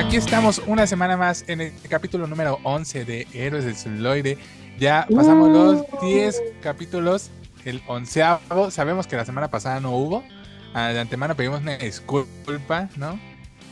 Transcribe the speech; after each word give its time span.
aquí 0.00 0.16
estamos 0.16 0.62
una 0.66 0.86
semana 0.86 1.18
más 1.18 1.44
en 1.46 1.60
el 1.60 1.72
capítulo 1.90 2.26
número 2.26 2.58
11 2.62 3.04
de 3.04 3.26
Héroes 3.34 3.66
del 3.66 3.76
Celuloide. 3.76 4.38
Ya 4.78 5.06
pasamos 5.14 5.50
los 5.50 5.84
10 6.00 6.42
capítulos, 6.62 7.30
el 7.66 7.82
onceavo. 7.86 8.70
Sabemos 8.70 9.06
que 9.06 9.16
la 9.16 9.26
semana 9.26 9.48
pasada 9.48 9.78
no 9.78 9.94
hubo. 9.94 10.24
Ah, 10.72 10.88
de 10.88 11.00
antemano 11.00 11.36
pedimos 11.36 11.60
una 11.60 11.76
disculpa, 11.76 12.88
¿no? 12.96 13.20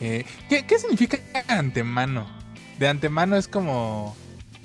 Eh, 0.01 0.23
¿qué, 0.49 0.67
¿Qué 0.67 0.77
significa 0.77 1.17
antemano? 1.47 2.27
De 2.77 2.87
antemano 2.87 3.35
es 3.35 3.47
como... 3.47 4.15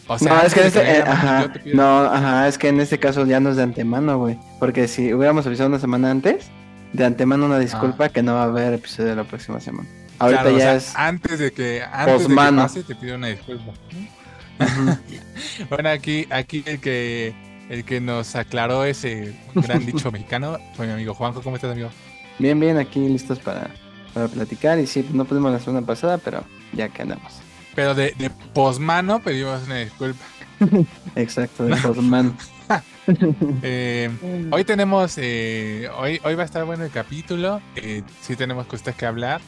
O 0.07 0.19
sea, 0.19 0.35
no, 0.35 0.43
es 0.43 0.53
que 0.53 0.61
en 0.61 0.67
este, 0.67 0.99
eh, 0.99 1.03
ajá, 1.03 1.51
no, 1.73 2.01
ajá, 2.01 2.47
es 2.47 2.59
que 2.59 2.69
en 2.69 2.79
este 2.79 2.99
caso 2.99 3.25
ya 3.25 3.41
no 3.41 3.49
es 3.49 3.57
de 3.57 3.63
antemano, 3.63 4.19
güey. 4.19 4.39
Porque 4.61 4.87
si 4.87 5.15
hubiéramos 5.15 5.47
avisado 5.47 5.71
una 5.71 5.79
semana 5.79 6.11
antes, 6.11 6.51
de 6.93 7.07
antemano 7.07 7.47
una 7.47 7.59
disculpa 7.59 8.11
que 8.11 8.23
no 8.23 8.35
va 8.35 8.43
a 8.43 8.45
haber 8.45 8.75
episodio 8.75 9.15
la 9.15 9.25
próxima 9.25 9.61
semana. 9.61 9.89
Ahorita 10.19 10.43
Claro, 10.43 10.55
o 10.55 10.59
ya 10.59 10.61
sea, 10.61 10.77
es. 10.77 10.95
antes 10.95 11.39
de 11.39 11.53
que 11.53 11.83
antes 11.83 12.29
de 12.29 12.37
que 12.37 12.47
Posmano. 12.47 12.53
pase 12.53 12.85
te 12.85 12.95
pido 12.97 13.17
una 13.17 13.29
disculpa. 13.29 13.75
Bueno, 15.69 15.89
aquí, 15.91 16.27
aquí 16.31 16.63
el 16.67 16.81
que 16.81 17.35
el 17.69 17.85
que 17.85 18.01
nos 18.01 18.35
aclaró 18.37 18.85
ese 18.85 19.35
gran 19.55 19.85
dicho 19.87 20.13
mexicano 20.13 20.59
fue 20.75 20.87
mi 20.87 20.93
amigo 20.93 21.15
Juanjo. 21.15 21.43
¿Cómo 21.43 21.57
estás, 21.57 21.73
amigo? 21.73 21.95
Bien, 22.39 22.59
bien, 22.61 22.79
aquí 22.79 23.01
listos 23.09 23.39
para, 23.41 23.71
para 24.13 24.29
platicar. 24.29 24.79
Y 24.79 24.87
sí, 24.87 25.07
no 25.13 25.25
pudimos 25.25 25.53
la 25.53 25.61
semana 25.61 25.87
pasada, 25.87 26.19
pero 26.19 26.45
ya 26.73 26.89
que 26.89 27.03
andamos. 27.03 27.45
Pero 27.75 27.95
de, 27.95 28.15
de 28.17 28.31
posmano 28.31 29.21
pedimos 29.23 29.65
una 29.65 29.79
disculpa. 29.79 30.25
Exacto, 31.17 31.65
de 31.65 31.77
Postman. 31.77 32.37
Eh, 33.63 34.11
hoy 34.51 34.65
tenemos, 34.65 35.19
eh, 35.19 35.91
hoy, 35.99 36.19
hoy 36.25 36.35
va 36.35 36.43
a 36.43 36.47
estar 36.47 36.65
bueno 36.65 36.85
el 36.85 36.91
capítulo. 36.91 37.61
Eh, 37.77 38.03
sí 38.23 38.35
tenemos 38.35 38.67
cosas 38.67 38.95
que 38.95 39.05
hablar. 39.05 39.43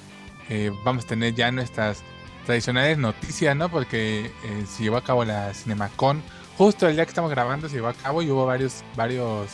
Eh, 0.48 0.72
vamos 0.84 1.04
a 1.04 1.08
tener 1.08 1.34
ya 1.34 1.50
nuestras 1.50 2.02
tradicionales 2.44 2.98
noticias, 2.98 3.56
¿no? 3.56 3.68
Porque 3.68 4.26
eh, 4.44 4.64
se 4.66 4.84
llevó 4.84 4.96
a 4.96 5.04
cabo 5.04 5.24
la 5.24 5.52
CinemaCon. 5.52 6.22
Justo 6.56 6.88
el 6.88 6.94
día 6.94 7.04
que 7.04 7.10
estamos 7.10 7.30
grabando 7.30 7.68
se 7.68 7.76
llevó 7.76 7.88
a 7.88 7.94
cabo 7.94 8.22
y 8.22 8.30
hubo 8.30 8.46
varios, 8.46 8.82
varios 8.96 9.50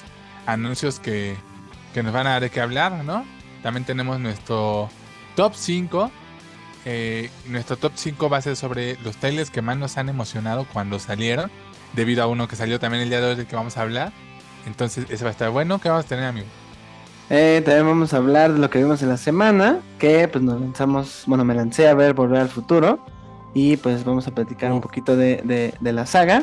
anuncios 0.47 1.01
que, 1.01 1.37
que 1.95 2.03
nos 2.03 2.13
van 2.13 2.27
a 2.27 2.31
dar 2.31 2.43
de 2.43 2.51
qué 2.51 2.61
hablar, 2.61 3.05
¿no? 3.05 3.25
También 3.63 3.85
tenemos 3.85 4.21
nuestro 4.21 4.89
top 5.35 5.55
5. 5.55 6.11
Eh, 6.85 7.31
nuestro 7.47 7.77
top 7.77 7.93
5 7.95 8.29
va 8.29 8.39
a 8.39 8.43
ser 8.43 8.57
sobre 8.57 8.97
los 9.03 9.17
trailers 9.17 9.51
que 9.51 9.63
más 9.63 9.77
nos 9.77 9.97
han 9.97 10.09
emocionado 10.09 10.67
cuando 10.73 10.99
salieron 10.99 11.51
debido 11.93 12.23
a 12.23 12.27
uno 12.27 12.49
que 12.49 12.57
salió 12.57 12.81
también 12.81 13.05
el 13.05 13.09
día 13.09 13.21
de 13.21 13.29
hoy 13.29 13.35
del 13.37 13.47
que 13.47 13.57
vamos 13.57 13.77
a 13.77 13.83
hablar. 13.83 14.13
Entonces, 14.67 15.07
ese 15.09 15.25
va 15.25 15.31
a 15.31 15.33
estar 15.33 15.51
bueno. 15.51 15.81
¿Qué 15.81 15.89
vamos 15.89 16.05
a 16.05 16.09
tener, 16.09 16.25
amigo? 16.25 16.47
Eh, 17.31 17.63
también 17.65 17.87
vamos 17.87 18.13
a 18.13 18.19
hablar 18.19 18.53
de 18.53 18.59
lo 18.59 18.69
que 18.69 18.79
vimos 18.79 19.03
en 19.03 19.09
la 19.09 19.17
semana, 19.17 19.81
que 19.99 20.29
pues 20.29 20.45
nos 20.45 20.61
lanzamos, 20.61 21.23
bueno, 21.27 21.45
me 21.45 21.55
lancé 21.55 21.89
a 21.89 21.95
ver 21.95 22.13
Volver 22.15 22.41
al 22.41 22.49
Futuro 22.49 23.05
y 23.55 23.77
pues 23.79 24.05
vamos 24.05 24.27
a 24.29 24.35
platicar 24.35 24.71
un 24.73 24.81
poquito 24.81 25.17
de, 25.17 25.41
de- 25.45 25.75
de 25.81 25.93
la 25.93 26.05
saga 26.05 26.43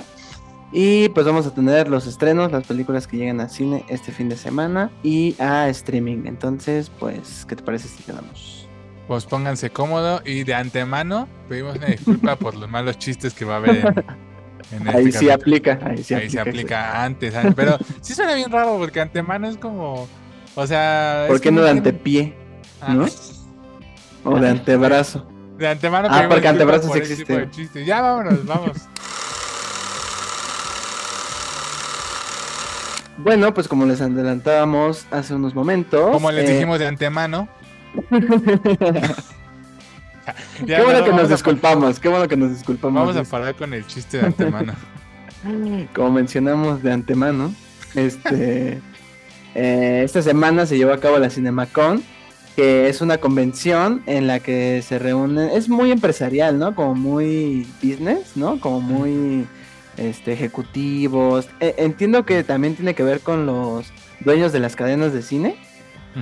y 0.72 1.10
pues 1.10 1.26
vamos 1.26 1.46
a 1.46 1.54
tener 1.54 1.90
los 1.90 2.08
estrenos, 2.08 2.52
las 2.52 2.66
películas 2.66 3.08
que 3.08 3.18
llegan 3.18 3.40
a 3.40 3.50
cine 3.50 3.86
este 3.88 4.12
fin 4.12 4.30
de 4.30 4.38
semana 4.38 4.90
y 5.04 5.36
a 5.40 5.68
streaming. 5.70 6.26
Entonces, 6.26 6.92
pues, 7.00 7.46
¿qué 7.48 7.56
te 7.56 7.64
parece 7.64 7.88
si 7.88 8.02
quedamos? 8.04 8.68
Pues 9.08 9.26
pónganse 9.26 9.70
cómodo 9.72 10.22
y 10.26 10.44
de 10.44 10.54
antemano 10.56 11.28
pedimos 11.48 11.78
una 11.78 11.88
disculpa 11.88 12.36
por 12.36 12.56
los 12.56 12.70
malos 12.70 12.98
chistes 12.98 13.34
que 13.34 13.46
va 13.46 13.56
a 13.56 13.58
haber 13.58 13.78
en, 14.72 14.82
en 14.82 14.88
este 14.88 14.90
Ahí 14.98 15.06
sí 15.06 15.12
capítulo. 15.12 15.34
aplica, 15.34 15.80
ahí 15.84 16.04
sí 16.04 16.14
Ahí 16.14 16.20
aplica. 16.26 16.32
se 16.32 16.40
aplica 16.50 17.04
antes, 17.04 17.36
antes, 17.36 17.54
pero 17.56 17.78
sí 18.02 18.14
suena 18.14 18.34
bien 18.36 18.52
raro 18.52 18.78
porque 18.78 19.02
antemano 19.02 19.48
es 19.48 19.58
como, 19.58 20.08
o 20.60 20.68
sea... 20.68 21.26
¿Por 21.28 21.40
qué 21.42 21.52
no 21.52 21.62
de 21.62 21.70
antepié 21.72 22.36
Ah, 22.82 22.94
no? 22.94 23.06
o 24.24 24.40
de 24.40 24.50
antebrazo? 24.50 25.26
De 25.58 25.68
antemano 25.68 26.08
Ah, 26.10 26.26
porque 26.30 26.48
disculpas 26.48 26.50
antebrazo 26.52 26.88
por 26.88 26.98
sí 26.98 27.04
ese 27.04 27.14
existe. 27.14 27.34
tipo 27.34 27.46
de 27.46 27.52
chistes. 27.52 27.86
Ya 27.86 28.02
vámonos, 28.02 28.46
vamos. 28.46 28.72
Bueno, 33.18 33.54
pues 33.54 33.68
como 33.68 33.86
les 33.86 34.00
adelantábamos 34.02 35.06
hace 35.12 35.34
unos 35.36 35.54
momentos. 35.54 36.12
Como 36.12 36.32
les 36.32 36.50
eh, 36.50 36.54
dijimos 36.54 36.80
de 36.80 36.88
antemano. 36.88 37.50
ya 40.66 40.78
qué 40.78 40.84
bueno 40.84 41.04
que 41.04 41.12
nos 41.12 41.26
a- 41.26 41.34
disculpamos, 41.34 42.00
qué 42.00 42.08
bueno 42.08 42.28
que 42.30 42.38
nos 42.38 42.52
disculpamos. 42.52 43.08
Vamos 43.14 43.28
a 43.28 43.30
parar 43.30 43.56
con 43.56 43.74
el 43.74 43.86
chiste 43.88 44.20
de 44.20 44.28
antemano. 44.28 44.74
Como 45.94 46.12
mencionamos 46.12 46.82
de 46.82 46.94
antemano, 46.94 47.54
este, 47.96 48.80
eh, 49.62 50.04
esta 50.06 50.22
semana 50.22 50.66
se 50.66 50.78
llevó 50.78 50.94
a 50.94 51.00
cabo 51.00 51.20
la 51.20 51.30
CinemaCon, 51.30 52.02
que 52.56 52.88
es 52.88 53.02
una 53.02 53.18
convención 53.18 54.04
en 54.06 54.26
la 54.26 54.40
que 54.40 54.82
se 54.82 55.00
reúnen, 55.00 55.50
es 55.50 55.68
muy 55.68 55.92
empresarial, 55.92 56.58
¿no? 56.58 56.76
Como 56.76 56.96
muy 56.96 57.68
business, 57.84 58.38
¿no? 58.38 58.62
Como 58.62 58.80
muy 58.80 59.46
este, 59.98 60.32
ejecutivos. 60.32 61.50
Eh, 61.60 61.76
entiendo 61.78 62.26
que 62.26 62.44
también 62.46 62.76
tiene 62.76 62.96
que 62.96 63.04
ver 63.04 63.20
con 63.20 63.46
los 63.46 63.88
dueños 64.22 64.54
de 64.54 64.60
las 64.62 64.78
cadenas 64.78 65.14
de 65.14 65.22
cine. 65.22 65.58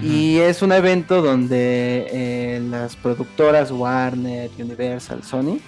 Y 0.01 0.37
es 0.37 0.61
un 0.61 0.73
evento 0.73 1.21
donde 1.21 2.07
eh, 2.11 2.61
las 2.69 2.95
productoras 2.95 3.71
Warner, 3.71 4.51
Universal, 4.59 5.23
Sony 5.23 5.59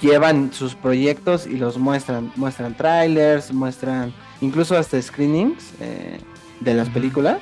llevan 0.00 0.52
sus 0.52 0.74
proyectos 0.74 1.46
y 1.46 1.56
los 1.56 1.76
muestran. 1.78 2.30
Muestran 2.36 2.76
trailers, 2.76 3.52
muestran 3.52 4.12
incluso 4.40 4.76
hasta 4.76 5.00
screenings 5.00 5.72
eh, 5.80 6.18
de 6.60 6.74
las 6.74 6.88
películas. 6.88 7.38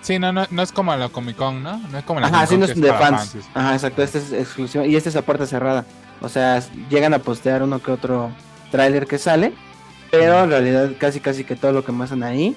Sí, 0.00 0.18
no, 0.18 0.32
no, 0.32 0.46
no 0.50 0.62
es 0.62 0.72
como 0.72 0.94
la 0.96 1.08
Comic 1.08 1.36
Con, 1.36 1.62
¿no? 1.62 1.78
No 1.78 1.98
es 1.98 2.04
como 2.04 2.20
la 2.20 2.26
Ajá, 2.26 2.46
sí, 2.46 2.54
Comic 2.56 2.68
no 2.68 2.74
Con 2.74 2.84
es 2.84 2.92
de 2.92 2.98
fans. 2.98 3.36
Ajá, 3.54 3.74
exacto, 3.74 4.02
este 4.02 4.18
es 4.18 4.32
exclusivo. 4.32 4.84
Y 4.84 4.96
este 4.96 5.08
es 5.10 5.16
a 5.16 5.22
puerta 5.22 5.46
cerrada. 5.46 5.84
O 6.20 6.28
sea, 6.28 6.60
llegan 6.90 7.14
a 7.14 7.20
postear 7.20 7.62
uno 7.62 7.80
que 7.80 7.90
otro 7.92 8.30
tráiler 8.70 9.06
que 9.06 9.18
sale. 9.18 9.52
Pero 10.10 10.44
en 10.44 10.50
realidad 10.50 10.90
casi 10.98 11.20
casi 11.20 11.42
que 11.44 11.56
todo 11.56 11.72
lo 11.72 11.84
que 11.84 11.92
muestran 11.92 12.22
ahí, 12.22 12.54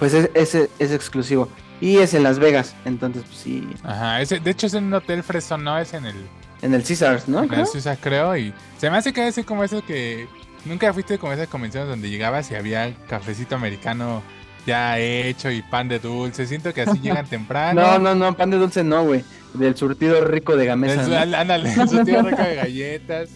pues 0.00 0.14
es, 0.14 0.30
es, 0.34 0.68
es 0.78 0.92
exclusivo. 0.92 1.48
Y 1.80 1.98
es 1.98 2.12
en 2.14 2.24
Las 2.24 2.40
Vegas. 2.40 2.74
Entonces, 2.84 3.22
pues 3.24 3.38
sí, 3.38 3.68
Ajá, 3.84 4.20
ese, 4.20 4.40
de 4.40 4.50
hecho 4.50 4.66
es 4.66 4.74
en 4.74 4.84
un 4.84 4.94
hotel 4.94 5.22
fresón, 5.22 5.62
no 5.62 5.78
es 5.78 5.94
en 5.94 6.06
el, 6.06 6.16
en 6.60 6.74
el 6.74 6.82
Caesars, 6.82 7.28
¿no? 7.28 7.42
en 7.42 7.48
Creo. 7.48 7.60
el 7.60 7.66
Suiza, 7.68 7.96
creo. 7.96 8.36
Y 8.36 8.52
se 8.78 8.90
me 8.90 8.96
hace 8.96 9.12
que 9.12 9.28
es 9.28 9.38
como 9.46 9.62
eso 9.62 9.84
que 9.84 10.26
nunca 10.64 10.92
fuiste 10.92 11.18
como 11.18 11.32
esas 11.32 11.46
convenciones 11.46 11.88
donde 11.88 12.10
llegabas 12.10 12.50
y 12.50 12.56
había 12.56 12.92
cafecito 13.08 13.54
americano 13.54 14.22
ya 14.66 14.98
hecho 14.98 15.50
y 15.50 15.62
pan 15.62 15.88
de 15.88 15.98
dulce. 15.98 16.46
Siento 16.46 16.72
que 16.74 16.82
así 16.82 16.98
llegan 17.02 17.26
temprano. 17.26 17.80
No, 17.80 17.98
no, 17.98 18.14
no, 18.14 18.36
pan 18.36 18.50
de 18.50 18.58
dulce 18.58 18.84
no, 18.84 19.04
güey. 19.04 19.24
Del 19.54 19.76
surtido 19.76 20.24
rico 20.24 20.56
de 20.56 20.66
gamesa. 20.66 21.02
El- 21.04 21.10
¿no? 21.10 21.16
al- 21.16 21.34
Ándale, 21.36 21.74
su 21.74 22.04
tío 22.04 22.22
rico 22.22 22.42
de 22.42 22.54
galletas. 22.56 23.30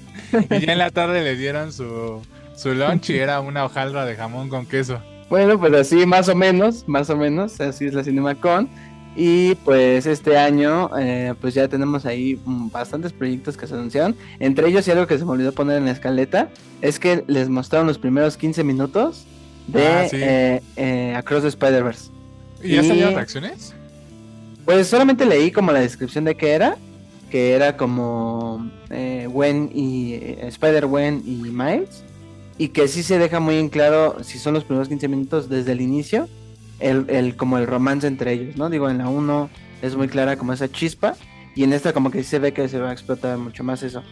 Y 0.51 0.67
ya 0.67 0.73
en 0.73 0.79
la 0.79 0.91
tarde 0.91 1.23
le 1.23 1.37
dieron 1.37 1.73
su, 1.73 2.21
su 2.55 2.75
lunch 2.75 3.11
y 3.11 3.19
era 3.19 3.41
una 3.41 3.65
hojaldra 3.65 4.05
de 4.05 4.15
jamón 4.17 4.49
con 4.49 4.67
queso. 4.67 5.01
Bueno, 5.31 5.59
pues 5.59 5.73
así 5.73 6.05
más 6.05 6.29
o 6.29 6.35
menos, 6.35 6.87
más 6.87 7.09
o 7.09 7.17
menos, 7.17 7.59
así 7.61 7.87
es 7.87 7.95
la 7.95 8.05
CinemaCon. 8.05 8.69
Y 9.15 9.55
pues 9.57 10.07
este 10.07 10.39
año, 10.39 10.91
eh, 10.99 11.35
pues 11.39 11.53
ya 11.53 11.69
tenemos 11.69 12.07
ahí 12.07 12.41
mm, 12.45 12.71
bastantes 12.71 13.13
proyectos 13.13 13.57
que 13.59 13.67
se 13.67 13.75
anunciaron. 13.75 14.17
Entre 14.39 14.69
ellos, 14.69 14.89
y 14.89 14.91
algo 14.91 15.07
que 15.07 15.19
se 15.19 15.25
me 15.27 15.33
olvidó 15.33 15.53
poner 15.53 15.77
en 15.79 15.85
la 15.85 15.91
escaleta, 15.91 16.49
es 16.81 16.99
que 16.99 17.23
les 17.27 17.49
mostraron 17.51 17.87
los 17.87 17.99
primeros 17.99 18.37
15 18.39 18.65
minutos 18.65 19.27
de 19.69 19.87
Ah, 19.87 20.09
sí. 20.09 20.17
eh, 20.21 20.63
eh, 20.77 21.15
Across 21.17 21.43
the 21.43 21.49
Spider-Verse. 21.49 22.11
¿Y 22.63 22.75
ya 22.77 22.83
Y- 22.83 22.89
salieron 22.89 23.15
reacciones? 23.15 23.75
Pues 24.65 24.87
solamente 24.87 25.27
leí 25.27 25.51
como 25.51 25.73
la 25.73 25.81
descripción 25.81 26.25
de 26.25 26.37
qué 26.37 26.53
era, 26.53 26.77
que 27.31 27.53
era 27.55 27.77
como 27.77 28.71
eh, 28.91 29.27
Gwen 29.31 29.71
y 29.75 30.15
eh, 30.15 30.39
Spider-Gwen 30.49 31.23
y 31.27 31.33
Miles, 31.51 32.05
y 32.59 32.69
que 32.69 32.87
sí 32.87 33.03
se 33.03 33.19
deja 33.19 33.41
muy 33.41 33.57
en 33.57 33.69
claro 33.71 34.23
si 34.23 34.39
son 34.39 34.55
los 34.55 34.65
primeros 34.65 34.89
15 34.89 35.09
minutos 35.09 35.49
desde 35.49 35.73
el 35.73 35.81
inicio, 35.81 36.29
el, 36.79 37.07
el 37.09 37.35
como 37.37 37.59
el 37.59 37.67
romance 37.67 38.07
entre 38.07 38.33
ellos, 38.35 38.57
¿no? 38.57 38.71
Digo, 38.71 38.89
en 38.91 38.99
la 38.99 39.09
1 39.09 39.51
es 39.83 39.97
muy 39.97 40.07
clara 40.09 40.37
como 40.37 40.53
esa 40.53 40.71
chispa, 40.71 41.15
y 41.57 41.65
en 41.65 41.73
esta 41.73 41.93
como 41.93 42.11
que 42.11 42.23
sí 42.23 42.29
se 42.31 42.39
ve 42.39 42.53
que 42.53 42.69
se 42.69 42.79
va 42.79 42.91
a 42.91 42.93
explotar 42.93 43.37
mucho 43.39 43.65
más 43.65 43.83
eso. 43.83 44.03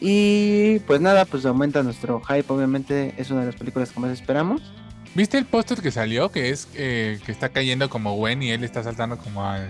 Y 0.00 0.78
pues 0.80 1.00
nada, 1.00 1.24
pues 1.24 1.46
aumenta 1.46 1.82
nuestro 1.82 2.20
hype, 2.20 2.52
obviamente 2.52 3.14
es 3.16 3.30
una 3.30 3.40
de 3.40 3.46
las 3.46 3.56
películas 3.56 3.92
que 3.92 4.00
más 4.00 4.12
esperamos. 4.12 4.60
¿Viste 5.16 5.38
el 5.38 5.46
póster 5.46 5.80
que 5.80 5.90
salió? 5.90 6.30
Que 6.30 6.50
es 6.50 6.68
eh, 6.74 7.18
que 7.24 7.32
está 7.32 7.48
cayendo 7.48 7.88
como 7.88 8.14
Gwen 8.16 8.42
y 8.42 8.50
él 8.50 8.62
está 8.64 8.82
saltando 8.82 9.16
como 9.18 9.44
al. 9.44 9.66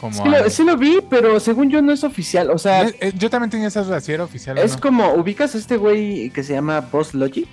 Como 0.00 0.14
Sí 0.22 0.28
lo, 0.28 0.36
al- 0.36 0.50
sí 0.50 0.64
lo 0.64 0.76
vi, 0.78 0.98
pero 1.10 1.38
según 1.40 1.68
yo 1.70 1.82
no 1.82 1.92
es 1.92 2.04
oficial, 2.04 2.48
o 2.50 2.56
sea... 2.56 2.84
Eh, 2.84 2.96
eh, 3.02 3.12
yo 3.18 3.28
también 3.28 3.50
tenía 3.50 3.68
esa 3.68 3.82
duda 3.82 4.00
si 4.00 4.12
era 4.12 4.24
oficial 4.24 4.56
o 4.56 4.62
Es 4.62 4.76
no. 4.76 4.80
como, 4.80 5.12
ubicas 5.12 5.54
a 5.54 5.58
este 5.58 5.76
güey 5.76 6.30
que 6.30 6.42
se 6.42 6.54
llama 6.54 6.80
Boss 6.80 7.12
Logic, 7.12 7.46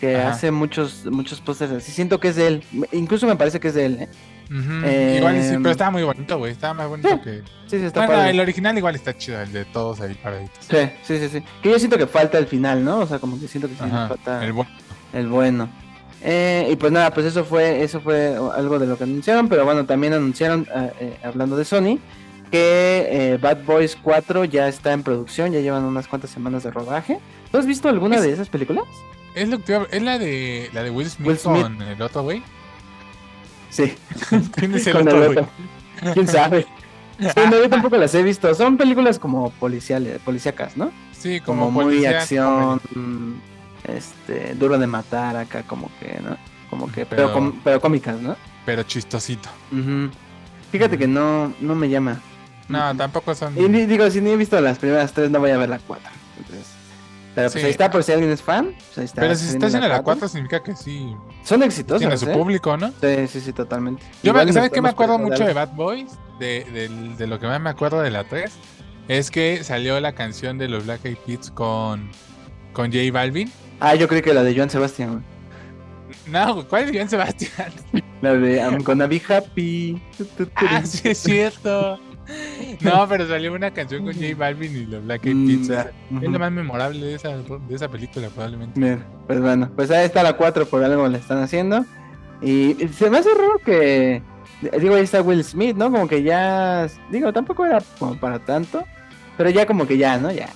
que 0.00 0.16
Ajá. 0.16 0.30
hace 0.30 0.50
muchos 0.50 1.06
muchos 1.06 1.40
pósters 1.40 1.70
así. 1.70 1.92
Siento 1.92 2.18
que 2.18 2.28
es 2.28 2.34
de 2.36 2.46
él, 2.48 2.64
incluso 2.90 3.28
me 3.28 3.36
parece 3.36 3.60
que 3.60 3.68
es 3.68 3.74
de 3.74 3.84
él, 3.86 3.98
¿eh? 4.00 4.08
Ujú, 4.50 4.84
eh, 4.84 5.14
Igual 5.18 5.42
sí, 5.44 5.54
pero 5.58 5.70
estaba 5.70 5.90
muy 5.92 6.02
bonito, 6.02 6.38
güey. 6.38 6.50
Estaba 6.50 6.74
más 6.74 6.88
bonito 6.88 7.08
Sí, 7.08 7.14
que. 7.22 7.42
Sí, 7.68 7.78
sí, 7.78 7.84
está 7.84 8.00
Bueno, 8.00 8.14
padre. 8.14 8.30
el 8.30 8.40
original 8.40 8.76
igual 8.76 8.96
está 8.96 9.16
chido, 9.16 9.40
el 9.40 9.52
de 9.52 9.64
todos 9.66 10.00
ahí 10.00 10.14
paraditos. 10.14 10.58
Sí, 10.68 10.76
sí, 11.04 11.18
sí, 11.20 11.28
sí. 11.28 11.44
Que 11.62 11.70
yo 11.70 11.78
siento 11.78 11.96
que 11.98 12.08
falta 12.08 12.36
el 12.36 12.48
final, 12.48 12.84
¿no? 12.84 12.98
O 12.98 13.06
sea, 13.06 13.20
como 13.20 13.38
que 13.38 13.46
siento 13.46 13.68
que 13.68 13.74
sí 13.74 13.88
falta 13.88 14.42
el 14.44 14.52
el, 15.12 15.28
bueno. 15.28 15.70
Eh, 16.24 16.68
y 16.70 16.76
pues 16.76 16.92
nada, 16.92 17.12
pues 17.12 17.26
eso 17.26 17.44
fue 17.44 17.82
eso 17.82 18.00
fue 18.00 18.36
algo 18.54 18.78
de 18.78 18.86
lo 18.86 18.96
que 18.96 19.04
anunciaron, 19.04 19.48
pero 19.48 19.64
bueno, 19.64 19.84
también 19.86 20.12
anunciaron, 20.12 20.66
eh, 20.74 20.92
eh, 21.00 21.16
hablando 21.24 21.56
de 21.56 21.64
Sony, 21.64 21.98
que 22.50 23.08
eh, 23.10 23.38
Bad 23.40 23.64
Boys 23.64 23.96
4 24.00 24.44
ya 24.44 24.68
está 24.68 24.92
en 24.92 25.02
producción, 25.02 25.52
ya 25.52 25.60
llevan 25.60 25.82
unas 25.84 26.06
cuantas 26.06 26.30
semanas 26.30 26.62
de 26.62 26.70
rodaje. 26.70 27.18
¿Tú 27.50 27.58
has 27.58 27.66
visto 27.66 27.88
alguna 27.88 28.16
Es- 28.16 28.22
de 28.22 28.32
esas 28.32 28.48
películas? 28.48 28.84
Es 29.34 29.48
lo 29.48 29.58
que 29.64 29.80
la 30.00 30.18
de 30.18 30.68
la 30.74 30.82
de 30.82 30.90
Will 30.90 31.08
Smith, 31.08 31.26
Will 31.28 31.38
Smith. 31.38 31.62
con 31.62 31.82
el 31.82 32.00
otro 32.02 32.22
güey. 32.22 32.42
Sí, 33.70 33.94
¿Quién 34.54 34.74
es 34.74 34.86
el 34.86 34.92
con 34.92 35.08
otro 35.08 35.24
el 35.24 35.30
otro. 35.38 35.48
¿Quién 36.12 36.28
sabe? 36.28 36.66
Sí, 37.18 37.40
no, 37.50 37.56
yo 37.56 37.68
tampoco 37.68 37.96
las 37.96 38.14
he 38.14 38.22
visto. 38.22 38.52
Son 38.54 38.76
películas 38.76 39.18
como 39.18 39.50
policiales, 39.52 40.18
policíacas, 40.20 40.76
¿no? 40.76 40.90
Sí, 41.12 41.40
Como, 41.40 41.66
como, 41.66 41.82
muy 41.82 42.04
acción, 42.04 42.80
este, 43.84 44.54
duro 44.54 44.78
de 44.78 44.86
matar 44.86 45.36
acá, 45.36 45.62
como 45.64 45.90
que, 46.00 46.18
¿no? 46.20 46.36
Como 46.70 46.86
que, 46.90 47.04
pero, 47.06 47.24
Pero- 47.28 47.32
com- 47.32 47.60
pero 47.62 47.80
cómicas, 47.80 48.20
¿no? 48.20 48.36
pero 48.64 48.82
chistosito. 48.84 49.48
Fíjate 50.70 50.96
que 50.96 51.06
no, 51.06 51.52
no 51.60 51.74
me 51.74 51.88
llama. 51.88 52.20
No, 52.68 52.96
tampoco 52.96 53.34
son. 53.34 53.56
Y 53.58 53.68
digo, 53.86 54.08
si 54.10 54.20
ni 54.20 54.30
he 54.30 54.36
visto 54.36 54.58
las 54.60 54.78
primeras 54.78 55.12
tres, 55.12 55.30
no 55.30 55.40
voy 55.40 55.50
a 55.50 55.58
ver 55.58 55.68
la 55.68 55.78
cuatro. 55.78 56.08
Entonces, 56.38 56.66
pero 57.34 57.50
pues 57.50 57.60
Sí. 57.60 57.66
ahí 57.66 57.70
está, 57.72 57.90
por 57.90 58.02
si 58.02 58.12
alguien 58.12 58.30
es 58.30 58.40
fan. 58.40 58.72
Pues 58.74 58.98
ahí 58.98 59.04
está. 59.04 59.20
Pero 59.20 59.34
si 59.34 59.42
viene 59.42 59.54
está 59.56 59.66
haciendo 59.66 59.88
la 59.88 60.02
cuatro. 60.02 60.20
4 60.20 60.28
significa 60.28 60.62
que 60.62 60.74
sí 60.76 61.14
Son 61.44 61.62
exitosos. 61.62 62.00
tiene 62.00 62.16
su 62.16 62.30
¿eh? 62.30 62.32
público, 62.32 62.76
¿no? 62.76 62.88
Sí, 63.00 63.26
sí, 63.28 63.40
sí, 63.40 63.52
totalmente. 63.52 64.02
Yo 64.22 64.32
me, 64.32 64.50
¿sabes 64.52 64.70
qué 64.70 64.80
me 64.80 64.88
acuerdo 64.90 65.18
mucho 65.18 65.44
de. 65.44 65.52
Bad 65.52 65.74
Boys? 65.74 66.12
De, 66.38 67.26
lo 67.26 67.38
que 67.38 67.46
más 67.46 67.60
me 67.60 67.70
acuerdo 67.70 68.00
de 68.00 68.10
la 68.10 68.24
3 68.24 68.50
es 69.08 69.30
que 69.30 69.62
salió 69.64 70.00
la 70.00 70.12
canción 70.14 70.56
de 70.58 70.68
los 70.68 70.84
Black 70.84 71.04
Eyed 71.04 71.16
Peas 71.26 71.50
con, 71.50 72.10
con 72.72 72.90
J 72.92 73.12
Balvin. 73.12 73.50
Ah, 73.84 73.94
yo 73.96 74.06
creí 74.06 74.22
que 74.22 74.32
la 74.32 74.42
de 74.44 74.54
Joan 74.54 74.70
Sebastián. 74.70 75.10
güey. 75.10 75.24
No, 76.28 76.66
¿cuál 76.68 76.84
es 76.84 76.92
Joan 76.96 77.08
Sebastián? 77.08 77.72
La 78.20 78.34
de 78.34 78.56
I'm 78.58 78.82
gonna 78.84 79.06
be 79.08 79.20
happy. 79.28 80.00
Ah, 80.54 80.82
sí, 80.84 81.08
es 81.08 81.18
cierto. 81.18 81.98
No, 82.80 83.06
pero 83.08 83.26
salió 83.26 83.52
una 83.52 83.72
canción 83.72 84.04
con 84.04 84.14
J 84.14 84.26
Balvin 84.36 84.76
y 84.76 84.86
los 84.86 85.04
Black 85.04 85.26
Eyed 85.26 85.34
Mm, 85.34 85.66
Peas. 85.66 85.86
ujú. 86.12 86.24
Es 86.24 86.30
lo 86.30 86.38
más 86.38 86.52
memorable 86.52 87.04
de 87.04 87.14
esa, 87.16 87.30
de 87.36 87.74
esa 87.74 87.88
película, 87.88 88.28
probablemente. 88.28 88.78
Mira, 88.78 89.04
pues 89.26 89.40
bueno, 89.40 89.68
pues 89.74 89.90
ahí 89.90 90.04
está 90.04 90.22
la 90.22 90.34
4 90.36 90.64
por 90.66 90.84
algo 90.84 91.08
le 91.08 91.18
están 91.18 91.42
haciendo. 91.42 91.84
Y 92.40 92.74
se 92.96 93.10
me 93.10 93.18
hace 93.18 93.30
raro 93.34 93.58
que. 93.64 94.22
Digo, 94.78 94.94
ahí 94.94 95.02
está 95.02 95.20
Will 95.22 95.42
Smith, 95.42 95.76
¿no? 95.76 95.90
Como 95.90 96.06
que 96.06 96.22
ya. 96.22 96.86
Digo, 97.10 97.32
tampoco 97.32 97.66
era 97.66 97.82
como 97.98 98.14
para 98.16 98.38
tanto. 98.38 98.84
Pero 99.36 99.50
ya 99.50 99.66
como 99.66 99.86
que 99.88 99.98
ya, 99.98 100.18
¿no? 100.18 100.30
Ya. 100.30 100.48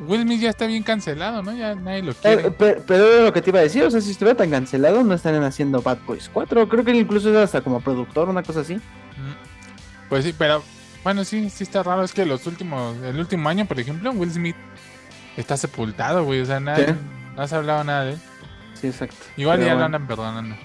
Will 0.00 0.22
Smith 0.22 0.40
ya 0.40 0.50
está 0.50 0.66
bien 0.66 0.82
cancelado, 0.82 1.42
¿no? 1.42 1.52
Ya 1.52 1.74
nadie 1.74 2.02
lo 2.02 2.12
Eh, 2.12 2.16
quiere. 2.20 2.50
pe- 2.50 2.82
pero, 2.86 3.06
era 3.06 3.24
lo 3.26 3.32
que 3.32 3.42
te 3.42 3.50
iba 3.50 3.58
a 3.60 3.62
decir, 3.62 3.82
o 3.84 3.90
sea, 3.90 4.00
si 4.00 4.10
estuviera 4.12 4.36
tan 4.36 4.50
cancelado, 4.50 5.02
no 5.04 5.14
estarían 5.14 5.44
haciendo 5.44 5.82
Bad 5.82 5.98
Boys 6.06 6.30
4. 6.32 6.68
Creo 6.68 6.84
que 6.84 6.90
él 6.92 6.96
incluso 6.98 7.30
es 7.30 7.36
hasta 7.36 7.60
como 7.60 7.80
productor, 7.80 8.28
una 8.28 8.42
cosa 8.42 8.60
así. 8.60 8.76
Mm. 8.76 10.08
Pues 10.08 10.24
sí, 10.24 10.34
pero 10.36 10.62
bueno, 11.04 11.24
sí, 11.24 11.50
sí 11.50 11.64
está 11.64 11.82
raro. 11.82 12.02
Es 12.02 12.12
que 12.12 12.24
los 12.26 12.46
últimos, 12.46 12.96
el 13.02 13.18
último 13.18 13.48
año, 13.48 13.66
por 13.66 13.78
ejemplo, 13.78 14.10
Will 14.12 14.32
Smith 14.32 14.56
está 15.36 15.56
sepultado, 15.56 16.24
güey. 16.24 16.40
O 16.40 16.46
sea, 16.46 16.60
nada, 16.60 16.78
Sí. 16.78 16.92
no 17.36 17.42
has 17.42 17.52
hablado 17.52 17.84
nada 17.84 18.04
de 18.04 18.12
él. 18.14 18.18
Sí, 18.80 18.86
exacto. 18.88 19.16
Igual 19.36 19.58
Pero 19.58 19.66
ya 19.68 19.72
lo 19.74 19.80
bueno. 19.80 19.96
andan 19.96 20.06
perdonando. 20.08 20.56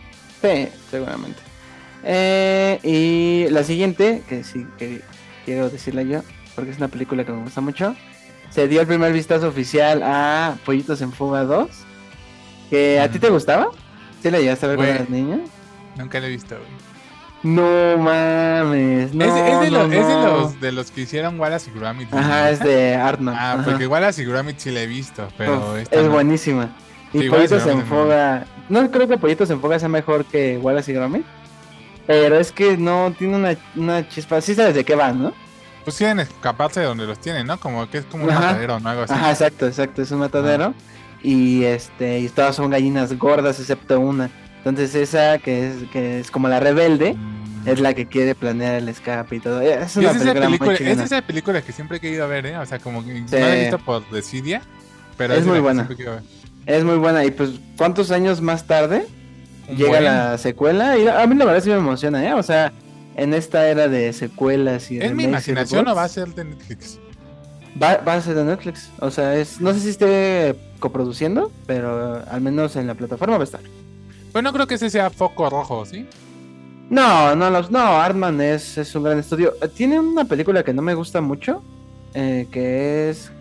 Sí, 0.41 0.69
seguramente. 0.89 1.39
Eh, 2.03 2.79
y 2.83 3.49
la 3.51 3.63
siguiente, 3.63 4.23
que 4.29 4.43
sí 4.43 4.65
que 4.77 5.01
quiero 5.43 5.69
decirla 5.69 6.03
yo, 6.03 6.21
porque 6.55 6.71
es 6.71 6.77
una 6.77 6.87
película 6.87 7.25
que 7.25 7.31
me 7.31 7.41
gusta 7.41 7.61
mucho. 7.61 7.95
Se 8.55 8.69
dio 8.69 8.79
el 8.79 8.87
primer 8.87 9.11
vistazo 9.11 9.49
oficial 9.49 10.01
a 10.01 10.55
Pollitos 10.63 11.01
en 11.01 11.11
Fuga 11.11 11.43
2. 11.43 11.67
Que 12.69 13.01
a 13.01 13.11
ti 13.11 13.19
te 13.19 13.29
gustaba? 13.29 13.67
¿Sí 14.23 14.31
la 14.31 14.39
llegaste 14.39 14.65
a 14.65 14.69
ver 14.69 14.77
Güey. 14.77 14.87
cuando 14.95 15.03
eras 15.03 15.09
niña? 15.09 15.39
Nunca 15.97 16.21
lo 16.21 16.27
he 16.27 16.29
visto, 16.29 16.55
güey. 16.55 16.85
No 17.43 17.97
mames. 17.97 19.13
No, 19.13 19.25
es, 19.25 19.53
es 19.53 19.59
de 19.59 19.71
no, 19.71 19.83
los, 19.83 19.91
es 19.93 20.07
de 20.07 20.13
los 20.15 20.61
de 20.61 20.71
los 20.71 20.91
que 20.91 21.01
hicieron 21.01 21.37
Wallace 21.37 21.69
y 21.69 21.77
Gromit. 21.77 22.13
Ajá, 22.13 22.49
es 22.49 22.61
de 22.61 22.95
Arnold. 22.95 23.37
Ah, 23.37 23.53
ajá. 23.55 23.65
porque 23.65 23.87
Wallace 23.87 24.21
y 24.21 24.25
Gromit 24.25 24.57
sí 24.57 24.71
la 24.71 24.81
he 24.83 24.87
visto, 24.87 25.27
pero 25.37 25.57
Uf, 25.73 25.77
esta 25.77 25.99
es 25.99 26.07
buenísima. 26.07 26.69
Y 27.11 27.23
Sí, 27.23 27.29
Pollitos 27.29 27.67
en 27.67 27.85
Fuga. 27.85 28.45
No 28.69 28.89
creo 28.89 29.07
que 29.09 29.17
Pollitos 29.17 29.49
en 29.49 29.59
Fuga 29.59 29.77
sea 29.79 29.89
mejor 29.89 30.23
que 30.23 30.57
Wallace 30.57 30.91
y 30.91 30.95
Gromit. 30.95 31.25
Pero 32.07 32.39
es 32.39 32.53
que 32.53 32.77
no 32.77 33.13
tiene 33.17 33.35
una, 33.35 33.55
una 33.75 34.07
chispa. 34.07 34.39
Sí 34.39 34.55
sabes 34.55 34.75
de 34.75 34.85
qué 34.85 34.95
va, 34.95 35.11
¿no? 35.11 35.33
Pues 35.85 35.97
quieren 35.97 36.19
escaparse 36.19 36.81
de 36.81 36.87
donde 36.87 37.05
los 37.05 37.19
tienen, 37.19 37.47
¿no? 37.47 37.57
Como 37.59 37.89
que 37.89 37.99
es 37.99 38.05
como 38.05 38.25
un 38.25 38.31
Ajá. 38.31 38.39
matadero, 38.41 38.79
¿no? 38.81 38.89
Algo 38.89 39.03
así. 39.03 39.13
Ajá, 39.13 39.31
exacto, 39.31 39.67
exacto. 39.67 40.01
Es 40.01 40.11
un 40.11 40.19
matadero. 40.19 40.73
Y 41.23 41.63
este, 41.63 42.19
y 42.19 42.27
todas 42.29 42.55
son 42.55 42.69
gallinas 42.71 43.17
gordas, 43.17 43.59
excepto 43.59 43.99
una. 43.99 44.29
Entonces 44.57 44.93
esa 44.95 45.37
que 45.39 45.69
es, 45.69 45.75
que 45.91 46.19
es 46.19 46.31
como 46.31 46.47
la 46.49 46.59
rebelde, 46.59 47.13
Mm. 47.13 47.67
es 47.67 47.79
la 47.79 47.93
que 47.93 48.07
quiere 48.07 48.35
planear 48.35 48.75
el 48.75 48.89
escape 48.89 49.35
y 49.35 49.39
todo. 49.39 49.61
Es 49.61 49.95
Y 49.95 50.05
esa, 50.05 50.13
película, 50.33 50.49
muy 50.49 50.75
es 50.75 50.99
esa 50.99 51.21
película 51.21 51.61
que 51.61 51.71
siempre 51.71 51.97
he 51.97 51.99
querido 51.99 52.27
ver, 52.27 52.45
¿eh? 52.47 52.57
O 52.57 52.65
sea, 52.65 52.79
como 52.79 53.03
que 53.05 53.13
Sí. 53.15 53.23
no 53.31 53.39
la 53.39 53.55
he 53.55 53.61
visto 53.61 53.77
por 53.79 54.07
desidia, 54.09 54.61
pero 55.17 55.33
Es 55.35 55.45
muy 55.45 55.59
buena. 55.59 55.87
Es 56.65 56.83
muy 56.83 56.97
buena. 56.97 57.23
Y 57.25 57.31
pues, 57.31 57.51
¿cuántos 57.77 58.09
años 58.11 58.41
más 58.41 58.65
tarde 58.65 59.05
llega 59.69 59.89
buen- 59.89 60.03
la 60.03 60.37
secuela? 60.39 60.97
Y 60.97 61.07
a 61.07 61.25
mí 61.27 61.35
la 61.35 61.45
verdad 61.45 61.61
sí 61.63 61.69
me 61.69 61.75
emociona, 61.75 62.23
¿eh? 62.27 62.33
O 62.33 62.41
sea, 62.43 62.71
en 63.15 63.33
esta 63.33 63.67
era 63.67 63.87
de 63.87 64.11
secuelas 64.13 64.91
y 64.91 64.99
¿Es 64.99 65.13
mi 65.13 65.23
imaginación 65.23 65.87
o 65.87 65.91
reboots, 65.91 65.97
va 65.97 66.03
a 66.03 66.09
ser 66.09 66.27
de 66.35 66.45
Netflix? 66.45 66.99
Va, 67.81 67.97
va 67.97 68.15
a 68.15 68.21
ser 68.21 68.35
de 68.35 68.43
Netflix. 68.45 68.89
O 68.99 69.11
sea, 69.11 69.35
es, 69.35 69.59
no 69.59 69.73
sé 69.73 69.79
si 69.79 69.89
esté 69.89 70.55
coproduciendo, 70.79 71.51
pero 71.65 72.21
al 72.29 72.41
menos 72.41 72.75
en 72.75 72.87
la 72.87 72.93
plataforma 72.93 73.37
va 73.37 73.43
a 73.43 73.45
estar. 73.45 73.61
Pues 74.31 74.43
no 74.43 74.53
creo 74.53 74.67
que 74.67 74.75
ese 74.75 74.89
sea 74.89 75.09
foco 75.09 75.49
rojo, 75.49 75.85
¿sí? 75.85 76.05
No, 76.89 77.35
no, 77.35 77.49
los, 77.49 77.71
no, 77.71 77.79
Artman 77.79 78.39
es, 78.41 78.77
es 78.77 78.93
un 78.95 79.03
gran 79.03 79.17
estudio. 79.17 79.53
Eh, 79.61 79.67
Tiene 79.67 79.99
una 79.99 80.25
película 80.25 80.63
que 80.63 80.73
no 80.73 80.81
me 80.81 80.93
gusta 80.93 81.21
mucho, 81.21 81.63
eh, 82.13 82.47
que 82.51 83.09
es... 83.09 83.31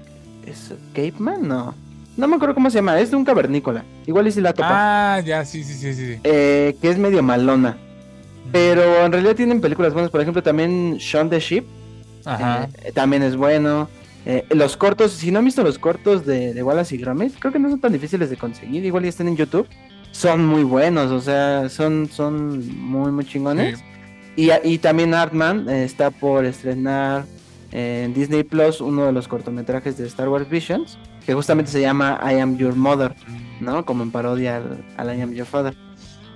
¿Es 0.47 0.73
Caveman? 0.95 1.47
No. 1.47 1.75
No 2.17 2.29
me 2.29 2.37
acuerdo 2.37 2.55
cómo 2.55 2.71
se 2.71 2.77
llama, 2.77 3.01
es 3.01 3.11
de 3.11 3.17
un 3.17 3.25
cavernícola. 3.25 3.85
Igual 4.07 4.29
y 4.29 4.33
si 4.33 4.41
la 4.41 4.53
topa. 4.53 5.17
Ah, 5.17 5.21
ya, 5.21 5.45
sí, 5.45 5.65
sí, 5.65 5.75
sí, 5.75 5.95
sí. 5.95 6.21
Eh, 6.23 6.77
que 6.81 6.91
es 6.91 6.99
medio 6.99 7.23
malona. 7.23 7.77
Pero 8.53 9.05
en 9.05 9.13
realidad 9.13 9.35
tienen 9.35 9.61
películas 9.61 9.93
buenas. 9.93 10.11
Por 10.11 10.21
ejemplo, 10.21 10.43
también 10.43 10.97
Shaun 10.99 11.31
the 11.31 11.41
Sheep. 11.41 11.65
Ajá. 12.25 12.69
eh, 12.83 12.93
también 12.93 13.23
es 13.23 13.37
bueno. 13.37 13.89
Eh, 14.27 14.47
los 14.51 14.77
cortos, 14.77 15.13
si 15.13 15.31
no 15.31 15.41
han 15.41 15.45
visto 15.45 15.63
los 15.63 15.79
cortos 15.79 16.25
de, 16.25 16.55
de 16.55 16.63
Wallace 16.63 16.95
y 16.95 16.99
Gromit, 16.99 17.35
creo 17.39 17.53
que 17.53 17.59
no 17.59 17.69
son 17.69 17.81
tan 17.81 17.93
difíciles 17.93 18.31
de 18.31 18.37
conseguir. 18.37 18.85
Igual 18.85 19.03
ya 19.03 19.11
están 19.11 19.29
en 19.29 19.37
YouTube. 19.37 19.67
Son 20.13 20.47
muy 20.47 20.63
buenos, 20.63 21.11
o 21.11 21.21
sea, 21.21 21.69
son, 21.69 22.09
son 22.11 22.67
muy, 22.79 23.11
muy 23.11 23.25
chingones. 23.25 23.81
Sí. 23.81 23.85
Y, 24.37 24.51
y 24.69 24.79
también 24.79 25.13
Artman 25.13 25.69
eh, 25.69 25.85
está 25.85 26.11
por 26.11 26.45
estrenar 26.45 27.25
en 27.73 28.15
Disney 28.15 28.45
Plus 28.45 28.81
uno 28.81 29.07
de 29.07 29.13
los 29.13 29.27
cortometrajes 29.27 29.99
de 29.99 30.07
Star 30.07 30.29
Wars 30.29 30.49
Visions, 30.49 30.97
que 31.27 31.35
justamente 31.35 31.73
se 31.73 31.81
llama 31.81 32.21
I 32.23 32.39
Am 32.39 32.57
Your 32.57 32.77
Mother, 32.77 33.15
¿no? 33.61 33.85
Como 33.85 34.05
en 34.05 34.13
parodia 34.13 34.57
al, 34.57 34.85
al 34.97 35.19
I 35.19 35.23
Am 35.23 35.33
Your 35.33 35.47
Father. 35.47 35.75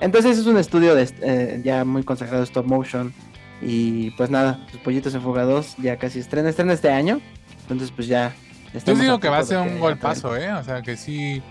Entonces 0.00 0.38
es 0.38 0.47
un 0.47 0.57
estudio 0.57 0.95
de, 0.95 1.09
eh, 1.23 1.61
ya 1.64 1.85
muy 1.85 2.02
consagrado 2.05 2.43
stop 2.45 2.67
motion. 2.67 3.12
Y 3.61 4.11
pues 4.12 4.31
nada, 4.31 4.64
sus 4.71 4.81
pollitos 4.81 5.14
enfogados 5.14 5.75
ya 5.78 5.97
casi 5.97 6.21
estrena, 6.21 6.50
estrena 6.50 6.73
este 6.73 6.90
año. 6.90 7.21
Entonces 7.62 7.90
pues 7.90 8.07
ya. 8.07 8.35
Yo 8.87 8.95
digo 8.95 9.19
que 9.19 9.28
va 9.28 9.38
a 9.38 9.45
ser 9.45 9.59
un 9.59 9.81
golpazo, 9.81 10.37
¿eh? 10.37 10.52
O 10.52 10.62
sea, 10.62 10.83
que 10.83 10.97
sí. 10.97 11.43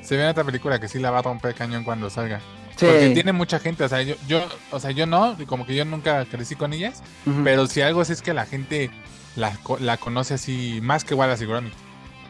Se 0.00 0.16
ve 0.16 0.24
en 0.24 0.30
otra 0.30 0.42
película 0.42 0.80
que 0.80 0.88
sí 0.88 0.98
la 0.98 1.12
va 1.12 1.20
a 1.20 1.22
romper 1.22 1.54
cañón 1.54 1.84
cuando 1.84 2.10
salga. 2.10 2.40
Sí. 2.76 2.86
Porque 2.86 3.10
tiene 3.10 3.32
mucha 3.32 3.60
gente, 3.60 3.84
o 3.84 3.88
sea, 3.88 4.02
yo, 4.02 4.16
yo, 4.26 4.42
o 4.72 4.80
sea, 4.80 4.90
yo 4.90 5.06
no, 5.06 5.36
como 5.46 5.64
que 5.64 5.76
yo 5.76 5.84
nunca 5.84 6.24
crecí 6.24 6.56
con 6.56 6.72
ellas, 6.72 7.02
pero 7.44 7.66
si 7.66 7.82
algo 7.82 8.04
sí 8.04 8.14
es 8.14 8.22
que 8.22 8.32
la 8.32 8.46
gente 8.46 8.90
la, 9.36 9.56
la 9.78 9.98
conoce 9.98 10.34
así 10.34 10.80
más 10.82 11.04
que 11.04 11.14
Wallace 11.14 11.44
y 11.44 11.46
Gromit. 11.46 11.72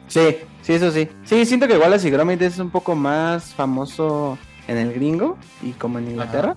Sí, 0.09 0.37
sí, 0.61 0.75
eso 0.75 0.91
sí. 0.91 1.09
Sí, 1.25 1.47
siento 1.47 1.67
que 1.69 1.79
Wallace 1.79 2.09
y 2.09 2.11
Gromit 2.11 2.43
es 2.43 2.59
un 2.59 2.71
poco 2.71 2.95
más 2.95 3.55
famoso 3.55 4.37
en 4.69 4.77
el 4.77 4.93
gringo 4.93 5.37
y 5.63 5.73
como 5.73 5.99
en 5.99 6.11
Inglaterra. 6.11 6.55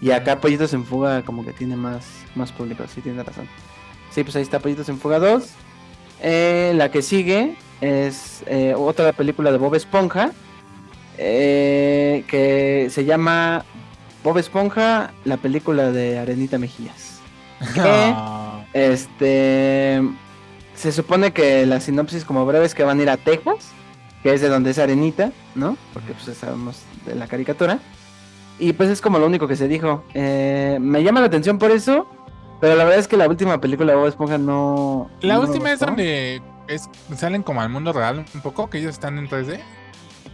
Y 0.00 0.10
acá 0.10 0.40
Pollitos 0.40 0.74
en 0.74 0.84
Fuga 0.84 1.22
como 1.22 1.44
que 1.44 1.52
tiene 1.52 1.76
más, 1.76 2.06
más 2.34 2.52
público, 2.52 2.84
sí, 2.92 3.00
tiene 3.00 3.22
razón. 3.22 3.48
Sí, 4.10 4.22
pues 4.22 4.36
ahí 4.36 4.42
está 4.42 4.58
Pollitos 4.58 4.88
en 4.88 4.98
Fuga 4.98 5.18
2. 5.18 5.48
Eh, 6.22 6.72
la 6.74 6.90
que 6.90 7.02
sigue 7.02 7.56
es 7.80 8.42
eh, 8.46 8.74
otra 8.76 9.12
película 9.12 9.52
de 9.52 9.58
Bob 9.58 9.74
Esponja 9.74 10.32
eh, 11.18 12.24
que 12.28 12.88
se 12.90 13.04
llama 13.04 13.64
Bob 14.22 14.38
Esponja, 14.38 15.12
la 15.24 15.36
película 15.36 15.90
de 15.90 16.18
Arenita 16.18 16.58
Mejías. 16.58 17.20
Ah, 17.78 18.64
Este. 18.72 20.02
Se 20.74 20.92
supone 20.92 21.32
que 21.32 21.64
la 21.64 21.80
sinopsis, 21.80 22.26
como 22.26 22.44
breve, 22.44 22.66
es 22.66 22.74
que 22.74 22.84
van 22.84 23.00
a 23.00 23.02
ir 23.02 23.08
a 23.08 23.16
Texas, 23.16 23.70
que 24.22 24.34
es 24.34 24.42
de 24.42 24.48
donde 24.48 24.72
es 24.72 24.78
Arenita, 24.78 25.32
¿no? 25.54 25.78
Porque 25.94 26.12
pues 26.12 26.36
sabemos 26.36 26.82
de 27.06 27.14
la 27.14 27.26
caricatura. 27.26 27.78
Y 28.58 28.72
pues 28.72 28.88
es 28.90 29.00
como 29.00 29.18
lo 29.18 29.26
único 29.26 29.46
que 29.48 29.56
se 29.56 29.68
dijo. 29.68 30.04
Eh, 30.14 30.78
me 30.80 31.02
llama 31.02 31.20
la 31.20 31.26
atención 31.26 31.58
por 31.58 31.70
eso, 31.70 32.06
pero 32.60 32.74
la 32.74 32.84
verdad 32.84 33.00
es 33.00 33.08
que 33.08 33.16
la 33.16 33.28
última 33.28 33.60
película 33.60 33.92
de 33.92 33.98
Bob 33.98 34.08
Esponja 34.08 34.38
no. 34.38 35.10
La 35.20 35.34
no 35.34 35.40
última 35.42 35.72
es 35.72 35.80
donde 35.80 36.40
es, 36.68 36.88
salen 37.16 37.42
como 37.42 37.60
al 37.60 37.68
mundo 37.68 37.92
real 37.92 38.24
un 38.34 38.40
poco, 38.40 38.70
que 38.70 38.78
ellos 38.78 38.92
están 38.92 39.18
en 39.18 39.28
3D. 39.28 39.60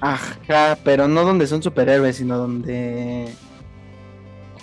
Ajá, 0.00 0.78
pero 0.84 1.08
no 1.08 1.24
donde 1.24 1.46
son 1.46 1.62
superhéroes, 1.62 2.16
sino 2.16 2.36
donde. 2.38 3.32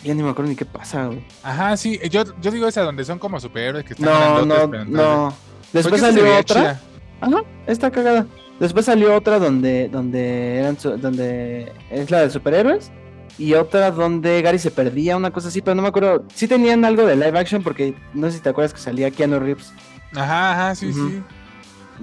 Ya 0.03 0.13
ni 0.13 0.23
me 0.23 0.29
acuerdo 0.29 0.49
ni 0.49 0.55
qué 0.55 0.65
pasa, 0.65 1.07
güey. 1.07 1.25
Ajá, 1.43 1.75
sí. 1.75 1.99
Yo, 2.09 2.23
yo 2.41 2.51
digo 2.51 2.67
esa 2.67 2.81
donde 2.83 3.03
son 3.03 3.19
como 3.19 3.39
superhéroes 3.39 3.83
que 3.83 3.93
están 3.93 4.07
No, 4.07 4.45
no, 4.45 4.67
no. 4.85 5.33
Después 5.73 6.01
esa 6.01 6.11
se 6.13 6.19
salió 6.19 6.37
otra. 6.37 6.61
chida. 6.61 6.81
Ajá, 7.21 7.43
está 7.67 7.91
cagada. 7.91 8.25
Después 8.59 8.85
salió 8.85 9.15
otra 9.15 9.39
donde, 9.39 9.87
donde 9.89 10.57
eran, 10.59 10.77
su- 10.79 10.97
donde 10.97 11.71
es 11.89 12.11
la 12.11 12.19
de 12.21 12.29
superhéroes. 12.29 12.91
Y 13.37 13.53
otra 13.53 13.91
donde 13.91 14.41
Gary 14.41 14.59
se 14.59 14.69
perdía, 14.69 15.15
una 15.15 15.31
cosa 15.31 15.47
así, 15.47 15.61
pero 15.61 15.73
no 15.75 15.81
me 15.81 15.87
acuerdo. 15.87 16.25
Sí 16.33 16.45
tenían 16.47 16.83
algo 16.83 17.05
de 17.05 17.15
live 17.15 17.39
action 17.39 17.63
porque 17.63 17.93
no 18.13 18.27
sé 18.27 18.33
si 18.37 18.43
te 18.43 18.49
acuerdas 18.49 18.73
que 18.73 18.79
salía 18.81 19.11
Keanu 19.11 19.39
Reeves. 19.39 19.71
Ajá, 20.13 20.51
ajá, 20.51 20.75
sí, 20.75 20.91
sí. 20.91 21.23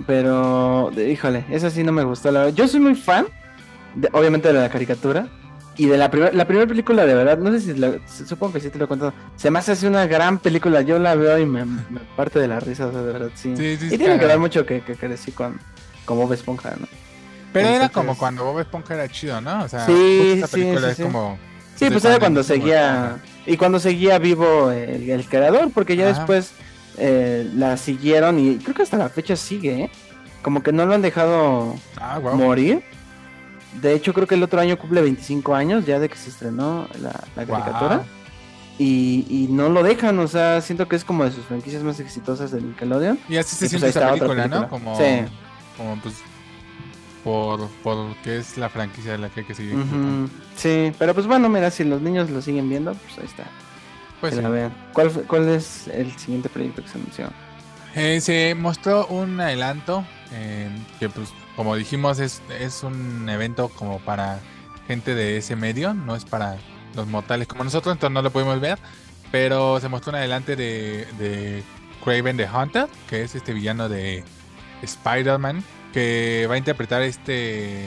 Pero, 0.07 0.91
híjole, 0.99 1.45
esa 1.51 1.71
sí 1.71 1.83
no 1.83 1.93
me 1.93 2.05
gustó, 2.05 2.31
la 2.31 2.41
verdad. 2.41 2.55
Yo 2.55 2.69
soy 2.69 2.81
muy 2.81 2.95
fan, 2.95 3.27
de- 3.95 4.09
obviamente, 4.13 4.49
de 4.53 4.55
la 4.55 4.69
caricatura. 4.69 5.29
Y 5.79 5.87
de 5.87 5.99
la, 5.99 6.11
primer- 6.11 6.35
la 6.35 6.47
primera 6.47 6.67
película, 6.67 7.05
de 7.05 7.15
verdad, 7.15 7.37
no 7.37 7.53
sé 7.53 7.61
si, 7.61 7.75
la- 7.79 7.99
supongo 8.07 8.55
que 8.55 8.61
sí 8.61 8.71
te 8.71 8.79
lo 8.79 8.87
he 8.87 8.89
contado. 8.89 9.13
Se 9.37 9.51
me 9.51 9.59
hace 9.59 9.73
así 9.73 9.87
una 9.87 10.07
gran 10.07 10.39
película. 10.39 10.81
Yo 10.81 10.99
la 10.99 11.15
veo 11.15 11.39
y 11.39 11.45
me, 11.45 11.67
me 11.67 12.01
parte 12.17 12.39
de 12.39 12.49
la 12.49 12.61
risa, 12.61 12.87
o 12.87 12.93
sea, 12.93 13.03
de 13.03 13.13
verdad, 13.13 13.31
sí. 13.35 13.55
Sí, 13.57 13.77
sí, 13.77 13.95
y 13.95 13.99
tiene 13.99 14.19
que 14.19 14.25
ver 14.25 14.39
mucho 14.39 14.65
que, 14.65 14.81
que 14.81 14.95
crecí 14.95 15.33
con, 15.33 15.59
con 16.07 16.17
Bob 16.17 16.33
Esponja, 16.33 16.75
¿no? 16.81 16.87
Pero 17.53 17.69
era 17.69 17.89
como 17.91 18.17
cuando 18.17 18.45
Bob 18.45 18.61
Esponja 18.61 18.95
era 18.95 19.09
chido, 19.09 19.41
¿no? 19.41 19.65
O 19.65 19.69
sea, 19.69 19.85
Sí, 19.87 20.33
esta 20.37 20.47
sí, 20.47 20.53
película 20.55 20.81
sí, 20.81 20.87
es 20.93 20.97
sí. 20.97 21.03
como. 21.03 21.39
Sí, 21.75 21.91
pues 21.91 22.05
era 22.07 22.19
cuando 22.19 22.43
seguía. 22.43 23.19
Y 23.45 23.57
cuando 23.59 23.79
seguía 23.79 24.19
vivo 24.19 24.71
el, 24.71 25.09
el 25.11 25.29
creador, 25.29 25.71
porque 25.73 25.95
ya 25.97 26.09
Ajá. 26.09 26.19
después 26.19 26.53
eh, 26.99 27.49
la 27.55 27.77
siguieron 27.77 28.39
y 28.39 28.57
creo 28.57 28.75
que 28.75 28.83
hasta 28.83 28.97
la 28.97 29.09
fecha 29.11 29.37
sigue, 29.37 29.83
¿eh? 29.85 29.91
Como 30.43 30.63
que 30.63 30.73
no 30.73 30.87
lo 30.87 30.95
han 30.95 31.03
dejado 31.03 31.75
Ah, 32.01 32.19
wow. 32.19 32.35
morir. 32.37 32.83
De 33.81 33.93
hecho, 33.95 34.15
creo 34.15 34.27
que 34.27 34.35
el 34.37 34.43
otro 34.43 34.59
año 34.61 34.79
cumple 34.79 35.03
25 35.03 35.55
años 35.55 35.85
ya 35.85 35.99
de 35.99 36.09
que 36.09 36.17
se 36.17 36.31
estrenó 36.31 36.89
la, 37.01 37.13
caricatura. 37.35 38.05
Y, 38.79 39.27
y 39.29 39.49
no 39.53 39.69
lo 39.71 39.83
dejan, 39.83 40.19
o 40.19 40.29
sea, 40.29 40.61
siento 40.61 40.87
que 40.89 40.97
es 40.97 41.05
como 41.05 41.25
de 41.25 41.31
sus 41.33 41.45
franquicias 41.47 41.83
más 41.83 41.99
exitosas 42.01 42.51
de 42.51 42.61
Nickelodeon. 42.63 43.19
Y 43.29 43.37
así 43.37 43.57
se 43.57 43.67
Y, 43.67 43.69
pues, 43.69 43.81
siente 43.81 43.99
ahí 43.99 44.05
esa 44.05 44.13
película, 44.27 44.49
¿no? 44.49 44.69
Como, 44.69 44.97
Sí. 44.97 45.25
Como 45.77 45.97
pues, 46.01 46.17
por, 47.25 47.69
por 47.83 48.15
que 48.19 48.39
es 48.39 48.57
la 48.57 48.69
franquicia 48.69 49.13
de 49.13 49.19
la 49.19 49.29
que 49.29 49.41
hay 49.41 49.47
que 49.47 49.55
seguir. 49.55 49.77
Sí, 50.57 50.93
pero 50.99 51.15
pues 51.15 51.27
bueno, 51.27 51.49
mira, 51.49 51.71
si 51.71 51.85
los 51.85 52.01
niños 52.01 52.31
lo 52.31 52.41
siguen 52.41 52.69
viendo, 52.69 52.95
pues 52.95 53.19
ahí 53.19 53.25
está. 53.25 53.45
Pues 54.21 54.31
que 54.31 54.37
sí. 54.37 54.43
la 54.43 54.49
vean. 54.49 54.75
¿Cuál, 54.93 55.11
¿Cuál 55.27 55.49
es 55.49 55.89
el 55.89 56.17
siguiente 56.17 56.49
proyecto 56.49 56.83
que 56.83 56.89
se 56.89 56.99
anunció? 56.99 57.31
Eh, 57.95 58.21
se 58.21 58.55
mostró 58.55 59.07
un 59.07 59.41
adelanto 59.41 60.05
eh, 60.33 60.69
que, 61.01 61.09
pues, 61.09 61.31
como 61.57 61.75
dijimos, 61.77 62.19
es, 62.19 62.43
es 62.61 62.83
un 62.83 63.29
evento 63.29 63.71
como 63.71 63.99
para 64.01 64.39
gente 64.87 65.15
de 65.15 65.39
ese 65.39 65.57
medio, 65.57 65.95
no 65.95 66.15
es 66.15 66.25
para 66.25 66.59
los 66.95 67.07
mortales 67.07 67.49
como 67.49 67.65
nosotros, 67.65 67.95
entonces 67.95 68.15
no 68.15 68.23
lo 68.23 68.31
pudimos 68.31 68.61
ver. 68.61 68.79
Pero 69.33 69.81
se 69.81 69.89
mostró 69.89 70.11
un 70.11 70.17
adelante 70.17 70.55
de, 70.55 71.09
de 71.19 71.65
Craven 72.05 72.37
the 72.37 72.49
Hunter, 72.49 72.87
que 73.09 73.23
es 73.23 73.35
este 73.35 73.53
villano 73.53 73.89
de 73.89 74.25
Spider-Man, 74.83 75.63
que 75.93 76.47
va 76.49 76.55
a 76.55 76.59
interpretar 76.59 77.03
este. 77.03 77.85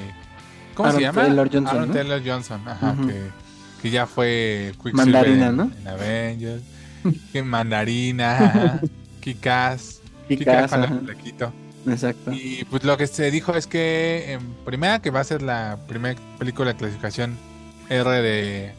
¿Cómo 0.75 0.89
se 0.91 0.97
Aaron 0.97 1.01
llama? 1.01 1.21
Taylor 1.23 1.49
Johnson, 1.51 1.75
Aaron 1.75 1.87
¿no? 1.89 1.93
Taylor 1.93 2.21
Johnson, 2.25 2.61
ajá, 2.67 2.91
Ujú. 2.97 3.07
que, 3.07 3.21
que 3.81 3.89
ya 3.89 4.05
fue 4.07 4.71
Quicksilver 4.81 4.95
Mandarina, 4.95 5.47
en, 5.47 5.57
¿no? 5.57 5.71
en 5.79 5.87
Avengers. 5.87 6.63
que 7.33 7.43
Mandarina, 7.43 8.37
ajá, 8.37 8.81
Kikas. 9.21 10.01
Kikas 10.27 10.71
flaquito. 10.71 11.51
Exacto. 11.87 12.31
Y 12.31 12.65
pues 12.69 12.83
lo 12.83 12.97
que 12.97 13.07
se 13.07 13.31
dijo 13.31 13.55
es 13.55 13.65
que 13.67 14.33
en 14.33 14.53
primera 14.65 15.01
que 15.01 15.11
va 15.11 15.21
a 15.21 15.23
ser 15.23 15.41
la 15.41 15.79
primera 15.87 16.19
película 16.37 16.73
de 16.73 16.77
clasificación 16.77 17.37
R 17.89 18.21
de, 18.21 18.73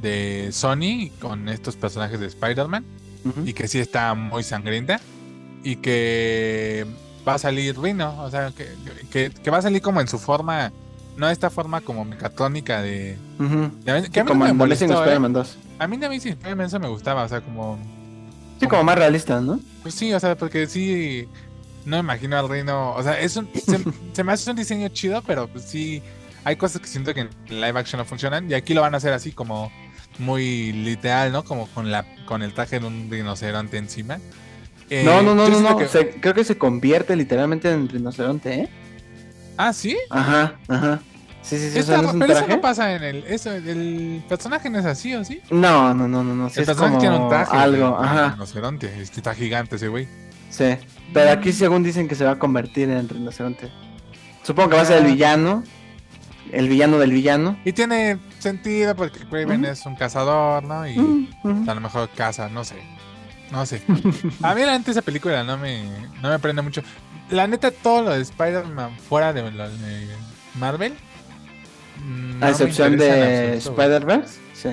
de 0.00 0.48
Sony 0.52 1.10
con 1.20 1.48
estos 1.48 1.76
personajes 1.76 2.20
de 2.20 2.26
Spider-Man 2.26 2.84
Ujú. 3.24 3.42
y 3.44 3.52
que 3.52 3.68
sí 3.68 3.80
está 3.80 4.14
muy 4.14 4.44
sangrienta 4.44 5.00
y 5.64 5.76
que 5.76 6.86
va 7.28 7.34
a 7.34 7.38
salir 7.38 7.78
Rhino, 7.78 8.22
o 8.22 8.30
sea, 8.30 8.50
que, 8.56 8.68
que, 9.10 9.30
que 9.30 9.50
va 9.50 9.58
a 9.58 9.62
salir 9.62 9.82
como 9.82 10.00
en 10.00 10.08
su 10.08 10.18
forma, 10.18 10.72
no 11.16 11.28
esta 11.28 11.50
forma 11.50 11.80
como 11.82 12.04
mecatrónica 12.04 12.80
de... 12.82 13.18
Ujú. 13.38 13.70
de- 13.84 14.10
que 14.10 14.20
a 14.20 14.24
mí 14.24 14.28
como 14.28 14.46
no 14.46 14.54
me 14.54 14.64
Amazing 14.64 14.90
¿eh? 14.90 14.94
Spider-Man 14.94 15.32
2. 15.32 15.58
A 15.78 15.86
mí 15.86 15.96
de 15.96 16.08
mí 16.08 16.20
sí, 16.20 16.30
Spider-Man 16.30 16.66
eso 16.66 16.80
me 16.80 16.88
gustaba, 16.88 17.24
o 17.24 17.28
sea, 17.28 17.40
como... 17.40 17.78
Sí, 18.58 18.66
como 18.66 18.82
más 18.82 18.96
realista, 18.98 19.40
¿no? 19.40 19.60
Pues 19.82 19.94
sí, 19.94 20.12
o 20.12 20.18
sea, 20.18 20.36
porque 20.36 20.66
sí, 20.66 21.28
no 21.84 21.96
me 21.98 22.00
imagino 22.00 22.36
al 22.38 22.48
reino, 22.48 22.92
o 22.94 23.02
sea, 23.02 23.20
es 23.20 23.36
un, 23.36 23.48
se, 23.54 23.78
se 24.12 24.24
me 24.24 24.32
hace 24.32 24.50
un 24.50 24.56
diseño 24.56 24.88
chido, 24.88 25.22
pero 25.22 25.46
pues 25.48 25.64
sí, 25.64 26.02
hay 26.44 26.56
cosas 26.56 26.80
que 26.80 26.88
siento 26.88 27.14
que 27.14 27.20
en 27.20 27.30
live 27.48 27.78
action 27.78 27.98
no 27.98 28.04
funcionan 28.04 28.50
y 28.50 28.54
aquí 28.54 28.74
lo 28.74 28.80
van 28.80 28.94
a 28.94 28.96
hacer 28.96 29.12
así 29.12 29.32
como 29.32 29.70
muy 30.18 30.72
literal, 30.72 31.30
¿no? 31.30 31.44
Como 31.44 31.66
con 31.68 31.90
la 31.92 32.04
con 32.26 32.42
el 32.42 32.52
traje 32.52 32.80
de 32.80 32.86
un 32.86 33.08
rinoceronte 33.10 33.76
encima. 33.76 34.18
Eh, 34.90 35.02
no, 35.04 35.22
no, 35.22 35.34
no, 35.34 35.48
no, 35.48 35.60
no. 35.60 35.76
que- 35.76 35.88
se- 35.88 36.10
creo 36.20 36.34
que 36.34 36.44
se 36.44 36.56
convierte 36.56 37.14
literalmente 37.16 37.70
en 37.70 37.88
rinoceronte, 37.88 38.54
¿eh? 38.62 38.68
Ah, 39.56 39.72
sí. 39.72 39.96
Ajá, 40.10 40.54
ajá. 40.68 41.00
Sí, 41.42 41.56
sí, 41.58 41.70
sí. 41.70 41.76
o 41.78 41.80
Está 41.80 41.92
sea, 41.94 42.02
¿no 42.02 42.08
es 42.08 42.14
un 42.14 42.20
pero 42.20 42.32
eso 42.34 42.46
no 42.48 42.60
pasa 42.60 42.94
en 42.94 43.02
el, 43.02 43.24
eso, 43.24 43.50
el 43.52 44.22
personaje 44.28 44.68
no 44.70 44.78
es 44.78 44.84
así, 44.84 45.14
¿o 45.14 45.24
sí? 45.24 45.40
No, 45.50 45.94
no, 45.94 46.06
no, 46.08 46.22
no, 46.22 46.34
no. 46.34 46.48
Sí 46.50 46.60
el 46.60 46.66
personaje 46.66 46.98
tiene 46.98 47.16
un 47.18 47.28
traje 47.28 47.56
algo, 47.56 47.98
de 48.00 48.06
ajá. 48.06 48.30
rinoceronte, 48.32 49.00
este, 49.00 49.20
está 49.20 49.34
gigante 49.34 49.76
ese 49.76 49.88
güey. 49.88 50.06
Sí. 50.50 50.76
Pero 51.12 51.30
aquí 51.30 51.52
según 51.52 51.82
dicen 51.82 52.06
que 52.08 52.14
se 52.14 52.24
va 52.24 52.32
a 52.32 52.38
convertir 52.38 52.90
en 52.90 53.08
rinoceronte. 53.08 53.70
Supongo 54.42 54.70
que 54.70 54.76
va 54.76 54.82
a 54.82 54.86
ser 54.86 54.98
el 54.98 55.04
Ah. 55.04 55.08
villano. 55.08 55.64
El 56.52 56.68
villano 56.68 56.98
del 56.98 57.12
villano. 57.12 57.58
Y 57.64 57.72
tiene 57.72 58.18
sentido 58.38 58.96
porque 58.96 59.20
Craven 59.20 59.64
es 59.66 59.84
un 59.84 59.96
cazador, 59.96 60.62
¿no? 60.64 60.86
Y 60.88 60.96
Mm. 60.98 61.68
A 61.68 61.74
lo 61.74 61.80
mejor 61.82 62.08
casa, 62.10 62.48
no 62.48 62.64
sé. 62.64 62.76
No 63.50 63.64
sé. 63.66 63.82
A 64.42 64.54
mí 64.54 64.62
la 64.62 64.78
neta 64.78 64.90
esa 64.90 65.02
película 65.02 65.42
no 65.44 65.56
me, 65.56 65.84
no 66.22 66.28
me 66.30 66.38
prende 66.38 66.62
mucho. 66.62 66.82
La 67.30 67.46
neta, 67.46 67.70
todo 67.70 68.02
lo 68.02 68.10
de 68.10 68.22
Spider-Man 68.22 68.96
fuera 68.98 69.32
de, 69.32 69.50
lo 69.50 69.68
de 69.68 70.08
Marvel. 70.54 70.94
no 72.04 72.46
A 72.46 72.50
excepción 72.50 72.96
de. 72.96 73.56
Spider-Verse. 73.56 74.38
Sí. 74.54 74.70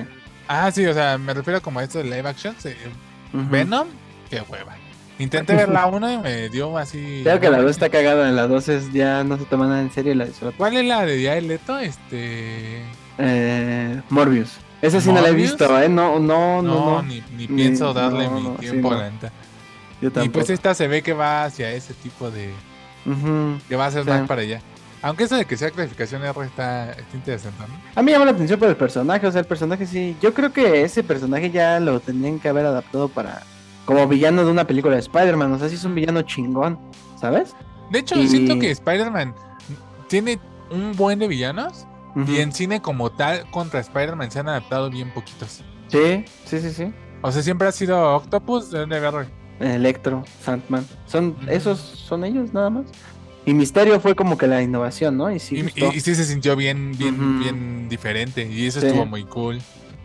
Ah, 0.48 0.70
sí, 0.70 0.86
o 0.86 0.94
sea, 0.94 1.18
me 1.18 1.34
refiero 1.34 1.60
como 1.60 1.80
a 1.80 1.84
esto 1.84 1.98
de 1.98 2.04
live 2.04 2.28
action. 2.28 2.54
sí. 2.58 2.70
Venom, 3.32 3.88
qué 4.30 4.42
hueva. 4.48 4.76
Intenté 5.18 5.54
ver 5.54 5.68
la 5.68 5.86
1 5.86 6.12
y 6.12 6.18
me 6.18 6.48
dio 6.50 6.76
así. 6.76 7.20
Creo 7.22 7.40
que 7.40 7.48
la 7.48 7.58
2 7.58 7.64
manches. 7.64 7.76
está 7.76 7.88
cagada. 7.90 8.28
En 8.28 8.36
la 8.36 8.46
2 8.46 8.68
es 8.68 8.92
ya 8.92 9.24
no 9.24 9.38
se 9.38 9.44
toma 9.44 9.66
nada 9.66 9.80
en 9.80 9.90
serio 9.90 10.12
y 10.12 10.14
la. 10.14 10.26
¿Cuál 10.56 10.76
es 10.76 10.84
la 10.84 11.04
de 11.06 11.24
Jared 11.24 11.44
Leto? 11.44 11.78
Este. 11.78 12.82
Eh, 13.18 14.00
Morbius. 14.10 14.58
Esa 14.82 15.00
sí 15.00 15.10
no 15.10 15.20
la 15.20 15.28
he 15.30 15.34
visto, 15.34 15.80
¿eh? 15.80 15.88
No, 15.88 16.18
no, 16.18 16.60
no, 16.60 16.62
No, 16.62 16.90
no. 16.96 17.02
Ni, 17.02 17.22
ni 17.36 17.46
Ni- 17.46 17.46
pienso 17.48 17.92
darle 17.94 18.26
no, 18.28 18.40
mi 18.40 18.42
sí, 18.42 18.56
tiempo, 18.60 18.90
no. 18.90 18.98
la 18.98 19.10
neta. 19.10 19.32
Yo 20.02 20.08
Y 20.08 20.12
tampoco. 20.12 20.32
pues 20.34 20.50
esta 20.50 20.74
se 20.74 20.86
ve 20.88 21.02
que 21.02 21.12
va 21.14 21.44
hacia 21.44 21.72
ese 21.72 21.94
tipo 21.94 22.30
de. 22.30 22.52
Que 23.68 23.76
va 23.76 23.86
a 23.86 23.90
ser 23.90 24.04
Sí. 24.04 24.10
más 24.10 24.26
para 24.28 24.42
allá. 24.42 24.60
Aunque 25.02 25.24
eso 25.24 25.36
de 25.36 25.44
que 25.44 25.56
sea 25.56 25.70
clasificación 25.70 26.24
R 26.24 26.44
está, 26.44 26.90
está 26.90 27.16
interesante, 27.16 27.58
¿no? 27.68 27.74
A 27.94 28.02
mí 28.02 28.06
me 28.06 28.12
llama 28.12 28.24
la 28.24 28.30
atención 28.32 28.58
por 28.58 28.68
el 28.68 28.76
personaje, 28.76 29.26
o 29.26 29.30
sea, 29.32 29.40
el 29.40 29.46
personaje 29.46 29.86
sí. 29.86 30.16
Yo 30.20 30.34
creo 30.34 30.52
que 30.52 30.82
ese 30.82 31.04
personaje 31.04 31.50
ya 31.50 31.78
lo 31.80 32.00
tendrían 32.00 32.38
que 32.40 32.48
haber 32.48 32.66
adaptado 32.66 33.08
para. 33.08 33.42
Como 33.84 34.08
villano 34.08 34.44
de 34.44 34.50
una 34.50 34.66
película 34.66 34.94
de 34.94 35.00
Spider-Man, 35.00 35.52
o 35.52 35.58
sea, 35.60 35.68
sí 35.68 35.76
es 35.76 35.84
un 35.84 35.94
villano 35.94 36.22
chingón, 36.22 36.76
¿sabes? 37.20 37.54
De 37.92 38.00
hecho, 38.00 38.18
Y- 38.18 38.26
siento 38.26 38.58
que 38.58 38.70
Spider-Man 38.72 39.32
tiene 40.08 40.40
un 40.70 40.92
buen 40.96 41.20
de 41.20 41.28
villanos 41.28 41.86
Y 42.26 42.38
en 42.38 42.52
cine 42.52 42.80
como 42.80 43.10
tal 43.10 43.44
contra 43.50 43.80
Spider-Man 43.80 44.30
se 44.30 44.38
han 44.38 44.48
adaptado 44.48 44.88
bien 44.90 45.12
poquitos. 45.12 45.62
Sí, 45.88 46.24
sí, 46.46 46.60
sí, 46.60 46.70
sí. 46.70 46.92
O 47.22 47.30
sea, 47.30 47.42
siempre 47.42 47.68
ha 47.68 47.72
sido 47.72 48.16
Octopus, 48.16 48.70
de 48.70 48.80
dónde 48.80 48.96
agarro. 48.96 49.26
Electro, 49.60 50.24
Sandman. 50.42 50.86
Son, 51.06 51.36
esos 51.48 51.78
son 51.78 52.24
ellos 52.24 52.52
nada 52.52 52.70
más. 52.70 52.86
Y 53.44 53.54
Misterio 53.54 54.00
fue 54.00 54.14
como 54.14 54.36
que 54.38 54.46
la 54.46 54.62
innovación, 54.62 55.16
¿no? 55.16 55.30
Y 55.30 55.38
sí 55.38 55.56
Y, 55.76 55.84
y- 55.84 55.96
y 55.96 56.00
sí 56.00 56.14
se 56.14 56.24
sintió 56.24 56.56
bien, 56.56 56.92
bien, 56.98 57.38
bien 57.40 57.88
diferente. 57.88 58.48
Y 58.50 58.66
eso 58.66 58.80
Sí. 58.80 58.86
estuvo 58.88 59.06
muy 59.06 59.24
cool. 59.24 59.58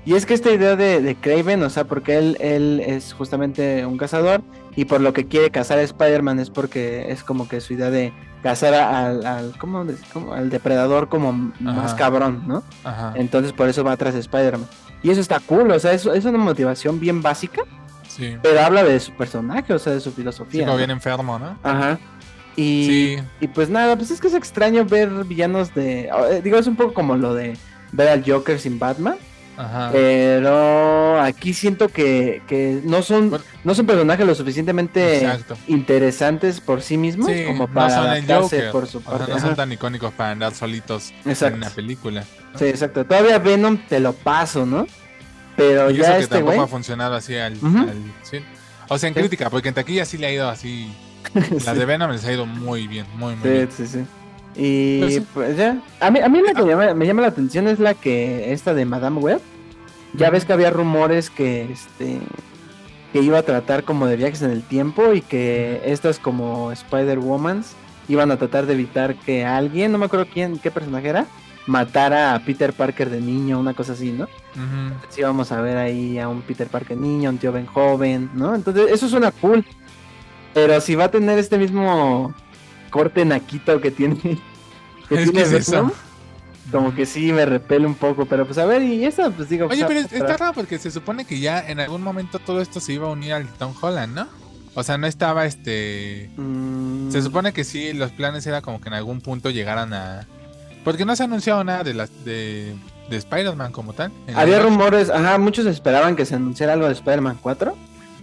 Y 0.05 0.13
es 0.15 0.25
que 0.25 0.33
esta 0.33 0.51
idea 0.51 0.75
de, 0.75 1.01
de 1.01 1.15
Craven, 1.15 1.61
o 1.63 1.69
sea, 1.69 1.85
porque 1.85 2.17
él, 2.17 2.37
él 2.39 2.81
es 2.85 3.13
justamente 3.13 3.85
un 3.85 3.97
cazador 3.97 4.41
y 4.75 4.85
por 4.85 4.99
lo 5.01 5.13
que 5.13 5.27
quiere 5.27 5.51
cazar 5.51 5.77
a 5.79 5.83
Spider-Man 5.83 6.39
es 6.39 6.49
porque 6.49 7.11
es 7.11 7.23
como 7.23 7.47
que 7.47 7.61
su 7.61 7.73
idea 7.73 7.89
de 7.91 8.11
cazar 8.43 8.73
al, 8.73 9.25
al, 9.25 9.57
¿cómo 9.57 9.85
cómo? 10.13 10.33
al 10.33 10.49
depredador 10.49 11.09
como 11.09 11.31
más 11.59 11.91
Ajá. 11.91 11.95
cabrón, 11.95 12.43
¿no? 12.47 12.63
Ajá. 12.83 13.13
Entonces 13.15 13.53
por 13.53 13.69
eso 13.69 13.83
va 13.83 13.91
atrás 13.93 14.13
de 14.13 14.19
Spider-Man. 14.19 14.67
Y 15.03 15.09
eso 15.09 15.21
está 15.21 15.39
cool, 15.39 15.71
o 15.71 15.79
sea, 15.79 15.93
es, 15.93 16.05
es 16.05 16.25
una 16.25 16.37
motivación 16.37 16.99
bien 16.99 17.21
básica, 17.21 17.63
Sí. 18.07 18.35
pero 18.43 18.59
habla 18.61 18.83
de 18.83 18.99
su 18.99 19.13
personaje, 19.13 19.73
o 19.73 19.79
sea, 19.79 19.93
de 19.93 19.99
su 20.01 20.09
Sí, 20.09 20.17
filosofía. 20.17 20.65
¿no? 20.65 20.75
bien 20.77 20.91
enfermo, 20.91 21.39
¿no? 21.39 21.57
Ajá. 21.63 21.97
Y, 22.55 22.85
Sí. 22.85 23.23
y 23.39 23.47
pues 23.47 23.69
nada, 23.69 23.95
pues 23.95 24.11
es 24.11 24.19
que 24.19 24.27
es 24.27 24.33
extraño 24.33 24.83
ver 24.85 25.09
villanos 25.25 25.73
de... 25.73 26.09
eh, 26.29 26.41
Digo, 26.43 26.57
es 26.57 26.67
un 26.67 26.75
poco 26.75 26.93
como 26.93 27.15
lo 27.15 27.33
de 27.33 27.57
ver 27.93 28.09
al 28.09 28.23
Joker 28.29 28.59
sin 28.59 28.77
Batman. 28.79 29.15
Ajá. 29.61 29.89
Pero 29.91 31.19
aquí 31.21 31.53
siento 31.53 31.87
que, 31.89 32.41
que 32.47 32.81
no 32.83 33.01
son 33.01 33.29
Bueno. 33.29 33.45
no 33.63 33.75
son 33.75 33.85
personajes 33.85 34.25
lo 34.25 34.33
suficientemente 34.35 35.17
Exacto. 35.17 35.57
interesantes 35.67 36.59
por 36.61 36.81
sí 36.81 36.97
mismos 36.97 37.27
Sí, 37.31 37.43
como 37.45 37.67
no 37.67 37.73
para 37.73 37.89
son 37.95 38.03
el 38.05 38.09
adaptarse 38.09 38.55
Joker. 38.57 38.71
por 38.71 38.87
su 38.87 38.97
O 39.05 39.17
sea, 39.17 39.27
no 39.27 39.39
son 39.39 39.55
tan 39.55 39.71
icónicos 39.71 40.11
para 40.13 40.31
andar 40.31 40.53
solitos 40.53 41.11
Exacto. 41.25 41.55
en 41.57 41.61
una 41.63 41.69
película. 41.69 42.23
¿no? 42.53 42.59
Sí, 42.59 42.65
exacto. 42.65 43.05
Todavía 43.05 43.39
Venom 43.39 43.77
te 43.87 43.99
lo 43.99 44.13
paso, 44.13 44.65
¿no? 44.65 44.87
Pero 45.55 45.91
Y 45.91 45.97
ya 45.97 46.03
eso 46.03 46.11
que 46.13 46.19
este 46.19 46.35
tampoco 46.35 46.53
güey. 46.55 46.65
ha 46.65 46.67
funcionado 46.67 47.15
así 47.15 47.35
al. 47.37 47.53
O 48.89 48.97
sea, 48.97 49.07
en 49.07 49.13
Sí. 49.13 49.19
crítica, 49.19 49.49
porque 49.49 49.69
en 49.69 49.75
taquilla 49.75 50.05
sí 50.05 50.17
le 50.17 50.27
ha 50.27 50.31
ido 50.31 50.49
así. 50.49 50.91
La 51.65 51.73
Sí. 51.73 51.79
de 51.79 51.85
Venom 51.85 52.11
les 52.11 52.25
ha 52.25 52.33
ido 52.33 52.45
muy 52.45 52.87
bien, 52.87 53.05
muy, 53.15 53.35
muy 53.35 53.49
bien. 53.49 53.69
sí, 53.71 53.85
sí. 53.87 53.99
Y 54.55 54.99
Pues 54.99 55.13
sí. 55.15 55.25
pues 55.33 55.55
ya. 55.57 55.79
A 56.01 56.11
mí, 56.11 56.19
a 56.19 56.27
mí 56.27 56.41
la 56.45 56.53
que 56.53 56.65
llama- 56.67 56.93
me 56.93 57.05
llama 57.05 57.21
la 57.21 57.29
atención 57.29 57.67
es 57.67 57.79
la 57.79 57.93
que 57.93 58.51
esta 58.51 58.73
de 58.73 58.83
Madame 58.85 59.19
Web. 59.19 59.39
Ya 60.13 60.29
ves 60.29 60.45
que 60.45 60.53
había 60.53 60.69
rumores 60.69 61.29
que 61.29 61.71
este 61.71 62.19
que 63.13 63.21
iba 63.21 63.39
a 63.39 63.43
tratar 63.43 63.83
como 63.83 64.07
de 64.07 64.15
viajes 64.15 64.41
en 64.41 64.51
el 64.51 64.63
tiempo 64.63 65.13
y 65.13 65.21
que 65.21 65.81
estas 65.85 66.17
como 66.17 66.71
Spider-Womans 66.71 67.73
iban 68.07 68.31
a 68.31 68.37
tratar 68.37 68.65
de 68.65 68.73
evitar 68.73 69.15
que 69.15 69.43
alguien, 69.45 69.91
no 69.91 69.97
me 69.97 70.05
acuerdo 70.05 70.27
quién, 70.31 70.59
qué 70.59 70.71
personaje 70.71 71.09
era, 71.09 71.25
matara 71.67 72.33
a 72.33 72.39
Peter 72.39 72.73
Parker 72.73 73.09
de 73.09 73.19
niño, 73.19 73.59
una 73.59 73.73
cosa 73.73 73.93
así, 73.93 74.11
¿no? 74.11 74.25
Ujú. 74.25 74.95
Sí 75.09 75.21
vamos 75.21 75.51
a 75.51 75.61
ver 75.61 75.77
ahí 75.77 76.19
a 76.19 76.27
un 76.29 76.41
Peter 76.41 76.67
Parker 76.67 76.97
niño, 76.97 77.29
un 77.29 77.37
tío 77.37 77.51
Ben 77.51 77.65
joven, 77.65 78.29
¿no? 78.33 78.55
Entonces 78.55 78.91
eso 78.91 79.09
suena 79.09 79.31
cool. 79.31 79.65
Pero 80.53 80.79
si 80.81 80.95
va 80.95 81.05
a 81.05 81.11
tener 81.11 81.37
este 81.37 81.57
mismo 81.57 82.33
corte 82.89 83.23
naquito 83.25 83.79
que 83.79 83.91
tiene, 83.91 84.17
que 85.07 85.15
Es 85.15 85.31
tiene 85.31 85.31
que 85.33 85.41
es 85.41 85.51
eso. 85.67 85.91
Como 86.69 86.93
que 86.93 87.05
sí 87.05 87.31
me 87.33 87.45
repele 87.45 87.87
un 87.87 87.95
poco, 87.95 88.25
pero 88.27 88.45
pues 88.45 88.57
a 88.59 88.65
ver, 88.65 88.83
y 88.83 89.03
esa 89.05 89.29
pues 89.31 89.49
digo... 89.49 89.67
Oye, 89.67 89.83
pues, 89.85 90.07
pero 90.09 90.25
está 90.25 90.37
raro 90.37 90.53
porque 90.53 90.77
se 90.77 90.91
supone 90.91 91.25
que 91.25 91.39
ya 91.39 91.59
en 91.67 91.79
algún 91.79 92.01
momento 92.03 92.37
todo 92.39 92.61
esto 92.61 92.79
se 92.79 92.93
iba 92.93 93.07
a 93.07 93.11
unir 93.11 93.33
al 93.33 93.47
Tom 93.47 93.73
Holland, 93.81 94.13
¿no? 94.15 94.27
O 94.73 94.83
sea, 94.83 94.97
no 94.97 95.05
estaba 95.07 95.45
este. 95.45 96.29
Mm, 96.37 97.11
Se 97.11 97.21
supone 97.21 97.51
que 97.51 97.63
sí, 97.65 97.91
los 97.91 98.11
planes 98.11 98.45
era 98.47 98.61
como 98.61 98.79
que 98.79 98.87
en 98.87 98.93
algún 98.93 99.19
punto 99.19 99.49
llegaran 99.49 99.93
a. 99.93 100.27
Porque 100.85 101.03
no 101.03 101.13
se 101.15 101.23
ha 101.23 101.25
anunciado 101.25 101.61
nada 101.65 101.83
de 101.83 101.93
las 101.93 102.09
de, 102.23 102.73
de 103.09 103.17
Spider-Man 103.17 103.73
como 103.73 103.91
tal. 103.93 104.13
Había 104.33 104.57
la- 104.57 104.63
rumores, 104.63 105.09
ajá, 105.09 105.37
muchos 105.39 105.65
esperaban 105.65 106.15
que 106.15 106.25
se 106.25 106.35
anunciara 106.35 106.71
algo 106.73 106.85
de 106.87 106.93
Spider-Man 106.93 107.39
4, 107.41 107.75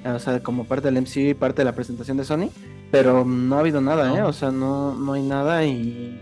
o 0.07 0.19
sea, 0.21 0.41
como 0.43 0.65
parte 0.65 0.91
del 0.91 1.03
MCU 1.03 1.21
y 1.21 1.35
parte 1.35 1.61
de 1.61 1.65
la 1.67 1.73
presentación 1.73 2.17
de 2.17 2.25
Sony, 2.25 2.51
pero 2.91 3.27
no 3.27 3.57
ha 3.57 3.61
habido 3.61 3.83
nada, 3.83 4.09
No. 4.09 4.17
¿eh? 4.17 4.23
O 4.23 4.33
sea, 4.33 4.51
no, 4.51 4.95
no 4.95 5.13
hay 5.13 5.23
nada 5.23 5.65
y... 5.67 6.19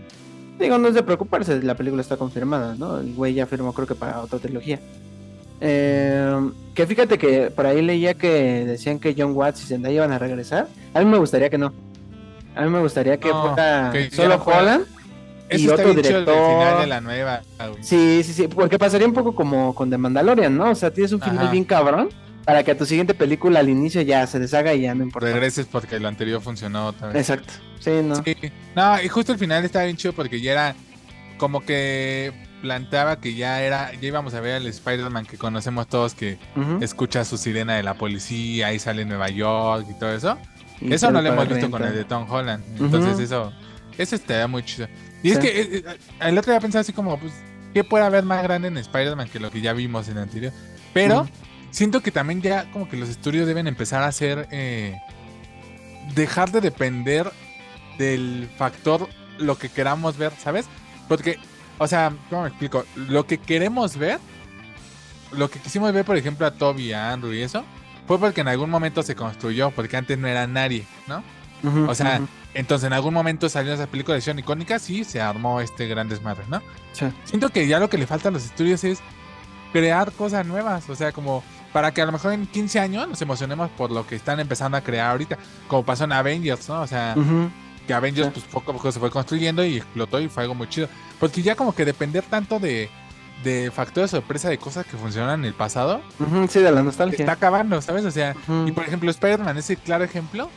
Digo, 0.59 0.77
no 0.77 0.87
es 0.87 0.93
de 0.95 1.03
preocuparse, 1.03 1.61
la 1.61 1.75
película 1.75 2.01
está 2.01 2.17
confirmada, 2.17 2.75
¿no? 2.75 2.99
El 2.99 3.13
güey 3.13 3.33
ya 3.33 3.45
firmó 3.45 3.73
creo 3.73 3.87
que 3.87 3.95
para 3.95 4.21
otra 4.21 4.39
trilogía. 4.39 4.79
Eh, 5.59 6.49
que 6.73 6.85
fíjate 6.85 7.17
que 7.17 7.49
por 7.51 7.65
ahí 7.65 7.81
leía 7.81 8.13
que 8.13 8.65
decían 8.65 8.99
que 8.99 9.15
John 9.17 9.31
Watts 9.35 9.63
y 9.63 9.67
Zendaya 9.67 9.95
iban 9.95 10.11
a 10.11 10.19
regresar. 10.19 10.67
A 10.93 10.99
mí 10.99 11.05
me 11.05 11.17
gustaría 11.17 11.49
que 11.49 11.57
no. 11.57 11.73
A 12.55 12.61
mí 12.63 12.69
me 12.69 12.79
gustaría 12.79 13.17
que 13.17 13.29
No, 13.29 13.49
fuera 13.53 13.89
que 13.93 14.09
solo 14.11 14.39
fuera. 14.39 14.59
Holland. 14.59 14.85
Eso 15.49 15.63
y 15.63 15.69
otro 15.69 15.93
director. 15.93 16.25
final 16.25 16.81
de 16.81 16.87
la 16.87 17.01
nueva. 17.01 17.41
güey. 17.57 17.83
Sí, 17.83 18.21
sí, 18.23 18.33
sí, 18.33 18.47
porque 18.47 18.77
pasaría 18.77 19.07
un 19.07 19.13
poco 19.13 19.33
como 19.33 19.73
con 19.73 19.89
The 19.89 19.97
Mandalorian, 19.97 20.57
¿no? 20.57 20.71
O 20.71 20.75
sea, 20.75 20.91
tienes 20.91 21.13
un 21.13 21.21
final 21.21 21.49
bien 21.49 21.63
cabrón 21.63 22.09
para 22.47 22.63
que 22.63 22.71
a 22.71 22.77
tu 22.77 22.85
siguiente 22.85 23.13
película 23.13 23.59
al 23.59 23.67
inicio 23.67 24.01
ya 24.03 24.25
se 24.25 24.39
deshaga 24.39 24.73
y 24.73 24.83
ya 24.83 24.95
no 24.95 25.03
importa. 25.03 25.27
Regreses 25.27 25.65
porque 25.69 25.99
lo 25.99 26.07
anterior 26.07 26.41
funcionó 26.41 26.93
vez. 26.93 27.29
Exacto. 27.29 27.51
Sí, 27.77 27.91
no. 28.01 28.23
Sí. 28.23 28.37
No, 28.73 29.01
y 29.03 29.09
justo 29.09 29.33
el 29.33 29.37
final 29.37 29.65
estaba 29.65 29.83
bien 29.83 29.97
chido 29.97 30.13
porque 30.13 30.39
ya 30.39 30.53
era 30.53 30.75
como 31.37 31.59
que 31.59 32.31
planteaba 32.61 33.19
que 33.19 33.35
ya 33.35 33.61
era, 33.61 33.91
ya 33.95 34.07
íbamos 34.07 34.33
a 34.33 34.39
ver 34.39 34.55
al 34.55 34.65
Spider-Man 34.65 35.25
que 35.25 35.37
conocemos 35.37 35.89
todos 35.89 36.15
que 36.15 36.37
escucha 36.79 37.25
su 37.25 37.37
sirena 37.37 37.75
de 37.75 37.83
la 37.83 37.95
policía, 37.95 38.67
ahí 38.67 38.79
sale 38.79 39.01
en 39.01 39.09
Nueva 39.09 39.27
York 39.27 39.85
y 39.89 39.99
todo 39.99 40.13
eso. 40.13 40.37
Y 40.79 40.93
eso 40.93 41.11
no 41.11 41.21
lo 41.21 41.27
hemos 41.27 41.49
visto 41.49 41.69
con 41.69 41.83
el 41.83 41.93
de 41.93 42.05
Tom 42.05 42.31
Holland. 42.31 42.63
Entonces 42.79 43.19
eso, 43.19 43.51
eso 43.97 44.15
estaría 44.15 44.47
muy 44.47 44.63
chido. 44.63 44.87
Y 45.21 45.31
es 45.31 45.39
que 45.39 45.47
eh, 45.49 45.69
eh, 45.85 45.97
el 46.21 46.37
otro 46.37 46.53
día 46.53 46.61
pensaba 46.61 46.79
así 46.79 46.93
como, 46.93 47.19
pues, 47.19 47.33
¿qué 47.73 47.83
puede 47.83 48.05
haber 48.05 48.23
más 48.23 48.41
grande 48.41 48.69
en 48.69 48.77
Spider-Man 48.77 49.27
que 49.27 49.41
lo 49.41 49.51
que 49.51 49.59
ya 49.59 49.73
vimos 49.73 50.07
en 50.07 50.15
el 50.15 50.23
anterior? 50.23 50.53
Pero. 50.93 51.27
Siento 51.77 52.01
que 52.01 52.11
también 52.11 52.41
ya 52.41 52.65
como 52.71 52.89
que 52.89 52.97
los 52.97 53.07
estudios 53.07 53.45
deben 53.45 53.67
empezar 53.67 54.01
a 54.01 54.07
hacer, 54.07 54.47
eh, 54.49 54.99
dejar 56.15 56.51
de 56.51 56.59
depender 56.59 57.31
del 57.99 58.49
factor 58.57 59.07
lo 59.37 59.59
que 59.59 59.69
queramos 59.69 60.17
ver, 60.17 60.33
¿sabes? 60.39 60.65
Porque, 61.07 61.37
o 61.77 61.87
sea, 61.87 62.13
¿cómo 62.31 62.41
me 62.41 62.47
explico? 62.47 62.83
Lo 62.95 63.27
que 63.27 63.37
queremos 63.37 63.95
ver, 63.95 64.19
lo 65.31 65.51
que 65.51 65.59
quisimos 65.59 65.93
ver, 65.93 66.03
por 66.03 66.17
ejemplo, 66.17 66.47
a 66.47 66.51
Toby, 66.51 66.93
a 66.93 67.11
Andrew 67.13 67.31
y 67.31 67.43
eso, 67.43 67.63
fue 68.07 68.17
porque 68.17 68.41
en 68.41 68.47
algún 68.47 68.71
momento 68.71 69.03
se 69.03 69.13
construyó, 69.13 69.69
porque 69.69 69.97
antes 69.97 70.17
no 70.17 70.27
era 70.27 70.47
nadie, 70.47 70.83
¿no? 71.05 71.23
O 71.87 71.93
sea, 71.93 72.21
entonces 72.55 72.87
en 72.87 72.93
algún 72.93 73.13
momento 73.13 73.49
salió 73.49 73.73
esa 73.73 73.85
película 73.85 74.13
de 74.13 74.19
acción 74.19 74.39
icónica, 74.39 74.79
sí, 74.79 75.03
se 75.03 75.21
armó 75.21 75.61
este 75.61 75.87
gran 75.87 76.09
desmadre, 76.09 76.45
¿no? 76.49 76.59
Sí. 76.93 77.05
Siento 77.25 77.49
que 77.49 77.67
ya 77.67 77.77
lo 77.79 77.87
que 77.87 77.99
le 77.99 78.07
falta 78.07 78.29
a 78.29 78.31
los 78.31 78.45
estudios 78.45 78.83
es 78.83 78.99
crear 79.71 80.11
cosas 80.11 80.43
nuevas, 80.45 80.89
o 80.89 80.95
sea, 80.95 81.11
como 81.11 81.43
para 81.73 81.93
que 81.93 82.01
a 82.01 82.05
lo 82.05 82.11
mejor 82.11 82.33
en 82.33 82.47
15 82.47 82.79
años 82.79 83.07
nos 83.07 83.21
emocionemos 83.21 83.69
por 83.71 83.91
lo 83.91 84.05
que 84.07 84.15
están 84.15 84.39
empezando 84.39 84.77
a 84.77 84.81
crear 84.81 85.11
ahorita, 85.11 85.37
como 85.67 85.83
pasó 85.83 86.05
en 86.05 86.11
Avengers, 86.13 86.67
¿no? 86.69 86.81
O 86.81 86.87
sea, 86.87 87.15
que 87.85 87.93
Avengers 87.93 88.29
pues 88.33 88.45
poco 88.45 88.71
a 88.71 88.73
poco 88.75 88.91
se 88.91 88.99
fue 88.99 89.09
construyendo 89.11 89.63
y 89.65 89.77
explotó 89.77 90.19
y 90.19 90.27
fue 90.29 90.43
algo 90.43 90.55
muy 90.55 90.67
chido. 90.67 90.87
Porque 91.19 91.41
ya 91.41 91.55
como 91.55 91.73
que 91.73 91.85
depender 91.85 92.23
tanto 92.23 92.59
de, 92.59 92.89
de 93.43 93.71
factor 93.71 94.03
de 94.03 94.07
sorpresa 94.09 94.49
de 94.49 94.57
cosas 94.57 94.85
que 94.85 94.97
funcionaron 94.97 95.41
en 95.41 95.45
el 95.45 95.53
pasado, 95.53 96.01
Sí, 96.49 96.59
de 96.59 96.71
la 96.71 96.83
nostalgia. 96.83 97.19
está 97.19 97.33
acabando, 97.33 97.81
¿sabes? 97.81 98.03
O 98.05 98.11
sea, 98.11 98.35
y 98.65 98.71
por 98.71 98.83
ejemplo, 98.83 99.09
Spider-Man 99.11 99.57
es 99.57 99.69
el 99.69 99.77
claro 99.77 100.03
ejemplo 100.03 100.49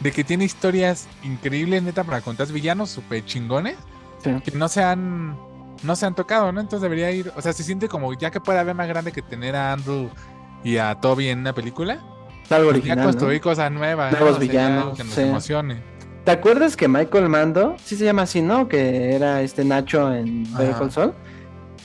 de 0.00 0.12
que 0.12 0.22
tiene 0.24 0.44
historias 0.44 1.08
increíbles, 1.24 1.82
neta, 1.82 2.04
para 2.04 2.20
contar 2.20 2.46
villanos 2.48 2.90
súper 2.90 3.24
chingones 3.24 3.76
Sí. 4.22 4.30
que 4.44 4.50
no 4.52 4.68
se 4.68 4.82
han 4.82 5.36
no 5.84 5.94
se 5.94 6.06
han 6.06 6.14
tocado, 6.16 6.50
¿no? 6.50 6.60
Entonces 6.60 6.82
debería 6.82 7.10
ir, 7.12 7.32
o 7.36 7.40
sea, 7.42 7.52
se 7.52 7.62
siente 7.62 7.88
como 7.88 8.12
ya 8.14 8.32
que 8.32 8.40
puede 8.40 8.58
haber 8.58 8.74
más 8.74 8.88
grande 8.88 9.12
que 9.12 9.22
tener 9.22 9.54
a 9.54 9.72
Andrew 9.74 10.10
y 10.64 10.76
a 10.76 10.94
Toby 10.96 11.28
en 11.28 11.40
una 11.40 11.54
película, 11.54 12.00
algo 12.50 12.64
ya 12.64 12.70
original. 12.70 12.98
¿no? 12.98 13.04
construir 13.04 13.40
cosas 13.40 13.70
nuevas. 13.70 14.12
Nuevos 14.12 14.34
ya 14.34 14.38
villanos, 14.40 14.82
algo 14.84 14.94
que 14.96 15.04
nos 15.04 15.14
sí. 15.14 15.20
emocione. 15.22 15.82
¿Te 16.24 16.32
acuerdas 16.32 16.76
que 16.76 16.88
Michael 16.88 17.28
Mando, 17.28 17.76
sí 17.82 17.96
se 17.96 18.04
llama 18.04 18.22
así, 18.22 18.42
¿no? 18.42 18.68
Que 18.68 19.14
era 19.14 19.40
este 19.42 19.64
Nacho 19.64 20.12
en. 20.14 20.44
Better 20.56 20.90
Saul, 20.90 21.14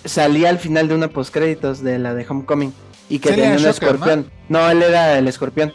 salía 0.04 0.50
al 0.50 0.60
final 0.60 0.88
de 0.88 0.96
una 0.96 1.08
postcréditos 1.08 1.82
de 1.82 1.98
la 2.00 2.14
de 2.14 2.26
Homecoming 2.28 2.74
y 3.10 3.20
que 3.20 3.30
tenía 3.30 3.52
un 3.52 3.58
Shocker, 3.58 3.64
¿no? 3.66 3.70
escorpión. 3.96 4.32
¿no? 4.50 4.70
él 4.70 4.82
era 4.82 5.18
el 5.18 5.28
escorpión. 5.28 5.74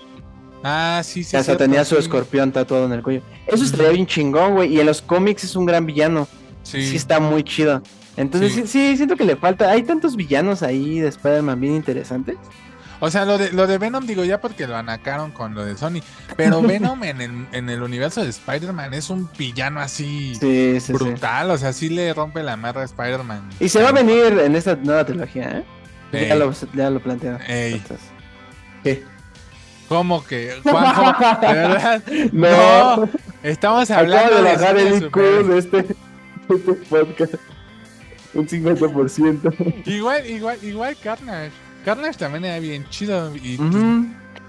Ah, 0.64 1.00
sí, 1.04 1.22
sí. 1.22 1.28
o 1.28 1.30
sea, 1.30 1.44
cierto, 1.44 1.64
tenía 1.64 1.84
su 1.84 1.94
sí. 1.94 2.02
escorpión 2.02 2.52
tatuado 2.52 2.84
en 2.87 2.92
el 2.92 3.02
cuello. 3.02 3.22
Eso 3.46 3.64
estaría 3.64 3.90
bien 3.90 4.06
chingón, 4.06 4.54
güey. 4.54 4.74
Y 4.74 4.80
en 4.80 4.87
los 4.87 5.00
cómics 5.00 5.44
es 5.44 5.56
un 5.56 5.64
gran 5.64 5.87
villano. 5.87 6.26
Sí. 6.64 6.84
Sí, 6.84 6.96
está 6.96 7.20
muy 7.20 7.44
chido. 7.44 7.80
Entonces, 8.16 8.52
Sí. 8.52 8.62
sí. 8.62 8.66
sí, 8.66 8.96
siento 8.96 9.16
que 9.16 9.24
le 9.24 9.37
falta. 9.37 9.70
Hay 9.70 9.84
tantos 9.84 10.16
villanos 10.16 10.62
ahí 10.62 10.98
de 10.98 11.08
Spider-Man 11.08 11.61
bien 11.61 11.74
interesantes. 11.74 12.37
O 13.00 13.11
sea, 13.11 13.24
lo 13.24 13.38
de, 13.38 13.52
lo 13.52 13.66
de 13.66 13.78
Venom, 13.78 14.06
digo 14.06 14.24
ya 14.24 14.40
porque 14.40 14.66
lo 14.66 14.76
anacaron 14.76 15.30
con 15.30 15.54
lo 15.54 15.64
de 15.64 15.76
Sony. 15.76 16.00
Pero 16.37 16.61
Venom 16.62 17.02
en 17.04 17.20
el, 17.20 17.46
en 17.52 17.70
el 17.70 17.82
universo 17.82 18.22
de 18.22 18.30
Spider-Man 18.30 18.94
es 18.94 19.08
un 19.11 19.28
villano 19.38 19.80
así 19.80 20.34
Sí, 20.34 20.74
sí, 20.74 20.80
sí. 20.80 20.92
brutal. 20.92 21.50
O 21.50 21.58
sea, 21.58 21.72
sí 21.72 21.88
le 21.88 22.12
rompe 22.12 22.42
la 22.42 22.56
madre 22.56 22.80
a 22.80 22.84
Spider-Man. 22.84 23.50
Y 23.61 23.68
se 23.68 23.82
va 23.82 23.90
a 23.90 23.92
venir 23.92 24.38
en 24.38 24.56
esta 24.56 24.74
nueva 24.76 25.04
trilogía, 25.04 25.58
¿eh? 25.58 25.64
Ey, 26.12 26.28
Ya, 26.28 26.34
lo, 26.37 26.52
ya 26.74 26.90
lo 26.90 27.00
plantearon. 27.00 27.40
¿Qué? 28.82 29.04
¿Cómo 29.88 30.24
que? 30.24 30.54
¿De 30.64 30.72
verdad? 31.42 32.02
No. 32.32 32.96
No, 32.96 33.08
estamos 33.42 33.90
hablando 33.90 34.37
Acabo 34.37 34.42
de 34.44 34.50
de 34.50 34.56
bajar 34.56 34.76
cine 34.78 34.88
el 34.96 35.02
IQ 35.04 35.16
de 35.46 35.58
este, 35.58 35.82
de 35.82 35.94
este 36.54 36.72
podcast. 36.90 37.34
Un 38.34 38.46
50%. 38.46 39.87
Igual, 39.87 40.26
igual, 40.26 40.58
igual 40.62 40.96
Carnage. 41.02 41.52
Carnage 41.94 42.18
también 42.18 42.44
era 42.44 42.59
bien 42.59 42.87
chido. 42.90 43.35
Y 43.35 43.57
pues, 43.57 43.72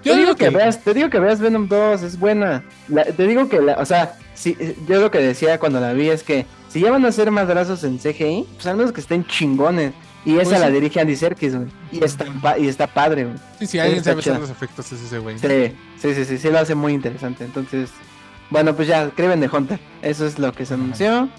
yo 0.04 0.12
te 0.14 0.18
digo 0.18 0.36
que, 0.36 0.44
que 0.44 0.50
veas, 0.50 0.82
te 0.84 0.92
digo 0.94 1.08
que 1.08 1.18
veas 1.18 1.40
Venom 1.40 1.68
2, 1.68 2.02
es 2.02 2.18
buena. 2.18 2.62
La- 2.88 3.04
te 3.04 3.26
digo 3.26 3.48
que, 3.48 3.60
la, 3.60 3.74
o 3.78 3.86
sea, 3.86 4.14
si, 4.34 4.56
yo 4.86 5.00
lo 5.00 5.10
que 5.10 5.18
decía 5.18 5.58
cuando 5.58 5.80
la 5.80 5.92
vi 5.94 6.10
es 6.10 6.22
que 6.22 6.44
si 6.68 6.80
ya 6.80 6.90
van 6.90 7.04
a 7.04 7.08
hacer 7.08 7.30
madrazos 7.30 7.82
en 7.84 7.98
CGI, 7.98 8.46
pues 8.54 8.66
al 8.66 8.76
menos 8.76 8.92
que 8.92 9.00
estén 9.00 9.24
chingones. 9.26 9.92
Y 10.24 10.34
esa 10.34 10.50
Pues 10.50 10.60
la 10.60 10.70
dirige 10.70 11.00
Andy 11.00 11.16
Serkis, 11.16 11.56
güey. 11.56 11.68
Y 11.92 12.04
está, 12.04 12.26
y 12.58 12.68
está 12.68 12.86
padre, 12.86 13.24
güey. 13.24 13.36
Sí, 13.58 13.66
sí, 13.66 13.78
alguien 13.78 14.04
sabe 14.04 14.20
hacer 14.20 14.38
los 14.38 14.50
efectos 14.50 14.92
es 14.92 15.00
ese 15.00 15.18
güey. 15.18 15.38
Sí, 15.38 15.74
sí, 15.98 16.14
sí, 16.14 16.24
sí, 16.26 16.36
sí, 16.38 16.50
lo 16.50 16.58
hace 16.58 16.74
muy 16.74 16.92
interesante. 16.92 17.44
Entonces, 17.44 17.88
bueno, 18.50 18.76
pues 18.76 18.86
ya, 18.86 19.08
Creven 19.10 19.40
de 19.40 19.48
Hunter. 19.48 19.80
Eso 20.02 20.26
es 20.26 20.38
lo 20.38 20.52
que 20.52 20.66
se 20.66 20.74
anunció. 20.74 21.30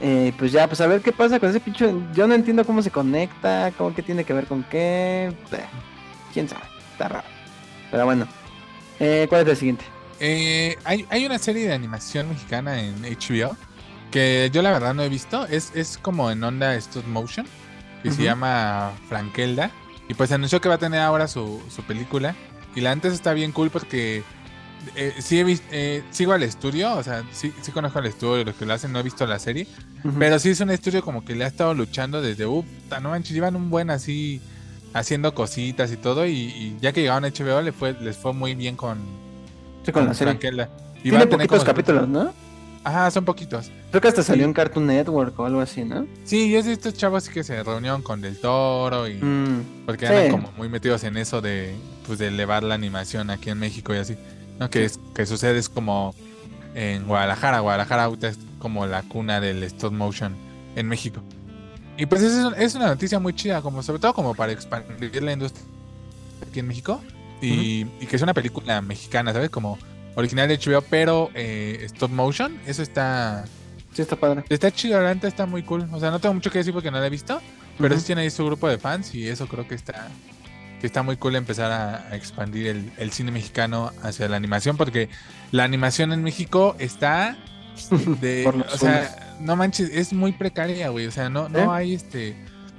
Eh, 0.00 0.32
pues 0.38 0.50
ya, 0.52 0.66
pues 0.66 0.80
a 0.80 0.86
ver 0.86 1.02
qué 1.02 1.12
pasa 1.12 1.38
con 1.38 1.50
ese 1.50 1.60
pinche. 1.60 1.92
Yo 2.14 2.26
no 2.26 2.34
entiendo 2.34 2.64
cómo 2.64 2.82
se 2.82 2.90
conecta, 2.90 3.72
cómo 3.76 3.94
que 3.94 4.02
tiene 4.02 4.24
que 4.24 4.32
ver 4.32 4.46
con 4.46 4.62
qué. 4.64 5.32
Eh, 5.52 5.64
Quién 6.32 6.48
sabe, 6.48 6.62
está 6.92 7.08
raro. 7.08 7.26
Pero 7.90 8.04
bueno, 8.04 8.26
eh, 8.98 9.26
¿cuál 9.28 9.42
es 9.42 9.48
el 9.48 9.56
siguiente? 9.56 9.84
Eh, 10.20 10.76
hay, 10.84 11.06
hay 11.10 11.26
una 11.26 11.38
serie 11.38 11.66
de 11.66 11.74
animación 11.74 12.28
mexicana 12.28 12.80
en 12.80 13.02
HBO 13.02 13.56
que 14.10 14.50
yo 14.52 14.62
la 14.62 14.70
verdad 14.72 14.94
no 14.94 15.02
he 15.02 15.08
visto. 15.08 15.46
Es, 15.46 15.72
es 15.74 15.98
como 15.98 16.30
en 16.30 16.42
onda 16.42 16.74
stop 16.76 17.06
motion. 17.06 17.46
Que 18.02 18.10
se 18.10 18.22
llama 18.22 18.92
Frankelda. 19.10 19.70
Y 20.08 20.14
pues 20.14 20.32
anunció 20.32 20.60
que 20.60 20.70
va 20.70 20.76
a 20.76 20.78
tener 20.78 21.00
ahora 21.00 21.28
su, 21.28 21.62
su 21.68 21.82
película. 21.82 22.34
Y 22.74 22.80
la 22.80 22.92
antes 22.92 23.12
está 23.12 23.34
bien 23.34 23.52
cool 23.52 23.68
porque 23.70 24.22
eh, 24.96 25.14
sí 25.18 25.38
he 25.38 25.44
vis- 25.44 25.62
eh, 25.70 26.02
sigo 26.10 26.32
al 26.32 26.42
estudio. 26.42 26.94
O 26.96 27.02
sea, 27.02 27.22
sí, 27.32 27.52
sí 27.62 27.72
conozco 27.72 27.98
al 27.98 28.06
estudio, 28.06 28.44
los 28.44 28.54
que 28.54 28.66
lo 28.66 28.74
hacen. 28.74 28.92
No 28.92 28.98
he 29.00 29.02
visto 29.02 29.26
la 29.26 29.38
serie. 29.38 29.66
Pero 30.18 30.38
sí 30.38 30.50
es 30.50 30.60
un 30.60 30.70
estudio 30.70 31.02
como 31.02 31.24
que 31.24 31.34
le 31.34 31.44
ha 31.44 31.48
estado 31.48 31.74
luchando 31.74 32.22
desde, 32.22 32.46
uff, 32.46 32.64
no 33.02 33.10
manches, 33.10 33.32
llevan 33.34 33.54
un 33.56 33.68
buen 33.70 33.90
así 33.90 34.40
haciendo 34.94 35.34
cositas 35.34 35.92
y 35.92 35.96
todo. 35.96 36.26
Y, 36.26 36.32
y 36.32 36.76
ya 36.80 36.92
que 36.92 37.02
llegaron 37.02 37.24
a 37.24 37.28
HBO, 37.28 37.60
le 37.62 37.72
fue, 37.72 37.94
les 38.00 38.16
fue 38.16 38.32
muy 38.32 38.54
bien 38.54 38.76
con, 38.76 38.98
Sí, 39.84 39.92
con 39.92 40.06
la 40.06 40.14
serie. 40.14 40.38
Y 41.02 41.08
Tiene 41.10 41.26
poquitos 41.26 41.64
capítulos, 41.64 42.08
¿no? 42.08 42.32
Ajá, 42.82 43.10
son 43.10 43.26
poquitos. 43.26 43.70
Creo 43.90 44.00
que 44.00 44.08
hasta 44.08 44.22
salió 44.22 44.44
Sí. 44.44 44.48
en 44.48 44.54
Cartoon 44.54 44.86
Network 44.86 45.38
o 45.38 45.44
algo 45.44 45.60
así, 45.60 45.84
¿no? 45.84 46.06
Sí, 46.24 46.56
es 46.56 46.64
de 46.64 46.72
estos 46.72 46.94
chavos 46.94 47.28
que 47.28 47.44
se 47.44 47.62
reunieron 47.62 48.00
con 48.00 48.22
Del 48.22 48.38
Toro 48.38 49.06
y. 49.06 49.14
Mm, 49.22 49.84
Porque 49.84 50.06
Sí. 50.06 50.12
andan 50.14 50.30
como 50.30 50.52
muy 50.56 50.70
metidos 50.70 51.04
en 51.04 51.18
eso 51.18 51.42
de, 51.42 51.74
pues, 52.06 52.18
de 52.18 52.28
elevar 52.28 52.62
la 52.62 52.74
animación 52.74 53.28
aquí 53.28 53.50
en 53.50 53.58
México 53.58 53.94
y 53.94 53.98
así. 53.98 54.16
¿No? 54.60 54.70
Que, 54.70 54.84
es, 54.84 55.00
que 55.14 55.26
sucede 55.26 55.58
es 55.58 55.68
como 55.68 56.14
en 56.74 57.06
Guadalajara. 57.06 57.58
Guadalajara 57.60 58.04
ahorita 58.04 58.28
es 58.28 58.38
como 58.60 58.86
la 58.86 59.02
cuna 59.02 59.40
del 59.40 59.62
stop 59.64 59.92
motion 59.92 60.36
en 60.76 60.86
México. 60.86 61.20
Y 61.96 62.06
pues 62.06 62.22
es, 62.22 62.34
es 62.56 62.74
una 62.76 62.86
noticia 62.86 63.18
muy 63.18 63.34
chida, 63.34 63.60
como 63.62 63.82
sobre 63.82 63.98
todo 63.98 64.14
como 64.14 64.34
para 64.34 64.52
expandir 64.52 65.22
la 65.22 65.32
industria 65.32 65.64
aquí 66.48 66.60
en 66.60 66.68
México. 66.68 67.00
Y, 67.42 67.86
y 68.00 68.06
que 68.06 68.16
es 68.16 68.22
una 68.22 68.34
película 68.34 68.82
mexicana, 68.82 69.32
¿sabes? 69.32 69.48
Como 69.48 69.78
original 70.14 70.46
de 70.46 70.58
HBO, 70.58 70.82
pero 70.82 71.30
eh, 71.34 71.80
stop 71.84 72.10
motion. 72.10 72.58
Eso 72.66 72.82
está, 72.82 73.46
sí, 73.94 74.02
está 74.02 74.16
padre. 74.16 74.44
está 74.50 74.70
chido, 74.70 75.00
la 75.00 75.14
neta 75.14 75.26
está 75.26 75.46
muy 75.46 75.62
cool. 75.62 75.88
O 75.92 75.98
sea, 75.98 76.10
no 76.10 76.20
tengo 76.20 76.34
mucho 76.34 76.50
que 76.50 76.58
decir 76.58 76.74
porque 76.74 76.90
no 76.90 77.00
la 77.00 77.06
he 77.06 77.10
visto. 77.10 77.40
Pero 77.78 77.94
Ujú. 77.94 78.00
sí 78.00 78.06
tiene 78.08 78.22
ahí 78.22 78.30
su 78.30 78.44
grupo 78.44 78.68
de 78.68 78.76
fans 78.76 79.14
y 79.14 79.26
eso 79.26 79.46
creo 79.46 79.66
que 79.66 79.74
está, 79.74 80.08
que 80.80 80.86
está 80.86 81.02
muy 81.02 81.16
cool 81.16 81.36
empezar 81.36 81.70
a, 81.70 82.08
a 82.08 82.16
expandir 82.16 82.66
el, 82.66 82.92
el 82.96 83.12
cine 83.12 83.30
mexicano 83.30 83.92
hacia 84.02 84.28
la 84.28 84.36
animación 84.36 84.76
porque 84.76 85.08
la 85.52 85.64
animación 85.64 86.12
en 86.12 86.22
México 86.22 86.74
está 86.78 87.36
de... 88.20 88.46
O 88.72 88.78
sea, 88.78 89.36
no 89.40 89.56
manches, 89.56 89.90
es 89.90 90.12
muy 90.12 90.32
precaria, 90.32 90.88
güey. 90.88 91.06
O 91.06 91.10
sea, 91.10 91.28
no, 91.28 91.48
no 91.48 91.58
¿Eh? 91.58 91.66
hay 91.70 91.94
este... 91.94 92.36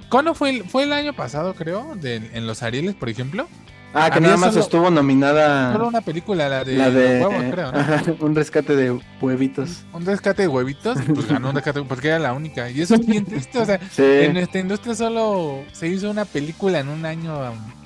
¿Cuándo 0.08 0.34
fue 0.34 0.50
el, 0.50 0.64
fue 0.64 0.82
el 0.82 0.92
año 0.92 1.14
pasado, 1.14 1.54
creo? 1.54 1.94
De, 1.94 2.16
en 2.16 2.46
Los 2.46 2.62
Arieles, 2.62 2.94
por 2.94 3.08
ejemplo. 3.08 3.48
Ah, 3.94 4.08
que 4.10 4.16
Había 4.16 4.28
nada 4.28 4.36
más 4.38 4.50
solo- 4.54 4.64
estuvo 4.64 4.90
nominada 4.90 5.72
Solo 5.72 5.88
una 5.88 6.00
película, 6.00 6.48
la 6.48 6.64
de, 6.64 6.76
la 6.76 6.90
de 6.90 7.20
los 7.20 7.28
huevos, 7.28 7.44
creo, 7.52 7.72
¿no? 7.72 7.78
ajá, 7.78 8.02
un 8.20 8.34
rescate 8.34 8.74
de 8.74 8.98
huevitos. 9.20 9.84
Un 9.92 10.06
rescate 10.06 10.42
de 10.42 10.48
huevitos, 10.48 10.98
pues 11.14 11.28
ganó 11.28 11.50
un 11.50 11.54
rescate 11.54 11.82
porque 11.82 12.08
era 12.08 12.18
la 12.18 12.32
única. 12.32 12.70
Y 12.70 12.80
eso 12.80 12.94
es 12.94 13.06
bien 13.06 13.24
triste, 13.26 13.58
o 13.58 13.64
sea, 13.66 13.78
Sí. 13.90 14.02
En 14.02 14.32
nuestra 14.34 14.60
industria 14.60 14.94
solo 14.94 15.62
se 15.72 15.88
hizo 15.88 16.10
una 16.10 16.24
película 16.24 16.78
en 16.80 16.88
un 16.88 17.04
año 17.04 17.34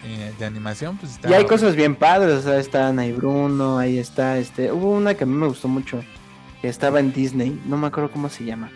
eh, 0.05 0.33
de 0.38 0.45
animación, 0.47 0.97
pues 0.97 1.12
está... 1.12 1.29
Y 1.29 1.35
hay 1.35 1.45
cosas 1.45 1.75
bien 1.75 1.97
padres, 1.97 2.37
o 2.37 2.42
sea, 2.42 2.59
está 2.59 2.87
Ana 2.88 3.05
y 3.05 3.12
Bruno, 3.12 3.79
ahí 3.79 3.99
está, 3.99 4.38
este, 4.38 4.71
hubo 4.71 4.92
una 4.92 5.14
que 5.14 5.25
a 5.25 5.27
mí 5.27 5.35
me 5.35 5.49
gustó 5.49 5.66
mucho, 5.66 6.05
que 6.62 6.69
estaba 6.69 7.01
en 7.01 7.12
Disney, 7.12 7.61
no 7.66 7.77
me 7.77 7.88
acuerdo 7.88 8.12
cómo 8.12 8.29
se 8.29 8.45
llama, 8.45 8.71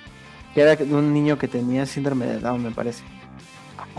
que 0.53 0.63
era 0.63 0.77
un 0.85 1.15
niño 1.15 1.39
que 1.39 1.47
tenía 1.47 1.87
síndrome 1.87 2.27
de 2.27 2.41
Down, 2.41 2.61
me 2.65 2.73
parece. 2.73 3.05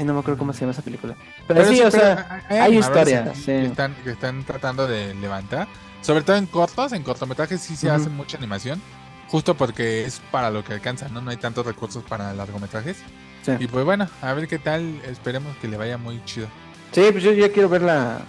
Ay, 0.02 0.08
no 0.08 0.14
me 0.16 0.20
acuerdo 0.22 0.40
cómo 0.40 0.52
se 0.52 0.62
llama 0.62 0.72
esa 0.72 0.82
película. 0.82 1.16
Pero, 1.48 1.64
sí, 1.66 1.80
o 1.80 1.90
pero 1.90 1.92
sea, 1.92 2.44
hay 2.50 2.58
animadores 2.60 2.86
historias, 3.14 3.30
que- 3.30 3.36
sí. 3.36 3.46
Que 3.46 3.66
están, 3.68 3.96
que 4.04 4.10
están 4.10 4.44
tratando 4.44 4.88
de 4.88 5.14
levantar. 5.14 5.68
Sobre 6.02 6.24
todo 6.24 6.38
en 6.38 6.48
cortos, 6.48 6.92
en 6.94 7.04
cortometrajes 7.04 7.62
sí 7.62 7.76
se 7.76 7.86
Ujú. 7.88 7.96
hace 7.96 8.10
mucha 8.10 8.38
animación. 8.38 8.82
Justo 9.28 9.56
porque 9.56 10.06
es 10.06 10.20
para 10.32 10.50
lo 10.50 10.64
que 10.64 10.74
alcanza, 10.74 11.08
¿no? 11.10 11.22
No 11.22 11.30
hay 11.30 11.38
tantos 11.38 11.66
recursos 11.68 12.04
para 12.04 12.34
largometrajes. 12.34 12.98
sí. 13.44 13.52
Y 13.60 13.68
pues 13.68 13.86
bueno, 13.86 14.08
a 14.24 14.34
ver 14.34 14.48
qué 14.48 14.58
tal. 14.58 15.00
Esperemos 15.08 15.56
que 15.58 15.68
le 15.68 15.78
vaya 15.78 15.98
muy 16.00 16.20
chido. 16.26 16.48
Sí, 16.94 17.04
pues 17.12 17.24
yo 17.24 17.32
ya 17.32 17.52
quiero 17.52 17.70
ver 17.70 17.84
la, 17.84 18.22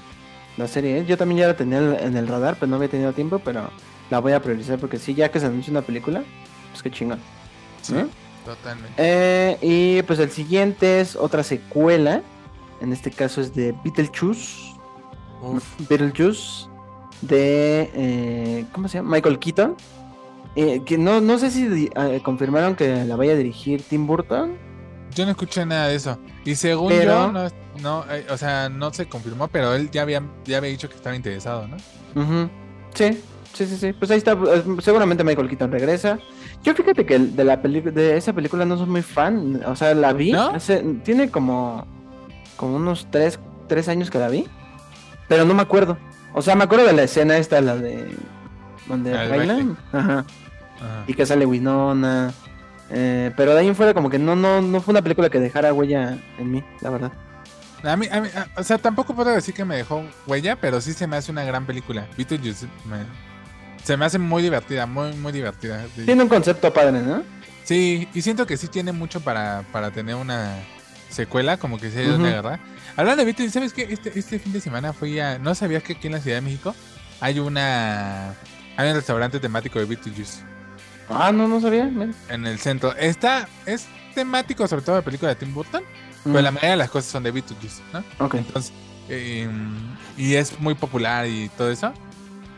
la 0.59 0.69
serie, 0.69 0.99
¿eh? 0.99 1.07
yo 1.07 1.17
también 1.17 1.41
ya 1.41 1.47
la 1.49 1.57
tenía 1.57 1.79
en 1.79 1.95
en 1.99 2.17
el 2.19 2.29
radar, 2.29 2.57
pero 2.61 2.69
no 2.69 2.77
había 2.77 2.89
tenido 2.89 3.13
tiempo, 3.15 3.39
pero 3.39 3.71
la 4.11 4.19
voy 4.21 4.33
a 4.33 4.41
priorizar 4.43 4.79
porque 4.79 4.99
sí, 4.99 5.15
ya 5.15 5.31
que 5.31 5.41
se 5.41 5.47
anuncia 5.47 5.71
una 5.71 5.81
película, 5.83 6.23
pues 6.71 6.83
qué 6.83 6.91
chingón. 6.91 7.19
Sí, 7.81 7.95
¿Eh? 7.97 8.07
Totalmente. 8.45 8.95
Eh, 8.99 9.59
y 9.63 10.03
pues 10.03 10.19
el 10.19 10.31
siguiente 10.31 11.01
es 11.01 11.17
otra 11.17 11.43
secuela. 11.43 12.23
En 12.81 12.93
este 12.93 13.11
caso 13.11 13.41
es 13.41 13.55
de 13.55 13.75
Beetlejuice. 13.85 14.73
Uf, 15.43 15.65
Beetlejuice. 15.89 16.67
De. 17.21 17.91
eh, 17.95 18.65
¿Cómo 18.73 18.89
se 18.89 18.99
llama? 18.99 19.11
Michael 19.17 19.39
Keaton. 19.39 19.77
Eh, 20.57 20.83
que 20.85 20.99
no, 20.99 21.21
no 21.21 21.39
sé 21.39 21.51
si 21.51 21.89
confirmaron 22.23 22.75
que 22.75 23.05
la 23.05 23.17
vaya 23.17 23.33
a 23.33 23.37
dirigir 23.37 23.83
Tim 23.83 24.07
Burton. 24.07 24.57
yo 25.15 25.25
no 25.25 25.31
escuché 25.31 25.65
nada 25.65 25.89
de 25.89 25.95
eso. 25.95 26.19
Y 26.45 26.57
según 26.57 26.89
Pero- 26.89 27.13
yo, 27.13 27.33
no, 27.33 27.49
no 27.81 28.05
o 28.31 28.37
sea, 28.37 28.69
no 28.69 28.93
se 28.93 29.07
confirmó, 29.07 29.49
pero 29.49 29.75
él 29.75 29.91
ya 29.91 30.03
había, 30.03 30.23
ya 30.45 30.59
había 30.59 30.71
dicho 30.71 30.89
que 30.91 30.97
estaba 30.97 31.15
interesado, 31.17 31.67
¿no? 31.69 31.77
Ujú. 32.21 32.51
Sí, 32.95 33.19
sí, 33.53 33.67
sí, 33.67 33.77
sí. 33.77 33.93
Pues 33.93 34.11
ahí 34.11 34.19
está. 34.19 34.33
eh, 34.33 34.65
Seguramente 34.81 35.25
Michael 35.25 35.49
Keaton 35.49 35.71
regresa. 35.73 36.19
Yo 36.63 36.75
fíjate 36.75 37.05
que 37.07 37.19
de 37.19 37.45
la 37.45 37.57
de 37.57 38.17
esa 38.17 38.33
película 38.33 38.65
no 38.65 38.77
soy 38.79 38.87
muy 38.87 39.03
fan. 39.03 39.61
O 39.67 39.75
sea, 39.77 39.95
la 39.95 40.13
vi. 40.13 40.33
¿No? 40.33 40.51
hace- 40.51 40.83
tiene 41.05 41.31
como. 41.31 41.87
Como 42.57 42.77
unos 42.77 43.09
tres, 43.11 43.39
tres 43.69 43.89
años 43.89 44.11
que 44.11 44.19
la 44.19 44.29
vi. 44.29 44.47
Pero 45.29 45.45
no 45.45 45.55
me 45.55 45.63
acuerdo. 45.63 45.99
O 46.35 46.43
sea, 46.43 46.55
me 46.55 46.65
acuerdo 46.65 46.87
de 46.87 46.93
la 46.93 47.03
escena 47.03 47.37
esta, 47.39 47.61
la 47.61 47.77
de. 47.77 48.15
Donde 48.87 49.13
bailan. 49.39 49.77
Ajá. 49.93 50.25
Ajá. 50.77 51.05
Y 51.07 51.15
que 51.15 51.27
sale 51.27 51.47
Winona. 51.47 52.33
eh, 52.91 53.33
pero 53.37 53.55
de 53.55 53.61
ahí 53.61 53.69
en 53.69 53.75
fuera 53.77 53.95
como 53.95 54.11
que 54.11 54.19
no, 54.19 54.37
no, 54.37 54.61
no 54.61 54.81
fue 54.81 54.93
una 54.93 55.03
película 55.03 55.31
que 55.31 55.41
dejara 55.41 55.73
huella 55.73 56.19
en 56.39 56.51
mí, 56.51 56.63
la 56.81 56.91
verdad. 56.91 57.13
A 57.85 57.97
mí, 57.97 58.07
a 58.13 58.21
mí- 58.21 58.29
a- 58.37 58.61
o 58.61 58.63
sea, 58.63 58.79
tampoco 58.79 59.15
puedo 59.15 59.31
decir 59.31 59.55
que 59.55 59.65
me 59.65 59.77
dejó 59.77 60.03
huella, 60.27 60.57
pero 60.57 60.81
sí 60.81 60.93
se 60.93 61.07
me 61.07 61.17
hace 61.17 61.33
una 61.33 61.43
gran 61.45 61.65
película. 61.67 62.07
Beetlejuice 62.17 62.67
me- 62.89 63.07
se 63.85 63.97
me 63.97 64.05
hace 64.05 64.19
muy 64.19 64.43
divertida, 64.43 64.87
muy, 64.87 65.13
muy 65.15 65.33
divertida. 65.33 65.85
Sí. 65.97 66.05
Tiene 66.05 66.23
un 66.23 66.29
concepto 66.29 66.73
padre, 66.73 67.01
¿no? 67.03 67.23
Sí, 67.65 68.09
y 68.15 68.23
siento 68.23 68.47
que 68.47 68.57
sí 68.57 68.69
tiene 68.69 68.93
mucho 68.93 69.21
para, 69.21 69.65
para 69.73 69.91
tener 69.91 70.15
una 70.17 70.57
secuela, 71.09 71.57
como 71.57 71.79
que 71.79 71.91
se 71.91 72.09
Ujú. 72.11 72.23
de 72.23 72.29
agarrar. 72.31 72.61
Hablando 72.97 73.21
de 73.21 73.25
Beetlejuice, 73.27 73.55
¿sabes 73.55 73.73
qué? 73.73 73.83
Este, 73.93 74.19
este 74.19 74.39
fin 74.39 74.53
de 74.53 74.61
semana 74.61 74.93
fui 74.93 75.19
a... 75.21 75.39
¿No 75.39 75.55
sabías 75.55 75.83
que 75.83 75.95
aquí 75.95 76.07
en 76.09 76.15
la 76.15 76.21
Ciudad 76.21 76.39
de 76.39 76.41
México 76.43 76.75
hay 77.21 77.39
una... 77.39 78.35
Hay 78.77 78.89
un 78.89 78.95
restaurante 78.97 79.39
temático 79.41 79.79
de 79.79 79.85
Beetlejuice 79.85 80.43
Ah, 81.09 81.31
no, 81.33 81.47
no 81.49 81.61
sabía. 81.61 81.85
mira. 81.85 82.13
en 82.29 82.47
el 82.47 82.59
centro. 82.59 82.95
Está... 82.97 83.49
Es 83.67 83.87
temático 84.15 84.67
sobre 84.69 84.83
todo 84.83 84.97
de 84.97 85.03
película 85.03 85.31
de 85.31 85.37
Tim 85.37 85.55
Burton, 85.55 85.83
pero 86.25 86.41
la 86.43 86.51
mayoría 86.51 86.71
de 86.73 86.77
las 86.77 86.91
cosas 86.91 87.11
son 87.11 87.23
de 87.23 87.31
Beetlejuice, 87.31 87.81
¿no? 87.93 88.05
Ok. 88.25 88.35
Entonces, 88.35 88.73
eh, 89.09 89.49
y 90.19 90.35
es 90.35 90.59
muy 90.61 90.75
popular 90.75 91.27
y 91.27 91.49
todo 91.57 91.71
eso. 91.71 91.93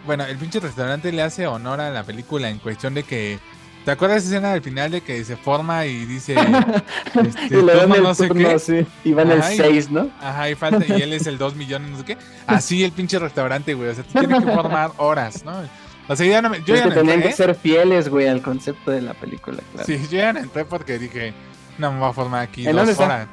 Bueno, 0.07 0.25
el 0.25 0.37
pinche 0.37 0.61
restaurante 0.61 1.11
le 1.13 1.23
hace 1.23 1.47
honor 1.47 1.81
a 1.81 1.91
la 1.91 2.05
película 2.05 2.49
en 2.49 2.59
cuestión 2.59 2.95
de 2.95 3.03
que. 3.05 3.39
¿Te 3.85 3.91
acuerdas 3.91 4.23
esa 4.23 4.37
escena 4.37 4.53
del 4.53 4.63
final 4.63 4.91
de 4.91 5.03
que 5.03 5.23
se 5.25 5.37
forma 5.37 5.85
y 5.85 6.07
dice. 6.07 6.35
este, 7.15 7.59
y 7.59 7.63
le 7.63 7.75
dan 7.75 7.81
turno 7.81 7.95
el 7.97 8.03
no 8.03 8.15
sé 8.15 8.29
turno, 8.29 8.49
qué? 8.49 8.59
sí. 8.59 8.87
Y 9.05 9.13
van 9.13 9.31
el 9.31 9.43
Ay. 9.43 9.59
6, 9.59 9.91
¿no? 9.91 10.11
Ajá, 10.21 10.49
y 10.49 10.55
falta, 10.55 10.85
y 10.87 11.03
él 11.03 11.13
es 11.13 11.27
el 11.27 11.37
2 11.37 11.55
millones, 11.55 11.91
no 11.91 11.99
sé 11.99 12.05
qué. 12.05 12.19
Así 12.47 12.83
el 12.83 12.93
pinche 12.93 13.19
restaurante, 13.19 13.75
güey. 13.75 13.91
O 13.91 13.95
sea, 13.95 14.05
tú 14.05 14.19
tienes 14.19 14.43
que 14.43 14.53
formar 14.53 14.93
horas, 14.97 15.45
¿no? 15.45 15.53
O 16.09 16.17
sea, 16.17 16.27
ya 16.27 16.41
no 16.41 16.49
me. 16.51 16.63
Yo 16.65 16.75
es 16.75 16.81
ya 16.81 16.85
que 16.85 16.89
no 16.91 16.95
tenían 16.95 17.17
entré. 17.17 17.31
que 17.31 17.37
ser 17.37 17.55
fieles, 17.55 18.09
güey, 18.09 18.27
al 18.27 18.41
concepto 18.41 18.91
de 18.91 19.03
la 19.03 19.15
película, 19.15 19.59
claro. 19.73 19.87
Sí, 19.87 19.99
yo 20.11 20.19
ya 20.19 20.33
no 20.33 20.41
entré 20.41 20.65
porque 20.65 20.99
dije. 20.99 21.35
No 21.77 21.93
me 21.93 21.99
voy 21.99 22.09
a 22.09 22.13
formar 22.13 22.43
aquí 22.43 22.67
¿En 22.67 22.77
dos 22.77 22.99
horas. 22.99 23.27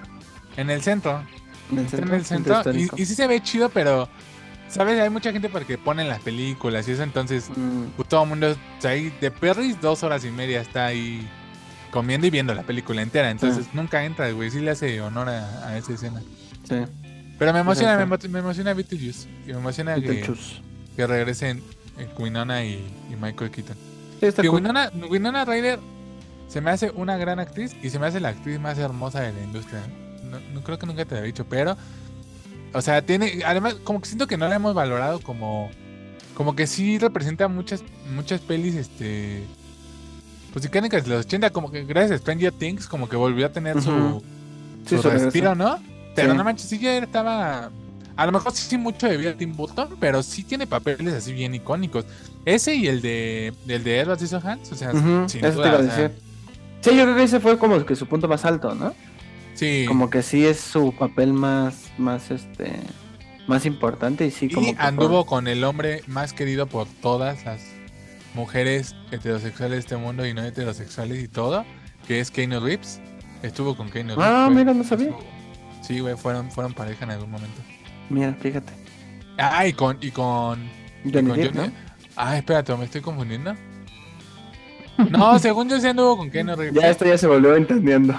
En 0.58 0.70
el 0.70 0.82
centro. 0.82 1.22
En 1.72 1.78
el 1.80 1.88
centro, 1.88 2.08
en 2.10 2.16
el 2.16 2.26
centro 2.26 2.62
y 2.98 3.06
sí 3.06 3.16
se 3.16 3.28
ve 3.28 3.42
chido, 3.42 3.70
pero. 3.70 4.10
¿Sabes? 4.72 5.00
Hay 5.00 5.10
mucha 5.10 5.32
gente 5.32 5.50
porque 5.50 5.78
ponen 5.78 6.08
las 6.08 6.22
películas 6.22 6.88
y 6.88 6.92
eso, 6.94 7.04
entonces. 7.04 7.50
Mm, 7.56 7.84
pues, 7.98 8.08
todo 8.08 8.24
el 8.24 8.30
mundo. 8.30 8.56
sea, 8.80 8.92
ahí 8.92 9.14
de 9.22 9.30
Perris, 9.30 9.80
dos 9.82 10.02
horas 10.04 10.24
y 10.26 10.32
media 10.32 10.62
está 10.62 10.88
ahí 10.88 11.28
comiendo 11.92 12.26
y 12.26 12.30
viendo 12.30 12.54
la 12.54 12.64
película 12.64 13.02
entera. 13.02 13.30
Entonces 13.30 13.66
nunca 13.74 14.04
entra, 14.06 14.32
güey. 14.32 14.50
Sí 14.50 14.62
le 14.62 14.72
hace 14.72 15.02
honor 15.02 15.30
a, 15.30 15.68
a 15.68 15.78
esa 15.78 15.94
escena. 15.94 16.22
sí. 16.68 16.76
Pero 17.38 17.54
me 17.54 17.60
emociona, 17.62 18.06
me, 18.06 18.18
me 18.30 18.40
emociona 18.40 18.72
Beetlejuice. 18.76 19.28
Y 19.48 19.48
me 19.48 19.58
emociona 19.58 19.96
que, 19.96 20.32
que 20.96 21.08
regresen 21.08 21.64
eh, 21.98 22.08
Winona 22.20 22.64
y, 22.64 22.74
y 23.12 23.16
Michael 23.20 23.50
Keaton. 23.50 23.76
Sí, 24.20 24.28
está 24.28 24.44
Que 24.44 24.48
cool. 24.48 24.58
Winona, 24.62 24.92
Winona 25.10 25.44
Ryder 25.44 25.80
se 26.48 26.62
me 26.62 26.70
hace 26.70 26.92
una 26.92 27.18
gran 27.18 27.40
actriz 27.40 27.76
y 27.82 27.90
se 27.90 27.98
me 27.98 28.06
hace 28.06 28.20
la 28.20 28.30
actriz 28.30 28.60
más 28.60 28.78
hermosa 28.78 29.22
de 29.22 29.34
la 29.34 29.42
industria. 29.42 29.82
No, 30.24 30.40
no 30.54 30.62
creo 30.62 30.78
que 30.78 30.86
nunca 30.86 31.04
te 31.04 31.16
lo 31.16 31.22
he 31.22 31.26
dicho, 31.26 31.44
pero. 31.50 31.76
O 32.74 32.82
sea, 32.82 33.02
tiene. 33.02 33.42
Además, 33.46 33.76
como 33.84 34.00
que 34.02 34.08
siento 34.08 34.28
que 34.28 34.38
no 34.38 34.48
la 34.48 34.56
hemos 34.56 34.74
valorado 34.74 35.20
como. 35.20 35.70
Como 36.36 36.56
que 36.56 36.66
sí 36.68 36.98
representa 36.98 37.48
muchas, 37.48 37.84
muchas 38.14 38.42
pelis, 38.42 38.76
este. 38.76 39.44
Pues 40.54 40.66
icónicas 40.66 41.04
de 41.04 41.10
los 41.12 41.26
80, 41.26 41.50
como 41.52 41.72
que 41.72 41.84
gracias 41.86 42.12
a 42.12 42.18
Stranger 42.18 42.52
Things, 42.54 42.88
como 42.88 43.08
que 43.08 43.16
volvió 43.16 43.46
a 43.46 43.50
tener 43.50 43.82
su. 43.82 44.22
Sí, 44.86 44.96
su 44.96 44.98
su 44.98 45.04
regreso. 45.04 45.26
respiro, 45.26 45.56
¿no? 45.56 45.80
Pero 46.16 46.32
Sí. 46.32 46.38
no 46.38 46.44
manches, 46.44 46.68
sí 46.70 46.80
ya 46.80 46.98
estaba. 46.98 47.70
A 48.18 48.26
lo 48.26 48.32
mejor 48.34 48.52
sí 48.52 48.78
mucho 48.78 49.08
de 49.08 49.34
Tim 49.34 49.56
Burton, 49.56 49.96
pero 50.00 50.22
sí 50.22 50.44
tiene 50.44 50.68
papeles 50.68 51.14
así 51.14 51.32
bien 51.34 51.56
icónicos. 51.56 52.06
Ese 52.46 52.76
y 52.76 52.88
el 52.88 53.02
de 53.02 53.54
el 53.68 53.84
de 53.84 54.00
Edward 54.00 54.18
Scissorhands, 54.20 54.72
o 54.72 54.76
sea, 54.76 54.90
Ujú, 54.92 55.30
sin 55.30 55.46
eso 55.46 55.62
te 55.62 55.68
duda, 55.68 55.68
iba 55.70 55.78
a 55.78 55.80
o 55.80 55.84
sea, 55.86 55.96
decir. 55.98 56.18
Sí, 56.82 56.90
yo 56.98 57.04
creo 57.04 57.16
que 57.16 57.24
ese 57.24 57.40
fue 57.40 57.58
como 57.58 57.86
que 57.86 57.96
su 57.96 58.08
punto 58.08 58.28
más 58.28 58.44
alto, 58.44 58.76
¿no? 58.76 58.94
Sí. 59.62 59.86
Como 59.88 60.10
que 60.10 60.22
sí 60.24 60.46
es 60.46 60.60
su 60.60 60.92
papel 60.94 61.34
más, 61.34 61.92
más 61.98 62.32
este, 62.32 62.74
más 63.48 63.66
importante 63.66 64.26
y 64.26 64.32
sí 64.32 64.50
como 64.50 64.68
y 64.70 64.74
que 64.74 64.82
anduvo 64.82 65.26
con 65.26 65.48
el 65.48 65.64
hombre 65.64 66.02
más 66.08 66.34
querido 66.34 66.68
por 66.68 66.88
todas 66.88 67.46
las 67.46 67.62
mujeres 68.34 68.96
heterosexuales 69.12 69.72
de 69.76 69.80
este 69.80 69.98
mundo 69.98 70.26
y 70.26 70.34
no 70.34 70.44
heterosexuales 70.44 71.24
y 71.24 71.28
todo, 71.28 71.66
que 72.08 72.20
es 72.20 72.32
Keanu 72.32 72.60
Reeves. 72.60 73.00
Estuvo 73.44 73.76
con 73.78 73.90
Keanu 73.90 74.16
Reeves. 74.16 74.26
Ah, 74.28 74.46
fue- 74.48 74.56
mira, 74.56 74.74
no 74.74 74.84
sabía. 74.84 75.10
estuvo- 75.10 75.24
Sí, 75.84 76.00
güey, 76.00 76.16
fueron, 76.16 76.52
fueron 76.52 76.74
pareja 76.74 77.06
en 77.06 77.12
algún 77.12 77.32
momento. 77.32 77.62
Mira, 78.10 78.34
fíjate. 78.40 78.74
Ah, 79.38 79.66
y 79.68 79.74
con, 79.74 79.98
y 80.02 80.12
con, 80.12 80.60
y 81.04 81.12
Johnny 81.12 81.30
con 81.30 81.38
Depp, 81.40 81.56
Johnny- 81.56 81.68
¿no? 81.68 81.74
Ah, 82.16 82.38
espérate, 82.38 82.76
me 82.76 82.86
estoy 82.86 83.02
confundiendo. 83.02 83.56
No, 85.10 85.40
según 85.40 85.70
yo 85.70 85.80
sí 85.80 85.88
anduvo 85.88 86.18
con 86.18 86.30
Keanu 86.30 86.56
Reeves. 86.56 86.82
Ya 86.82 86.90
esto 86.90 87.06
ya 87.06 87.18
se 87.18 87.28
volvió 87.28 87.56
entendiendo. 87.56 88.14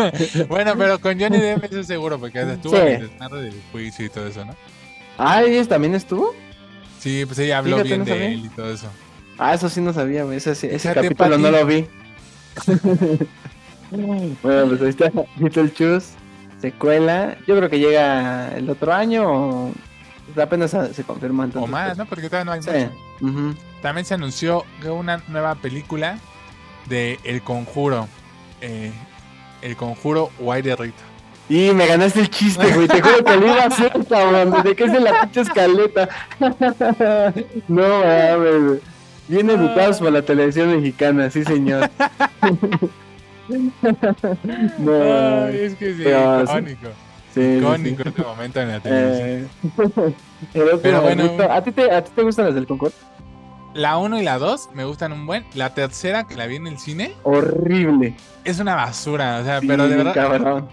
bueno, 0.48 0.74
pero 0.76 0.98
con 1.00 1.18
Johnny 1.20 1.38
Depp 1.38 1.64
eso 1.64 1.80
es 1.80 1.86
seguro, 1.86 2.18
porque 2.18 2.40
estuvo 2.40 2.74
Sí. 2.76 2.82
en 2.82 3.10
el 3.20 3.42
del 3.42 3.62
juicio 3.72 4.06
y 4.06 4.08
todo 4.08 4.26
eso, 4.26 4.44
¿no? 4.44 4.54
Ah, 5.18 5.42
¿ella 5.42 5.64
también 5.66 5.94
estuvo? 5.94 6.34
Sí, 6.98 7.24
pues 7.26 7.38
ella 7.40 7.58
habló 7.58 7.76
Fíjate, 7.76 7.88
bien 7.88 7.98
no 8.00 8.04
de 8.06 8.10
sabía. 8.12 8.26
él 8.28 8.44
y 8.46 8.48
todo 8.50 8.72
eso. 8.72 8.86
Ah, 9.38 9.54
eso 9.54 9.68
sí 9.68 9.80
no 9.80 9.92
sabía, 9.92 10.24
güey. 10.24 10.36
Ese, 10.38 10.52
ese 10.52 10.78
Fíjate, 10.78 11.02
capítulo 11.02 11.38
no 11.38 11.50
lo 11.50 11.66
vi. 11.66 11.86
bueno, 13.90 14.36
pues 14.68 14.82
ahí 14.82 14.88
está 14.88 15.10
Beetlejuice, 15.36 16.14
secuela. 16.60 17.36
Yo 17.46 17.56
creo 17.56 17.68
que 17.68 17.78
llega 17.78 18.54
el 18.56 18.68
otro 18.70 18.92
año 18.92 19.24
o 19.26 19.72
apenas 20.40 20.70
se 20.70 20.94
se 20.94 21.04
confirma. 21.04 21.42
O 21.42 21.46
Entonces, 21.46 21.70
más, 21.70 21.98
¿no? 21.98 22.06
Porque 22.06 22.28
todavía 22.28 22.44
no 22.44 22.52
hay 22.52 22.60
pues, 22.60 22.90
mucho. 23.20 23.52
Sí. 23.54 23.58
También 23.82 24.04
se 24.04 24.14
anunció 24.14 24.64
una 24.84 25.22
nueva 25.28 25.54
película 25.56 26.18
de 26.86 27.18
El 27.24 27.42
Conjuro. 27.42 28.08
eh, 28.60 28.92
el 29.62 29.76
Conjuro 29.76 30.30
White 30.38 30.76
Rito. 30.76 31.02
Y 31.48 31.72
me 31.72 31.86
ganaste 31.86 32.20
el 32.20 32.30
chiste, 32.30 32.72
güey. 32.72 32.88
Te 32.88 33.00
juro 33.02 33.24
que 33.24 33.36
lo 33.36 33.46
iba 33.46 33.62
a 33.62 33.66
hacer, 33.66 33.92
cabrón. 34.08 34.52
Desde 34.52 34.76
que 34.76 34.84
es 34.84 34.92
de 34.92 35.00
la 35.00 35.20
pinche 35.22 35.40
escaleta. 35.42 36.08
no 37.68 37.88
mames, 37.88 38.64
güey. 38.64 38.80
Bien 39.28 39.50
educados 39.50 39.98
por 39.98 40.12
la 40.12 40.22
televisión 40.22 40.74
mexicana, 40.74 41.30
sí, 41.30 41.44
señor. 41.44 41.90
no, 44.78 44.92
Ay, 45.46 45.58
es 45.60 45.74
que 45.76 45.94
sí, 45.94 46.02
icónico. 46.02 46.88
Sí, 47.34 47.40
icónico 47.58 48.02
sí. 48.02 48.08
este 48.08 48.22
momento 48.22 48.60
en 48.60 48.68
la 48.68 48.80
televisión. 48.80 49.28
Eh, 49.28 50.14
el 50.54 50.62
otro 50.62 50.80
Pero 50.82 51.02
bueno. 51.02 51.30
¿A 51.50 51.62
ti, 51.62 51.72
te, 51.72 51.90
¿A 51.90 52.02
ti 52.02 52.10
te 52.14 52.22
gustan 52.22 52.46
las 52.46 52.54
del 52.54 52.66
concurso? 52.66 52.96
La 53.74 53.96
1 53.96 54.20
y 54.20 54.24
la 54.24 54.38
2 54.38 54.70
me 54.74 54.84
gustan 54.84 55.12
un 55.12 55.26
buen. 55.26 55.44
La 55.54 55.72
tercera, 55.74 56.26
que 56.26 56.34
la 56.36 56.46
vi 56.46 56.56
en 56.56 56.66
el 56.66 56.78
cine, 56.78 57.14
Horrible. 57.22 58.14
es 58.44 58.58
una 58.60 58.74
basura. 58.74 59.38
O 59.40 59.44
sea, 59.44 59.60
Sí, 59.60 59.66
pero 59.66 59.88
de 59.88 59.96
verdad. 59.96 60.14
cabrón. 60.14 60.68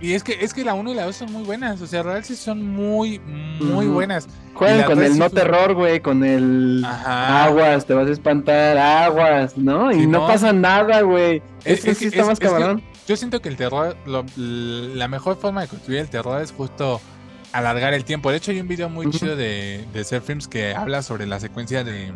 Y 0.00 0.12
es 0.12 0.22
que, 0.22 0.38
es 0.44 0.54
que 0.54 0.64
la 0.64 0.74
1 0.74 0.92
y 0.92 0.94
la 0.94 1.04
2 1.06 1.16
son 1.16 1.32
muy 1.32 1.42
buenas. 1.42 1.80
O 1.82 1.86
sea, 1.86 2.02
realmente 2.04 2.28
sí 2.28 2.36
son 2.36 2.64
muy, 2.66 3.18
muy 3.18 3.86
buenas. 3.86 4.28
Juegan 4.54 4.84
con 4.84 5.02
el 5.02 5.12
sí 5.12 5.18
no 5.18 5.28
fue- 5.28 5.40
terror, 5.40 5.74
güey, 5.74 6.00
con 6.00 6.24
el 6.24 6.82
Ajá. 6.86 7.44
aguas, 7.44 7.84
te 7.84 7.94
vas 7.94 8.06
a 8.08 8.12
espantar, 8.12 8.78
aguas, 8.78 9.58
¿no? 9.58 9.90
Y 9.92 10.06
no 10.06 10.26
pasa 10.26 10.52
nada, 10.52 11.02
güey. 11.02 11.42
Es- 11.64 11.78
Este 11.80 11.90
es 11.90 11.98
sí 11.98 12.04
que- 12.04 12.08
está 12.10 12.20
es- 12.22 12.26
más 12.28 12.38
que- 12.38 12.46
cabrón. 12.46 12.82
Yo 13.08 13.16
siento 13.16 13.40
que 13.40 13.48
el 13.48 13.56
terror, 13.56 13.96
lo- 14.06 14.24
la 14.36 15.08
mejor 15.08 15.38
forma 15.40 15.62
de 15.62 15.68
construir 15.68 15.98
el 16.00 16.10
terror 16.10 16.40
es 16.42 16.52
justo 16.52 17.00
alargar 17.52 17.94
el 17.94 18.04
tiempo. 18.04 18.30
De 18.30 18.36
hecho, 18.36 18.50
hay 18.50 18.60
un 18.60 18.68
video 18.68 18.90
muy 18.90 19.08
chido 19.10 19.34
de, 19.34 19.86
de 19.92 20.04
Ser 20.04 20.20
Films 20.20 20.46
que 20.46 20.74
habla 20.74 21.02
sobre 21.02 21.26
la 21.26 21.40
secuencia 21.40 21.82
de, 21.84 22.12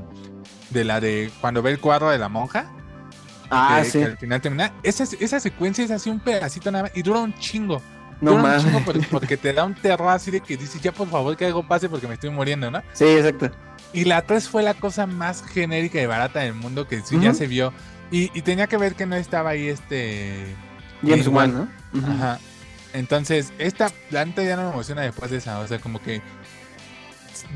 de 0.71 0.85
la 0.85 1.01
de 1.01 1.31
cuando 1.41 1.63
ve 1.63 1.71
el 1.71 1.81
cuadro 1.81 2.11
de 2.11 2.19
la 2.19 2.29
monja. 2.29 2.71
Ah, 3.51 3.81
que, 3.83 3.91
sí. 3.91 3.99
que 4.01 4.05
al 4.05 4.19
final 4.19 4.41
termina. 4.43 4.73
Esa, 4.83 5.05
esa 5.19 5.41
secuencia 5.41 5.83
es 5.85 5.91
así 5.91 6.11
un 6.11 6.21
pedacito 6.21 6.71
nada 6.71 6.85
más 6.85 6.93
y 6.95 7.03
dura 7.03 7.21
un 7.21 7.33
chingo. 7.35 7.81
No 8.21 8.33
dura 8.33 8.43
un 8.43 8.49
mames. 8.51 8.63
chingo 8.65 8.81
porque, 8.85 9.07
porque 9.11 9.37
te 9.39 9.53
da 9.55 9.65
un 9.65 9.75
terror 9.75 10.11
así 10.11 10.31
de 10.31 10.41
que 10.41 10.57
dices, 10.59 10.81
ya 10.83 10.93
por 10.93 11.09
favor 11.09 11.37
que 11.37 11.47
algo 11.47 11.67
pase 11.67 11.89
porque 11.89 12.07
me 12.07 12.15
estoy 12.15 12.29
muriendo, 12.31 12.71
¿no? 12.71 12.83
Sí, 12.93 13.05
exacto. 13.07 13.51
Y 13.95 14.05
la 14.05 14.23
3 14.23 14.47
fue 14.49 14.63
la 14.63 14.75
cosa 14.75 15.07
más 15.07 15.43
genérica 15.43 16.01
y 16.01 16.07
barata 16.07 16.41
del 16.41 16.55
mundo 16.55 16.87
que 16.87 17.01
sí 17.01 17.19
ya 17.21 17.33
se 17.35 17.47
vio. 17.47 17.73
Y, 18.11 18.31
y 18.39 18.43
tenía 18.43 18.67
que 18.67 18.77
ver 18.77 18.95
que 18.95 19.07
no 19.07 19.17
estaba 19.17 19.51
ahí 19.51 19.69
este. 19.69 20.45
James 21.03 21.29
Wan, 21.29 21.69
¿no? 21.93 22.05
Ajá. 22.07 22.39
Entonces, 22.93 23.53
esta 23.59 23.91
planta 24.11 24.43
ya 24.43 24.57
no 24.57 24.65
me 24.65 24.71
emociona 24.71 25.03
después 25.03 25.31
de 25.31 25.39
esa. 25.39 25.59
O 25.61 25.67
sea, 25.67 25.79
como 25.79 26.01
que. 26.01 26.23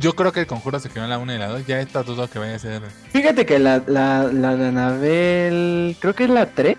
Yo 0.00 0.14
creo 0.14 0.32
que 0.32 0.40
el 0.40 0.46
conjuro 0.46 0.80
se 0.80 0.88
quedó 0.88 1.04
en 1.04 1.10
la 1.10 1.18
1 1.18 1.34
y 1.34 1.38
la 1.38 1.48
2. 1.48 1.66
Ya 1.66 1.80
está 1.80 2.02
dudo 2.02 2.28
que 2.28 2.38
vaya 2.38 2.56
a 2.56 2.58
ser. 2.58 2.82
Fíjate 3.12 3.46
que 3.46 3.58
la, 3.58 3.82
la, 3.86 4.24
la 4.24 4.56
de 4.56 4.68
Anabel, 4.68 5.96
creo 6.00 6.14
que 6.14 6.24
es 6.24 6.30
la 6.30 6.46
3. 6.46 6.76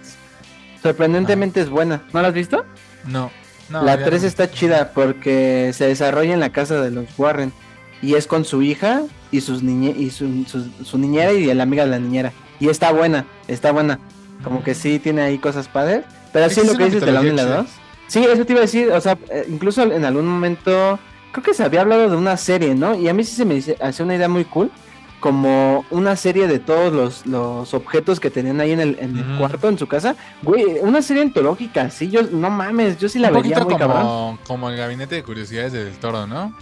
Sorprendentemente 0.82 1.62
es 1.62 1.70
buena. 1.70 2.04
¿No 2.14 2.22
la 2.22 2.30
has 2.30 2.34
visto? 2.34 2.66
No. 3.06 3.32
no 3.70 3.84
la 3.84 3.98
ya 3.98 4.06
3 4.06 4.22
no. 4.22 4.28
está 4.28 4.52
chida 4.52 4.92
porque 4.94 5.72
se 5.74 5.88
desarrolla 5.88 6.34
en 6.34 6.40
la 6.40 6.52
casa 6.52 6.82
de 6.82 6.92
los 6.92 7.08
Warren. 7.18 7.54
Y 8.02 8.16
es 8.16 8.28
con 8.28 8.46
su 8.46 8.62
hija 8.62 9.02
y 9.32 9.42
sus 9.42 9.64
niñe 9.64 9.90
y 9.98 10.12
su, 10.12 10.46
su, 10.46 10.70
su 10.84 10.98
niñera 10.98 11.34
y 11.34 11.52
la 11.54 11.64
amiga 11.64 11.86
de 11.86 11.92
la 11.92 12.00
niñera. 12.00 12.34
Y 12.60 12.70
está 12.70 12.92
buena, 12.92 13.26
está 13.48 13.72
buena. 13.72 14.00
Como 14.44 14.64
que 14.64 14.76
sí 14.76 15.00
tiene 15.00 15.22
ahí 15.22 15.40
cosas 15.40 15.68
padres. 15.68 16.04
Pero 16.34 16.46
Es 16.46 16.56
sí 16.56 16.62
lo 16.66 16.74
que 16.76 16.86
dices 16.86 17.02
de 17.02 17.12
la 17.12 17.20
1 17.22 17.30
y 17.30 17.32
la 17.36 17.44
mitología 17.44 17.64
2. 17.64 17.72
Sí, 18.08 18.24
eso 18.26 18.46
te 18.46 18.54
iba 18.54 18.60
a 18.60 18.62
decir. 18.62 18.92
O 18.92 19.02
sea, 19.02 19.18
eh, 19.30 19.46
incluso 19.50 19.84
en 19.84 20.06
algún 20.06 20.28
momento. 20.28 21.00
Creo 21.32 21.44
que 21.44 21.54
se 21.54 21.64
había 21.64 21.82
hablado 21.82 22.10
de 22.10 22.16
una 22.16 22.38
serie, 22.38 22.74
¿no? 22.74 22.96
Y 22.96 23.10
a 23.10 23.14
mí 23.14 23.24
sí 23.24 23.36
se 23.36 23.46
me 23.46 23.62
hace 23.82 24.04
una 24.04 24.16
idea 24.16 24.30
muy 24.30 24.46
cool. 24.46 24.72
Como 25.20 25.84
una 25.90 26.16
serie 26.16 26.48
de 26.48 26.60
todos 26.60 26.94
los, 26.94 27.26
los 27.26 27.74
objetos 27.74 28.20
que 28.20 28.30
tenían 28.30 28.62
ahí 28.62 28.72
en 28.72 28.80
el, 28.80 28.98
en 29.00 29.18
el 29.18 29.28
Ujú. 29.32 29.40
cuarto, 29.40 29.68
en 29.68 29.78
su 29.80 29.88
casa. 29.88 30.16
Güey, 30.44 30.64
una 30.82 31.02
serie 31.02 31.24
antológica, 31.24 31.90
sí, 31.90 32.10
yo, 32.10 32.22
no 32.22 32.52
mames, 32.52 33.00
yo 33.00 33.10
sí 33.10 33.18
la 33.18 33.30
Un 33.30 33.34
vería 33.34 33.60
muy 33.64 33.76
cabrón. 33.78 34.04
como, 34.04 34.40
como 34.46 34.70
el 34.70 34.78
gabinete 34.78 35.16
de 35.16 35.24
curiosidades 35.24 35.74
del 35.74 35.92
toro, 35.98 36.28
¿no? 36.28 36.56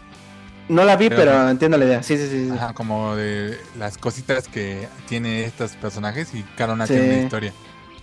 No 0.69 0.86
la 0.86 0.95
vi, 0.95 1.10
Pero- 1.10 1.21
pero, 1.34 1.49
entiendo 1.49 1.78
la 1.78 1.84
idea. 1.86 2.01
Sí, 2.01 2.17
sí, 2.17 2.28
sí. 2.30 2.45
sí. 2.47 2.51
Ajá, 2.56 2.73
como 2.73 3.15
de 3.17 3.60
las 3.78 3.97
cositas 3.97 4.47
que 4.47 4.88
tiene 5.10 5.43
estos 5.43 5.71
personajes 5.73 6.34
y 6.34 6.43
cada 6.58 6.73
una 6.73 6.88
Sí. 6.88 6.93
tiene 6.93 7.10
una 7.13 7.23
historia. 7.23 7.54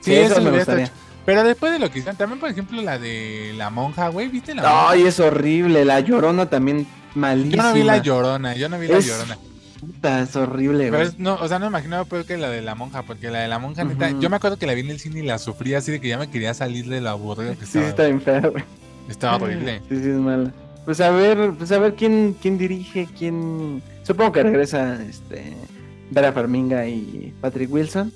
Sí, 0.00 0.14
eso 0.14 0.38
lo 0.38 0.50
me 0.50 0.58
gustaría. 0.58 0.86
ch- 0.86 0.90
Pero 1.24 1.44
después 1.44 1.72
de 1.72 1.78
lo 1.78 1.90
que 1.90 2.00
hicieron, 2.00 2.16
también 2.16 2.40
por 2.40 2.50
ejemplo 2.50 2.80
la 2.82 2.98
de 2.98 3.52
la 3.56 3.70
monja, 3.70 4.08
güey, 4.08 4.28
¿viste 4.28 4.54
la 4.54 4.62
monja? 4.62 4.90
Ay, 4.90 5.02
es 5.02 5.20
horrible. 5.20 5.84
La 5.84 6.00
llorona 6.00 6.46
también 6.50 6.80
Yo 6.84 6.86
malísima. 7.14 7.62
no 7.68 7.74
vi 7.74 7.82
la 7.84 7.98
llorona, 7.98 8.54
yo 8.56 8.68
no 8.68 8.78
vi 8.78 8.88
la 8.88 8.98
Es- 8.98 9.06
llorona. 9.06 9.38
Puta, 9.80 10.20
es 10.22 10.36
horrible, 10.36 10.84
Pero 10.84 10.96
güey. 10.98 11.08
es- 11.08 11.18
no, 11.18 11.34
o 11.34 11.48
sea, 11.48 11.58
no 11.58 11.64
me 11.66 11.70
imaginaba 11.70 12.04
peor 12.04 12.24
que 12.24 12.36
la 12.36 12.48
de 12.50 12.62
la 12.62 12.74
monja, 12.76 13.02
porque 13.02 13.30
la 13.30 13.40
de 13.40 13.48
la 13.48 13.58
monja, 13.58 13.82
neta, 13.82 14.10
yo 14.20 14.30
me 14.30 14.36
acuerdo 14.36 14.56
que 14.56 14.66
la 14.66 14.74
vi 14.74 14.80
en 14.82 14.90
el 14.90 15.00
cine 15.00 15.20
y 15.20 15.22
la 15.26 15.38
sufrí 15.38 15.74
así 15.74 15.90
de 15.90 16.00
que 16.00 16.06
ya 16.08 16.18
me 16.18 16.30
quería 16.30 16.54
salir 16.54 16.86
de 16.88 17.00
lo 17.00 17.10
aburrido 17.10 17.52
que 17.58 17.66
Sí, 17.66 17.72
sí, 17.72 17.78
estaba. 17.78 17.88
está 17.88 18.04
bien 18.04 18.20
fea, 18.20 18.40
güey. 18.48 18.64
Estaba 19.08 19.36
horrible. 19.36 19.80
Sí, 19.88 19.96
sí, 20.00 20.08
es 20.10 20.16
mala. 20.16 20.52
Pues 20.84 21.00
a 21.00 21.10
ver, 21.10 21.52
pues 21.58 21.70
a 21.72 21.78
ver 21.80 21.94
quién, 21.94 22.36
quién 22.40 22.58
dirige, 22.58 23.08
quién. 23.18 23.82
Supongo 24.04 24.30
que 24.32 24.42
regresa 24.44 25.00
este 25.02 25.52
Vera 26.10 26.32
Farminga 26.32 26.86
y 26.86 27.32
Patrick 27.40 27.72
Wilson. 27.72 28.12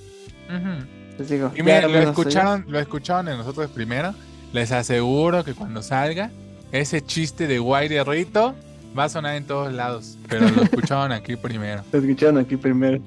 Ujú. 0.48 0.86
Les 1.18 1.28
digo. 1.28 1.50
Y 1.54 1.62
miren, 1.62 1.92
lo 1.92 1.98
escucharon, 1.98 2.64
lo 2.68 2.78
escucharon 2.78 3.28
en 3.28 3.38
nosotros 3.38 3.70
primero. 3.70 4.14
Les 4.52 4.72
aseguro 4.72 5.44
que 5.44 5.54
cuando 5.54 5.82
salga, 5.82 6.30
ese 6.72 7.02
chiste 7.04 7.46
de 7.46 7.58
guay 7.58 7.88
de 7.88 8.02
Rito 8.04 8.54
va 8.96 9.04
a 9.04 9.08
sonar 9.08 9.36
en 9.36 9.44
todos 9.44 9.72
lados. 9.72 10.18
Pero 10.28 10.48
lo 10.48 10.62
escucharon 10.62 11.12
aquí 11.12 11.36
primero. 11.36 11.82
Lo 11.92 11.98
escucharon 11.98 12.38
aquí 12.38 12.56
primero. 12.56 13.00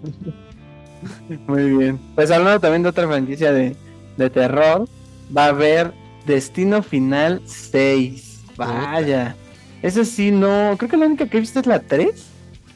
Muy 1.47 1.77
bien. 1.77 1.99
Pues 2.15 2.29
hablando 2.31 2.59
también 2.59 2.83
de 2.83 2.89
otra 2.89 3.07
franquicia 3.07 3.51
de, 3.51 3.75
de 4.17 4.29
terror, 4.29 4.87
va 5.35 5.45
a 5.45 5.49
haber 5.49 5.93
Destino 6.25 6.83
Final 6.83 7.41
6. 7.45 8.41
Vaya. 8.57 9.35
Esa 9.81 10.03
sí, 10.03 10.31
no. 10.31 10.75
Creo 10.77 10.89
que 10.89 10.97
la 10.97 11.05
única 11.05 11.27
que 11.27 11.37
he 11.37 11.39
visto 11.39 11.59
es 11.59 11.65
la 11.65 11.79
3. 11.79 12.11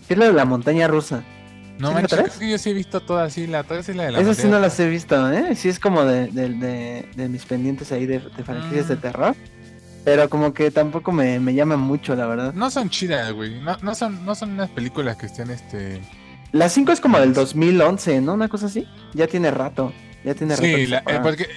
Que 0.08 0.13
es 0.13 0.17
la 0.17 0.28
de 0.28 0.34
la 0.34 0.46
montaña 0.46 0.88
rusa. 0.88 1.24
No 1.80 1.90
¿Sí, 1.90 1.94
manches, 1.96 2.20
creo 2.20 2.40
que 2.40 2.50
yo 2.52 2.58
sí 2.58 2.70
he 2.70 2.74
visto 2.74 3.00
todas, 3.02 3.34
sí, 3.34 3.48
la 3.48 3.64
3 3.64 3.90
y 3.90 3.94
la 3.94 4.04
de 4.04 4.12
la 4.12 4.20
Esas 4.20 4.38
sí 4.38 4.48
no 4.48 4.60
las 4.60 4.80
he 4.80 4.88
visto, 4.88 5.32
¿eh? 5.32 5.56
Sí 5.56 5.70
es 5.70 5.80
como 5.80 6.06
de, 6.06 6.28
de, 6.28 6.50
de- 6.50 7.10
de 7.16 7.30
mis 7.30 7.46
pendientes 7.46 7.92
ahí 7.92 8.06
de, 8.06 8.20
de 8.20 8.44
franquicias 8.44 8.88
de 8.88 8.96
Mm. 8.96 9.00
terror. 9.02 9.36
Pero 10.06 10.30
como 10.30 10.54
que 10.54 10.70
tampoco 10.70 11.12
me, 11.12 11.40
me 11.40 11.54
llama 11.54 11.78
mucho, 11.78 12.16
la 12.16 12.28
verdad. 12.28 12.54
No 12.54 12.70
son 12.70 12.90
chidas, 12.90 13.32
güey. 13.32 13.60
No, 13.62 13.78
no, 13.82 13.96
son, 13.96 14.26
no 14.26 14.36
son 14.36 14.52
unas 14.52 14.70
películas 14.70 15.16
que 15.18 15.28
estén 15.28 15.50
este. 15.50 16.02
La 16.52 16.68
5 16.70 16.92
es 16.92 17.00
como 17.00 17.18
del 17.20 17.34
2011, 17.34 18.20
¿no? 18.22 18.34
Una 18.34 18.50
cosa 18.50 18.66
así. 18.68 18.86
Ya 19.14 19.28
tiene 19.28 19.50
rato. 19.50 19.94
Ya 20.26 20.36
tiene 20.36 20.56
rato. 20.56 20.66
Sí, 20.68 20.88
la, 20.88 21.00
eh, 21.08 21.20
porque. 21.24 21.48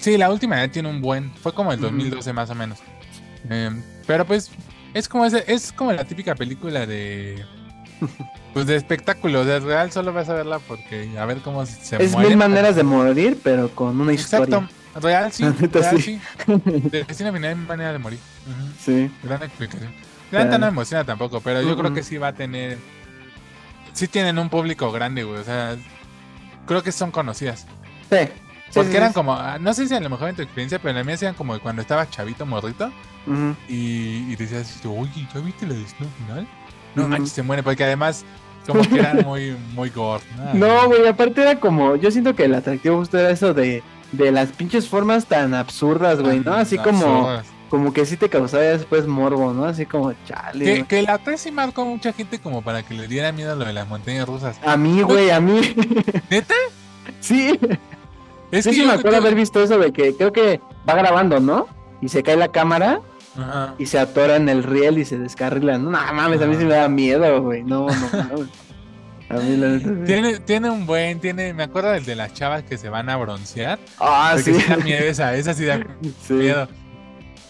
Sí, 0.00 0.18
la 0.18 0.30
última 0.30 0.56
ya 0.56 0.70
tiene 0.70 0.88
un 0.90 1.00
buen. 1.00 1.30
Fue 1.36 1.54
como 1.54 1.72
el 1.72 1.78
Ujú. 1.78 1.86
2012 1.88 2.32
más 2.32 2.50
o 2.50 2.54
menos. 2.54 2.80
Eh, 3.48 3.70
pero 4.06 4.26
pues. 4.26 4.50
Es 4.92 5.08
como 5.08 5.24
ese, 5.24 5.44
es 5.46 5.72
como 5.72 5.92
la 5.92 6.04
típica 6.04 6.34
película 6.34 6.86
de. 6.86 7.44
Pues 8.54 8.66
de 8.66 8.76
espectáculo. 8.76 9.44
De 9.44 9.58
real 9.58 9.90
solo 9.90 10.12
vas 10.12 10.28
a 10.28 10.34
verla 10.34 10.60
porque. 10.60 11.10
A 11.18 11.24
ver 11.24 11.38
cómo 11.38 11.66
se 11.66 11.96
Es 11.96 12.12
mueren. 12.12 12.28
mil 12.30 12.36
maneras 12.36 12.76
de 12.76 12.84
morir, 12.84 13.40
pero 13.42 13.68
con 13.74 14.00
una 14.00 14.12
historia. 14.12 14.58
Exacto. 14.58 15.00
Real 15.00 15.32
sí. 15.32 15.44
Real 15.44 16.00
sí. 16.00 16.20
sí. 16.46 16.60
De 16.90 17.04
Final 17.04 17.44
es 17.44 17.56
manera 17.56 17.92
de 17.92 17.98
morir. 17.98 18.18
Sí. 18.78 19.10
Gran 19.24 19.42
explicación. 19.42 19.92
La 20.30 20.44
no 20.58 20.66
emociona 20.66 21.04
tampoco, 21.04 21.40
pero 21.40 21.62
yo 21.62 21.76
creo 21.76 21.92
que 21.92 22.02
sí 22.02 22.16
va 22.16 22.28
a 22.28 22.32
tener. 22.32 22.78
Sí 23.92 24.08
tienen 24.08 24.38
un 24.38 24.48
público 24.48 24.90
grande, 24.92 25.24
güey. 25.24 25.40
O 25.40 25.44
sea, 25.44 25.76
creo 26.66 26.82
que 26.82 26.92
son 26.92 27.10
conocidas. 27.10 27.66
Sí. 28.10 28.18
Sí, 28.66 28.80
Porque 28.80 28.90
sí, 28.90 28.96
eran 28.96 29.10
sí. 29.10 29.14
como, 29.14 29.34
ah, 29.34 29.58
no 29.60 29.72
sé 29.72 29.86
si 29.86 29.94
a 29.94 30.00
lo 30.00 30.10
mejor 30.10 30.30
en 30.30 30.34
tu 30.36 30.42
experiencia, 30.42 30.80
pero 30.80 30.90
en 30.90 30.96
la 30.96 31.04
mía 31.04 31.16
eran 31.20 31.34
como 31.34 31.56
cuando 31.60 31.80
estaba 31.82 32.10
chavito, 32.10 32.44
morrito. 32.44 32.90
Y, 33.68 34.32
y 34.32 34.36
decías, 34.36 34.80
oye, 34.84 35.28
¿ya 35.32 35.40
viste 35.40 35.64
la 35.66 35.74
destino 35.74 36.10
final? 36.18 36.48
No 36.94 37.08
manches, 37.08 37.32
se 37.32 37.42
muere, 37.42 37.62
porque 37.62 37.84
además, 37.84 38.24
como 38.66 38.82
que 38.82 38.98
eran 38.98 39.24
muy, 39.24 39.56
muy 39.74 39.90
gore. 39.90 40.24
No, 40.54 40.86
güey, 40.88 41.06
aparte 41.06 41.42
era 41.42 41.60
como. 41.60 41.96
Yo 41.96 42.10
siento 42.10 42.34
que 42.34 42.44
el 42.44 42.54
atractivo 42.54 42.98
justo 42.98 43.18
era 43.18 43.30
eso 43.30 43.54
de. 43.54 43.82
De 44.12 44.30
las 44.30 44.50
pinches 44.52 44.88
formas 44.88 45.26
tan 45.26 45.54
absurdas, 45.54 46.20
güey, 46.20 46.38
¿no? 46.40 46.54
Así 46.54 46.78
como. 46.78 47.26
Absurdas. 47.28 47.46
como 47.68 47.92
que 47.92 48.06
sí 48.06 48.16
te 48.16 48.28
causaba 48.28 48.62
después 48.62 49.08
morbo, 49.08 49.52
¿no? 49.52 49.64
Así 49.64 49.86
como, 49.86 50.12
chale. 50.24 50.64
Que, 50.64 50.84
que 50.84 51.02
la 51.02 51.18
3 51.18 51.40
sí 51.40 51.50
marcó 51.50 51.84
mucha 51.84 52.12
gente 52.12 52.38
como 52.38 52.62
para 52.62 52.84
que 52.84 52.94
le 52.94 53.08
diera 53.08 53.32
miedo 53.32 53.56
lo 53.56 53.64
de 53.64 53.72
las 53.72 53.88
montañas 53.88 54.28
rusas. 54.28 54.56
A 54.64 54.76
mí, 54.76 55.02
güey, 55.02 55.30
a 55.30 55.40
mí. 55.40 55.74
¿Neta? 56.30 56.54
sí. 57.20 57.58
Es 58.52 58.64
yo 58.64 58.70
que 58.70 58.76
sí 58.76 58.82
yo 58.82 58.86
me 58.86 58.92
acuerdo 58.92 59.16
haber 59.16 59.34
visto 59.34 59.60
eso 59.60 59.78
de 59.78 59.92
que 59.92 60.14
creo 60.14 60.32
que 60.32 60.60
va 60.88 60.94
grabando, 60.94 61.40
¿no? 61.40 61.66
Y 62.00 62.08
se 62.08 62.22
cae 62.22 62.36
la 62.36 62.48
cámara 62.48 63.00
Ajá. 63.36 63.74
y 63.78 63.86
se 63.86 63.98
atora 63.98 64.36
en 64.36 64.48
el 64.48 64.62
riel 64.62 64.98
y 64.98 65.04
se 65.04 65.18
descarrila. 65.18 65.78
No, 65.78 65.90
mames, 65.90 66.40
a 66.42 66.46
mí 66.46 66.54
sí 66.56 66.64
me 66.64 66.74
da 66.74 66.88
miedo, 66.88 67.42
güey. 67.42 67.62
No, 67.64 67.86
no. 67.88 68.48
A 69.30 69.34
mí 69.40 69.56
la 69.56 69.68
neta. 69.68 69.88
sí. 69.88 69.94
Tiene, 70.06 70.38
tiene 70.40 70.70
un 70.70 70.86
buen, 70.86 71.18
tiene, 71.20 71.52
me 71.54 71.62
acuerdo 71.64 71.90
del 71.90 72.04
de 72.04 72.14
las 72.14 72.32
chavas 72.34 72.62
que 72.62 72.76
se 72.78 72.88
van 72.88 73.08
a 73.08 73.16
broncear. 73.16 73.78
Ah, 73.98 74.36
sí. 74.36 74.54
sí 74.54 74.64
da 74.68 74.76
miedo 74.76 75.04
esa, 75.04 75.34
esa 75.34 75.54
sí 75.54 75.64
da 75.64 75.78
Sí. 76.26 76.34
miedo. 76.34 76.68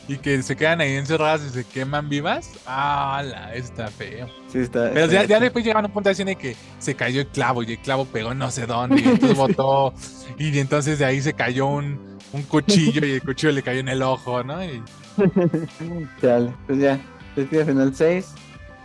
Y 0.06 0.18
que 0.18 0.42
se 0.42 0.54
quedan 0.54 0.82
ahí 0.82 0.92
encerradas 0.96 1.42
y 1.46 1.48
se 1.50 1.64
queman 1.64 2.08
vivas. 2.10 2.50
Ah, 2.66 3.22
la, 3.24 3.54
está 3.54 3.88
feo. 3.88 4.28
Sí, 4.52 4.58
está. 4.58 4.90
Pero 4.92 5.06
está- 5.06 5.22
ya, 5.22 5.24
ya 5.24 5.40
después 5.40 5.64
llegaron 5.64 5.84
a 5.84 5.88
un 5.88 5.94
punto 5.94 6.10
así 6.10 6.22
de 6.24 6.36
que 6.36 6.54
se 6.78 6.94
cayó 6.94 7.22
el 7.22 7.26
clavo 7.28 7.62
y 7.62 7.72
el 7.72 7.78
clavo 7.78 8.04
pegó 8.04 8.32
en 8.32 8.38
no 8.38 8.50
sé 8.50 8.66
dónde 8.66 9.00
y 9.00 9.04
entonces 9.08 9.36
botó 9.36 9.94
y 10.38 10.58
entonces 10.58 10.98
de 10.98 11.06
ahí 11.06 11.22
se 11.22 11.32
cayó 11.32 11.66
un, 11.66 12.18
un 12.32 12.42
cuchillo 12.42 13.04
y 13.06 13.12
el 13.12 13.22
cuchillo 13.22 13.52
le 13.52 13.62
cayó 13.62 13.80
en 13.80 13.88
el 13.88 14.02
ojo, 14.02 14.44
¿no? 14.44 14.62
Y 14.62 14.82
Chale, 16.20 16.52
pues 16.66 16.78
ya, 16.78 16.98
Destino 17.36 17.64
Final 17.64 17.94
6. 17.94 18.34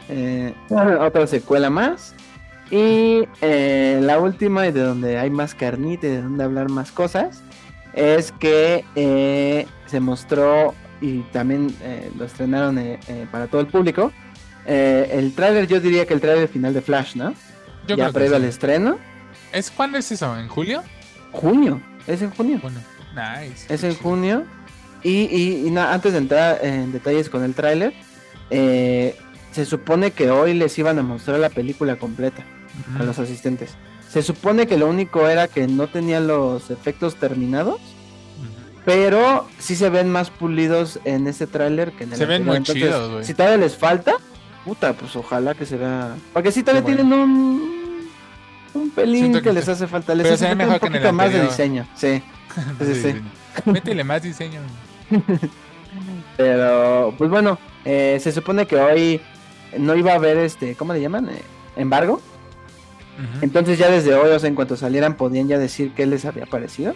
eh, 0.09 0.53
otra 0.69 1.27
secuela 1.27 1.69
más. 1.69 2.15
Y 2.71 3.27
eh, 3.41 3.99
la 4.01 4.19
última, 4.19 4.67
y 4.67 4.71
de 4.71 4.81
donde 4.81 5.17
hay 5.17 5.29
más 5.29 5.55
carnita 5.55 6.07
y 6.07 6.11
de 6.11 6.21
donde 6.21 6.43
hablar 6.43 6.69
más 6.69 6.91
cosas, 6.91 7.41
es 7.93 8.31
que 8.33 8.85
eh, 8.95 9.65
se 9.87 9.99
mostró 9.99 10.75
y 11.01 11.21
también 11.31 11.73
lo 12.17 12.25
estrenaron 12.25 12.79
para 13.31 13.47
todo 13.47 13.61
el 13.61 13.67
público. 13.67 14.11
el 14.65 15.33
tráiler, 15.33 15.65
yo 15.67 15.79
diría 15.79 16.05
que 16.05 16.13
el 16.13 16.21
tráiler 16.21 16.47
final 16.47 16.73
de 16.73 16.81
Flash, 16.81 17.15
¿no? 17.15 17.33
yo 17.87 17.95
ya 17.95 18.11
previo 18.11 18.35
al 18.35 18.45
estreno. 18.45 18.97
¿Es 19.51 19.71
cuándo 19.71 19.97
es 19.97 20.11
eso? 20.11 20.37
¿En 20.37 20.47
julio? 20.47 20.83
Junio, 21.31 21.81
es 22.07 22.21
en 22.21 22.31
junio. 22.31 22.59
Bueno, 22.61 22.79
nice. 23.13 23.73
Es 23.73 23.83
en 23.83 23.95
junio. 23.95 24.45
Y, 25.03 25.11
y, 25.35 25.63
y 25.67 25.71
na- 25.71 25.93
antes 25.93 26.11
de 26.13 26.17
entrar 26.19 26.59
en 26.63 26.91
detalles 26.91 27.29
con 27.29 27.43
el 27.43 27.53
tráiler, 27.53 27.93
eh, 28.49 29.15
se 29.51 29.65
supone 29.65 30.11
que 30.11 30.29
hoy 30.31 30.53
les 30.53 30.77
iban 30.77 30.99
a 30.99 31.03
mostrar 31.03 31.39
la 31.39 31.49
película 31.49 31.95
completa 31.97 32.43
a 32.99 33.03
los 33.03 33.17
asistentes. 33.19 33.71
Se 34.09 34.21
supone 34.23 34.67
que 34.67 34.77
lo 34.77 34.87
único 34.87 35.27
era 35.27 35.47
que 35.47 35.67
no 35.67 35.87
tenían 35.87 36.27
los 36.27 36.69
efectos 36.71 37.15
terminados, 37.15 37.79
pero 38.85 39.47
sí 39.59 39.75
se 39.75 39.89
ven 39.89 40.09
más 40.09 40.29
pulidos 40.29 40.99
en 41.05 41.27
este 41.27 41.45
tráiler 41.47 41.91
que 41.91 42.05
en 42.05 42.13
el 42.13 42.17
Se 42.17 42.25
ven 42.25 42.45
muy 42.45 42.57
Entonces, 42.57 42.83
chidos, 42.83 43.11
güey. 43.11 43.25
Si 43.25 43.33
todavía 43.33 43.57
les 43.57 43.75
falta, 43.77 44.15
puta, 44.65 44.93
pues 44.93 45.15
ojalá 45.15 45.53
que 45.53 45.65
se 45.65 45.77
vea. 45.77 46.15
Porque 46.33 46.51
sí 46.51 46.63
todavía 46.63 46.85
Qué 46.85 46.95
bueno. 47.03 47.09
tienen 47.09 47.19
un 47.29 47.79
un 48.71 48.91
pelín 48.91 49.33
que, 49.33 49.41
que 49.41 49.51
les 49.53 49.67
hace 49.67 49.87
falta. 49.87 50.13
Les 50.15 50.31
hace 50.31 50.47
falta 50.55 50.73
un 50.73 50.79
poquito 50.79 51.11
más 51.13 51.31
de 51.33 51.41
diseño. 51.43 51.87
Sí. 51.95 52.21
Sí, 52.79 52.93
sí, 52.95 53.01
sí. 53.13 53.21
Métele 53.69 54.03
más 54.03 54.23
diseño. 54.23 54.59
Pero, 56.37 57.13
pues 57.17 57.29
bueno, 57.29 57.59
eh, 57.85 58.17
se 58.21 58.31
supone 58.31 58.65
que 58.65 58.75
hoy 58.75 59.21
no 59.77 59.95
iba 59.95 60.13
a 60.13 60.15
haber 60.15 60.37
este, 60.37 60.75
¿cómo 60.75 60.93
le 60.93 61.01
llaman? 61.01 61.29
Eh, 61.29 61.41
embargo. 61.75 62.21
Entonces 63.41 63.77
ya 63.77 63.91
desde 63.91 64.15
hoy, 64.15 64.31
o 64.31 64.39
sea, 64.39 64.47
en 64.47 64.55
cuanto 64.55 64.77
salieran, 64.77 65.17
podían 65.17 65.49
ya 65.49 65.59
decir 65.59 65.91
qué 65.93 66.05
les 66.05 66.23
había 66.23 66.45
parecido. 66.45 66.95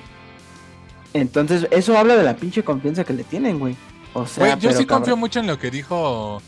Entonces, 1.13 1.67
eso 1.69 1.97
habla 1.97 2.15
de 2.15 2.23
la 2.23 2.37
pinche 2.37 2.63
confianza 2.63 3.03
que 3.03 3.11
le 3.11 3.25
tienen, 3.25 3.59
güey. 3.59 3.75
O 4.13 4.25
sea, 4.25 4.45
Güey, 4.45 4.51
yo 4.53 4.69
pero 4.69 4.79
sí 4.79 4.85
confío 4.85 5.17
mucho 5.17 5.41
en 5.41 5.47
lo 5.47 5.59
que 5.59 5.69
dijo 5.69 6.41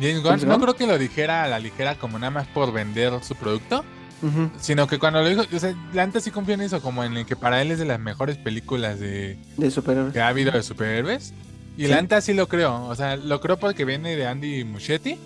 James 0.00 0.22
Gunn. 0.22 0.30
¿James 0.30 0.44
No 0.46 0.58
creo 0.58 0.76
que 0.76 0.86
lo 0.86 0.96
dijera 0.96 1.44
a 1.44 1.48
la 1.48 1.58
ligera 1.58 1.96
como 1.96 2.18
nada 2.18 2.30
más 2.30 2.46
por 2.46 2.72
vender 2.72 3.12
su 3.22 3.34
producto, 3.34 3.84
Sino 4.60 4.86
que 4.86 4.98
cuando 4.98 5.22
lo 5.22 5.28
dijo, 5.28 5.42
o 5.54 5.58
sea, 5.58 5.74
la 5.92 6.06
neta 6.06 6.20
sí 6.20 6.30
confío 6.30 6.54
en 6.54 6.62
eso, 6.62 6.80
como 6.82 7.04
en 7.04 7.16
el 7.16 7.26
que 7.26 7.36
para 7.36 7.62
él 7.62 7.70
es 7.70 7.78
de 7.78 7.84
las 7.84 8.00
mejores 8.00 8.36
películas 8.36 8.98
de 8.98 9.38
De 9.56 9.70
superhéroes. 9.70 10.12
que 10.12 10.20
ha 10.20 10.28
habido 10.28 10.50
de 10.52 10.62
superhéroes. 10.62 11.32
Y 11.76 11.82
Sí. 11.82 11.88
la 11.88 12.00
neta 12.02 12.20
sí 12.20 12.34
lo 12.34 12.48
creo, 12.48 12.86
o 12.86 12.94
sea, 12.96 13.16
lo 13.16 13.40
creo 13.40 13.56
porque 13.58 13.84
viene 13.84 14.16
de 14.16 14.26
Andy 14.26 14.64
Muschietti 14.64 15.16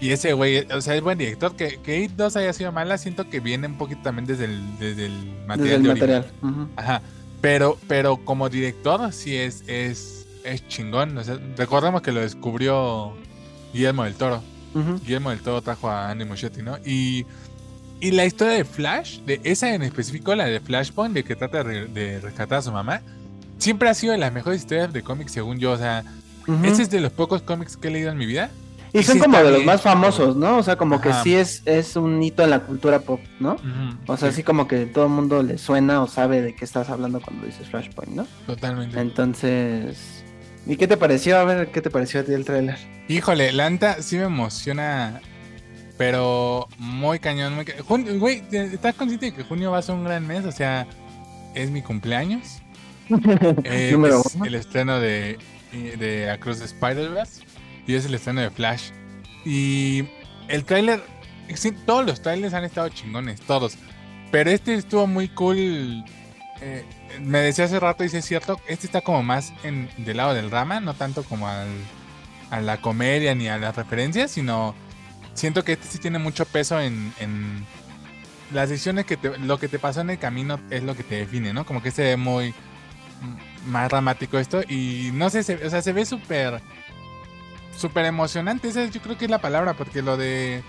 y 0.00 0.10
ese 0.10 0.32
güey, 0.32 0.66
o 0.72 0.80
sea, 0.80 0.94
es 0.96 1.02
buen 1.02 1.18
director. 1.18 1.54
Que, 1.54 1.78
que 1.82 2.00
It 2.00 2.12
2 2.16 2.34
haya 2.36 2.52
sido 2.54 2.72
mala, 2.72 2.96
siento 2.98 3.28
que 3.28 3.40
viene 3.40 3.66
un 3.66 3.76
poquito 3.76 4.00
también 4.02 4.26
desde 4.26 4.46
el, 4.46 4.78
desde 4.78 5.06
el 5.06 5.12
Desde 5.20 5.46
material. 5.46 5.76
el 5.76 5.82
de 5.82 5.90
origen. 5.90 6.08
material. 6.08 6.32
ujú. 6.42 6.68
Ajá. 6.76 7.02
Pero, 7.42 7.78
pero 7.88 8.16
como 8.24 8.48
director, 8.48 9.12
sí 9.12 9.36
es, 9.36 9.62
es, 9.66 10.26
es 10.44 10.66
chingón. 10.68 11.18
O 11.18 11.24
sea, 11.24 11.38
recordemos 11.56 12.00
que 12.02 12.12
lo 12.12 12.20
descubrió 12.20 13.14
Guillermo 13.74 14.04
del 14.04 14.14
Toro. 14.14 14.42
Guillermo 15.04 15.28
del 15.30 15.40
Toro 15.40 15.60
trajo 15.60 15.90
a 15.90 16.10
Andy 16.10 16.24
Muschietti, 16.24 16.62
¿no? 16.62 16.78
Y, 16.86 17.26
y 18.02 18.10
la 18.10 18.26
historia 18.26 18.52
de 18.54 18.64
Flash, 18.64 19.20
de 19.20 19.40
esa 19.44 19.74
en 19.74 19.82
específico, 19.82 20.34
la 20.34 20.44
de 20.46 20.60
Flashpoint, 20.60 21.14
de 21.14 21.24
que 21.24 21.36
trata 21.36 21.58
de, 21.58 21.62
re- 21.64 21.86
de 21.86 22.20
rescatar 22.20 22.58
a 22.58 22.62
su 22.62 22.72
mamá, 22.72 23.00
siempre 23.58 23.88
ha 23.88 23.94
sido 23.94 24.12
de 24.12 24.18
las 24.18 24.32
mejores 24.32 24.60
historias 24.60 24.92
de 24.92 25.02
cómics, 25.02 25.32
según 25.32 25.58
yo. 25.58 25.72
O 25.72 25.78
sea, 25.78 26.02
Ujú. 26.46 26.64
ese 26.66 26.82
es 26.82 26.90
de 26.90 27.00
los 27.00 27.12
pocos 27.12 27.42
cómics 27.42 27.76
que 27.76 27.88
he 27.88 27.90
leído 27.92 28.10
en 28.10 28.18
mi 28.18 28.26
vida. 28.26 28.50
Y 28.94 28.98
y 28.98 29.02
son 29.04 29.18
como 29.20 29.38
de 29.38 29.44
los 29.44 29.52
bien, 29.54 29.64
más 29.66 29.80
famosos. 29.80 30.36
¿no? 30.36 30.58
O 30.58 30.62
sea, 30.62 30.76
como 30.76 31.00
que 31.00 31.12
sí 31.22 31.34
es, 31.34 31.62
es 31.64 31.96
un 31.96 32.22
hito 32.22 32.42
en 32.44 32.50
la 32.50 32.60
cultura 32.60 32.98
pop, 32.98 33.20
¿no? 33.40 33.56
O 34.06 34.16
sea, 34.18 34.28
sí, 34.28 34.34
así 34.34 34.42
como 34.42 34.68
que 34.68 34.84
todo 34.84 35.04
el 35.04 35.10
mundo 35.12 35.42
le 35.42 35.56
suena 35.56 36.02
o 36.02 36.06
sabe 36.08 36.42
de 36.42 36.54
qué 36.54 36.64
estás 36.66 36.90
hablando 36.90 37.20
cuando 37.22 37.46
dices 37.46 37.68
Flashpoint, 37.68 38.12
¿no? 38.14 38.26
Totalmente. 38.46 39.00
Entonces, 39.00 40.24
¿y 40.66 40.76
qué 40.76 40.86
te 40.86 40.96
pareció? 40.98 41.38
A 41.38 41.44
ver, 41.44 41.68
¿qué 41.72 41.80
te 41.80 41.88
pareció 41.88 42.20
a 42.20 42.24
ti 42.24 42.32
el 42.32 42.44
tráiler? 42.44 42.76
Híjole, 43.08 43.52
la 43.52 43.70
neta 43.70 44.02
sí 44.02 44.16
me 44.16 44.24
emociona, 44.24 45.20
pero 46.02 46.66
muy 46.78 47.20
cañón. 47.20 47.54
Muy 47.54 47.64
ca- 47.64 47.80
Jun- 47.84 48.18
Güey, 48.18 48.42
¿estás 48.50 48.92
consciente 48.96 49.26
de 49.26 49.34
que 49.34 49.44
junio 49.44 49.70
va 49.70 49.78
a 49.78 49.82
ser 49.82 49.94
un 49.94 50.02
gran 50.02 50.26
mes? 50.26 50.44
O 50.44 50.50
sea, 50.50 50.84
es 51.54 51.70
mi 51.70 51.80
cumpleaños. 51.80 52.60
Eh, 53.62 53.96
es 54.08 54.36
el 54.44 54.56
estreno 54.56 54.98
de, 54.98 55.38
de 55.72 56.28
Across 56.28 56.58
the 56.58 56.64
Spider-Verse 56.64 57.44
y 57.86 57.94
es 57.94 58.04
el 58.04 58.14
estreno 58.16 58.40
de 58.40 58.50
Flash. 58.50 58.90
Y 59.44 60.02
el 60.48 60.64
tráiler, 60.64 61.00
sí, 61.54 61.70
todos 61.70 62.04
los 62.04 62.20
trailers 62.20 62.52
han 62.52 62.64
estado 62.64 62.88
chingones, 62.88 63.40
todos. 63.42 63.76
Pero 64.32 64.50
este 64.50 64.74
estuvo 64.74 65.06
muy 65.06 65.28
cool. 65.28 66.04
eh, 66.60 66.84
me 67.20 67.38
decía 67.38 67.66
hace 67.66 67.78
rato 67.78 68.02
y 68.02 68.08
sí 68.08 68.16
es 68.16 68.24
cierto, 68.24 68.60
este 68.66 68.86
está 68.86 69.02
como 69.02 69.22
más 69.22 69.52
en, 69.62 69.88
del 69.98 70.16
lado 70.16 70.34
del 70.34 70.50
drama, 70.50 70.80
no 70.80 70.94
tanto 70.94 71.22
como 71.22 71.46
al, 71.46 71.68
a 72.50 72.60
la 72.60 72.78
comedia 72.80 73.36
ni 73.36 73.46
a 73.46 73.56
las 73.56 73.76
referencias, 73.76 74.32
sino 74.32 74.74
siento 75.34 75.64
que 75.64 75.72
este 75.72 75.86
sí 75.86 75.98
tiene 75.98 76.18
mucho 76.18 76.44
peso 76.44 76.80
en, 76.80 77.12
en 77.18 77.66
las 78.52 78.68
decisiones 78.68 79.06
que 79.06 79.16
te, 79.16 79.38
lo 79.38 79.58
que 79.58 79.68
te 79.68 79.78
pasó 79.78 80.00
en 80.00 80.10
el 80.10 80.18
camino 80.18 80.60
es 80.70 80.82
lo 80.82 80.94
que 80.94 81.04
te 81.04 81.16
define, 81.16 81.52
¿no? 81.52 81.64
Como 81.64 81.82
que 81.82 81.90
se 81.90 82.02
ve 82.02 82.16
muy 82.16 82.54
más 83.66 83.88
dramático 83.88 84.38
esto 84.38 84.62
y 84.68 85.10
no 85.14 85.30
sé, 85.30 85.42
se, 85.42 85.64
o 85.64 85.70
sea, 85.70 85.82
se 85.82 85.92
ve 85.92 86.04
súper 86.04 86.60
súper 87.76 88.04
emocionante, 88.04 88.68
esa 88.68 88.84
yo 88.86 89.00
creo 89.00 89.16
que 89.16 89.24
es 89.24 89.30
la 89.30 89.40
palabra, 89.40 89.74
porque 89.74 90.02
lo 90.02 90.16
de 90.16 90.62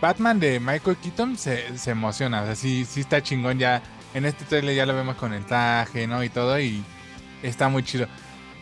Batman 0.00 0.40
de 0.40 0.60
Michael 0.60 0.96
Keaton 0.96 1.36
se, 1.36 1.76
se 1.78 1.90
emociona, 1.90 2.42
o 2.42 2.46
sea, 2.46 2.54
sí, 2.54 2.84
sí 2.84 3.00
está 3.00 3.22
chingón 3.22 3.58
ya, 3.58 3.82
en 4.14 4.24
este 4.24 4.44
trailer 4.44 4.74
ya 4.74 4.86
lo 4.86 4.94
vemos 4.94 5.16
con 5.16 5.32
el 5.32 5.44
traje, 5.44 6.06
¿no? 6.06 6.24
Y 6.24 6.28
todo, 6.28 6.58
y 6.58 6.82
está 7.42 7.68
muy 7.68 7.82
chido. 7.82 8.06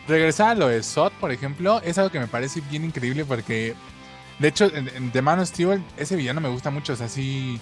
Regresar 0.08 0.50
a 0.50 0.54
lo 0.54 0.68
de 0.68 0.82
Sot, 0.82 1.12
por 1.14 1.30
ejemplo, 1.30 1.80
es 1.82 1.96
algo 1.98 2.10
que 2.10 2.18
me 2.18 2.26
parece 2.26 2.60
bien 2.62 2.84
increíble 2.84 3.24
porque, 3.24 3.74
de 4.40 4.48
hecho, 4.48 4.70
The 5.12 5.22
Man 5.22 5.38
of 5.38 5.48
Steel, 5.48 5.82
ese 5.98 6.16
villano 6.16 6.40
me 6.40 6.48
gusta 6.48 6.70
mucho, 6.70 6.94
o 6.94 6.96
sea, 6.96 7.08
sí 7.08 7.60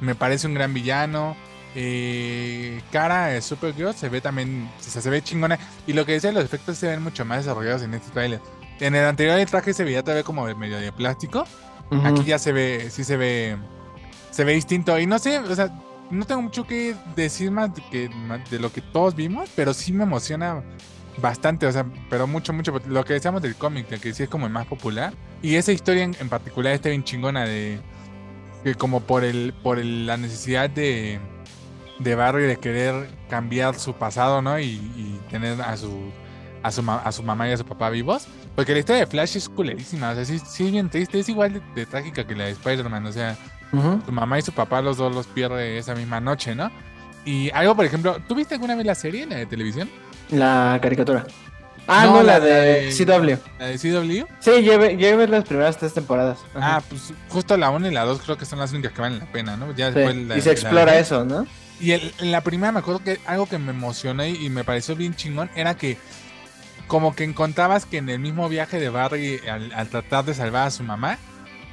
me 0.00 0.14
parece 0.14 0.46
un 0.46 0.54
gran 0.54 0.72
villano. 0.72 1.36
Eh, 1.74 2.82
cara 2.90 3.26
de 3.26 3.40
Supergirl 3.42 3.94
se 3.94 4.08
ve 4.08 4.20
también, 4.20 4.68
o 4.78 4.82
sea, 4.82 5.02
se 5.02 5.10
ve 5.10 5.22
chingona. 5.22 5.58
Y 5.88 5.92
lo 5.92 6.06
que 6.06 6.12
decía, 6.12 6.30
los 6.30 6.44
efectos 6.44 6.78
se 6.78 6.86
ven 6.86 7.02
mucho 7.02 7.24
más 7.24 7.38
desarrollados 7.38 7.82
en 7.82 7.94
este 7.94 8.12
trailer. 8.12 8.40
En 8.78 8.94
el 8.94 9.04
anterior 9.04 9.38
el 9.38 9.46
traje 9.46 9.74
se 9.74 9.82
veía 9.82 10.02
todavía 10.02 10.22
como 10.22 10.44
medio 10.54 10.78
de 10.78 10.92
plástico. 10.92 11.44
Aquí 12.04 12.22
ya 12.22 12.38
se 12.38 12.52
ve, 12.52 12.88
sí 12.90 13.02
se 13.02 13.16
ve, 13.16 13.56
se 14.30 14.44
ve 14.44 14.52
distinto. 14.52 14.96
Y 15.00 15.06
no 15.06 15.18
sé, 15.18 15.40
o 15.40 15.54
sea, 15.56 15.76
no 16.10 16.24
tengo 16.24 16.42
mucho 16.42 16.64
que 16.64 16.94
decir 17.16 17.50
más 17.50 17.74
de, 17.74 17.82
que, 17.90 18.08
de 18.50 18.58
lo 18.60 18.72
que 18.72 18.80
todos 18.80 19.16
vimos, 19.16 19.50
pero 19.56 19.74
sí 19.74 19.92
me 19.92 20.04
emociona 20.04 20.62
bastante, 21.20 21.66
o 21.66 21.72
sea, 21.72 21.84
pero 22.08 22.26
mucho, 22.26 22.52
mucho. 22.52 22.72
Lo 22.88 23.04
que 23.04 23.14
decíamos 23.14 23.42
del 23.42 23.54
cómic, 23.56 23.88
de 23.88 23.98
que 23.98 24.12
sí 24.14 24.22
es 24.24 24.28
como 24.28 24.46
el 24.46 24.52
más 24.52 24.66
popular. 24.66 25.12
Y 25.42 25.54
esa 25.56 25.72
historia 25.72 26.04
en, 26.04 26.16
en 26.20 26.28
particular 26.28 26.72
está 26.72 26.88
bien 26.88 27.04
chingona 27.04 27.44
de 27.44 27.80
que 28.64 28.74
como 28.74 29.00
por 29.00 29.24
el, 29.24 29.54
por 29.62 29.78
el- 29.78 30.06
la 30.06 30.16
necesidad 30.16 30.68
de, 30.68 31.18
de 31.98 32.14
Barry 32.14 32.44
de 32.44 32.56
querer 32.58 33.08
cambiar 33.28 33.74
su 33.78 33.94
pasado, 33.94 34.42
¿no? 34.42 34.58
Y, 34.58 34.64
y 34.64 35.20
tener 35.30 35.60
a 35.62 35.76
su, 35.76 36.10
a 36.62 36.70
su, 36.70 36.82
a 36.90 37.12
su 37.12 37.22
mamá 37.22 37.48
y 37.48 37.52
a 37.52 37.56
su 37.56 37.64
papá 37.64 37.88
vivos. 37.90 38.26
Porque 38.56 38.72
la 38.72 38.80
historia 38.80 39.00
de 39.00 39.06
Flash 39.06 39.36
es 39.36 39.48
culerísima, 39.48 40.10
o 40.10 40.14
sea, 40.14 40.24
sí, 40.24 40.38
sí 40.40 40.66
es 40.66 40.72
bien 40.72 40.90
triste, 40.90 41.18
es 41.20 41.28
igual 41.28 41.54
de, 41.54 41.62
de 41.74 41.86
trágica 41.86 42.26
que 42.26 42.34
la 42.34 42.44
de 42.44 42.50
Spider-Man, 42.50 43.06
o 43.06 43.12
sea, 43.12 43.36
su 44.04 44.12
mamá 44.12 44.38
y 44.38 44.42
su 44.42 44.52
papá 44.52 44.82
los 44.82 44.96
dos 44.98 45.14
los 45.14 45.26
pierde 45.28 45.78
esa 45.78 45.94
misma 45.94 46.20
noche, 46.20 46.54
¿no? 46.54 46.70
Y 47.24 47.50
algo, 47.52 47.76
por 47.76 47.84
ejemplo, 47.84 48.16
¿tú 48.26 48.34
viste 48.34 48.54
alguna 48.54 48.74
vez 48.74 48.84
la 48.84 48.94
serie, 48.94 49.24
la 49.26 49.36
de 49.36 49.46
televisión? 49.46 49.88
La 50.30 50.78
caricatura. 50.80 51.26
Ah, 51.92 52.06
no, 52.06 52.22
la, 52.22 52.38
de, 52.38 52.94
CW. 52.96 53.36
¿La 53.58 53.66
de 53.66 53.78
CW? 53.78 54.26
Sí, 54.38 54.62
lleve, 54.62 54.96
lleve 54.96 55.26
las 55.26 55.44
primeras 55.44 55.76
tres 55.76 55.92
temporadas. 55.92 56.38
Ah, 56.54 56.80
pues 56.88 57.12
justo 57.28 57.56
la 57.56 57.70
1 57.70 57.88
y 57.88 57.90
la 57.90 58.04
2 58.04 58.20
creo 58.22 58.38
que 58.38 58.44
son 58.44 58.60
las 58.60 58.72
únicas 58.72 58.92
que 58.92 59.00
valen 59.00 59.18
la 59.18 59.26
pena, 59.26 59.56
¿no? 59.56 59.74
Ya 59.74 59.90
después 59.90 60.38
y 60.38 60.40
se 60.40 60.52
explora 60.52 60.98
eso, 60.98 61.24
¿no? 61.24 61.46
Y 61.80 61.92
en 61.92 62.30
la 62.30 62.42
primera 62.42 62.70
me 62.70 62.78
acuerdo 62.78 63.02
que 63.02 63.18
algo 63.26 63.46
que 63.46 63.58
me 63.58 63.70
emocionó 63.70 64.24
y, 64.24 64.50
me 64.50 64.62
pareció 64.64 64.94
bien 64.94 65.16
chingón 65.16 65.50
era 65.56 65.76
que 65.76 65.96
como 66.86 67.14
que 67.14 67.24
encontrabas 67.24 67.86
que 67.86 67.96
en 67.96 68.08
el 68.08 68.18
mismo 68.18 68.48
viaje 68.48 68.78
de 68.78 68.88
Barry 68.90 69.40
al, 69.48 69.88
tratar 69.88 70.24
de 70.24 70.34
salvar 70.34 70.66
a 70.66 70.70
su 70.70 70.82
mamá 70.82 71.18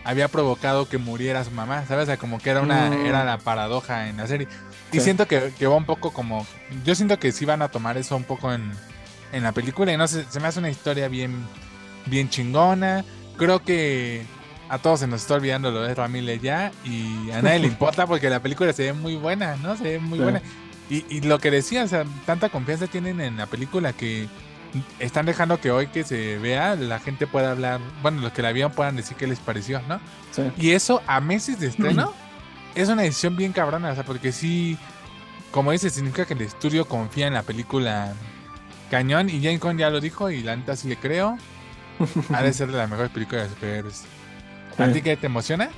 había 0.07 0.29
provocado 0.29 0.87
que 0.87 0.97
muriera 0.97 1.43
su 1.43 1.51
mamá, 1.51 1.85
¿sabes? 1.85 2.03
O 2.03 2.05
sea, 2.05 2.17
como 2.17 2.39
que 2.39 2.49
era 2.49 2.61
una 2.61 2.89
mm. 2.89 3.05
era 3.05 3.25
la 3.25 3.37
paradoja 3.37 4.07
en 4.07 4.17
la 4.17 4.25
serie. 4.25 4.47
Y 4.93 5.01
siento 5.01 5.27
que, 5.27 5.51
que, 5.59 5.67
va 5.67 5.75
un 5.75 5.85
poco 5.85 6.13
como 6.13 6.47
yo 6.85 6.95
siento 6.95 7.19
que 7.19 7.33
sí 7.33 7.43
van 7.43 7.61
a 7.61 7.67
tomar 7.67 7.97
eso 7.97 8.15
un 8.15 8.23
poco 8.23 8.53
en, 8.53 8.71
en 9.33 9.43
la 9.43 9.51
película 9.51 9.91
y 9.91 9.97
no 9.97 10.07
sé, 10.07 10.23
se 10.29 10.39
me 10.39 10.47
hace 10.47 10.59
una 10.59 10.69
historia 10.69 11.09
bien 11.09 11.45
bien 12.05 12.29
chingona. 12.29 13.03
Creo 13.35 13.61
que 13.63 14.25
a 14.69 14.77
todos 14.79 15.01
se 15.01 15.07
nos 15.07 15.21
está 15.21 15.35
olvidando 15.35 15.71
lo 15.71 15.81
de 15.81 15.93
Ramírez 15.93 16.41
ya 16.41 16.71
y 16.85 17.29
a 17.31 17.41
nadie 17.41 17.59
le 17.59 17.67
importa 17.75 18.07
porque 18.07 18.29
la 18.29 18.41
película 18.41 18.71
se 18.71 18.83
ve 18.83 18.93
muy 18.93 19.17
buena, 19.17 19.57
¿no? 19.57 19.75
Se 19.75 19.83
ve 19.83 19.99
muy 19.99 20.19
buena. 20.19 20.41
Y, 20.89 21.19
lo 21.19 21.37
que 21.39 21.51
decía, 21.51 21.83
o 21.83 21.87
sea, 21.89 22.05
tanta 22.25 22.47
confianza 22.47 22.87
tienen 22.87 23.19
en 23.19 23.35
la 23.35 23.45
película 23.45 23.91
que 23.91 24.29
están 24.99 25.25
dejando 25.25 25.59
que 25.59 25.71
hoy 25.71 25.87
que 25.87 26.03
se 26.03 26.37
vea 26.37 26.75
la 26.75 26.99
gente 26.99 27.27
pueda 27.27 27.51
hablar, 27.51 27.79
bueno, 28.01 28.21
los 28.21 28.31
que 28.31 28.41
la 28.41 28.51
vieron 28.51 28.71
puedan 28.71 28.95
decir 28.95 29.17
qué 29.17 29.27
les 29.27 29.39
pareció, 29.39 29.81
¿no? 29.87 29.99
Y 30.57 30.71
eso 30.71 31.01
a 31.07 31.19
meses 31.19 31.59
de 31.59 31.67
estreno 31.67 32.13
es 32.75 32.89
una 32.89 33.01
decisión 33.01 33.35
bien 33.35 33.53
cabrona, 33.53 33.91
o 33.91 33.95
sea, 33.95 34.03
porque 34.03 34.31
sí, 34.31 34.77
como 35.51 35.71
dice, 35.71 35.89
significa 35.89 36.25
que 36.25 36.33
el 36.33 36.41
estudio 36.41 36.85
confía 36.85 37.27
en 37.27 37.33
la 37.33 37.43
película 37.43 38.13
cañón 38.91 39.29
y 39.29 39.41
Jane 39.41 39.59
Con 39.59 39.77
ya 39.77 39.89
lo 39.89 39.99
dijo 39.99 40.29
y 40.29 40.41
la 40.43 40.55
neta 40.55 40.75
sí 40.75 40.87
le 40.87 40.97
creo. 40.97 41.37
Ha 42.33 42.43
de 42.43 42.53
ser 42.53 42.71
de 42.71 42.77
las 42.77 42.89
mejores 42.89 43.11
películas 43.11 43.43
de 43.43 43.55
superhéroes. 43.55 44.03
¿A 44.77 44.91
ti 44.91 45.01
qué 45.01 45.17
te 45.17 45.25
emociona? 45.25 45.69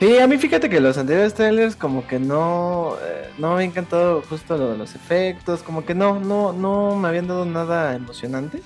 Sí, 0.00 0.18
a 0.18 0.28
mí 0.28 0.38
fíjate 0.38 0.70
que 0.70 0.80
los 0.80 0.96
anteriores 0.96 1.34
trailers 1.34 1.74
como 1.74 2.06
que 2.06 2.20
no, 2.20 2.94
eh, 3.02 3.30
no 3.36 3.56
me 3.56 3.64
encantado 3.64 4.22
justo 4.22 4.56
lo 4.56 4.70
de 4.70 4.78
los 4.78 4.94
efectos, 4.94 5.62
como 5.62 5.84
que 5.84 5.94
no, 5.94 6.20
no, 6.20 6.52
no 6.52 6.94
me 6.94 7.08
habían 7.08 7.26
dado 7.26 7.44
nada 7.44 7.96
emocionante. 7.96 8.62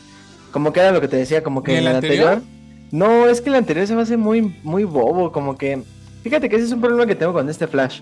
Como 0.51 0.75
que 0.75 0.81
era 0.81 0.93
lo 0.93 1.01
que 1.01 1.09
te 1.09 1.17
decía, 1.17 1.43
como 1.43 1.63
que 1.63 1.73
en 1.79 1.87
el 1.87 1.95
anterior? 1.95 2.43
No, 2.91 3.27
es 3.27 3.41
que 3.41 3.49
el 3.49 3.55
anterior 3.55 3.87
se 3.87 3.95
me 3.95 4.03
hace 4.03 4.19
muy, 4.19 4.43
muy 4.63 4.85
bobo, 4.85 5.33
como 5.33 5.57
que... 5.57 5.83
Fíjate 6.23 6.51
que 6.51 6.57
ese 6.57 6.67
es 6.67 6.73
un 6.73 6.83
problema 6.83 7.07
que 7.07 7.15
tengo 7.15 7.33
con 7.33 7.49
este 7.49 7.67
Flash, 7.67 8.01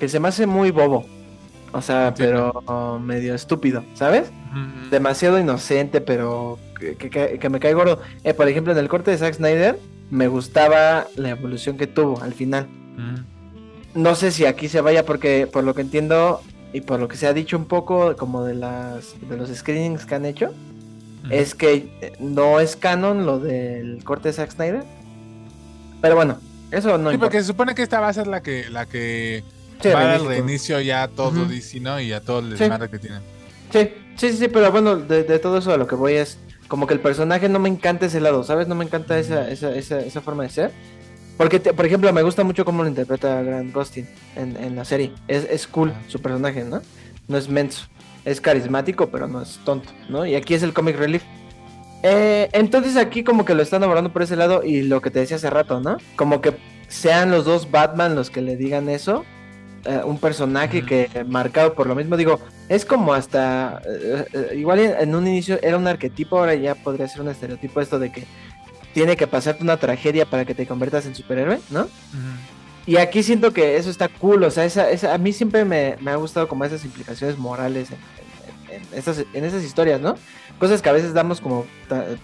que 0.00 0.08
se 0.08 0.18
me 0.18 0.26
hace 0.26 0.44
muy 0.46 0.72
bobo. 0.72 1.06
O 1.72 1.80
sea, 1.80 2.12
pero 2.16 2.98
medio 3.00 3.34
estúpido, 3.34 3.84
¿sabes? 3.94 4.32
Demasiado 4.90 5.38
inocente, 5.38 6.00
pero 6.00 6.58
que, 6.78 7.48
me 7.48 7.60
cae 7.60 7.74
gordo. 7.74 8.00
Eh, 8.24 8.34
por 8.34 8.48
ejemplo, 8.48 8.72
en 8.72 8.78
el 8.78 8.88
corte 8.88 9.12
de 9.12 9.18
Zack 9.18 9.34
Snyder, 9.34 9.78
me 10.10 10.28
gustaba 10.28 11.06
la 11.16 11.30
evolución 11.30 11.76
que 11.76 11.86
tuvo 11.86 12.20
al 12.22 12.32
final. 12.32 12.66
Mm. 12.96 14.00
No 14.00 14.14
sé 14.14 14.30
si 14.30 14.44
aquí 14.44 14.68
se 14.68 14.80
vaya 14.80 15.04
porque 15.04 15.46
por 15.46 15.64
lo 15.64 15.74
que 15.74 15.82
entiendo 15.82 16.42
y 16.72 16.82
por 16.82 17.00
lo 17.00 17.08
que 17.08 17.16
se 17.16 17.26
ha 17.26 17.32
dicho 17.32 17.56
un 17.56 17.64
poco 17.64 18.14
como 18.16 18.44
de 18.44 18.54
las 18.54 19.14
de 19.28 19.36
los 19.36 19.50
screenings 19.50 20.04
que 20.04 20.14
han 20.14 20.24
hecho 20.24 20.52
es 21.30 21.54
que 21.54 21.90
eh, 22.00 22.12
no 22.20 22.60
es 22.60 22.76
canon 22.76 23.26
lo 23.26 23.38
del 23.38 24.02
corte 24.04 24.28
de 24.28 24.34
Zack 24.34 24.52
Snyder. 24.52 24.84
Pero 26.00 26.14
bueno, 26.14 26.38
eso 26.70 26.96
no 26.96 27.10
Sí, 27.10 27.18
porque 27.18 27.40
se 27.40 27.46
supone 27.46 27.74
que 27.74 27.82
esta 27.82 28.00
va 28.00 28.08
a 28.08 28.12
ser 28.12 28.26
la 28.26 28.42
que 28.42 28.68
la 28.70 28.86
que 28.86 29.42
va 29.84 30.00
a 30.00 30.04
dar 30.04 30.22
reinicio 30.22 30.80
ya 30.80 31.02
a 31.02 31.08
todo 31.08 31.44
DC, 31.44 31.80
¿no? 31.80 32.00
Y 32.00 32.12
a 32.12 32.20
todo 32.20 32.38
el 32.40 32.50
desmadre 32.50 32.88
que 32.88 32.98
tienen. 32.98 33.20
Sí, 33.70 33.90
sí, 34.16 34.32
sí, 34.32 34.48
pero 34.48 34.70
bueno, 34.72 34.96
de, 34.96 35.24
de 35.24 35.38
todo 35.38 35.58
eso 35.58 35.72
a 35.72 35.76
lo 35.76 35.86
que 35.86 35.94
voy 35.94 36.14
es 36.14 36.38
como 36.68 36.86
que 36.86 36.94
el 36.94 37.00
personaje 37.00 37.48
no 37.48 37.58
me 37.58 37.68
encanta 37.68 38.06
ese 38.06 38.20
lado, 38.20 38.44
¿sabes? 38.44 38.68
No 38.68 38.74
me 38.74 38.84
encanta 38.84 39.18
esa, 39.18 39.50
esa, 39.50 39.74
esa, 39.74 40.00
esa 40.00 40.20
forma 40.20 40.44
de 40.44 40.50
ser. 40.50 40.72
Porque, 41.36 41.60
por 41.60 41.86
ejemplo, 41.86 42.12
me 42.12 42.22
gusta 42.22 42.44
mucho 42.44 42.64
cómo 42.64 42.82
lo 42.82 42.88
interpreta 42.88 43.42
Grant 43.42 43.72
Gustin 43.74 44.06
en, 44.36 44.56
en 44.56 44.76
la 44.76 44.84
serie. 44.84 45.12
Es, 45.28 45.46
es 45.50 45.66
cool 45.66 45.92
su 46.08 46.20
personaje, 46.20 46.64
¿no? 46.64 46.82
No 47.26 47.38
es 47.38 47.48
menso. 47.48 47.86
Es 48.24 48.40
carismático, 48.40 49.08
pero 49.08 49.26
no 49.28 49.40
es 49.40 49.58
tonto, 49.64 49.90
¿no? 50.08 50.26
Y 50.26 50.34
aquí 50.34 50.54
es 50.54 50.62
el 50.62 50.74
comic 50.74 50.96
relief. 50.96 51.22
Eh, 52.02 52.48
entonces 52.52 52.96
aquí 52.96 53.24
como 53.24 53.44
que 53.44 53.54
lo 53.54 53.62
están 53.62 53.82
abordando 53.82 54.12
por 54.12 54.22
ese 54.22 54.36
lado 54.36 54.62
y 54.62 54.82
lo 54.82 55.00
que 55.00 55.10
te 55.10 55.20
decía 55.20 55.36
hace 55.36 55.50
rato, 55.50 55.80
¿no? 55.80 55.96
Como 56.16 56.40
que 56.40 56.56
sean 56.88 57.30
los 57.30 57.44
dos 57.44 57.70
Batman 57.70 58.14
los 58.14 58.30
que 58.30 58.40
le 58.40 58.56
digan 58.56 58.88
eso 58.88 59.24
eh, 59.88 60.02
un 60.04 60.18
personaje 60.18 60.84
que 60.84 61.08
marcado 61.26 61.72
por 61.72 61.86
lo 61.86 61.94
mismo, 61.94 62.18
digo, 62.18 62.38
es 62.68 62.84
como 62.84 63.14
hasta, 63.14 63.80
eh, 63.88 64.26
eh, 64.34 64.56
igual 64.58 64.80
en, 64.80 65.14
un 65.14 65.26
inicio 65.26 65.58
era 65.62 65.78
un 65.78 65.86
arquetipo, 65.86 66.38
ahora 66.38 66.54
ya 66.54 66.74
podría 66.74 67.08
ser 67.08 67.22
un 67.22 67.28
estereotipo 67.28 67.80
esto 67.80 67.98
de 67.98 68.12
que 68.12 68.26
tiene 68.92 69.16
que 69.16 69.26
pasarte 69.26 69.62
una 69.62 69.78
tragedia 69.78 70.26
para 70.26 70.44
que 70.44 70.54
te 70.54 70.66
conviertas 70.66 71.06
en 71.06 71.14
superhéroe, 71.14 71.58
¿no? 71.70 71.88
Y 72.84 72.98
aquí 72.98 73.22
siento 73.22 73.54
que 73.54 73.78
eso 73.78 73.88
está 73.88 74.08
cool, 74.08 74.44
o 74.44 74.50
sea, 74.50 74.66
esa, 74.66 75.14
a 75.14 75.16
mí 75.16 75.32
siempre 75.32 75.64
me, 75.64 75.96
ha 76.04 76.16
gustado 76.16 76.48
como 76.48 76.66
esas 76.66 76.84
implicaciones 76.84 77.38
morales 77.38 77.88
en, 78.70 78.82
esas, 78.92 79.24
en 79.32 79.42
esas 79.42 79.64
historias, 79.64 80.02
¿no? 80.02 80.16
Cosas 80.58 80.82
que 80.82 80.90
a 80.90 80.92
veces 80.92 81.14
damos 81.14 81.40
como 81.40 81.64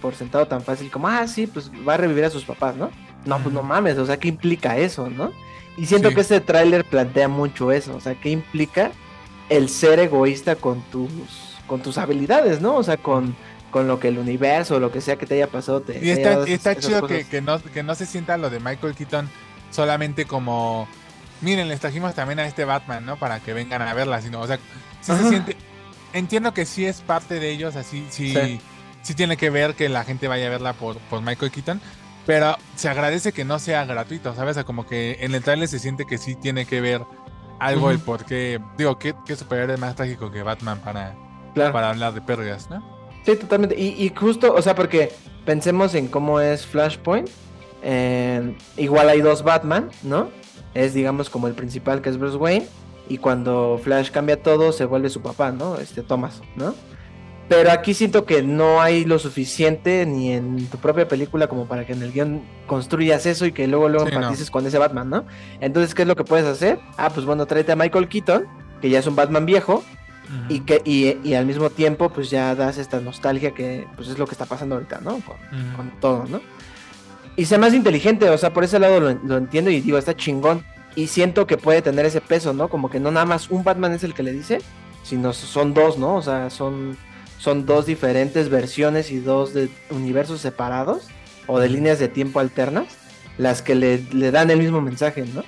por 0.03 0.15
sentado 0.15 0.47
tan 0.47 0.61
fácil 0.61 0.91
como, 0.91 1.09
ah, 1.09 1.27
sí, 1.27 1.47
pues 1.47 1.71
va 1.89 1.95
a 1.95 1.97
revivir 1.97 2.27
a 2.27 2.31
sus 2.31 2.45
papás, 2.45 2.77
¿no? 2.77 2.91
No, 3.25 3.39
pues 3.39 3.55
no 3.55 3.62
mames, 3.62 3.97
o 3.97 4.05
sea, 4.05 4.19
¿qué 4.19 4.29
implica 4.29 4.77
eso, 4.77 5.09
no? 5.09 5.33
Y 5.77 5.87
siento 5.87 6.11
que 6.11 6.20
este 6.20 6.41
tráiler 6.41 6.85
plantea 6.85 7.29
mucho 7.29 7.72
eso, 7.72 7.97
o 7.97 8.01
sea, 8.01 8.14
¿qué 8.14 8.31
implica 8.31 8.93
el 9.49 9.68
ser 9.68 9.99
egoísta 9.99 10.57
con 10.57 10.83
tus, 10.83 11.11
con 11.66 11.81
tus 11.83 11.99
habilidades, 11.99 12.61
¿no? 12.61 12.77
O 12.77 12.83
sea, 12.83 12.97
con, 12.97 13.35
con 13.70 13.89
lo 13.89 13.99
que 13.99 14.09
el 14.09 14.18
universo, 14.18 14.77
o 14.77 14.81
lo 14.81 14.93
que 14.93 15.01
sea 15.01 15.16
que 15.16 15.27
te 15.27 15.35
haya 15.35 15.49
pasado 15.49 15.81
te 15.81 16.05
Y 16.05 16.11
está, 16.11 16.45
está 16.47 16.77
chido 16.77 17.07
que, 17.07 17.43
no, 17.43 17.61
que 17.61 17.83
no 17.83 17.95
se 17.95 18.07
sienta 18.07 18.37
lo 18.37 18.51
de 18.51 18.61
Michael 18.61 18.95
Keaton 18.95 19.29
solamente 19.70 20.25
como, 20.27 20.87
miren, 21.41 21.68
les 21.68 21.81
trajimos 21.81 22.14
también 22.14 22.39
a 22.39 22.47
este 22.47 22.64
Batman, 22.64 23.05
¿no? 23.05 23.16
Para 23.16 23.41
que 23.41 23.53
vengan 23.53 23.83
a 23.83 23.93
verla, 23.93 24.22
sino, 24.22 24.41
o 24.41 24.47
sea, 24.47 24.59
sí 25.01 25.12
se 25.12 25.29
siente, 25.29 25.57
entiendo 26.12 26.55
que 26.55 26.64
sí 26.64 26.87
es 26.87 27.01
parte 27.01 27.41
de 27.41 27.51
ellos, 27.51 27.75
así, 27.75 28.07
sí, 28.11 28.61
sí, 29.03 29.14
tiene 29.14 29.37
que 29.37 29.51
ver 29.51 29.75
que 29.75 29.89
la 29.89 30.05
gente 30.05 30.29
vaya 30.29 30.47
a 30.47 30.51
verla 30.51 30.72
por, 30.75 30.99
por 30.99 31.20
Michael 31.20 31.51
Keaton, 31.51 31.81
pero 32.27 32.57
se 32.75 32.89
agradece 32.89 33.33
que 33.33 33.45
no 33.45 33.59
sea 33.59 33.85
gratuito, 33.85 34.35
¿sabes? 34.35 34.53
O 34.53 34.55
sea, 34.55 34.64
como 34.64 34.87
que 34.87 35.18
en 35.20 35.35
el 35.35 35.43
trailer 35.43 35.68
se 35.68 35.79
siente 35.79 36.07
que 36.07 36.18
sí 36.18 36.35
tiene 36.35 36.66
que 36.66 36.81
ver 36.81 37.03
algo 37.59 37.91
el 37.91 37.99
por 37.99 38.25
qué. 38.25 38.61
Digo, 38.77 38.99
¿qué, 38.99 39.14
qué 39.27 39.37
superhéroe 39.37 39.77
más 39.77 39.95
trágico 39.95 40.31
que 40.31 40.43
Batman 40.43 40.81
para, 40.81 41.14
para 41.55 41.91
hablar 41.91 42.14
de 42.14 42.20
pérdidas, 42.20 42.68
¿no? 42.70 42.83
Sí, 43.25 43.37
totalmente. 43.37 43.79
Y, 43.79 44.12
justo, 44.14 44.55
o 44.55 44.61
sea, 44.61 44.75
porque 44.75 45.12
pensemos 45.47 45.95
en 45.95 46.09
cómo 46.09 46.41
es 46.41 46.66
Flashpoint. 46.66 47.29
igual 48.77 49.09
hay 49.09 49.20
dos 49.20 49.43
Batman, 49.43 49.91
¿no? 50.03 50.29
Es, 50.75 50.93
digamos, 50.93 51.31
como 51.31 51.49
el 51.49 51.55
principal 51.55 52.03
que 52.03 52.11
es 52.11 52.18
Bruce 52.18 52.37
Wayne. 52.37 52.66
Y 53.09 53.18
cuando 53.18 53.79
Flash 53.83 54.11
cambia 54.11 54.43
todo, 54.43 54.72
se 54.72 54.85
vuelve 54.87 55.11
su 55.11 55.20
papá, 55.20 55.53
¿no? 55.53 55.77
Este 55.77 56.03
Thomas, 56.03 56.41
¿no? 56.57 56.75
Pero 57.49 57.71
aquí 57.71 57.93
siento 57.93 58.25
que 58.25 58.43
no 58.43 58.81
hay 58.81 59.05
lo 59.05 59.19
suficiente 59.19 60.07
ni 60.07 60.33
en 60.33 60.67
tu 60.67 60.79
propia 60.79 61.07
película 61.07 61.47
como 61.47 61.67
para 61.67 61.85
que 61.87 61.93
en 61.93 62.03
el 62.03 62.13
guion 62.13 62.43
construyas 62.67 63.27
eso 63.27 63.45
y 63.45 63.53
que 63.53 63.69
luego 63.69 63.89
luego 63.89 64.09
empatices 64.09 64.51
con 64.51 64.67
ese 64.67 64.79
Batman, 64.79 65.11
¿no? 65.11 65.25
Entonces, 65.61 65.95
¿qué 65.95 66.03
es 66.03 66.09
lo 66.09 66.17
que 66.17 66.25
puedes 66.25 66.47
hacer? 66.47 66.79
Ah, 66.97 67.11
pues 67.11 67.27
bueno, 67.27 67.45
tráete 67.45 67.73
a 67.73 67.77
Michael 67.77 68.09
Keaton, 68.09 68.47
que 68.81 68.89
ya 68.89 68.99
es 68.99 69.07
un 69.07 69.15
Batman 69.15 69.45
viejo, 69.45 69.85
y 70.49 70.61
que 70.61 70.81
y, 70.85 71.35
al 71.35 71.45
mismo 71.45 71.69
tiempo 71.69 72.09
pues 72.09 72.31
ya 72.31 72.55
das 72.55 72.79
esta 72.79 72.99
nostalgia 73.01 73.53
que 73.53 73.87
pues 73.95 74.09
es 74.09 74.19
lo 74.19 74.27
que 74.27 74.33
está 74.33 74.47
pasando 74.47 74.77
ahorita, 74.77 75.01
¿no? 75.03 75.21
Con, 75.77 75.91
todo, 76.01 76.25
¿no? 76.27 76.41
Y 77.37 77.45
sea 77.45 77.59
más 77.59 77.75
inteligente, 77.75 78.31
o 78.31 78.39
sea, 78.39 78.55
por 78.55 78.65
ese 78.65 78.79
lado 78.79 79.01
lo, 79.01 79.13
lo 79.13 79.37
entiendo 79.37 79.71
y 79.71 79.81
digo, 79.81 79.99
está 79.99 80.17
chingón. 80.17 80.65
Y 80.97 81.09
siento 81.09 81.47
que 81.49 81.57
puede 81.57 81.83
tener 81.83 82.07
ese 82.07 82.21
peso, 82.21 82.53
¿no? 82.53 82.69
Como 82.69 82.89
que 82.89 83.01
no 83.01 83.11
nada 83.11 83.27
más 83.27 83.51
un 83.51 83.65
Batman 83.65 83.93
es 83.93 84.05
el 84.05 84.15
que 84.15 84.23
le 84.23 84.33
dice, 84.33 84.61
sino 85.03 85.33
son 85.33 85.75
dos, 85.75 85.99
¿no? 85.99 86.15
O 86.15 86.23
sea, 86.23 86.51
son 86.51 86.97
son 87.39 87.66
dos 87.66 87.87
diferentes 87.87 88.49
versiones 88.49 89.11
y 89.11 89.18
dos 89.18 89.55
de 89.55 89.70
universos 89.91 90.41
separados 90.41 91.09
o 91.47 91.59
de 91.59 91.68
líneas 91.68 91.99
de 91.99 92.09
tiempo 92.09 92.41
alternas 92.41 92.87
las 93.39 93.62
que 93.62 93.74
le, 93.74 93.99
dan 94.30 94.51
el 94.51 94.59
mismo 94.59 94.80
mensaje, 94.80 95.24
¿no? 95.26 95.45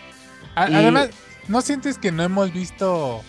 Además, 0.54 1.10
¿no 1.48 1.60
sientes 1.60 1.98
que 1.98 2.10
no 2.10 2.22
hemos 2.22 2.52
visto, 2.52 3.22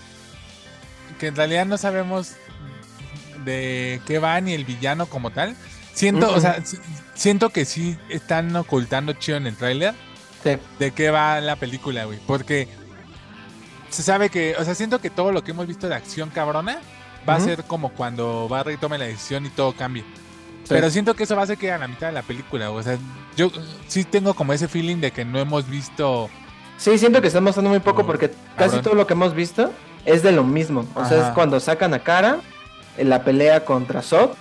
que 1.19 1.27
en 1.27 1.35
realidad 1.35 1.65
no 1.65 1.77
sabemos 1.77 2.33
de 3.45 4.01
qué 4.05 4.19
va 4.19 4.39
ni 4.41 4.53
el 4.53 4.65
villano 4.65 5.05
como 5.05 5.31
tal? 5.31 5.55
Siento, 5.93 6.33
o 6.33 6.39
sea, 6.39 6.63
siento 7.13 7.49
que 7.49 7.65
sí 7.65 7.97
están 8.09 8.55
ocultando 8.55 9.13
chido 9.13 9.37
en 9.37 9.47
el 9.47 9.55
tráiler 9.55 9.93
de 10.79 10.91
qué 10.91 11.09
va 11.09 11.41
la 11.41 11.55
película, 11.57 12.05
güey, 12.05 12.19
porque 12.25 12.67
se 13.89 14.03
sabe 14.03 14.29
que, 14.29 14.55
o 14.57 14.63
sea, 14.63 14.75
siento 14.75 14.99
que 14.99 15.09
todo 15.09 15.31
lo 15.31 15.43
que 15.43 15.51
hemos 15.51 15.67
visto 15.67 15.89
de 15.89 15.95
acción 15.95 16.29
cabrona 16.29 16.79
va 17.28 17.36
a 17.36 17.39
ser 17.39 17.63
como 17.63 17.89
cuando 17.89 18.47
Barry 18.47 18.78
tome 18.78 18.97
la 18.97 19.05
decisión 19.05 19.45
y 19.45 19.49
todo 19.49 19.73
cambie. 19.73 20.03
Pero 20.67 20.89
siento 20.89 21.15
que 21.15 21.23
eso 21.23 21.36
va 21.36 21.43
a 21.43 21.47
ser 21.47 21.57
que 21.57 21.71
a 21.71 21.78
la 21.78 21.88
mitad 21.88 22.07
de 22.07 22.13
la 22.13 22.21
película. 22.23 22.71
O 22.71 22.84
sea, 22.84 22.97
yo 23.36 23.51
sí 23.88 24.03
tengo 24.03 24.34
como 24.34 24.53
ese 24.53 24.67
feeling 24.67 24.97
de 24.97 25.11
que 25.11 25.23
no 25.23 25.39
hemos 25.39 25.69
visto. 25.69 26.30
Sí, 26.78 26.97
siento 26.97 27.21
que 27.21 27.28
estamos 27.28 27.47
mostrando 27.47 27.69
muy 27.69 27.80
poco 27.80 28.05
porque 28.05 28.32
casi 28.57 28.80
todo 28.80 28.93
lo 28.93 29.07
que 29.07 29.13
hemos 29.13 29.34
visto 29.34 29.71
es 30.05 30.23
de 30.23 30.32
lo 30.32 30.43
mismo. 30.43 30.86
O 30.95 31.05
sea, 31.05 31.28
es 31.28 31.34
cuando 31.34 31.59
sacan 31.59 31.93
a 31.93 31.99
cara 31.99 32.39
en 32.97 33.09
la 33.09 33.23
pelea 33.23 33.63
contra 33.63 34.01
Zod 34.01 34.32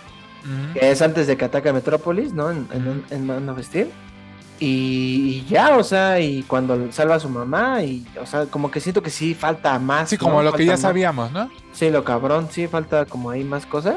que 0.74 0.90
es 0.90 1.02
antes 1.02 1.26
de 1.26 1.36
que 1.36 1.44
ataque 1.44 1.72
Metrópolis, 1.72 2.32
¿no? 2.32 2.50
En, 2.50 2.68
en, 2.72 3.04
en 3.10 3.26
Man 3.26 3.48
of 3.48 3.60
Steel. 3.62 3.90
Y, 4.58 5.44
ya, 5.48 5.76
o 5.76 5.84
sea, 5.84 6.18
y 6.20 6.42
cuando 6.44 6.90
salva 6.90 7.16
a 7.16 7.20
su 7.20 7.28
mamá, 7.28 7.82
y, 7.82 8.06
o 8.20 8.24
sea, 8.24 8.46
como 8.46 8.70
que 8.70 8.80
siento 8.80 9.02
que 9.02 9.10
sí 9.10 9.34
falta 9.34 9.78
más. 9.78 10.08
Sí, 10.08 10.16
como 10.16 10.42
¿no? 10.42 10.50
lo 10.50 10.52
que 10.54 10.64
ya 10.64 10.72
más. 10.72 10.80
sabíamos, 10.80 11.30
¿no? 11.32 11.50
Sí, 11.72 11.90
lo 11.90 12.04
cabrón, 12.04 12.48
sí, 12.50 12.66
falta 12.66 13.04
como 13.04 13.30
ahí 13.30 13.44
más 13.44 13.66
cosas. 13.66 13.96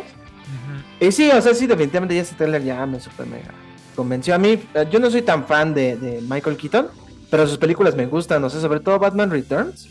Y 0.99 1.11
sí, 1.11 1.29
o 1.29 1.41
sea, 1.41 1.53
sí, 1.53 1.67
definitivamente 1.67 2.15
ya 2.15 2.21
ese 2.21 2.35
trailer 2.35 2.63
ya 2.63 2.85
me 2.85 2.99
super 2.99 3.25
mega 3.25 3.51
convenció. 3.99 4.33
A 4.33 4.37
mí, 4.37 4.57
eh, 4.73 4.87
yo 4.89 4.97
no 4.99 5.11
soy 5.11 5.23
tan 5.23 5.45
fan 5.45 5.73
de, 5.73 5.97
de 5.97 6.21
Michael 6.21 6.55
Keaton, 6.55 6.87
pero 7.29 7.45
sus 7.45 7.57
películas 7.57 7.97
me 7.97 8.05
gustan, 8.05 8.41
o 8.45 8.49
sea, 8.49 8.61
sobre 8.61 8.79
todo 8.79 8.97
Batman 8.97 9.29
Returns. 9.29 9.89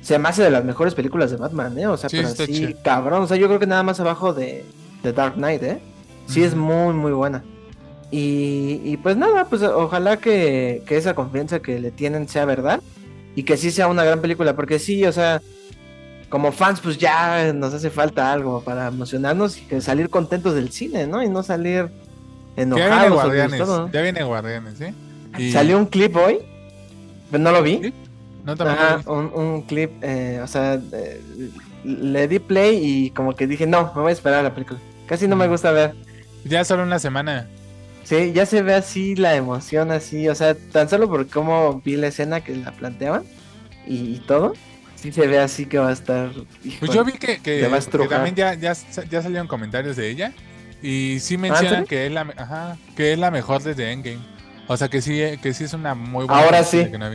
Se 0.00 0.18
me 0.18 0.30
hace 0.30 0.42
de 0.42 0.48
las 0.48 0.64
mejores 0.64 0.94
películas 0.94 1.30
de 1.30 1.36
Batman, 1.36 1.78
¿eh? 1.78 1.86
O 1.86 1.98
sea, 1.98 2.08
Sí, 2.08 2.16
pero 2.22 2.28
sí, 2.30 2.74
cabrón. 2.82 3.22
O 3.22 3.26
sea, 3.26 3.36
yo 3.36 3.48
creo 3.48 3.60
que 3.60 3.66
nada 3.66 3.82
más 3.82 4.00
abajo 4.00 4.32
de, 4.32 4.64
de 5.02 5.12
Dark 5.12 5.34
Knight, 5.34 5.62
¿eh? 5.62 5.82
Sí, 6.26 6.42
es 6.42 6.54
muy, 6.54 6.94
muy 6.94 7.12
buena. 7.12 7.44
Y, 8.10 8.80
y 8.84 8.96
pues 8.96 9.16
nada, 9.16 9.44
pues 9.48 9.62
ojalá 9.62 10.16
que, 10.16 10.82
que 10.86 10.96
esa 10.96 11.14
confianza 11.14 11.60
que 11.60 11.78
le 11.78 11.90
tienen 11.90 12.28
sea 12.28 12.44
verdad 12.44 12.80
y 13.36 13.44
que 13.44 13.56
sí 13.56 13.70
sea 13.70 13.86
una 13.86 14.02
gran 14.04 14.20
película, 14.20 14.56
porque 14.56 14.78
sí, 14.80 15.04
o 15.04 15.12
sea, 15.12 15.40
como 16.28 16.50
fans, 16.52 16.80
pues 16.80 16.98
ya 16.98 17.52
nos 17.52 17.72
hace 17.74 17.90
falta 17.90 18.32
algo 18.32 18.62
para 18.62 18.88
emocionarnos 18.88 19.58
y 19.58 19.62
que 19.62 19.80
salir 19.80 20.10
contentos 20.10 20.54
del 20.54 20.70
cine, 20.72 21.06
¿no? 21.06 21.22
Y 21.22 21.28
no 21.28 21.42
salir 21.42 21.86
Que 22.56 22.62
ya 22.62 22.74
viene 22.74 22.84
enojados. 22.86 23.12
Guardianes. 23.12 23.58
todo. 23.60 23.90
Ya 23.92 24.02
viene 24.02 24.22
Guardianes, 24.24 24.80
¿eh? 24.80 24.94
Y- 25.38 25.52
Salió 25.52 25.78
un 25.78 25.86
clip 25.86 26.16
hoy, 26.16 26.38
pero 27.30 27.42
no 27.42 27.52
lo 27.52 27.62
vi. 27.62 27.80
¿Sí? 27.82 27.94
No 28.44 28.52
Ajá, 28.52 29.02
un, 29.06 29.30
un 29.34 29.62
clip, 29.62 29.90
eh, 30.02 30.40
o 30.42 30.46
sea, 30.46 30.80
eh, 30.92 31.20
le 31.84 32.26
di 32.26 32.38
play 32.38 32.78
y 32.82 33.10
como 33.10 33.34
que 33.36 33.46
dije, 33.46 33.66
no, 33.66 33.92
me 33.94 34.00
voy 34.02 34.10
a 34.10 34.14
esperar 34.14 34.40
a 34.40 34.42
la 34.44 34.54
película. 34.54 34.80
Casi 35.06 35.28
no 35.28 35.36
me 35.36 35.46
gusta 35.46 35.70
ver. 35.72 35.94
Ya 36.44 36.64
solo 36.64 36.82
una 36.82 36.98
semana. 36.98 37.46
Sí, 38.04 38.32
ya 38.32 38.46
se 38.46 38.62
ve 38.62 38.74
así 38.74 39.14
la 39.14 39.36
emoción, 39.36 39.90
así, 39.90 40.28
o 40.28 40.34
sea, 40.34 40.54
tan 40.54 40.88
solo 40.88 41.08
por 41.08 41.28
cómo 41.28 41.80
vi 41.84 41.96
la 41.96 42.08
escena 42.08 42.40
que 42.40 42.56
la 42.56 42.72
planteaban 42.72 43.24
y, 43.86 44.14
y 44.14 44.18
todo, 44.26 44.54
sí 44.96 45.12
se 45.12 45.26
ve 45.26 45.38
así 45.38 45.66
que 45.66 45.78
va 45.78 45.88
a 45.88 45.92
estar. 45.92 46.30
Pues 46.78 46.92
yo 46.92 47.04
vi 47.04 47.12
que, 47.12 47.38
también 48.08 48.34
ya, 48.34 48.54
ya, 48.54 48.74
ya 49.08 49.22
salieron 49.22 49.46
comentarios 49.46 49.96
de 49.96 50.10
ella. 50.10 50.32
Y 50.82 51.18
sí 51.20 51.36
mencionan 51.36 51.82
¿sí? 51.82 51.88
que 51.88 52.06
es 52.06 52.12
la 52.12 52.22
ajá, 52.36 52.78
que 52.96 53.12
es 53.12 53.18
la 53.18 53.30
mejor 53.30 53.62
desde 53.62 53.92
Endgame. 53.92 54.20
O 54.66 54.76
sea 54.76 54.88
que 54.88 55.02
sí, 55.02 55.20
que 55.42 55.52
sí 55.52 55.64
es 55.64 55.74
una 55.74 55.94
muy 55.94 56.26
buena 56.26 56.42
Ahora 56.42 56.64
sí. 56.64 56.86
que 56.90 56.96
no. 56.96 57.06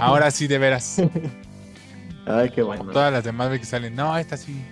Ahora 0.00 0.30
sí, 0.30 0.46
de 0.46 0.58
veras. 0.58 1.02
Ay, 2.26 2.50
qué 2.50 2.62
bueno. 2.62 2.84
Todas 2.84 3.12
las 3.12 3.24
demás 3.24 3.50
que 3.58 3.64
salen. 3.64 3.96
No, 3.96 4.16
esta 4.16 4.36
sí. 4.36 4.62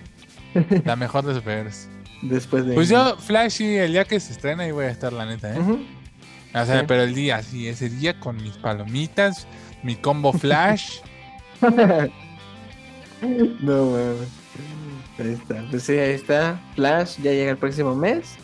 La 0.85 0.95
mejor 0.95 1.25
de 1.25 1.33
superhéroes. 1.33 1.89
Después 2.21 2.65
de. 2.65 2.73
Pues 2.73 2.89
yo, 2.89 3.17
Flash, 3.17 3.51
sí, 3.51 3.75
el 3.75 3.91
día 3.91 4.05
que 4.05 4.19
se 4.19 4.31
estrena 4.33 4.63
ahí 4.63 4.71
voy 4.71 4.85
a 4.85 4.89
estar, 4.89 5.13
la 5.13 5.25
neta, 5.25 5.55
¿eh? 5.55 5.59
O 6.53 6.65
sea, 6.65 6.79
Sí. 6.79 6.85
pero 6.87 7.03
el 7.03 7.13
día, 7.13 7.41
sí, 7.43 7.67
ese 7.67 7.89
día 7.89 8.19
con 8.19 8.37
mis 8.37 8.53
palomitas, 8.57 9.47
mi 9.83 9.95
combo 9.95 10.33
Flash. 10.33 10.99
no 11.61 11.69
mames. 13.85 14.29
Ahí 15.19 15.33
está. 15.33 15.63
Pues 15.69 15.83
sí, 15.83 15.93
ahí 15.97 16.11
está. 16.13 16.59
Flash 16.75 17.17
ya 17.21 17.31
llega 17.31 17.51
el 17.51 17.57
próximo 17.57 17.95
mes. 17.95 18.35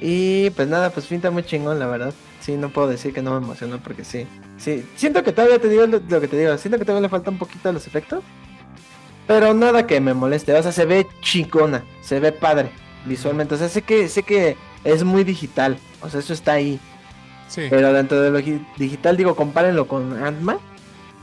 Y 0.00 0.50
pues 0.50 0.68
nada, 0.68 0.90
pues 0.90 1.06
pinta 1.06 1.30
muy 1.30 1.44
chingón, 1.44 1.78
la 1.78 1.86
verdad. 1.86 2.12
Sí, 2.40 2.56
no 2.56 2.70
puedo 2.70 2.88
decir 2.88 3.12
que 3.12 3.22
no 3.22 3.38
me 3.38 3.44
emocionó 3.44 3.78
porque 3.78 4.04
sí. 4.04 4.26
Sí, 4.58 4.84
siento 4.96 5.22
que 5.22 5.32
todavía 5.32 5.60
te 5.60 5.68
digo 5.68 5.86
lo, 5.86 6.00
lo 6.00 6.20
que 6.20 6.28
te 6.28 6.38
digo. 6.38 6.56
Siento 6.58 6.78
que 6.78 6.84
todavía 6.84 7.02
le 7.06 7.08
falta 7.08 7.30
un 7.30 7.38
poquito 7.38 7.68
a 7.68 7.72
los 7.72 7.86
efectos. 7.86 8.24
Pero 9.28 9.54
nada 9.54 9.86
que 9.86 10.00
me 10.00 10.14
moleste. 10.14 10.52
O 10.54 10.62
sea, 10.62 10.72
se 10.72 10.84
ve 10.84 11.06
chingona. 11.20 11.84
Se 12.02 12.18
ve 12.18 12.32
padre 12.32 12.70
visualmente. 13.06 13.54
O 13.54 13.58
sea, 13.58 13.68
sé 13.68 13.82
que, 13.82 14.08
sé 14.08 14.22
que 14.22 14.56
es 14.84 15.04
muy 15.04 15.24
digital. 15.24 15.76
O 16.00 16.08
sea, 16.08 16.20
eso 16.20 16.32
está 16.32 16.52
ahí. 16.52 16.78
Sí. 17.48 17.62
Pero 17.68 17.92
dentro 17.92 18.20
de 18.20 18.30
lo 18.30 18.38
gi- 18.40 18.64
digital, 18.78 19.16
digo, 19.16 19.36
compárenlo 19.36 19.86
con 19.86 20.22
Ant-Man. 20.22 20.58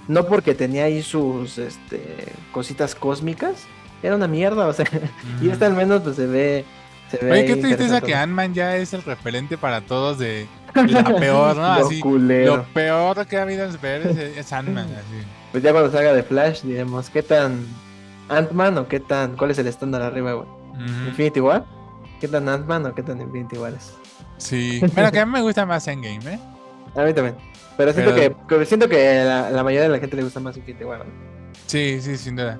No 0.08 0.26
porque 0.26 0.56
tenía 0.56 0.86
ahí 0.86 1.02
sus 1.04 1.58
este, 1.58 2.32
cositas 2.52 2.96
cósmicas. 2.96 3.66
Era 4.02 4.16
una 4.16 4.28
mierda, 4.28 4.68
o 4.68 4.74
sea. 4.74 4.86
Y 5.42 5.50
esta 5.50 5.66
al 5.68 5.74
menos 5.74 6.02
pues 6.02 6.16
se 6.16 6.26
ve. 6.26 6.66
Se 7.12 7.18
ve 7.26 7.32
Oye, 7.32 7.46
qué 7.46 7.56
tristeza 7.56 8.02
que 8.02 8.14
Ant-Man 8.16 8.54
ya 8.54 8.76
es 8.78 8.94
el 8.94 9.02
referente 9.04 9.58
para 9.58 9.82
todos 9.82 10.20
de 10.20 10.48
la 10.76 11.04
peor, 11.04 11.56
¿no? 11.56 11.66
Así, 11.66 12.02
lo 12.04 12.64
peor 12.66 13.26
que 13.26 13.38
ha 13.38 13.42
habido 13.42 13.66
en 13.66 13.72
superhéroes 13.72 14.16
es, 14.16 14.38
es 14.38 14.54
Ant-Man, 14.54 14.86
así. 14.86 15.26
Pues 15.52 15.64
ya 15.64 15.72
cuando 15.72 15.92
salga 15.92 16.14
de 16.14 16.22
Flash 16.22 16.62
diremos, 16.62 17.10
¿qué 17.10 17.24
tan 17.24 17.66
Ant-Man 18.30 18.78
o 18.78 18.88
qué 18.88 19.00
tan. 19.00 19.36
¿Cuál 19.36 19.50
es 19.52 19.58
el 19.58 19.66
estándar 19.66 20.04
arriba, 20.04 20.34
güey? 20.34 20.48
Ujú. 20.84 21.10
¿Infinity 21.10 21.40
War? 21.40 21.66
¿Qué 22.20 22.28
tan 22.28 22.48
Ant-Man 22.50 22.86
o 22.88 22.96
qué 22.96 23.04
tan 23.04 23.22
Infinity 23.22 23.58
War 23.58 23.74
es? 23.74 23.94
Sí. 24.38 24.82
Bueno, 24.94 25.12
que 25.12 25.20
a 25.20 25.26
mí 25.26 25.32
me 25.32 25.42
gusta 25.42 25.66
más 25.66 25.88
Endgame, 25.88 26.34
¿eh? 26.36 26.40
A 26.96 27.04
mí 27.04 27.14
también. 27.14 27.36
Pero 27.78 27.94
siento 27.94 28.14
Pero- 28.16 28.48
que, 28.48 28.56
que 28.60 28.66
siento 28.66 28.90
que 28.90 29.24
la, 29.24 29.50
la 29.52 29.64
mayoría 29.64 29.84
de 29.84 29.90
la 29.90 30.00
gente 30.00 30.16
le 30.18 30.24
gusta 30.24 30.40
más 30.40 30.58
Infinity 30.58 30.84
War. 30.84 31.00
¿no? 31.00 31.06
Sí, 31.68 32.02
sí, 32.02 32.18
sin 32.18 32.36
duda. 32.36 32.60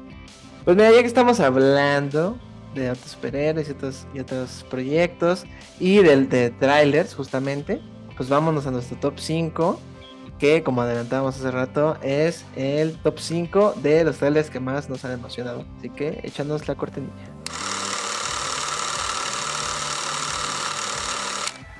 Pues 0.66 0.78
mira, 0.78 0.92
ya 0.92 1.02
que 1.02 1.08
estamos 1.08 1.40
hablando 1.40 2.38
de 2.76 2.92
otros 2.92 3.12
superhéroes 3.12 3.68
y 3.68 3.72
otros, 3.72 4.08
y 4.14 4.20
otros 4.20 4.66
proyectos 4.70 5.46
y 5.80 5.98
del, 6.04 6.30
de 6.30 6.52
trailers 6.52 7.16
justamente, 7.16 7.82
pues 8.16 8.30
vámonos 8.30 8.68
a 8.68 8.72
nuestro 8.72 8.98
top 8.98 9.16
5, 9.18 9.80
que 10.38 10.62
como 10.64 10.82
adelantábamos 10.84 11.36
hace 11.38 11.50
rato, 11.52 11.98
es 12.04 12.46
el 12.56 12.98
top 13.00 13.18
5 13.20 13.74
de 13.82 14.04
los 14.04 14.18
trailers 14.20 14.50
que 14.50 14.60
más 14.60 14.90
nos 14.90 15.04
han 15.04 15.14
emocionado. 15.14 15.66
Así 15.80 15.90
que 15.90 16.20
échanos 16.24 16.68
la 16.68 16.76
cortinilla. 16.76 17.14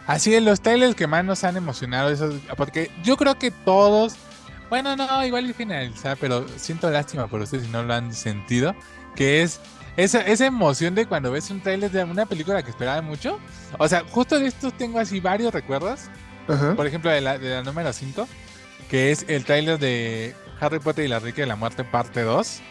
Así 0.10 0.34
es, 0.34 0.42
los 0.42 0.60
trailers 0.62 0.96
que 0.96 1.06
más 1.06 1.24
nos 1.24 1.44
han 1.44 1.56
emocionado, 1.56 2.10
esos, 2.10 2.34
porque 2.58 2.90
yo 3.04 3.16
creo 3.16 3.38
que 3.38 3.52
todos, 3.52 4.16
bueno, 4.70 4.96
no, 4.96 5.24
igual 5.24 5.48
y 5.48 5.54
finalizar, 5.54 6.18
pero 6.20 6.48
siento 6.58 6.90
lástima 6.90 7.28
por 7.28 7.42
ustedes 7.42 7.66
si 7.66 7.70
no 7.72 7.84
lo 7.84 7.94
han 7.94 8.12
sentido, 8.14 8.76
que 9.16 9.44
es 9.44 9.60
esa, 9.98 10.22
esa 10.22 10.48
emoción 10.48 10.96
de 10.96 11.06
cuando 11.06 11.32
ves 11.32 11.52
un 11.52 11.62
trailer 11.62 11.92
de 11.92 12.04
una 12.06 12.26
película 12.26 12.64
que 12.64 12.72
esperaba 12.72 13.02
mucho. 13.04 13.38
O 13.78 13.88
sea, 13.88 14.04
justo 14.10 14.40
de 14.40 14.48
estos 14.48 14.74
tengo 14.78 14.98
así 15.00 15.20
varios 15.20 15.54
recuerdos, 15.54 16.02
por 16.76 16.88
ejemplo, 16.88 17.12
de 17.12 17.22
la, 17.22 17.38
de 17.38 17.50
la 17.50 17.62
número 17.64 17.94
5, 17.94 18.28
que 18.90 19.12
es 19.12 19.26
el 19.28 19.46
tráiler 19.46 19.78
de 19.78 20.36
Harry 20.60 20.80
Potter 20.80 21.06
y 21.06 21.08
la 21.08 21.20
Rica 21.20 21.42
de 21.44 21.48
la 21.48 21.56
Muerte 21.56 21.84
parte 21.84 22.22
2. 22.24 22.62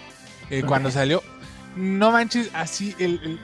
eh, 0.51 0.62
Cuando 0.66 0.91
salió, 0.91 1.22
no 1.76 2.11
manches, 2.11 2.51
así, 2.53 2.97
el, 2.99 3.20
el- 3.22 3.41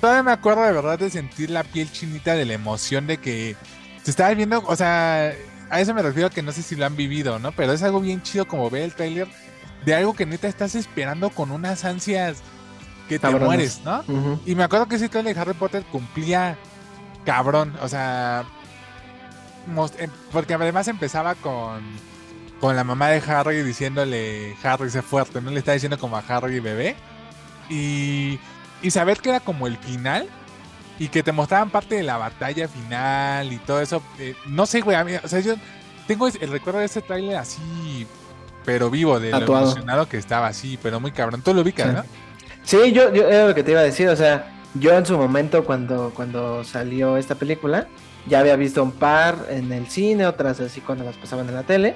todavía 0.00 0.22
me 0.22 0.32
acuerdo 0.32 0.62
de 0.62 0.72
verdad 0.72 0.98
de 0.98 1.10
sentir 1.10 1.50
la 1.50 1.64
piel 1.64 1.90
chinita 1.90 2.34
de 2.34 2.44
la 2.44 2.54
emoción 2.54 3.06
de 3.06 3.18
que 3.18 3.56
te 4.04 4.10
estabas 4.10 4.36
viendo, 4.36 4.62
o 4.66 4.76
sea, 4.76 5.32
a 5.70 5.80
eso 5.80 5.94
me 5.94 6.02
refiero 6.02 6.30
que 6.30 6.42
no 6.42 6.52
sé 6.52 6.62
si 6.62 6.76
lo 6.76 6.86
han 6.86 6.96
vivido, 6.96 7.38
¿no? 7.38 7.52
Pero 7.52 7.72
es 7.72 7.82
algo 7.82 8.00
bien 8.00 8.22
chido 8.22 8.46
como 8.46 8.70
ver 8.70 8.82
el 8.82 8.94
tráiler 8.94 9.28
de 9.84 9.94
algo 9.94 10.14
que 10.14 10.26
neta 10.26 10.48
estás 10.48 10.74
esperando 10.74 11.30
con 11.30 11.50
unas 11.50 11.84
ansias 11.84 12.38
que 13.08 13.18
te 13.18 13.26
mueres, 13.46 13.80
¿no? 13.84 14.04
Y 14.46 14.54
me 14.54 14.64
acuerdo 14.64 14.86
que 14.86 14.96
ese 14.96 15.08
trailer 15.08 15.34
de 15.34 15.40
Harry 15.40 15.54
Potter 15.54 15.84
cumplía 15.90 16.56
cabrón, 17.24 17.74
o 17.82 17.88
sea, 17.88 18.44
em- 19.98 20.10
porque 20.32 20.54
además 20.54 20.88
empezaba 20.88 21.34
con, 21.36 21.82
con 22.60 22.76
la 22.76 22.84
mamá 22.84 23.08
de 23.08 23.22
Harry 23.30 23.62
diciéndole, 23.62 24.54
Harry 24.62 24.90
sé 24.90 25.02
fuerte, 25.02 25.40
¿no? 25.40 25.50
Le 25.50 25.58
está 25.58 25.72
diciendo 25.72 25.98
como 25.98 26.16
a 26.16 26.20
Harry 26.28 26.60
bebé. 26.60 26.94
Y, 27.68 28.38
y 28.82 28.90
saber 28.90 29.18
que 29.18 29.30
era 29.30 29.40
como 29.40 29.66
el 29.66 29.76
final 29.78 30.26
y 30.98 31.08
que 31.08 31.22
te 31.22 31.32
mostraban 31.32 31.70
parte 31.70 31.94
de 31.96 32.02
la 32.02 32.16
batalla 32.16 32.68
final 32.68 33.52
y 33.52 33.58
todo 33.58 33.80
eso. 33.80 34.02
eh, 34.18 34.34
no 34.46 34.66
sé, 34.66 34.80
güey, 34.80 34.96
a 34.96 35.04
mí, 35.04 35.12
o 35.22 35.28
sea, 35.28 35.40
yo 35.40 35.54
tengo 36.06 36.26
el 36.28 36.50
recuerdo 36.50 36.80
de 36.80 36.86
ese 36.86 37.02
trailer 37.02 37.36
así, 37.36 38.06
pero 38.64 38.90
vivo, 38.90 39.20
de 39.20 39.30
lo 39.30 39.38
emocionado 39.38 40.08
que 40.08 40.16
estaba 40.18 40.46
así, 40.46 40.78
pero 40.82 41.00
muy 41.00 41.12
cabrón. 41.12 41.42
Tú 41.42 41.52
lo 41.54 41.62
ubicas, 41.62 41.88
Sí. 41.88 41.94
¿no? 41.94 42.04
Sí, 42.64 42.92
yo, 42.92 43.12
yo 43.14 43.28
era 43.28 43.46
lo 43.48 43.54
que 43.54 43.62
te 43.62 43.70
iba 43.72 43.80
a 43.80 43.84
decir, 43.84 44.08
o 44.08 44.16
sea, 44.16 44.52
yo 44.74 44.92
en 44.96 45.06
su 45.06 45.16
momento 45.16 45.64
cuando, 45.64 46.12
cuando 46.14 46.64
salió 46.64 47.16
esta 47.16 47.36
película, 47.36 47.86
ya 48.26 48.40
había 48.40 48.56
visto 48.56 48.82
un 48.82 48.90
par 48.92 49.36
en 49.50 49.72
el 49.72 49.86
cine, 49.88 50.26
otras 50.26 50.58
así 50.60 50.80
cuando 50.80 51.04
las 51.04 51.16
pasaban 51.16 51.48
en 51.48 51.54
la 51.54 51.62
tele, 51.62 51.94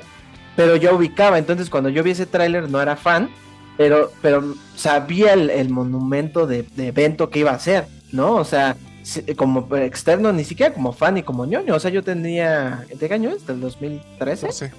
pero 0.55 0.77
yo 0.77 0.95
ubicaba, 0.95 1.39
entonces 1.39 1.69
cuando 1.71 1.89
yo 1.89 2.05
vi 2.05 2.13
ese 2.13 2.27
tráiler 2.27 2.71
no 2.71 2.81
era 2.81 2.95
fan, 2.97 3.31
pero, 3.77 4.13
pero 4.23 4.55
sabía 4.77 5.33
el, 5.33 5.51
el 5.51 5.71
monumento 5.71 6.47
de, 6.47 6.63
de 6.77 6.89
evento 6.89 7.31
que 7.31 7.41
iba 7.41 7.53
a 7.53 7.59
ser, 7.59 7.87
¿no? 8.13 8.37
O 8.37 8.45
sea, 8.45 8.77
como 9.37 9.75
externo, 9.77 10.33
ni 10.33 10.45
siquiera 10.45 10.75
como 10.75 10.93
fan 10.93 11.15
ni 11.15 11.23
como 11.23 11.47
ñoño, 11.47 11.75
o 11.75 11.81
sea, 11.81 11.91
yo 11.91 12.03
tenía, 12.03 12.85
¿de 12.95 13.09
qué 13.09 13.15
año 13.15 13.31
es? 13.31 13.47
¿Del 13.47 13.61
2013? 13.61 14.47
No 14.47 14.53
sé. 14.53 14.73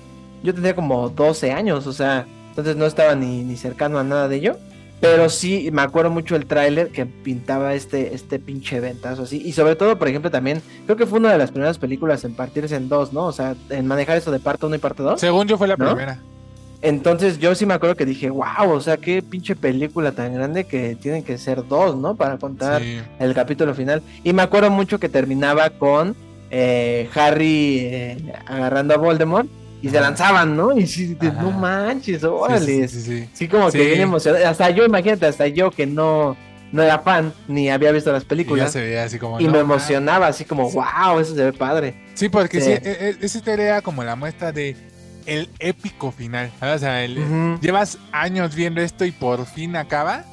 yo 0.43 0.53
tendría 0.53 0.75
como 0.75 1.09
12 1.09 1.51
años, 1.51 1.87
o 1.87 1.93
sea, 1.93 2.25
entonces 2.49 2.75
no 2.75 2.85
estaba 2.85 3.15
ni, 3.15 3.43
ni 3.43 3.57
cercano 3.57 3.97
a 3.99 4.03
nada 4.03 4.27
de 4.27 4.35
ello. 4.37 4.57
Pero 4.99 5.29
sí, 5.29 5.69
me 5.73 5.81
acuerdo 5.81 6.11
mucho 6.11 6.35
el 6.35 6.45
tráiler 6.45 6.89
que 6.91 7.07
pintaba 7.07 7.73
este, 7.73 8.13
este 8.13 8.37
pinche 8.37 8.79
ventazo 8.79 9.23
así. 9.23 9.41
Y 9.43 9.51
sobre 9.53 9.75
todo, 9.75 9.97
por 9.97 10.07
ejemplo, 10.07 10.29
también, 10.29 10.61
creo 10.85 10.95
que 10.95 11.07
fue 11.07 11.17
una 11.17 11.31
de 11.31 11.39
las 11.39 11.49
primeras 11.49 11.79
películas 11.79 12.23
en 12.23 12.35
partirse 12.35 12.75
en 12.75 12.87
dos, 12.87 13.11
¿no? 13.11 13.25
O 13.25 13.31
sea, 13.31 13.55
en 13.71 13.87
manejar 13.87 14.17
eso 14.17 14.29
de 14.29 14.39
parte 14.39 14.67
1 14.67 14.75
y 14.75 14.77
parte 14.77 15.01
2. 15.01 15.19
Según 15.19 15.47
yo 15.47 15.57
fue 15.57 15.67
la 15.67 15.75
¿No? 15.75 15.87
primera. 15.87 16.19
Entonces 16.81 17.37
yo 17.39 17.53
sí 17.53 17.65
me 17.65 17.73
acuerdo 17.75 17.95
que 17.95 18.05
dije, 18.05 18.29
wow, 18.29 18.69
o 18.71 18.81
sea, 18.81 18.97
qué 18.97 19.21
pinche 19.21 19.55
película 19.55 20.11
tan 20.13 20.33
grande 20.33 20.63
que 20.63 20.95
tienen 20.95 21.23
que 21.23 21.37
ser 21.37 21.67
dos, 21.67 21.95
¿no? 21.95 22.15
Para 22.15 22.37
contar 22.37 22.81
Sí. 22.81 22.99
el 23.19 23.33
capítulo 23.35 23.75
final. 23.75 24.01
Y 24.23 24.33
me 24.33 24.41
acuerdo 24.41 24.71
mucho 24.71 24.99
que 24.99 25.07
terminaba 25.09 25.69
con 25.69 26.15
eh, 26.49 27.07
Harry 27.15 27.77
eh, 27.81 28.33
agarrando 28.47 28.93
a 28.93 28.97
Voldemort 28.97 29.47
y 29.81 29.89
se 29.89 30.01
lanzaban, 30.01 30.57
¿no? 30.57 30.75
Y 30.77 30.85
sí, 30.87 31.15
Ajá. 31.19 31.41
no 31.41 31.51
manches, 31.51 32.23
órale. 32.23 32.87
sí, 32.87 32.87
sí, 32.87 33.01
sí. 33.01 33.29
Sí, 33.33 33.47
como 33.47 33.71
que 33.71 33.85
bien 33.85 34.01
emocionado. 34.01 34.47
Hasta 34.47 34.69
yo, 34.71 34.83
imagínate, 34.83 35.27
hasta 35.27 35.47
yo 35.47 35.71
que 35.71 35.85
no, 35.87 36.35
no 36.71 36.83
era 36.83 36.99
fan 36.99 37.31
ni 37.47 37.69
había 37.69 37.91
visto 37.91 38.11
las 38.11 38.23
Y 38.23 38.25
ya 38.25 38.29
películas. 38.29 38.71
se 38.71 38.81
veía 38.81 39.03
así 39.05 39.17
como. 39.17 39.39
Y 39.39 39.45
no, 39.45 39.51
me 39.53 39.59
emocionaba, 39.59 40.27
así 40.27 40.45
como, 40.45 40.69
wow, 40.71 41.19
eso 41.19 41.35
se 41.35 41.43
ve 41.43 41.53
padre. 41.53 41.93
Sí, 42.15 42.27
porque 42.27 42.59
sí, 42.59 42.71
e- 42.71 42.81
e- 42.83 43.15
ese 43.21 43.41
era 43.45 43.81
como 43.81 44.03
la 44.03 44.15
muestra 44.15 44.51
de 44.51 44.75
el 45.25 45.49
épico 45.59 46.11
final. 46.11 46.51
¿sabes? 46.59 46.75
O 46.77 46.79
sea, 46.79 47.03
el- 47.03 47.59
llevas 47.61 47.97
años 48.11 48.55
viendo 48.55 48.81
esto 48.81 49.05
y 49.05 49.11
por 49.11 49.45
fin 49.45 49.75
acaba. 49.75 50.23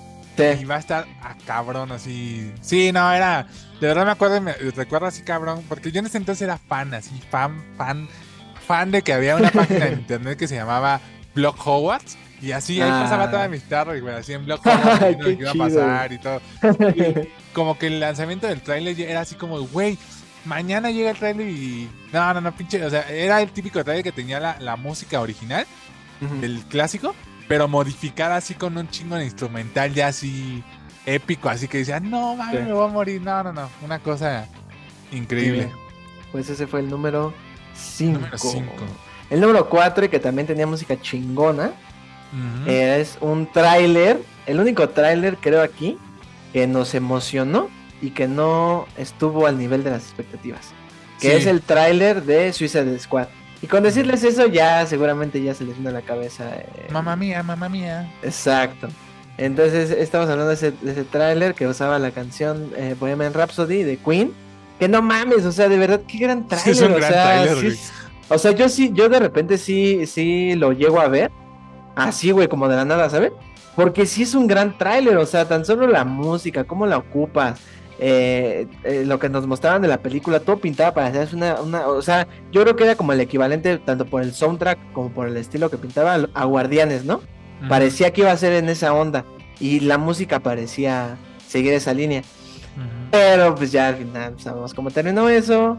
Y 0.60 0.64
va 0.66 0.76
a 0.76 0.78
estar 0.78 1.04
a 1.20 1.34
cabrón 1.46 1.90
así. 1.90 2.52
Sí, 2.60 2.92
no, 2.92 3.12
era. 3.12 3.48
De 3.80 3.88
verdad 3.88 4.04
me 4.06 4.12
acuerdo, 4.12 4.40
me 4.40 4.52
recuerdo 4.52 5.06
así 5.08 5.22
cabrón. 5.22 5.64
Porque 5.68 5.90
yo 5.90 5.98
en 5.98 6.06
ese 6.06 6.16
entonces 6.18 6.42
era 6.42 6.58
fan, 6.58 6.94
así, 6.94 7.20
fan, 7.28 7.60
fan, 7.76 8.08
fan 8.64 8.92
de 8.92 9.02
que 9.02 9.12
había 9.12 9.34
una 9.34 9.50
página 9.50 9.86
en 9.86 9.94
internet 10.00 10.38
que 10.38 10.46
se 10.46 10.54
llamaba 10.54 11.00
Blog 11.34 11.56
Hogwarts. 11.66 12.16
Y 12.40 12.52
así 12.52 12.80
ahí 12.80 12.88
Ah. 12.88 13.00
pasaba 13.02 13.28
toda 13.32 13.48
mi 13.48 13.58
tarde, 13.58 14.00
güey, 14.00 14.14
así 14.14 14.32
en 14.32 14.44
Blog 14.44 14.60
Hogwarts, 14.64 15.18
lo 15.18 15.24
que 15.24 15.32
iba 15.32 15.50
a 15.50 15.54
pasar 15.54 16.12
y 16.12 16.18
todo. 16.18 16.40
Y 16.94 17.28
como 17.52 17.76
que 17.76 17.88
el 17.88 17.98
lanzamiento 17.98 18.46
del 18.46 18.60
tráiler 18.62 18.94
ya 18.94 19.06
era 19.06 19.22
así 19.22 19.34
como, 19.34 19.58
güey, 19.66 19.98
mañana 20.44 20.90
llega 20.90 21.10
el 21.10 21.16
tráiler 21.18 21.48
y... 21.48 21.88
No, 22.12 22.32
no, 22.34 22.40
no, 22.40 22.52
pinche, 22.52 22.84
o 22.84 22.90
sea, 22.90 23.08
era 23.10 23.40
el 23.42 23.50
típico 23.50 23.82
tráiler 23.84 24.04
que 24.04 24.12
tenía 24.12 24.40
la, 24.40 24.56
la 24.60 24.76
música 24.76 25.20
original, 25.20 25.66
Ujú. 26.20 26.44
el 26.44 26.60
clásico, 26.68 27.14
pero 27.48 27.68
modificada 27.68 28.36
así 28.36 28.54
con 28.54 28.76
un 28.76 28.88
chingo 28.88 29.16
de 29.16 29.24
instrumental 29.24 29.92
ya 29.94 30.08
así 30.08 30.62
épico, 31.06 31.48
así 31.48 31.68
que 31.68 31.78
decía, 31.78 32.00
no, 32.00 32.36
Sí. 32.50 32.58
me 32.58 32.72
voy 32.72 32.84
a 32.88 32.92
morir. 32.92 33.20
No, 33.22 33.42
no, 33.42 33.52
no, 33.52 33.68
una 33.82 33.98
cosa 33.98 34.46
increíble. 35.12 35.64
Bien. 35.66 35.72
Pues 36.32 36.50
ese 36.50 36.66
fue 36.66 36.80
el 36.80 36.90
número 36.90 37.32
5. 37.74 38.12
Número 38.18 38.36
5. 38.38 38.72
El 39.30 39.40
número 39.40 39.68
4, 39.68 40.04
y 40.06 40.08
que 40.08 40.18
también 40.18 40.46
tenía 40.46 40.66
música 40.66 41.00
chingona, 41.00 41.72
es 42.66 43.16
un 43.20 43.50
tráiler, 43.50 44.20
el 44.46 44.60
único 44.60 44.88
tráiler 44.90 45.36
creo 45.38 45.62
aquí, 45.62 45.96
que 46.52 46.66
nos 46.66 46.94
emocionó 46.94 47.68
y 48.00 48.10
que 48.10 48.28
no 48.28 48.86
estuvo 48.96 49.46
al 49.46 49.58
nivel 49.58 49.84
de 49.84 49.90
las 49.90 50.02
expectativas. 50.04 50.72
Que 51.20 51.30
Sí. 51.30 51.36
es 51.36 51.46
el 51.46 51.62
tráiler 51.62 52.22
de 52.22 52.52
Suicide 52.52 52.98
Squad. 52.98 53.26
Y 53.60 53.66
con 53.66 53.82
decirles 53.82 54.22
eso 54.22 54.46
ya 54.46 54.86
seguramente 54.86 55.42
ya 55.42 55.52
se 55.54 55.64
les 55.64 55.74
viene 55.74 55.90
a 55.90 55.92
la 55.92 56.02
cabeza. 56.02 56.44
eh, 56.56 56.86
Mamá 56.92 57.16
mía, 57.16 57.42
mamá 57.42 57.68
mía. 57.68 58.08
Exacto. 58.22 58.88
Entonces 59.36 59.90
estamos 59.90 60.28
hablando 60.28 60.48
de 60.48 60.54
ese, 60.54 60.72
de 60.72 60.92
ese 60.92 61.04
tráiler 61.04 61.54
que 61.54 61.66
usaba 61.66 61.98
la 61.98 62.10
canción 62.10 62.70
eh, 62.76 62.94
Bohemian 62.98 63.34
Rhapsody 63.34 63.82
de 63.82 63.96
Queen. 63.96 64.32
Que 64.78 64.86
no 64.88 65.02
mames, 65.02 65.44
o 65.44 65.50
sea, 65.50 65.68
de 65.68 65.76
verdad, 65.76 66.00
qué 66.06 66.18
gran 66.18 66.46
tráiler. 66.46 66.84
o 66.92 66.94
gran 66.96 67.12
sea, 67.12 67.54
sí 67.56 67.66
es- 67.66 67.92
o 68.28 68.38
sea, 68.38 68.52
yo 68.52 68.68
sí, 68.68 68.90
yo 68.94 69.08
de 69.08 69.18
repente 69.18 69.58
sí, 69.58 70.06
sí 70.06 70.54
lo 70.54 70.72
llego 70.72 71.00
a 71.00 71.08
ver. 71.08 71.32
Así, 71.96 72.30
güey, 72.30 72.46
como 72.46 72.68
de 72.68 72.76
la 72.76 72.84
nada, 72.84 73.10
¿sabes? 73.10 73.32
Porque 73.74 74.06
sí 74.06 74.22
es 74.22 74.34
un 74.34 74.46
gran 74.46 74.76
tráiler, 74.78 75.16
o 75.16 75.26
sea, 75.26 75.48
tan 75.48 75.64
solo 75.64 75.86
la 75.88 76.04
música, 76.04 76.62
cómo 76.64 76.86
la 76.86 76.98
ocupas, 76.98 77.58
eh, 77.98 78.66
eh, 78.84 79.04
lo 79.06 79.18
que 79.18 79.28
nos 79.28 79.46
mostraban 79.46 79.82
de 79.82 79.88
la 79.88 79.98
película, 79.98 80.40
todo 80.40 80.58
pintaba 80.58 80.94
para 80.94 81.06
hacer 81.08 81.34
una, 81.34 81.60
una, 81.60 81.86
o 81.88 82.00
sea, 82.02 82.26
yo 82.52 82.62
creo 82.62 82.76
que 82.76 82.84
era 82.84 82.94
como 82.96 83.12
el 83.12 83.20
equivalente, 83.20 83.78
tanto 83.78 84.04
por 84.06 84.22
el 84.22 84.32
soundtrack 84.32 84.78
como 84.92 85.10
por 85.10 85.26
el 85.28 85.36
estilo 85.36 85.70
que 85.70 85.78
pintaba, 85.78 86.18
a 86.34 86.44
Guardianes, 86.44 87.04
¿no? 87.04 87.20
Parecía 87.68 88.12
que 88.12 88.20
iba 88.20 88.30
a 88.30 88.36
ser 88.36 88.52
en 88.52 88.68
esa 88.68 88.92
onda. 88.94 89.24
Y 89.58 89.80
la 89.80 89.98
música 89.98 90.38
parecía 90.38 91.16
seguir 91.48 91.72
esa 91.72 91.92
línea. 91.92 92.22
Pero 93.10 93.54
pues 93.56 93.72
ya 93.72 93.88
al 93.88 93.96
final 93.96 94.34
sabemos 94.38 94.74
cómo 94.74 94.90
terminó 94.92 95.28
eso. 95.28 95.76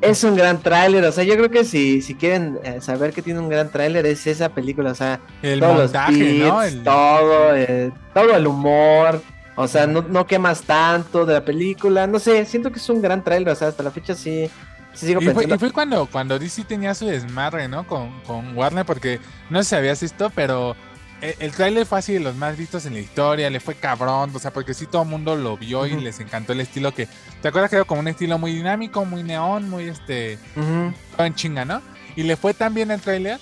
Es 0.00 0.24
un 0.24 0.34
gran 0.34 0.58
tráiler. 0.60 1.04
O 1.04 1.12
sea, 1.12 1.22
yo 1.24 1.34
creo 1.36 1.50
que 1.50 1.62
si, 1.64 2.00
si 2.02 2.14
quieren 2.16 2.58
eh, 2.64 2.80
saber 2.80 3.12
que 3.12 3.22
tiene 3.22 3.38
un 3.38 3.48
gran 3.48 3.70
tráiler 3.70 4.06
es 4.06 4.26
esa 4.26 4.48
película. 4.48 4.90
O 4.90 4.94
sea, 4.94 5.20
El 5.42 5.60
todos 5.60 5.76
montaje, 5.76 6.38
los 6.38 6.48
¿no? 6.48 6.56
beats, 6.58 6.72
El- 6.72 6.82
todo, 6.82 7.54
eh, 7.56 7.92
todo 8.14 8.34
el 8.36 8.46
humor. 8.46 9.22
O 9.60 9.68
sea, 9.68 9.86
no, 9.86 10.02
no 10.02 10.26
quemas 10.26 10.62
tanto 10.62 11.24
de 11.26 11.34
la 11.34 11.44
película. 11.44 12.06
No 12.06 12.18
sé, 12.18 12.44
siento 12.46 12.70
que 12.72 12.78
es 12.78 12.88
un 12.88 13.00
gran 13.02 13.22
tráiler. 13.24 13.50
O 13.52 13.56
sea, 13.56 13.68
hasta 13.68 13.82
la 13.82 13.90
fecha 13.90 14.14
sí, 14.14 14.50
sí 14.94 15.06
sigo 15.06 15.20
Y 15.20 15.24
fue, 15.26 15.34
pensando. 15.34 15.54
y 15.54 15.58
fue 15.58 15.70
cuando, 15.72 16.06
cuando 16.06 16.38
DC 16.38 16.64
tenía 16.64 16.94
su 16.94 17.06
desmadre, 17.06 17.68
¿no? 17.68 17.86
Con, 17.86 18.20
con 18.22 18.56
Warner, 18.56 18.84
porque 18.84 19.20
no 19.50 19.62
sé 19.62 19.68
si 19.70 19.74
habías 19.76 20.00
visto, 20.00 20.30
pero 20.30 20.74
el, 21.20 21.34
el 21.38 21.52
tráiler 21.52 21.86
fue 21.86 21.98
así 21.98 22.14
de 22.14 22.20
los 22.20 22.34
más 22.36 22.56
vistos 22.56 22.86
en 22.86 22.94
la 22.94 23.00
historia, 23.00 23.50
le 23.50 23.60
fue 23.60 23.74
cabrón, 23.74 24.30
o 24.34 24.38
sea, 24.38 24.52
porque 24.52 24.72
sí 24.74 24.86
todo 24.86 25.02
el 25.02 25.08
mundo 25.08 25.36
lo 25.36 25.56
vio 25.58 25.86
y 25.86 26.00
les 26.00 26.18
encantó 26.20 26.52
el 26.52 26.60
estilo 26.60 26.92
que... 26.94 27.08
¿Te 27.42 27.48
acuerdas 27.48 27.70
que 27.70 27.76
era 27.76 27.84
como 27.84 28.00
un 28.00 28.08
estilo 28.08 28.38
muy 28.38 28.52
dinámico, 28.54 29.04
muy 29.04 29.22
neón, 29.22 29.68
muy 29.68 29.84
este... 29.88 30.38
Todo 30.54 31.26
en 31.26 31.34
chinga, 31.34 31.64
¿no? 31.64 31.82
Y 32.16 32.22
le 32.22 32.36
fue 32.36 32.54
tan 32.54 32.72
bien 32.74 32.90
el 32.90 33.00
tráiler 33.00 33.38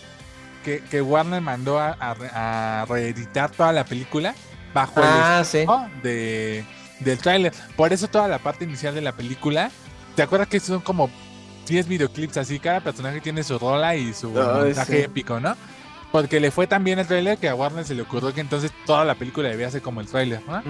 que, 0.65 0.81
que 0.91 1.01
Warner 1.01 1.41
mandó 1.41 1.79
a, 1.79 1.91
a 1.93 2.15
re- 2.15 2.31
a 2.35 2.85
reeditar 2.89 3.51
toda 3.51 3.73
la 3.73 3.85
película 3.85 4.35
bajo 4.81 5.01
el 5.01 5.07
Ah, 5.09 5.43
sí. 5.45 5.65
de, 6.03 6.65
del 7.01 7.19
tráiler. 7.19 7.53
Por 7.77 7.93
eso 7.93 8.09
toda 8.09 8.29
la 8.29 8.39
parte 8.39 8.65
inicial 8.65 8.95
de 8.95 9.01
la 9.01 9.13
película, 9.13 9.71
¿te 10.15 10.23
acuerdas 10.23 10.49
que 10.49 10.61
son 10.61 10.81
como 10.81 11.11
10 11.67 11.89
videoclips 11.89 12.37
así? 12.37 12.59
Cada 12.59 12.81
personaje 12.81 13.21
tiene 13.21 13.43
su 13.43 13.59
rola 13.59 13.95
y 13.97 14.13
su 14.15 14.29
Ay, 14.39 14.65
montaje 14.67 14.97
sí. 14.99 15.03
épico, 15.03 15.41
¿no? 15.41 15.57
Porque 16.11 16.41
le 16.41 16.51
fue 16.51 16.67
tan 16.67 16.85
bien 16.85 16.99
el 16.99 17.07
tráiler 17.07 17.37
que 17.37 17.49
a 17.51 17.55
Warner 17.55 17.85
se 17.85 17.95
le 17.95 18.01
ocurrió 18.03 18.33
que 18.33 18.41
entonces 18.41 18.73
toda 18.87 19.05
la 19.05 19.15
película 19.15 19.49
debía 19.51 19.71
ser 19.71 19.83
como 19.83 20.01
el 20.01 20.07
tráiler, 20.07 20.41
¿no? 20.49 20.63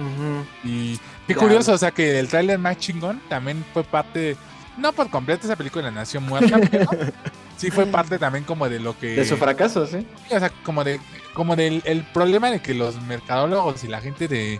Y 0.65 0.99
qué 1.27 1.35
curioso, 1.35 1.71
o 1.73 1.77
sea 1.77 1.91
que 1.91 2.19
el 2.19 2.27
tráiler 2.27 2.59
más 2.59 2.77
chingón 2.77 3.21
también 3.29 3.63
fue 3.73 3.85
parte, 3.85 4.35
no 4.77 4.91
por 4.91 5.09
completo 5.09 5.45
esa 5.47 5.55
película 5.55 5.89
nació 5.91 6.19
muerta, 6.19 6.59
pero 6.69 6.89
sí 7.59 7.69
fue 7.71 7.85
parte 7.85 8.17
también 8.17 8.43
como 8.45 8.67
de 8.69 8.79
lo 8.79 8.97
que... 8.97 9.07
De 9.15 9.25
su 9.25 9.37
fracaso, 9.37 9.85
sí. 9.85 10.05
o 10.31 10.39
sea, 10.39 10.49
como 10.63 10.83
de 10.83 10.99
como 11.33 11.55
del 11.55 11.81
el 11.85 12.03
problema 12.03 12.49
de 12.51 12.59
que 12.61 12.73
los 12.73 12.99
mercadólogos 13.03 13.83
y 13.83 13.87
la 13.87 14.01
gente 14.01 14.27
de, 14.27 14.59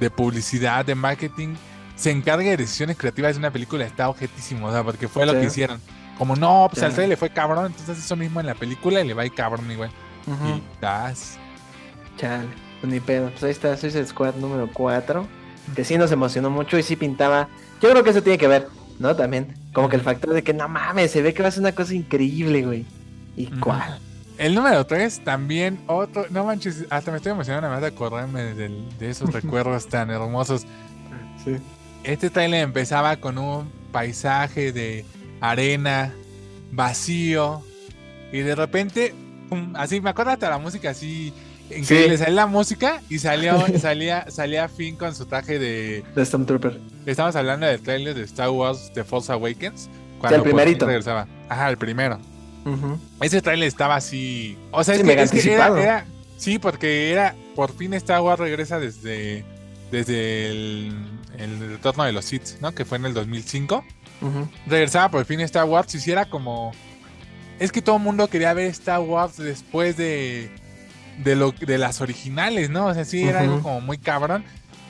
de 0.00 0.10
publicidad, 0.10 0.84
de 0.84 0.94
marketing, 0.94 1.54
se 1.94 2.10
encargue 2.10 2.50
de 2.50 2.56
decisiones 2.56 2.96
creativas 2.96 3.34
de 3.34 3.38
una 3.38 3.50
película 3.50 3.84
está 3.84 4.08
objetísimo, 4.08 4.66
o 4.66 4.72
sea, 4.72 4.82
porque 4.82 5.08
fue 5.08 5.24
lo 5.26 5.32
Sí. 5.32 5.38
que 5.40 5.46
hicieron. 5.46 5.80
Como 6.18 6.36
no, 6.36 6.68
pues 6.70 6.82
al 6.82 6.90
trailer 6.92 7.10
le 7.10 7.16
fue 7.16 7.30
cabrón, 7.30 7.66
entonces 7.66 7.98
eso 8.04 8.16
mismo 8.16 8.40
en 8.40 8.46
la 8.46 8.54
película 8.54 9.00
y 9.00 9.06
le 9.06 9.14
va 9.14 9.22
a 9.22 9.26
ir 9.26 9.32
cabrón 9.34 9.70
igual. 9.70 9.90
Ujú. 10.26 10.56
Y 10.56 10.62
das. 10.80 11.38
Chale, 12.18 12.48
pues 12.80 12.92
ni 12.92 13.00
pedo. 13.00 13.30
Pues 13.30 13.42
ahí 13.44 13.50
está 13.50 13.76
Suicide 13.76 14.06
Squad 14.06 14.34
número 14.34 14.68
4. 14.72 15.26
Que 15.74 15.84
sí 15.84 15.96
nos 15.96 16.10
emocionó 16.12 16.50
mucho 16.50 16.76
y 16.76 16.82
sí 16.82 16.96
pintaba. 16.96 17.48
Yo 17.80 17.90
creo 17.90 18.04
que 18.04 18.10
eso 18.10 18.22
tiene 18.22 18.36
que 18.38 18.48
ver, 18.48 18.68
¿no? 19.02 19.14
También. 19.14 19.54
Como 19.72 19.88
que 19.88 19.96
el 19.96 20.02
factor 20.02 20.32
de 20.32 20.42
que 20.42 20.54
no 20.54 20.68
mames, 20.68 21.10
se 21.10 21.20
ve 21.20 21.34
que 21.34 21.42
va 21.42 21.48
a 21.48 21.52
ser 21.52 21.60
una 21.60 21.72
cosa 21.72 21.94
increíble, 21.94 22.62
güey. 22.62 22.86
¿Y 23.36 23.46
cuál? 23.46 23.98
El 24.38 24.54
número 24.54 24.84
3 24.86 25.24
también 25.24 25.78
otro, 25.86 26.26
no 26.30 26.44
manches, 26.44 26.86
hasta 26.90 27.10
me 27.10 27.18
estoy 27.18 27.32
emocionando 27.32 27.68
nada 27.68 27.74
más 27.74 27.82
de 27.82 27.88
acordarme 27.88 28.42
de 28.54 29.10
esos 29.10 29.32
recuerdos 29.34 29.86
tan 29.88 30.10
hermosos. 30.10 30.62
Sí. 31.44 31.56
Este 32.04 32.30
trailer 32.30 32.62
empezaba 32.62 33.16
con 33.16 33.38
un 33.38 33.70
paisaje 33.92 34.72
de 34.72 35.04
arena, 35.40 36.12
vacío, 36.72 37.62
y 38.32 38.38
de 38.38 38.54
repente, 38.54 39.14
pum, 39.48 39.74
así, 39.76 40.00
me 40.00 40.10
acuerdo 40.10 40.32
hasta 40.32 40.48
la 40.48 40.58
música 40.58 40.90
así, 40.90 41.32
increíble, 41.78 42.16
Sí. 42.16 42.24
salía 42.24 42.34
la 42.34 42.46
música 42.46 43.02
y 43.08 43.18
salió, 43.18 43.64
salía, 43.80 44.26
salía 44.30 44.68
Finn 44.68 44.96
con 44.96 45.14
su 45.14 45.26
traje 45.26 45.58
de... 45.58 46.02
De 46.14 46.24
Stormtrooper. 46.24 46.80
Estamos 47.06 47.34
hablando 47.36 47.66
del 47.66 47.80
trailer 47.80 48.14
de 48.14 48.22
Star 48.24 48.50
Wars 48.50 48.90
The 48.94 49.04
Force 49.04 49.32
Awakens. 49.32 49.88
el 49.88 50.20
por 50.20 50.30
fin 50.30 50.42
primerito. 50.42 50.86
regresaba. 50.86 51.26
Ajá, 51.48 51.68
el 51.70 51.76
primero. 51.78 52.18
Ese 53.20 53.42
trailer 53.42 53.66
estaba 53.68 53.96
así. 53.96 54.56
O 54.70 54.84
sea, 54.84 54.94
Sí, 54.94 55.00
es, 55.00 55.06
que, 55.06 55.22
es 55.38 55.44
que 55.44 55.52
era, 55.52 56.04
Sí, 56.36 56.58
porque 56.58 57.10
era. 57.10 57.34
Por 57.56 57.72
fin 57.76 57.92
Star 57.94 58.20
Wars 58.20 58.38
regresa 58.38 58.78
desde. 58.78 59.44
Desde 59.90 60.48
el, 60.50 60.94
el 61.38 61.58
retorno 61.70 62.04
de 62.04 62.12
los 62.12 62.24
Sith, 62.24 62.60
¿no? 62.60 62.72
Que 62.72 62.84
fue 62.84 62.98
en 62.98 63.06
el 63.06 63.14
2005. 63.14 63.84
Ujú. 64.22 64.48
Regresaba 64.66 65.10
por 65.10 65.24
fin 65.24 65.40
Star 65.40 65.64
Wars. 65.64 65.92
Y 65.96 66.00
si 66.00 66.12
era 66.12 66.24
como. 66.26 66.70
Es 67.58 67.72
que 67.72 67.82
todo 67.82 67.96
el 67.96 68.02
mundo 68.02 68.28
quería 68.28 68.54
ver 68.54 68.66
Star 68.66 69.00
Wars 69.00 69.36
después 69.38 69.96
de. 69.96 70.50
De, 71.18 71.36
lo, 71.36 71.52
de 71.52 71.78
las 71.78 72.00
originales, 72.00 72.70
¿no? 72.70 72.86
O 72.86 72.94
sea, 72.94 73.04
sí, 73.04 73.22
era 73.22 73.40
algo 73.40 73.62
como 73.62 73.80
muy 73.80 73.98
cabrón. 73.98 74.44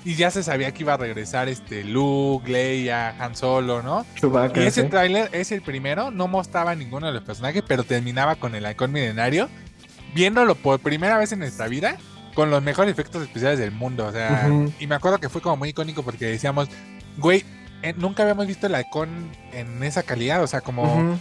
Y 0.04 0.14
ya 0.16 0.30
se 0.32 0.42
sabía 0.42 0.72
que 0.72 0.82
iba 0.82 0.94
a 0.94 0.96
regresar 0.96 1.48
este 1.48 1.84
Luke, 1.84 2.50
Leia, 2.50 3.14
Han 3.20 3.36
Solo, 3.36 3.82
¿no? 3.82 4.04
Chewbacca, 4.16 4.60
Y 4.60 4.66
ese 4.66 4.82
sí. 4.82 4.88
tráiler 4.88 5.28
es 5.32 5.52
el 5.52 5.62
primero, 5.62 6.10
no 6.10 6.26
mostraba 6.26 6.74
ninguno 6.74 7.06
de 7.06 7.12
los 7.12 7.22
personajes, 7.22 7.62
pero 7.66 7.84
terminaba 7.84 8.34
con 8.34 8.56
el 8.56 8.66
halcón 8.66 8.90
milenario, 8.90 9.48
viéndolo 10.12 10.56
por 10.56 10.80
primera 10.80 11.18
vez 11.18 11.30
en 11.30 11.38
nuestra 11.38 11.68
vida, 11.68 11.98
con 12.34 12.50
los 12.50 12.62
mejores 12.62 12.90
efectos 12.92 13.22
especiales 13.22 13.60
del 13.60 13.70
mundo. 13.70 14.06
O 14.06 14.12
sea, 14.12 14.50
y 14.80 14.86
me 14.88 14.96
acuerdo 14.96 15.18
que 15.18 15.28
fue 15.28 15.40
como 15.40 15.56
muy 15.56 15.68
icónico 15.68 16.02
porque 16.02 16.26
decíamos, 16.26 16.68
güey, 17.18 17.44
eh, 17.82 17.94
nunca 17.96 18.22
habíamos 18.24 18.46
visto 18.48 18.66
el 18.66 18.74
halcón 18.74 19.30
en 19.52 19.82
esa 19.84 20.02
calidad, 20.02 20.42
o 20.42 20.46
sea, 20.48 20.60
como. 20.62 21.16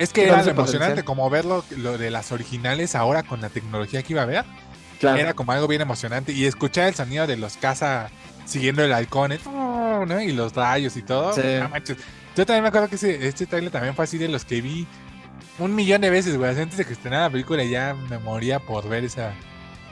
Es 0.00 0.14
que 0.14 0.24
era 0.24 0.42
emocionante 0.42 1.04
como 1.04 1.28
verlo 1.28 1.62
lo 1.76 1.98
de 1.98 2.10
las 2.10 2.32
originales 2.32 2.94
ahora 2.94 3.22
con 3.22 3.42
la 3.42 3.50
tecnología 3.50 4.02
que 4.02 4.14
iba 4.14 4.22
a 4.22 4.26
ver. 4.26 4.44
Era 5.02 5.34
como 5.34 5.52
algo 5.52 5.68
bien 5.68 5.82
emocionante. 5.82 6.32
Y 6.32 6.46
escuchar 6.46 6.88
el 6.88 6.94
sonido 6.94 7.26
de 7.26 7.36
los 7.36 7.58
caza 7.58 8.08
siguiendo 8.46 8.82
el 8.82 8.94
halcón 8.94 9.32
y 9.32 10.32
los 10.32 10.54
rayos 10.54 10.96
y 10.96 11.02
todo. 11.02 11.36
Yo 11.36 12.46
también 12.46 12.62
me 12.62 12.68
acuerdo 12.68 12.88
que 12.88 12.96
este 12.96 13.44
trailer 13.44 13.70
también 13.70 13.94
fue 13.94 14.04
así 14.04 14.16
de 14.16 14.28
los 14.28 14.46
que 14.46 14.62
vi 14.62 14.86
un 15.58 15.74
millón 15.74 16.00
de 16.00 16.08
veces, 16.08 16.38
güey. 16.38 16.58
Antes 16.58 16.78
de 16.78 16.86
que 16.86 16.94
estrenara 16.94 17.24
la 17.24 17.30
película 17.30 17.62
ya 17.62 17.94
me 18.08 18.18
moría 18.18 18.58
por 18.58 18.88
ver 18.88 19.04
esa. 19.04 19.34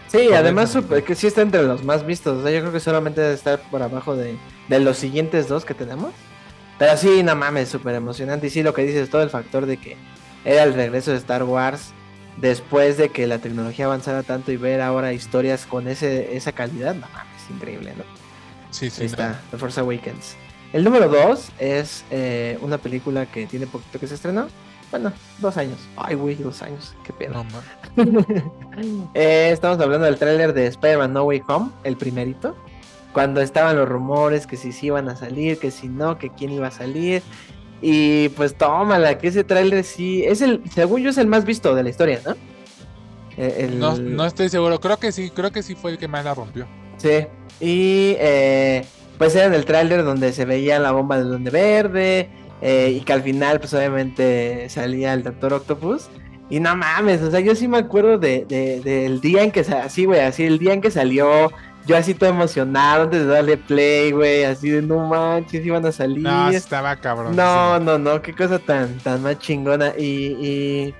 Sí, 0.06 0.32
además 0.32 0.74
que 1.04 1.14
sí 1.14 1.26
está 1.26 1.42
entre 1.42 1.64
los 1.64 1.84
más 1.84 2.06
vistos. 2.06 2.38
O 2.38 2.42
sea, 2.42 2.50
yo 2.50 2.60
creo 2.60 2.72
que 2.72 2.80
solamente 2.80 3.20
debe 3.20 3.34
estar 3.34 3.60
por 3.70 3.82
abajo 3.82 4.16
de, 4.16 4.38
de 4.68 4.80
los 4.80 4.96
siguientes 4.96 5.48
dos 5.48 5.66
que 5.66 5.74
tenemos. 5.74 6.12
Pero 6.78 6.96
sí, 6.96 7.22
no 7.22 7.34
mames, 7.34 7.68
súper 7.68 7.94
emocionante. 7.94 8.46
Y 8.46 8.50
sí, 8.50 8.62
lo 8.62 8.72
que 8.72 8.82
dices, 8.82 9.10
todo 9.10 9.22
el 9.22 9.30
factor 9.30 9.66
de 9.66 9.78
que 9.78 9.96
era 10.44 10.62
el 10.62 10.74
regreso 10.74 11.10
de 11.10 11.16
Star 11.16 11.42
Wars 11.42 11.92
después 12.40 12.96
de 12.96 13.08
que 13.08 13.26
la 13.26 13.38
tecnología 13.38 13.86
avanzara 13.86 14.22
tanto 14.22 14.52
y 14.52 14.56
ver 14.56 14.80
ahora 14.80 15.12
historias 15.12 15.66
con 15.66 15.88
ese, 15.88 16.36
esa 16.36 16.52
calidad, 16.52 16.94
no 16.94 17.06
mames, 17.08 17.50
increíble, 17.50 17.92
¿no? 17.96 18.04
Sí, 18.70 18.90
sí. 18.90 19.02
Ahí 19.02 19.06
está, 19.06 19.40
The 19.50 19.58
Force 19.58 19.80
Awakens. 19.80 20.36
El 20.72 20.84
número 20.84 21.08
dos 21.08 21.50
es 21.58 22.04
eh, 22.10 22.58
una 22.60 22.78
película 22.78 23.26
que 23.26 23.46
tiene 23.46 23.66
poquito 23.66 23.98
que 23.98 24.06
se 24.06 24.14
estrenó. 24.14 24.48
Bueno, 24.90 25.12
dos 25.38 25.56
años. 25.56 25.78
Ay, 25.96 26.14
güey, 26.14 26.34
dos 26.36 26.62
años. 26.62 26.94
Qué 27.04 27.12
pena. 27.12 27.44
eh, 29.14 29.50
estamos 29.52 29.80
hablando 29.80 30.06
del 30.06 30.16
tráiler 30.16 30.52
de 30.52 30.66
Spider-Man 30.66 31.12
No 31.12 31.24
Way 31.24 31.42
Home, 31.48 31.70
el 31.84 31.96
primerito 31.96 32.56
cuando 33.12 33.40
estaban 33.40 33.76
los 33.76 33.88
rumores 33.88 34.46
que 34.46 34.56
si 34.56 34.72
sí 34.72 34.86
iban 34.86 35.08
a 35.08 35.16
salir, 35.16 35.58
que 35.58 35.70
si 35.70 35.88
no, 35.88 36.18
que 36.18 36.30
quién 36.30 36.52
iba 36.52 36.68
a 36.68 36.72
salir. 36.72 37.22
Y 37.80 38.30
pues 38.30 38.56
tómala, 38.56 39.18
que 39.18 39.28
ese 39.28 39.44
tráiler 39.44 39.84
sí, 39.84 40.24
es 40.24 40.40
el, 40.40 40.62
según 40.72 41.02
yo 41.02 41.10
es 41.10 41.18
el 41.18 41.26
más 41.26 41.44
visto 41.44 41.74
de 41.74 41.82
la 41.82 41.90
historia, 41.90 42.20
¿no? 42.26 42.34
E, 43.36 43.68
no, 43.72 44.24
estoy 44.26 44.48
seguro, 44.48 44.80
creo 44.80 44.96
que 44.96 45.12
sí, 45.12 45.30
creo 45.30 45.52
que 45.52 45.62
sí 45.62 45.76
fue 45.76 45.92
el 45.92 45.98
que 45.98 46.08
más 46.08 46.24
la 46.24 46.34
rompió. 46.34 46.66
Sí, 46.96 47.26
y 47.60 48.16
eh, 48.18 48.84
pues 49.16 49.36
era 49.36 49.46
en 49.46 49.54
el 49.54 49.64
tráiler 49.64 50.04
donde 50.04 50.32
se 50.32 50.44
veía 50.44 50.80
la 50.80 50.90
bomba 50.90 51.18
del 51.18 51.28
Duende 51.28 51.50
Verde 51.50 52.30
eh, 52.60 52.92
y 52.96 53.00
que 53.02 53.12
al 53.12 53.22
final 53.22 53.60
pues 53.60 53.72
obviamente 53.74 54.68
salía 54.68 55.14
el 55.14 55.22
Doctor 55.22 55.54
Octopus. 55.54 56.08
Y 56.50 56.60
no 56.60 56.74
mames, 56.74 57.20
o 57.20 57.30
sea, 57.30 57.40
yo 57.40 57.54
sí 57.54 57.68
me 57.68 57.76
acuerdo 57.76 58.18
de, 58.18 58.46
del 58.46 59.20
día 59.20 59.42
en 59.42 59.50
que, 59.50 59.60
así, 59.60 60.06
güey, 60.06 60.20
así, 60.20 60.44
el 60.44 60.58
día 60.58 60.72
en 60.72 60.80
que 60.80 60.90
salió 60.90 61.52
yo 61.86 61.96
así 61.96 62.14
todo 62.14 62.28
emocionado 62.28 63.04
antes 63.04 63.20
de 63.20 63.26
darle 63.26 63.56
play, 63.56 64.12
güey, 64.12 64.44
así 64.44 64.68
de 64.68 64.82
no 64.82 65.06
manches, 65.06 65.64
iban 65.64 65.84
a 65.86 65.92
salir. 65.92 66.22
No, 66.22 66.50
estaba 66.50 66.94
cabrón. 66.96 67.34
No, 67.34 67.80
no, 67.80 67.98
no, 67.98 68.20
qué 68.20 68.34
cosa 68.34 68.58
tan, 68.58 68.98
tan 68.98 69.22
más 69.22 69.38
chingona. 69.38 69.94
Y, 69.96 70.36
y, 70.38 70.94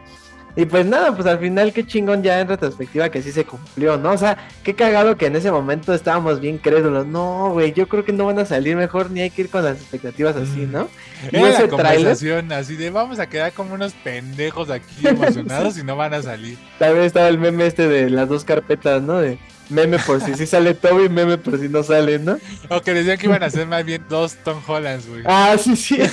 y, 0.57 0.64
pues 0.64 0.87
nada, 0.87 1.14
pues 1.14 1.26
al 1.26 1.39
final 1.41 1.74
qué 1.74 1.87
chingón 1.87 2.22
ya 2.22 2.41
en 2.41 2.49
retrospectiva 2.49 3.11
que 3.11 3.20
sí 3.20 3.33
se 3.33 3.45
cumplió, 3.45 3.99
¿no? 3.99 4.12
O 4.12 4.16
sea, 4.16 4.49
qué 4.62 4.74
cagado 4.74 5.18
que 5.18 5.26
en 5.26 5.37
ese 5.37 5.53
momento 5.53 5.93
estábamos 5.93 6.41
bien 6.41 6.57
crédulos. 6.57 7.07
No, 7.07 7.51
güey, 7.53 7.74
yo 7.74 7.87
creo 7.87 8.05
que 8.05 8.14
no 8.14 8.24
van 8.24 8.39
a 8.39 8.47
salir 8.47 8.74
mejor 8.74 9.11
ni 9.11 9.20
hay 9.20 9.31
que 9.31 9.43
ir 9.43 9.51
con 9.51 9.64
las 9.64 9.76
expectativas 9.76 10.37
así, 10.37 10.61
¿no? 10.61 10.85
Mm. 11.33 11.37
Y 11.37 11.45
ese 11.45 11.68
conversación 11.68 12.51
así 12.51 12.76
de 12.76 12.89
vamos 12.89 13.18
a 13.18 13.29
quedar 13.29 13.53
como 13.53 13.74
unos 13.74 13.93
pendejos 13.93 14.70
aquí 14.70 14.97
emocionados 15.07 15.76
y 15.76 15.85
no 15.85 15.97
van 15.97 16.14
a 16.14 16.22
salir. 16.22 16.57
Tal 16.79 16.95
vez 16.95 17.07
estaba 17.07 17.29
el 17.29 17.37
meme 17.37 17.66
este 17.66 17.89
de 17.89 18.09
las 18.09 18.26
dos 18.26 18.45
carpetas, 18.45 19.03
¿no? 19.03 19.18
De 19.18 19.39
Meme 19.71 19.99
por 19.99 20.21
si 20.21 20.35
sí 20.35 20.47
sale 20.47 20.75
Toby, 20.75 21.09
meme 21.09 21.37
por 21.37 21.59
si 21.59 21.69
no 21.69 21.83
sale, 21.83 22.19
¿no? 22.19 22.39
O 22.71 22.81
que 22.81 22.95
decían 22.95 23.19
que 23.19 23.27
iban 23.27 23.43
a 23.43 23.51
ser 23.51 23.66
más 23.66 23.85
bien 23.85 24.05
dos 24.09 24.37
Tom 24.43 24.61
Hollands, 24.66 25.07
güey. 25.07 25.23
Ah, 25.27 25.57
sí, 25.59 25.77
sí. 25.77 25.99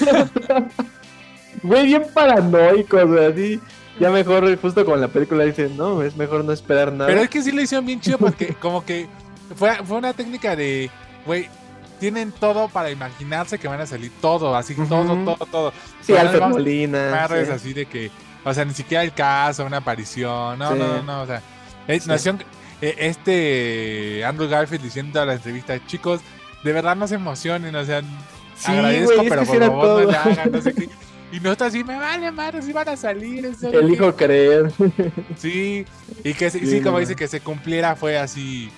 Güey, 1.64 1.86
bien 1.88 2.03
paranoicos, 2.14 3.08
güey, 3.08 3.26
así. 3.26 3.62
Ya 3.99 4.12
mejor, 4.12 4.56
justo 4.60 4.86
con 4.86 4.99
la 4.99 5.08
película 5.08 5.45
dicen, 5.45 5.76
no, 5.78 6.03
es 6.03 6.16
mejor 6.16 6.43
no 6.43 6.51
esperar 6.51 6.91
nada. 6.91 7.08
Pero 7.08 7.22
es 7.22 7.30
que 7.30 7.41
sí 7.41 7.51
lo 7.51 7.62
hicieron 7.62 7.86
bien 7.86 8.01
chido 8.01 8.18
porque 8.18 8.53
como 8.56 8.86
que 8.86 9.08
fue, 9.56 9.74
fue 9.84 9.97
una 9.97 10.14
técnica 10.14 10.56
de, 10.56 10.91
güey, 11.26 11.49
tienen 11.99 12.32
todo 12.34 12.68
para 12.68 12.91
imaginarse 12.91 13.58
que 13.58 13.68
van 13.68 13.80
a 13.80 13.86
salir 13.86 14.12
todo, 14.22 14.56
así, 14.56 14.76
todo, 14.76 15.16
todo, 15.24 15.45
todo. 15.45 15.74
Sí, 16.01 16.14
Alfred 16.14 16.41
Molina. 16.41 17.28
Sí. 17.28 17.51
así 17.51 17.74
de 17.74 17.86
que, 17.86 18.12
o 18.43 18.53
sea, 18.53 18.66
ni 18.66 18.74
siquiera 18.74 19.03
el 19.03 19.14
caso, 19.14 19.66
una 19.66 19.78
aparición, 19.78 20.60
no, 20.60 20.76
no, 20.76 21.01
no, 21.01 21.22
o 21.22 21.26
sea, 21.26 21.41
es 21.88 22.06
nación 22.06 22.43
eh, 22.82 22.95
este 22.99 24.23
Andrew 24.26 24.49
Garfield 24.49 24.84
diciendo 24.84 25.21
a 25.21 25.26
la 25.26 25.34
entrevista, 25.34 25.84
chicos, 25.86 26.21
de 26.63 26.73
verdad 26.73 26.95
no 26.95 27.07
se 27.07 27.15
emocionen, 27.15 27.76
o 27.76 27.86
sea, 27.86 28.01
agradezco, 28.65 29.23
pero 29.30 29.45
por 29.45 29.57
favor 29.59 30.03
no 30.03 30.11
le 30.11 30.17
hagan, 30.17 30.51
no 30.51 30.61
sé 30.61 30.73
qué. 30.73 30.89
Y 31.32 31.39
no 31.39 31.51
está 31.51 31.65
así, 31.65 31.84
me 31.84 31.97
vale 31.97 32.32
madre, 32.32 32.61
si 32.61 32.71
van 32.71 32.88
a 32.88 32.95
salir. 32.95 33.51
Elijo 33.73 34.15
creer. 34.15 34.71
Sí, 35.38 35.86
y 36.23 36.34
que 36.34 36.49
sí, 36.49 36.82
como 36.82 36.99
dice 36.99 37.15
que 37.15 37.28
se 37.28 37.41
cumpliera 37.41 37.95
fue 37.95 38.17
así. 38.17 38.69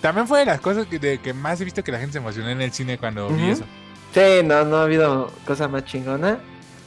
También 0.00 0.26
fue 0.26 0.40
de 0.40 0.46
las 0.46 0.60
cosas 0.60 0.86
que, 0.86 0.98
de, 0.98 1.18
que 1.18 1.32
más 1.32 1.60
he 1.60 1.64
visto 1.64 1.84
que 1.84 1.92
la 1.92 1.98
gente 1.98 2.12
se 2.12 2.18
emocionó 2.18 2.48
en 2.50 2.60
el 2.60 2.72
cine 2.72 2.98
cuando 2.98 3.28
vi 3.28 3.50
eso. 3.50 3.64
Sí, 4.12 4.44
no, 4.44 4.64
no 4.64 4.78
ha 4.78 4.82
habido 4.84 5.30
cosa 5.46 5.68
más 5.68 5.84
chingona. 5.84 6.38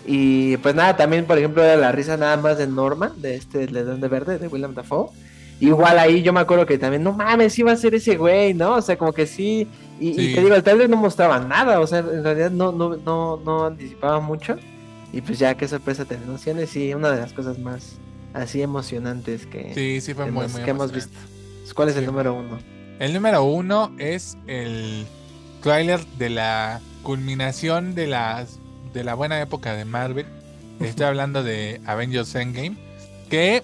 Y 0.06 0.58
pues 0.58 0.76
nada, 0.76 0.96
también 0.96 1.26
por 1.26 1.38
ejemplo 1.38 1.64
era 1.64 1.76
la 1.76 1.92
risa 1.92 2.18
nada 2.18 2.38
más 2.38 2.58
de 2.58 2.68
Norman, 2.68 3.22
de 3.22 3.36
este 3.36 3.68
Ledón 3.68 4.02
de 4.02 4.08
Verde, 4.08 4.40
de 4.40 4.48
William 4.48 4.74
Dafoe. 4.74 5.10
Igual 5.60 5.98
ahí 5.98 6.22
yo 6.22 6.34
me 6.34 6.40
acuerdo 6.40 6.66
que 6.66 6.78
también, 6.78 7.04
no 7.04 7.14
mames, 7.14 7.58
iba 7.58 7.72
a 7.72 7.76
ser 7.76 7.96
ese 7.96 8.16
güey, 8.16 8.54
¿no? 8.54 8.76
O 8.76 8.82
sea, 8.82 8.98
como 8.98 9.12
que 9.12 9.26
sí. 9.26 9.68
Y, 10.00 10.36
te 10.36 10.42
digo, 10.42 10.54
el 10.54 10.62
trailer 10.62 10.90
no 10.90 10.98
mostraba 10.98 11.40
nada, 11.40 11.80
o 11.80 11.88
sea, 11.88 12.00
en 12.00 12.24
realidad 12.24 12.52
no, 12.52 12.72
no, 12.72 12.96
no, 12.98 13.38
no 13.38 13.66
anticipaba 13.66 14.20
mucho. 14.20 14.58
Y 15.12 15.22
pues 15.22 15.40
ya, 15.40 15.56
qué 15.56 15.68
sorpresa 15.68 16.06
tener 16.06 16.24
Y 16.62 16.68
sí, 16.68 16.94
una 16.94 17.10
de 17.10 17.22
las 17.22 17.34
cosas 17.34 17.58
más 17.58 17.98
así 18.34 18.62
emocionantes 18.62 19.48
que, 19.48 19.74
sí, 19.74 20.02
sí 20.02 20.14
fue 20.14 20.30
muy, 20.30 20.46
que 20.48 20.70
hemos 20.70 20.92
visto. 20.92 21.18
¿Cuál 21.74 21.90
es 21.90 21.98
el 21.98 22.06
número 22.06 22.34
uno? 22.34 22.60
El 23.00 23.14
número 23.14 23.44
uno 23.44 23.92
es 23.98 24.38
el 24.48 25.06
trailer 25.62 26.06
de 26.18 26.30
la 26.30 26.82
culminación 27.04 27.96
de, 27.96 28.08
las, 28.08 28.60
de 28.94 29.04
la 29.04 29.16
buena 29.16 29.42
época 29.42 29.74
de 29.74 29.86
Marvel. 29.86 30.26
Estoy 30.80 31.06
hablando 31.08 31.44
de 31.44 31.82
Avengers 31.86 32.36
Endgame. 32.36 32.78
Que 33.30 33.64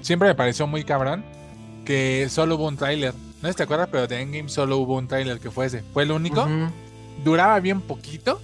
siempre 0.00 0.28
me 0.28 0.34
pareció 0.34 0.66
muy 0.66 0.84
cabrón 0.84 1.24
que 1.84 2.28
solo 2.28 2.56
hubo 2.56 2.68
un 2.68 2.76
tráiler. 2.76 3.14
No 3.40 3.48
sé 3.48 3.52
si 3.52 3.56
te 3.56 3.62
acuerdas, 3.62 3.88
pero 3.90 4.06
de 4.06 4.20
Endgame 4.20 4.48
solo 4.48 4.78
hubo 4.78 4.96
un 4.96 5.08
tráiler 5.08 5.38
que 5.38 5.50
fue 5.50 5.66
ese. 5.66 5.82
Fue 5.94 6.02
el 6.02 6.12
único. 6.12 6.46
Duraba 7.24 7.58
bien 7.60 7.80
poquito. 7.80 8.40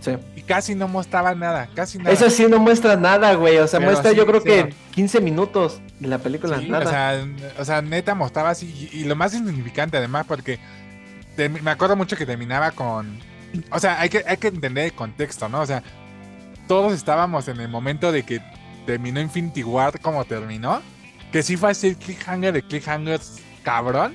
Sí. 0.00 0.12
Y 0.36 0.42
casi 0.42 0.74
no 0.74 0.86
mostraba 0.86 1.34
nada, 1.34 1.68
casi 1.74 1.98
nada. 1.98 2.10
Eso 2.10 2.28
sí 2.28 2.46
no 2.48 2.58
muestra 2.58 2.96
nada, 2.96 3.34
güey. 3.34 3.58
O 3.58 3.66
sea, 3.66 3.80
muestra 3.80 4.12
yo 4.12 4.26
creo 4.26 4.42
que 4.42 4.74
15 4.94 5.20
minutos 5.20 5.80
de 5.98 6.08
la 6.08 6.18
película. 6.18 6.60
nada. 6.60 6.84
O 6.84 6.90
sea, 6.90 7.26
o 7.58 7.64
sea, 7.64 7.82
neta 7.82 8.14
mostraba 8.14 8.50
así. 8.50 8.90
Y, 8.92 9.04
lo 9.04 9.16
más 9.16 9.34
insignificante 9.34 9.96
además, 9.96 10.26
porque 10.26 10.58
me 11.36 11.70
acuerdo 11.70 11.96
mucho 11.96 12.16
que 12.16 12.26
terminaba 12.26 12.72
con... 12.72 13.18
O 13.70 13.78
sea, 13.78 14.00
hay 14.00 14.08
que, 14.08 14.24
hay 14.26 14.36
que 14.36 14.48
entender 14.48 14.86
el 14.86 14.94
contexto, 14.94 15.48
¿no? 15.48 15.60
O 15.60 15.66
sea, 15.66 15.82
todos 16.66 16.92
estábamos 16.92 17.48
en 17.48 17.60
el 17.60 17.68
momento 17.68 18.10
de 18.10 18.24
que 18.24 18.40
terminó 18.86 19.20
Infinity 19.20 19.62
War 19.62 20.00
como 20.00 20.24
terminó, 20.24 20.82
que 21.32 21.42
sí 21.42 21.56
fue 21.56 21.70
así 21.70 21.88
el 21.88 21.96
cliffhanger 21.96 22.52
de 22.52 22.62
cliffhangers 22.62 23.40
cabrón, 23.62 24.14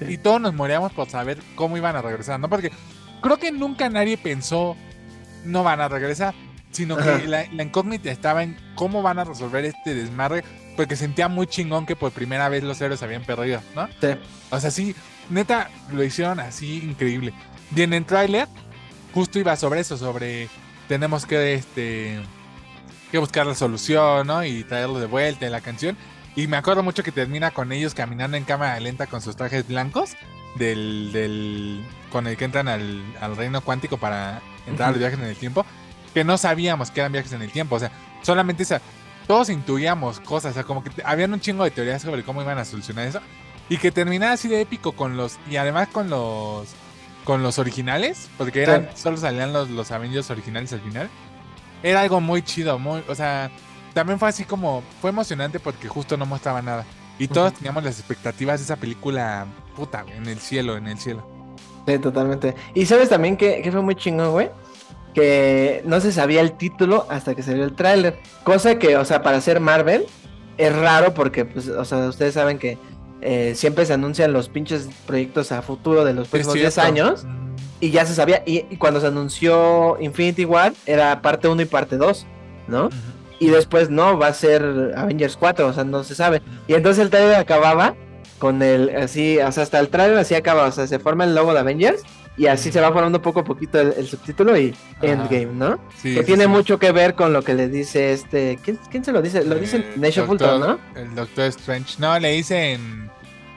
y 0.00 0.18
todos 0.18 0.40
nos 0.40 0.54
moríamos 0.54 0.92
por 0.92 1.08
saber 1.08 1.38
cómo 1.54 1.76
iban 1.76 1.96
a 1.96 2.02
regresar, 2.02 2.40
¿no? 2.40 2.48
Porque 2.48 2.70
creo 3.20 3.36
que 3.36 3.52
nunca 3.52 3.88
nadie 3.88 4.16
pensó 4.16 4.76
no 5.44 5.62
van 5.62 5.80
a 5.80 5.88
regresar, 5.88 6.34
sino 6.70 6.96
que 6.96 7.26
la, 7.26 7.44
incógnita 7.44 8.10
estaba 8.10 8.42
en 8.42 8.56
cómo 8.74 9.02
van 9.02 9.18
a 9.18 9.24
resolver 9.24 9.64
este 9.64 9.94
desmadre, 9.94 10.44
porque 10.76 10.96
sentía 10.96 11.28
muy 11.28 11.46
chingón 11.46 11.86
que 11.86 11.96
por 11.96 12.12
primera 12.12 12.48
vez 12.48 12.62
los 12.62 12.80
héroes 12.80 13.02
habían 13.02 13.24
perdido, 13.24 13.60
¿no? 13.74 13.88
Sí. 14.00 14.08
O 14.50 14.60
sea, 14.60 14.70
sí, 14.70 14.94
neta, 15.28 15.70
lo 15.92 16.02
hicieron 16.02 16.40
así 16.40 16.78
increíble. 16.78 17.32
Y 17.74 17.82
en 17.82 17.92
el 17.92 18.04
tráiler, 18.04 18.48
justo 19.12 19.38
iba 19.38 19.56
sobre 19.56 19.80
eso, 19.80 19.96
sobre 19.96 20.48
tenemos 20.88 21.26
que 21.26 21.54
este 21.54 22.20
que 23.10 23.18
buscar 23.18 23.46
la 23.46 23.54
solución, 23.54 24.26
¿no? 24.26 24.44
Y 24.44 24.64
traerlo 24.64 24.98
de 24.98 25.06
vuelta 25.06 25.46
en 25.46 25.52
la 25.52 25.60
canción. 25.60 25.96
Y 26.36 26.46
me 26.46 26.56
acuerdo 26.56 26.82
mucho 26.82 27.02
que 27.02 27.12
termina 27.12 27.50
con 27.50 27.72
ellos 27.72 27.94
caminando 27.94 28.36
en 28.36 28.44
cámara 28.44 28.78
lenta 28.80 29.06
con 29.06 29.20
sus 29.20 29.36
trajes 29.36 29.66
blancos 29.66 30.16
del, 30.56 31.10
del 31.12 31.84
con 32.10 32.26
el 32.26 32.36
que 32.36 32.44
entran 32.44 32.68
al, 32.68 33.36
reino 33.36 33.60
cuántico 33.60 33.96
para 33.96 34.40
entrar 34.66 34.88
a 34.88 34.92
los 34.92 35.00
viajes 35.00 35.18
en 35.18 35.24
el 35.24 35.36
tiempo, 35.36 35.64
que 36.14 36.24
no 36.24 36.38
sabíamos 36.38 36.90
que 36.90 37.00
eran 37.00 37.12
viajes 37.12 37.32
en 37.32 37.42
el 37.42 37.50
tiempo, 37.50 37.76
o 37.76 37.78
sea, 37.78 37.90
solamente 38.22 38.62
esa, 38.62 38.80
todos 39.26 39.48
intuíamos 39.48 40.20
cosas, 40.20 40.52
o 40.52 40.54
sea, 40.54 40.64
como 40.64 40.82
que 40.82 40.90
habían 41.04 41.32
un 41.32 41.40
chingo 41.40 41.64
de 41.64 41.70
teorías 41.70 42.02
sobre 42.02 42.22
cómo 42.22 42.42
iban 42.42 42.58
a 42.58 42.64
solucionar 42.64 43.06
eso 43.06 43.20
y 43.68 43.78
que 43.78 43.92
terminaba 43.92 44.32
así 44.32 44.48
de 44.48 44.60
épico 44.60 44.92
con 44.92 45.16
los 45.16 45.38
y 45.48 45.56
además 45.56 45.88
con 45.88 46.10
los 46.10 46.68
con 47.24 47.42
los 47.42 47.58
originales, 47.58 48.28
porque 48.38 48.62
eran 48.62 48.88
solo 48.96 49.16
salían 49.16 49.52
los 49.52 49.70
los 49.70 49.90
Avengers 49.92 50.30
originales 50.30 50.72
al 50.72 50.80
final 50.80 51.10
era 51.82 52.02
algo 52.02 52.20
muy 52.20 52.42
chido, 52.42 52.78
muy, 52.78 53.02
o 53.08 53.14
sea, 53.14 53.50
también 53.94 54.18
fue 54.18 54.28
así 54.28 54.44
como, 54.44 54.82
fue 55.00 55.10
emocionante 55.10 55.60
porque 55.60 55.88
justo 55.88 56.16
no 56.16 56.26
mostraba 56.26 56.62
nada. 56.62 56.84
Y 57.18 57.28
todos 57.28 57.52
teníamos 57.52 57.84
las 57.84 57.98
expectativas 57.98 58.60
de 58.60 58.64
esa 58.64 58.76
película, 58.76 59.46
puta, 59.76 60.06
en 60.16 60.26
el 60.26 60.38
cielo, 60.38 60.76
en 60.76 60.86
el 60.86 60.98
cielo. 60.98 61.26
Sí, 61.86 61.98
totalmente. 61.98 62.54
Y 62.74 62.86
sabes 62.86 63.10
también 63.10 63.36
que, 63.36 63.68
fue 63.70 63.82
muy 63.82 63.94
chingón, 63.94 64.30
güey. 64.30 64.50
que 65.12 65.82
no 65.84 66.00
se 66.00 66.12
sabía 66.12 66.40
el 66.40 66.52
título 66.52 67.06
hasta 67.10 67.34
que 67.34 67.42
salió 67.42 67.64
el 67.64 67.74
tráiler. 67.74 68.18
Cosa 68.42 68.78
que, 68.78 68.96
o 68.96 69.04
sea, 69.04 69.22
para 69.22 69.36
hacer 69.36 69.60
Marvel 69.60 70.06
es 70.56 70.74
raro 70.74 71.12
porque, 71.12 71.44
pues, 71.44 71.68
o 71.68 71.84
sea, 71.84 72.08
ustedes 72.08 72.34
saben 72.34 72.58
que 72.58 72.78
eh, 73.20 73.52
siempre 73.54 73.84
se 73.84 73.92
anuncian 73.92 74.32
los 74.32 74.48
pinches 74.48 74.88
proyectos 75.06 75.52
a 75.52 75.60
futuro 75.60 76.04
de 76.04 76.14
los 76.14 76.28
próximos 76.28 76.54
10 76.54 76.78
años. 76.78 77.26
Y 77.80 77.90
ya 77.90 78.04
se 78.04 78.14
sabía. 78.14 78.42
Y, 78.46 78.76
cuando 78.76 79.00
se 79.00 79.06
anunció 79.06 79.98
Infinity 80.00 80.44
War, 80.44 80.72
era 80.86 81.22
parte 81.22 81.48
1 81.48 81.62
y 81.62 81.64
parte 81.64 81.96
2, 81.96 82.26
¿no? 82.68 82.90
Y 83.38 83.48
después 83.48 83.88
no, 83.88 84.18
va 84.18 84.28
a 84.28 84.34
ser 84.34 84.92
Avengers 84.96 85.36
4, 85.36 85.66
o 85.66 85.72
sea, 85.72 85.84
no 85.84 86.04
se 86.04 86.14
sabe. 86.14 86.42
Y 86.68 86.74
entonces 86.74 87.02
el 87.02 87.10
trailer 87.10 87.36
acababa 87.36 87.94
con 88.38 88.62
el, 88.62 88.94
así, 88.96 89.38
o 89.38 89.50
sea, 89.50 89.62
hasta 89.62 89.78
el 89.80 89.88
trailer 89.88 90.18
así 90.18 90.34
acaba, 90.34 90.64
o 90.64 90.72
sea, 90.72 90.86
se 90.86 90.98
forma 90.98 91.24
el 91.24 91.34
logo 91.34 91.54
de 91.54 91.60
Avengers 91.60 92.02
y 92.36 92.46
así 92.46 92.72
se 92.72 92.80
va 92.80 92.90
formando 92.90 93.20
poco 93.20 93.40
a 93.40 93.44
poquito 93.44 93.78
el, 93.78 94.06
subtítulo 94.06 94.56
y 94.56 94.74
Endgame, 95.02 95.52
¿no? 95.52 95.78
que 96.02 96.22
tiene 96.22 96.46
mucho 96.46 96.78
que 96.78 96.90
ver 96.90 97.14
con 97.14 97.32
lo 97.32 97.42
que 97.42 97.54
le 97.54 97.68
dice 97.68 98.12
este, 98.12 98.58
¿quién, 98.62 99.04
se 99.04 99.12
lo 99.12 99.20
dice? 99.20 99.44
Lo 99.44 99.56
dice 99.56 99.76
eh, 99.76 99.92
Nation 99.96 100.26
Fulton, 100.26 100.60
¿no? 100.60 100.78
El 100.94 101.14
Doctor 101.14 101.44
Strange, 101.46 101.96
no, 101.98 102.18
le 102.18 102.30
dicen, 102.32 103.10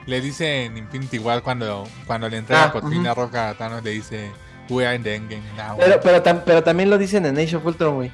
le 0.06 0.20
dicen 0.20 0.76
Infinity 0.76 1.18
War 1.18 1.42
cuando, 1.42 1.86
cuando 2.06 2.28
le 2.28 2.38
entrega 2.38 2.64
ah, 2.64 2.72
por 2.72 2.88
fin 2.90 3.06
a 3.06 3.14
Roca 3.14 3.50
a 3.50 3.54
Thanos, 3.54 3.82
le 3.82 3.90
dice, 3.90 4.30
we 4.68 4.86
are 4.86 4.94
in 4.94 5.02
the 5.02 5.14
Endgame 5.14 5.42
now. 5.56 5.76
Pero, 5.78 6.00
pero, 6.00 6.44
pero 6.44 6.62
también 6.62 6.90
lo 6.90 6.98
dicen 6.98 7.24
en 7.26 7.34
Nation 7.34 7.62
Fulton, 7.62 7.94
güey. 7.94 8.12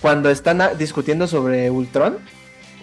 Cuando 0.00 0.30
están 0.30 0.60
discutiendo 0.78 1.26
sobre 1.26 1.70
Ultron, 1.70 2.18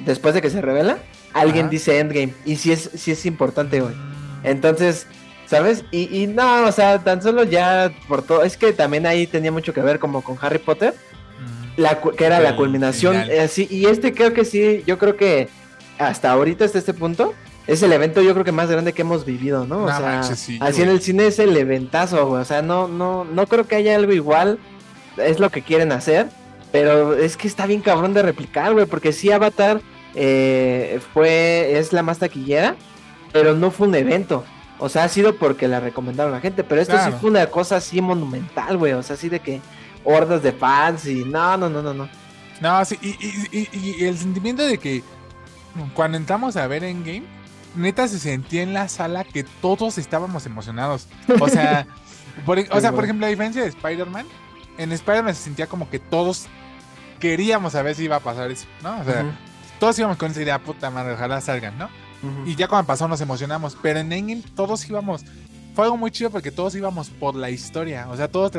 después 0.05 0.33
de 0.33 0.41
que 0.41 0.49
se 0.49 0.61
revela, 0.61 0.99
alguien 1.33 1.69
dice 1.69 1.99
Endgame. 1.99 2.33
Y 2.45 2.55
sí 2.55 2.71
es, 2.71 2.89
sí 2.95 3.11
es 3.11 3.25
importante, 3.25 3.81
güey. 3.81 3.93
Entonces, 4.43 5.05
¿sabes? 5.45 5.83
Y, 5.91 6.23
y, 6.23 6.27
no, 6.27 6.65
o 6.65 6.71
sea, 6.71 6.99
tan 6.99 7.21
solo 7.21 7.43
ya 7.43 7.91
por 8.07 8.21
todo. 8.21 8.43
Es 8.43 8.57
que 8.57 8.71
también 8.71 9.05
ahí 9.05 9.27
tenía 9.27 9.51
mucho 9.51 9.73
que 9.73 9.81
ver 9.81 9.99
como 9.99 10.21
con 10.21 10.37
Harry 10.41 10.59
Potter. 10.59 10.93
La, 11.75 12.01
que 12.01 12.25
era 12.25 12.39
la 12.39 12.55
culminación. 12.55 13.15
Eh, 13.15 13.47
sí, 13.47 13.67
y 13.69 13.85
este 13.85 14.13
creo 14.13 14.33
que 14.33 14.43
sí, 14.43 14.83
yo 14.85 14.97
creo 14.97 15.15
que 15.15 15.47
hasta 15.97 16.31
ahorita, 16.31 16.65
hasta 16.65 16.77
este 16.77 16.93
punto, 16.93 17.33
es 17.69 17.83
el 17.83 17.93
evento 17.93 18.21
yo 18.21 18.33
creo 18.33 18.43
que 18.43 18.51
más 18.51 18.69
grande 18.69 18.93
que 18.93 19.03
hemos 19.03 19.25
vivido, 19.25 19.65
¿no? 19.65 19.83
O 19.83 19.87
sea, 19.87 20.21
así 20.21 20.59
en 20.81 20.89
el 20.89 21.01
cine 21.01 21.27
es 21.27 21.37
el 21.37 21.55
eventazo, 21.55 22.27
güey. 22.27 22.41
O 22.41 22.45
sea, 22.45 22.61
no, 22.61 22.87
no, 22.87 23.25
no 23.25 23.47
creo 23.47 23.67
que 23.67 23.75
haya 23.75 23.95
algo 23.95 24.11
igual. 24.11 24.57
Es 25.17 25.39
lo 25.39 25.49
que 25.51 25.61
quieren 25.61 25.91
hacer. 25.91 26.27
Pero 26.71 27.13
es 27.13 27.37
que 27.37 27.47
está 27.47 27.65
bien 27.65 27.81
cabrón 27.81 28.13
de 28.13 28.23
replicar, 28.23 28.73
güey. 28.73 28.85
Porque 28.87 29.13
sí, 29.13 29.31
Avatar 29.31 29.81
eh, 30.15 30.99
fue, 31.13 31.77
es 31.77 31.93
la 31.93 32.01
más 32.01 32.17
taquillera, 32.17 32.75
pero 33.31 33.53
no 33.53 33.69
fue 33.69 33.87
un 33.87 33.95
evento. 33.95 34.43
O 34.79 34.89
sea, 34.89 35.03
ha 35.03 35.09
sido 35.09 35.35
porque 35.35 35.67
la 35.67 35.79
recomendaron 35.79 36.33
a 36.33 36.37
la 36.37 36.41
gente, 36.41 36.63
pero 36.63 36.81
esto 36.81 36.97
sí 36.97 37.11
fue 37.21 37.29
una 37.29 37.47
cosa 37.47 37.75
así 37.77 38.01
monumental, 38.01 38.77
güey. 38.77 38.93
O 38.93 39.03
sea, 39.03 39.15
así 39.15 39.29
de 39.29 39.41
que 39.41 39.61
hordas 40.03 40.41
de 40.41 40.53
fans 40.53 41.05
y 41.05 41.23
no, 41.23 41.57
no, 41.57 41.69
no, 41.69 41.83
no, 41.83 41.93
no. 41.93 42.09
No, 42.61 42.83
sí, 42.83 42.97
y, 43.01 44.03
el 44.03 44.17
sentimiento 44.17 44.65
de 44.65 44.77
que 44.77 45.03
cuando 45.93 46.17
entramos 46.17 46.57
a 46.57 46.67
ver 46.67 46.83
en 46.83 47.03
game, 47.03 47.38
neta 47.79 48.07
se 48.07 48.19
sentía 48.19 48.63
en 48.63 48.73
la 48.73 48.87
sala 48.87 49.23
que 49.23 49.43
todos 49.43 49.97
estábamos 49.97 50.45
emocionados. 50.45 51.07
O 51.39 51.49
sea, 51.49 51.87
por, 52.45 52.59
o 52.59 52.81
sea, 52.81 52.91
por 52.91 53.03
ejemplo, 53.03 53.25
la 53.25 53.29
diferencia 53.31 53.61
de 53.61 53.69
Spider-Man, 53.69 54.25
en 54.77 54.91
Spider-Man 54.91 55.35
se 55.35 55.43
sentía 55.43 55.67
como 55.67 55.89
que 55.89 55.99
todos 55.99 56.47
queríamos 57.19 57.73
saber 57.73 57.95
si 57.95 58.05
iba 58.05 58.15
a 58.15 58.21
pasar 58.21 58.49
eso, 58.49 58.65
¿no? 58.81 58.99
O 58.99 59.03
sea, 59.03 59.25
todos 59.79 59.97
íbamos 59.99 60.17
con 60.17 60.31
esa 60.31 60.41
idea, 60.41 60.59
puta 60.59 60.89
madre, 60.89 61.13
ojalá 61.13 61.41
salgan, 61.41 61.77
¿no? 61.77 61.89
Y 62.45 62.55
ya 62.55 62.67
cuando 62.67 62.85
pasó 62.85 63.07
nos 63.07 63.21
emocionamos, 63.21 63.77
pero 63.81 63.99
en 63.99 64.11
Endgame 64.11 64.43
todos 64.55 64.87
íbamos, 64.89 65.23
fue 65.73 65.85
algo 65.85 65.95
muy 65.95 66.11
chido 66.11 66.29
porque 66.29 66.51
todos 66.51 66.75
íbamos 66.75 67.09
por 67.09 67.35
la 67.35 67.49
historia, 67.49 68.09
o 68.09 68.17
sea, 68.17 68.27
todos 68.27 68.51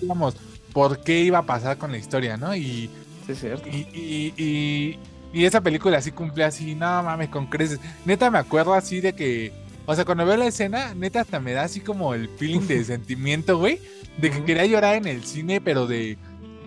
íbamos 0.00 0.36
por 0.72 1.02
qué 1.02 1.20
iba 1.20 1.38
a 1.38 1.42
pasar 1.42 1.76
con 1.76 1.90
la 1.90 1.98
historia, 1.98 2.36
¿no? 2.36 2.54
Y, 2.54 2.88
sí, 3.26 3.32
es 3.32 3.40
cierto. 3.40 3.68
Y, 3.68 3.88
y, 3.92 4.34
y, 4.36 4.98
esa 5.32 5.60
película 5.60 5.98
así 5.98 6.10
cumple 6.10 6.44
así, 6.44 6.74
no 6.74 7.02
mames, 7.02 7.28
con 7.28 7.46
creces. 7.46 7.80
Neta 8.04 8.30
me 8.30 8.38
acuerdo 8.38 8.74
así 8.74 9.00
de 9.00 9.12
que, 9.12 9.52
o 9.86 9.94
sea, 9.94 10.04
cuando 10.04 10.26
veo 10.26 10.36
la 10.36 10.46
escena, 10.46 10.94
neta 10.94 11.20
hasta 11.20 11.40
me 11.40 11.52
da 11.52 11.62
así 11.62 11.80
como 11.80 12.14
el 12.14 12.28
feeling 12.28 12.66
de 12.66 12.84
sentimiento, 12.84 13.58
güey, 13.58 13.80
de 14.18 14.30
que 14.30 14.44
quería 14.44 14.66
llorar 14.66 14.96
en 14.96 15.06
el 15.06 15.24
cine, 15.24 15.60
pero 15.60 15.86
de, 15.86 16.18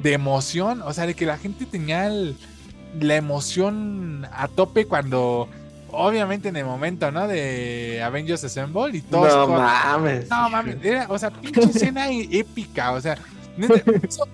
de 0.02 0.14
emoción, 0.14 0.82
o 0.82 0.94
sea, 0.94 1.06
de 1.06 1.14
que 1.14 1.26
la 1.26 1.38
gente 1.38 1.66
tenía 1.66 2.08
el 2.08 2.38
la 3.00 3.16
emoción 3.16 4.28
a 4.32 4.48
tope 4.48 4.86
cuando 4.86 5.50
obviamente 5.92 6.50
en 6.50 6.56
el 6.56 6.66
momento, 6.66 7.12
¿no? 7.12 7.28
De 7.28 8.02
Avengers 8.04 8.44
Assemble 8.44 8.98
y 8.98 9.02
todo. 9.02 9.48
No 9.48 9.58
mames. 9.58 10.30
No 10.30 10.50
mames. 10.50 10.78
o 11.08 11.18
sea, 11.18 11.32
pinche 11.32 11.62
escena 11.62 12.08
épica. 12.10 12.92
O 12.92 13.02
sea, 13.02 13.18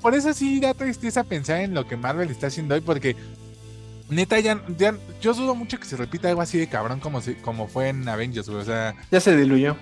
por 0.01 0.15
eso 0.15 0.33
sí 0.33 0.59
da 0.59 0.73
tristeza 0.73 1.23
pensar 1.23 1.61
en 1.61 1.73
lo 1.73 1.87
que 1.87 1.97
Marvel 1.97 2.29
está 2.29 2.47
haciendo 2.47 2.75
hoy, 2.75 2.81
porque 2.81 3.15
neta 4.09 4.39
ya, 4.39 4.61
yo 5.21 5.33
dudo 5.33 5.55
mucho 5.55 5.79
que 5.79 5.85
se 5.85 5.95
repita 5.95 6.29
algo 6.29 6.41
así 6.41 6.57
de 6.57 6.67
cabrón 6.67 6.99
como, 6.99 7.21
como 7.41 7.67
fue 7.67 7.89
en 7.89 8.07
Avengers, 8.07 8.49
O 8.49 8.63
sea. 8.63 8.95
Ya 9.11 9.19
se 9.19 9.35
diluyó. 9.35 9.75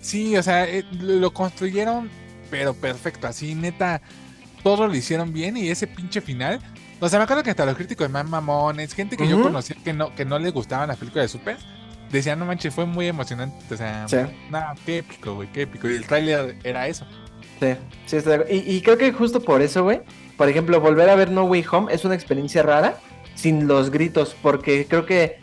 Sí, 0.00 0.36
o 0.36 0.42
sea, 0.42 0.64
eh, 0.68 0.84
lo 0.92 1.32
construyeron, 1.32 2.10
pero 2.50 2.74
perfecto. 2.74 3.26
Así, 3.26 3.54
neta, 3.54 4.00
todo 4.62 4.86
lo 4.86 4.94
hicieron 4.94 5.32
bien 5.32 5.56
y 5.56 5.68
ese 5.68 5.86
pinche 5.86 6.20
final 6.20 6.60
o 6.98 7.08
sea, 7.08 7.18
me 7.18 7.24
acuerdo 7.24 7.42
que 7.42 7.50
hasta 7.50 7.66
los 7.66 7.76
críticos 7.76 8.06
de 8.06 8.12
más 8.12 8.28
mamones, 8.28 8.94
gente 8.94 9.16
que 9.16 9.28
yo 9.28 9.42
conocía 9.42 9.76
que 9.84 9.92
no, 9.92 10.14
que 10.14 10.24
no 10.24 10.38
les 10.38 10.52
gustaban 10.52 10.88
las 10.88 10.96
películas 10.96 11.24
de 11.24 11.28
Super, 11.28 11.56
decían, 12.10 12.38
no 12.38 12.46
manches, 12.46 12.74
fue 12.74 12.86
muy 12.86 13.06
emocionante. 13.06 13.74
O 13.74 13.76
sea, 13.76 14.06
nada, 14.50 14.74
qué 14.86 14.98
épico, 14.98 15.34
güey, 15.34 15.52
qué 15.52 15.62
épico. 15.62 15.90
Y 15.90 15.96
el 15.96 16.06
tráiler 16.06 16.56
era 16.64 16.88
eso. 16.88 17.06
Sí, 17.60 17.74
sí, 18.06 18.18
y, 18.50 18.76
y 18.76 18.80
creo 18.82 18.96
que 18.96 19.12
justo 19.12 19.40
por 19.42 19.60
eso, 19.60 19.82
güey, 19.82 20.00
por 20.36 20.48
ejemplo, 20.48 20.80
volver 20.80 21.08
a 21.10 21.14
ver 21.14 21.30
No 21.30 21.44
Way 21.44 21.64
Home 21.70 21.92
es 21.92 22.04
una 22.04 22.14
experiencia 22.14 22.62
rara 22.62 22.96
sin 23.36 23.68
los 23.68 23.90
gritos, 23.90 24.34
porque 24.42 24.86
creo 24.88 25.06
que 25.06 25.38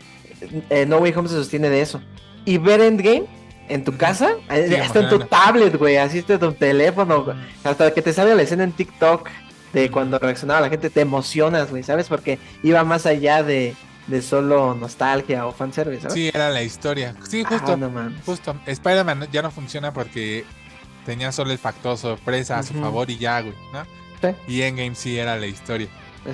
eh, 0.70 0.86
No 0.86 0.98
Way 0.98 1.14
Home 1.16 1.30
se 1.30 1.36
sostiene 1.36 1.70
de 1.70 1.82
eso. 1.82 2.02
Y 2.44 2.58
ver 2.58 2.82
Endgame 2.82 3.26
en 3.70 3.86
tu 3.86 3.96
casa, 3.96 4.32
eh, 4.50 4.78
hasta 4.84 5.00
en 5.00 5.10
tu 5.10 5.20
tablet, 5.20 5.78
güey, 5.78 5.96
así 5.96 6.18
está 6.18 6.38
tu 6.38 6.52
teléfono, 6.52 7.26
hasta 7.64 7.94
que 7.94 8.02
te 8.02 8.12
salga 8.12 8.36
la 8.36 8.42
escena 8.42 8.66
en 8.66 8.74
TikTok 8.74 9.30
de 9.72 9.90
cuando 9.90 10.20
reaccionaba 10.20 10.60
la 10.60 10.70
gente, 10.70 10.90
te 10.90 11.02
emocionas, 11.02 11.70
güey, 11.70 11.84
¿sabes? 11.84 12.08
Porque 12.08 12.40
iba 12.62 12.84
más 12.84 13.06
allá 13.06 13.42
de, 13.42 13.76
de 14.08 14.22
solo 14.22 14.76
nostalgia 14.76 15.48
o 15.48 15.54
fanservice, 15.54 16.02
¿sabes? 16.02 16.14
Sí, 16.14 16.30
era 16.34 16.50
la 16.50 16.62
historia. 16.62 17.16
Sí, 17.28 17.44
justo. 17.44 17.80
Ah, 17.82 18.10
justo. 18.26 18.56
Spider-Man 18.66 19.30
ya 19.32 19.42
no 19.42 19.50
funciona 19.50 19.94
porque 19.94 20.44
tenía 21.06 21.32
solo 21.32 21.52
el 21.52 21.58
factor 21.58 21.98
sorpresa 21.98 22.60
a 22.60 22.64
su 22.64 22.74
favor 22.74 23.10
y 23.10 23.18
ya, 23.18 23.42
güey, 23.42 23.56
¿no? 23.72 23.84
Sí. 24.22 24.36
Y 24.48 24.62
Endgame 24.62 24.96
sí 24.96 25.18
era 25.18 25.38
la 25.38 25.48
historia. 25.48 25.88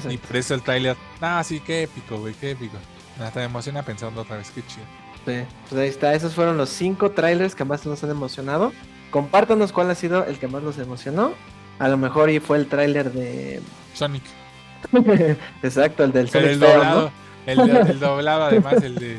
Y 0.10 0.18
por 0.18 0.36
eso 0.36 0.54
el 0.54 0.62
trailer, 0.62 0.96
ah, 1.22 1.44
sí, 1.44 1.60
qué 1.60 1.84
épico, 1.84 2.18
güey, 2.18 2.34
qué 2.36 2.52
épico. 2.52 2.78
Hasta 3.20 3.40
me 3.40 3.46
emociona 3.46 3.84
pensando 3.84 4.22
otra 4.22 4.38
vez, 4.38 4.52
qué 4.52 4.62
chido. 4.66 4.86
Sí, 5.26 5.46
pues 5.70 5.82
ahí 5.82 5.90
está, 5.90 6.14
esos 6.14 6.34
fueron 6.34 6.58
los 6.58 6.70
cinco 6.70 7.12
trailers 7.12 7.56
que 7.56 7.66
más 7.66 7.86
nos 7.86 8.04
han 8.04 8.12
emocionado. 8.12 8.72
Compártanos 9.12 9.72
cuál 9.72 9.90
ha 9.90 9.96
sido 9.96 10.26
el 10.26 10.38
que 10.38 10.48
más 10.48 10.64
nos 10.64 10.78
emocionó 10.78 11.34
a 11.80 11.88
lo 11.88 11.98
mejor 11.98 12.30
y 12.30 12.40
fue 12.40 12.58
el 12.58 12.68
tráiler 12.68 13.12
de 13.12 13.62
Sonic. 13.94 14.24
Exacto, 15.64 16.04
el 16.04 16.12
del 16.12 16.30
Sonic. 16.30 16.52
El 16.52 16.60
doblado, 16.60 17.12
el, 17.46 18.00
doblado 18.00 18.44
además, 18.44 18.84
el 18.84 18.96
de 18.96 19.18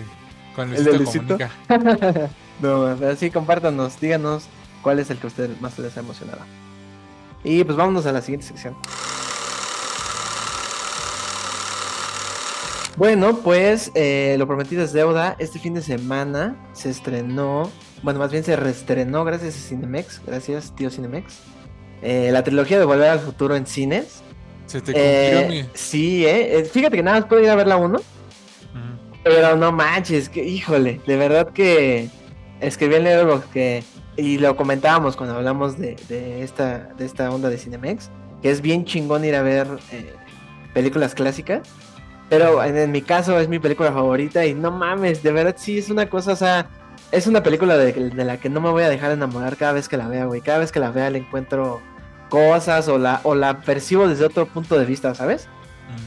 con 0.54 0.72
el 0.74 0.84
de 0.84 1.04
Comunica. 1.04 1.50
no, 2.60 2.86
así 3.08 3.30
compártanos, 3.30 3.98
díganos 3.98 4.44
cuál 4.82 4.98
es 4.98 5.10
el 5.10 5.18
que 5.18 5.26
a 5.26 5.28
ustedes 5.28 5.60
más 5.60 5.78
les 5.78 5.96
ha 5.96 6.00
emocionado. 6.00 6.42
Y 7.42 7.64
pues 7.64 7.76
vámonos 7.76 8.06
a 8.06 8.12
la 8.12 8.20
siguiente 8.20 8.46
sección. 8.46 8.76
Bueno, 13.00 13.38
pues 13.38 13.90
eh, 13.94 14.36
lo 14.38 14.46
prometido 14.46 14.84
es 14.84 14.92
deuda. 14.92 15.34
Este 15.38 15.58
fin 15.58 15.72
de 15.72 15.80
semana 15.80 16.54
se 16.74 16.90
estrenó, 16.90 17.70
bueno, 18.02 18.18
más 18.18 18.30
bien 18.30 18.44
se 18.44 18.56
reestrenó 18.56 19.24
gracias 19.24 19.56
a 19.56 19.68
Cinemex. 19.68 20.20
Gracias, 20.26 20.76
tío 20.76 20.90
Cinemex. 20.90 21.38
Eh, 22.02 22.28
la 22.30 22.44
trilogía 22.44 22.78
de 22.78 22.84
Volver 22.84 23.08
al 23.08 23.20
Futuro 23.20 23.56
en 23.56 23.64
cines. 23.64 24.20
Se 24.66 24.82
te 24.82 24.92
cumplió, 24.92 25.00
eh, 25.00 25.66
Sí, 25.72 26.26
eh. 26.26 26.68
Fíjate 26.70 26.98
que 26.98 27.02
nada 27.02 27.20
más 27.20 27.26
puedo 27.26 27.42
ir 27.42 27.48
a 27.48 27.54
ver 27.54 27.68
la 27.68 27.78
uno. 27.78 28.02
Pero 29.24 29.56
no 29.56 29.72
manches, 29.72 30.28
que 30.28 30.44
híjole, 30.44 31.00
de 31.06 31.16
verdad 31.16 31.54
que 31.54 32.10
escribí 32.60 32.96
en 32.96 33.04
Letterboxd 33.04 33.50
que 33.50 33.82
y 34.18 34.36
lo 34.36 34.56
comentábamos 34.56 35.16
cuando 35.16 35.36
hablamos 35.36 35.78
de, 35.78 35.96
esta 36.42 36.90
de 36.98 37.06
esta 37.06 37.30
onda 37.30 37.48
de 37.48 37.56
Cinemex, 37.56 38.10
que 38.42 38.50
es 38.50 38.60
bien 38.60 38.84
chingón 38.84 39.24
ir 39.24 39.36
a 39.36 39.42
ver 39.42 39.68
películas 40.74 41.14
clásicas. 41.14 41.62
Pero 42.30 42.62
en, 42.64 42.90
mi 42.92 43.02
caso 43.02 43.38
es 43.38 43.48
mi 43.48 43.58
película 43.58 43.92
favorita 43.92 44.46
y 44.46 44.54
no 44.54 44.70
mames, 44.70 45.22
de 45.22 45.32
verdad 45.32 45.56
sí 45.58 45.78
es 45.78 45.90
una 45.90 46.08
cosa, 46.08 46.32
o 46.32 46.36
sea, 46.36 46.68
es 47.10 47.26
una 47.26 47.42
película 47.42 47.76
de, 47.76 47.92
de, 47.92 48.24
la 48.24 48.38
que 48.38 48.48
no 48.48 48.60
me 48.60 48.70
voy 48.70 48.84
a 48.84 48.88
dejar 48.88 49.10
enamorar 49.10 49.56
cada 49.56 49.72
vez 49.72 49.88
que 49.88 49.96
la 49.96 50.06
vea, 50.06 50.26
güey. 50.26 50.40
Cada 50.40 50.58
vez 50.58 50.70
que 50.70 50.78
la 50.78 50.92
vea 50.92 51.10
le 51.10 51.18
encuentro 51.18 51.82
cosas 52.28 52.88
o 52.88 52.98
la, 52.98 53.20
o 53.24 53.34
la 53.34 53.60
percibo 53.60 54.08
desde 54.08 54.24
otro 54.24 54.46
punto 54.46 54.78
de 54.78 54.86
vista, 54.86 55.14
¿sabes? 55.14 55.48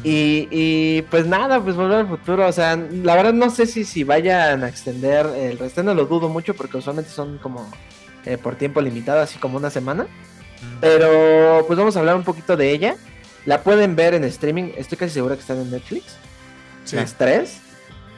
Y, 0.03 0.47
y, 0.49 1.01
pues 1.03 1.27
nada, 1.27 1.61
pues 1.61 1.75
volver 1.75 1.99
al 1.99 2.07
futuro, 2.07 2.47
o 2.47 2.51
sea, 2.53 2.77
la 2.77 3.15
verdad 3.15 3.33
no 3.33 3.49
sé 3.49 3.65
si, 3.65 3.83
si 3.83 4.05
vayan 4.05 4.63
a 4.63 4.69
extender 4.69 5.25
el 5.25 5.59
resto, 5.59 5.83
no 5.83 5.93
lo 5.93 6.05
dudo 6.05 6.29
mucho 6.29 6.53
porque 6.53 6.77
usualmente 6.77 7.11
son 7.11 7.37
como 7.37 7.69
eh, 8.25 8.37
por 8.37 8.55
tiempo 8.55 8.79
limitado, 8.81 9.19
así 9.19 9.39
como 9.39 9.57
una 9.57 9.69
semana. 9.69 10.07
Pero 10.79 11.65
pues 11.67 11.77
vamos 11.77 11.95
a 11.95 11.99
hablar 11.99 12.15
un 12.15 12.23
poquito 12.23 12.55
de 12.55 12.71
ella. 12.71 12.95
La 13.45 13.61
pueden 13.61 13.95
ver 13.95 14.13
en 14.13 14.23
streaming, 14.23 14.71
estoy 14.77 14.97
casi 14.97 15.13
seguro 15.13 15.35
que 15.35 15.41
están 15.41 15.59
en 15.59 15.71
Netflix. 15.71 16.15
Las 16.91 17.15
tres. 17.17 17.59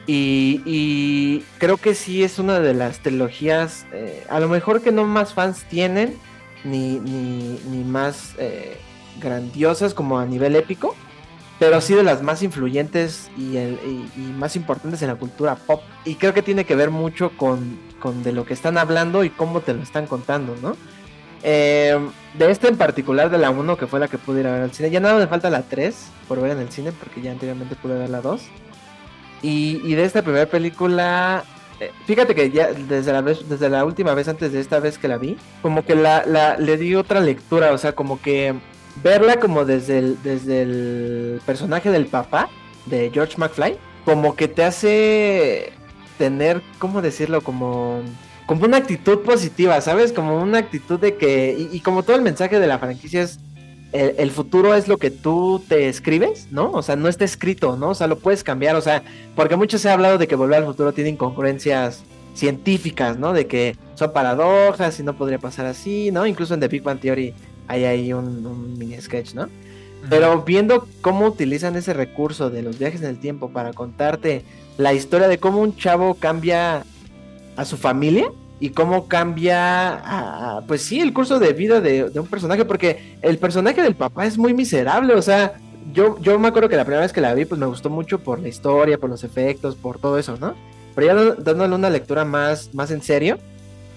Y, 0.06 1.42
creo 1.58 1.78
que 1.78 1.94
sí 1.94 2.22
es 2.22 2.38
una 2.38 2.60
de 2.60 2.74
las 2.74 3.00
trilogías, 3.00 3.86
eh, 3.92 4.24
a 4.28 4.38
lo 4.38 4.48
mejor 4.48 4.80
que 4.80 4.92
no 4.92 5.04
más 5.04 5.34
fans 5.34 5.64
tienen, 5.68 6.16
ni, 6.62 7.00
ni, 7.00 7.84
más 7.84 8.34
eh, 8.38 8.78
grandiosas 9.20 9.94
como 9.94 10.18
a 10.18 10.26
nivel 10.26 10.54
épico, 10.54 10.94
pero 11.58 11.80
sí 11.80 11.94
de 11.94 12.04
las 12.04 12.22
más 12.22 12.42
influyentes 12.42 13.30
y, 13.36 13.56
más 14.36 14.54
importantes 14.54 15.02
en 15.02 15.08
la 15.08 15.16
cultura 15.16 15.56
pop. 15.56 15.82
Y 16.04 16.14
creo 16.16 16.34
que 16.34 16.42
tiene 16.42 16.64
que 16.64 16.76
ver 16.76 16.90
mucho 16.90 17.30
con, 17.36 17.76
con 17.98 18.22
de 18.22 18.32
lo 18.32 18.44
que 18.44 18.54
están 18.54 18.78
hablando 18.78 19.24
y 19.24 19.30
cómo 19.30 19.60
te 19.60 19.74
lo 19.74 19.82
están 19.82 20.06
contando, 20.06 20.54
¿no? 20.62 20.76
Eh, 21.48 21.96
de 22.34 22.50
este 22.50 22.66
en 22.66 22.76
particular, 22.76 23.30
de 23.30 23.38
la 23.38 23.50
1, 23.50 23.76
que 23.76 23.86
fue 23.86 24.00
la 24.00 24.08
que 24.08 24.18
pude 24.18 24.40
ir 24.40 24.48
a 24.48 24.52
ver 24.52 24.62
al 24.62 24.72
cine. 24.72 24.90
Ya 24.90 24.98
nada 24.98 25.16
me 25.16 25.28
falta 25.28 25.48
la 25.48 25.62
3 25.62 25.94
por 26.26 26.40
ver 26.40 26.50
en 26.50 26.58
el 26.58 26.70
cine, 26.70 26.90
porque 26.90 27.22
ya 27.22 27.30
anteriormente 27.30 27.76
pude 27.76 27.96
ver 27.96 28.10
la 28.10 28.20
2. 28.20 28.42
Y, 29.42 29.94
de 29.94 30.04
esta 30.04 30.22
primera 30.22 30.46
película, 30.46 31.44
eh, 31.78 31.92
fíjate 32.04 32.34
que 32.34 32.50
ya 32.50 32.72
desde 32.72 33.12
la, 33.12 33.20
vez, 33.20 33.48
desde 33.48 33.68
la 33.68 33.84
última 33.84 34.12
vez, 34.12 34.26
antes 34.26 34.52
de 34.52 34.58
esta 34.58 34.80
vez 34.80 34.98
que 34.98 35.06
la 35.06 35.18
vi, 35.18 35.38
como 35.62 35.84
que 35.84 35.94
la, 35.94 36.56
le 36.58 36.76
di 36.78 36.96
otra 36.96 37.20
lectura, 37.20 37.70
o 37.70 37.78
sea, 37.78 37.92
como 37.92 38.20
que 38.20 38.52
verla 39.04 39.38
como 39.38 39.64
desde 39.64 39.98
el, 39.98 40.22
desde 40.24 40.62
el 40.62 41.40
personaje 41.46 41.90
del 41.90 42.06
papá 42.06 42.48
de 42.86 43.08
George 43.14 43.36
McFly, 43.38 43.78
como 44.04 44.34
que 44.34 44.48
te 44.48 44.64
hace 44.64 45.72
tener, 46.18 46.60
¿cómo 46.80 47.02
decirlo? 47.02 47.40
Como 47.40 48.02
como 48.46 48.64
una 48.64 48.76
actitud 48.76 49.20
positiva, 49.20 49.80
¿sabes? 49.80 50.12
Como 50.12 50.40
una 50.40 50.58
actitud 50.58 51.00
de 51.00 51.16
que, 51.16 51.68
y, 51.72 51.80
como 51.80 52.04
todo 52.04 52.16
el 52.16 52.22
mensaje 52.22 52.60
de 52.60 52.66
la 52.66 52.78
franquicia 52.78 53.22
es, 53.22 53.40
el, 53.92 54.30
futuro 54.30 54.74
es 54.74 54.88
lo 54.88 54.98
que 54.98 55.10
tú 55.10 55.62
te 55.68 55.88
escribes, 55.88 56.48
¿no? 56.50 56.70
O 56.72 56.82
sea, 56.82 56.96
no 56.96 57.08
está 57.08 57.24
escrito, 57.24 57.76
¿no? 57.76 57.90
O 57.90 57.94
sea, 57.94 58.06
lo 58.06 58.18
puedes 58.18 58.44
cambiar, 58.44 58.76
o 58.76 58.80
sea, 58.80 59.02
porque 59.34 59.56
mucho 59.56 59.78
se 59.78 59.88
ha 59.88 59.94
hablado 59.94 60.18
de 60.18 60.28
que 60.28 60.36
volver 60.36 60.58
al 60.58 60.66
futuro 60.66 60.92
tiene 60.92 61.10
incongruencias 61.10 62.04
científicas, 62.34 63.18
¿no? 63.18 63.32
De 63.32 63.46
que 63.46 63.76
son 63.94 64.12
paradojas 64.12 65.00
y 65.00 65.02
no 65.02 65.16
podría 65.16 65.38
pasar 65.38 65.66
así, 65.66 66.10
¿no? 66.12 66.26
Incluso 66.26 66.54
en 66.54 66.60
The 66.60 66.68
Big 66.68 66.82
Bang 66.82 67.00
Theory 67.00 67.34
hay 67.68 67.84
ahí 67.84 68.12
un, 68.12 68.76
mini 68.78 69.00
sketch, 69.00 69.34
¿no? 69.34 69.48
Pero 70.08 70.42
viendo 70.42 70.86
cómo 71.00 71.26
utilizan 71.26 71.74
ese 71.74 71.94
recurso 71.94 72.50
de 72.50 72.62
los 72.62 72.78
viajes 72.78 73.00
en 73.02 73.08
el 73.08 73.18
tiempo 73.18 73.50
para 73.50 73.72
contarte 73.72 74.44
la 74.76 74.92
historia 74.92 75.26
de 75.26 75.38
cómo 75.38 75.60
un 75.60 75.74
chavo 75.74 76.14
cambia 76.14 76.84
a 77.56 77.64
su 77.64 77.76
familia 77.76 78.30
y 78.58 78.70
cómo 78.70 79.06
cambia, 79.06 80.62
pues 80.66 80.82
sí, 80.82 81.00
el 81.00 81.12
curso 81.12 81.38
de 81.38 81.52
vida 81.52 81.80
de, 81.80 82.04
un 82.18 82.26
personaje, 82.26 82.64
porque 82.64 83.16
el 83.22 83.38
personaje 83.38 83.82
del 83.82 83.94
papá 83.94 84.26
es 84.26 84.38
muy 84.38 84.54
miserable, 84.54 85.14
o 85.14 85.22
sea, 85.22 85.54
yo, 85.92 86.18
yo 86.20 86.38
me 86.38 86.48
acuerdo 86.48 86.68
que 86.68 86.76
la 86.76 86.84
primera 86.84 87.02
vez 87.02 87.12
que 87.12 87.20
la 87.20 87.34
vi, 87.34 87.44
pues 87.44 87.60
me 87.60 87.66
gustó 87.66 87.90
mucho 87.90 88.18
por 88.18 88.40
la 88.40 88.48
historia, 88.48 88.98
por 88.98 89.10
los 89.10 89.24
efectos, 89.24 89.76
por 89.76 89.98
todo 89.98 90.18
eso, 90.18 90.36
¿no? 90.38 90.54
Pero 90.94 91.06
ya 91.06 91.42
dándole 91.42 91.74
una 91.74 91.90
lectura 91.90 92.24
más, 92.24 92.74
más 92.74 92.90
en 92.90 93.02
serio, 93.02 93.38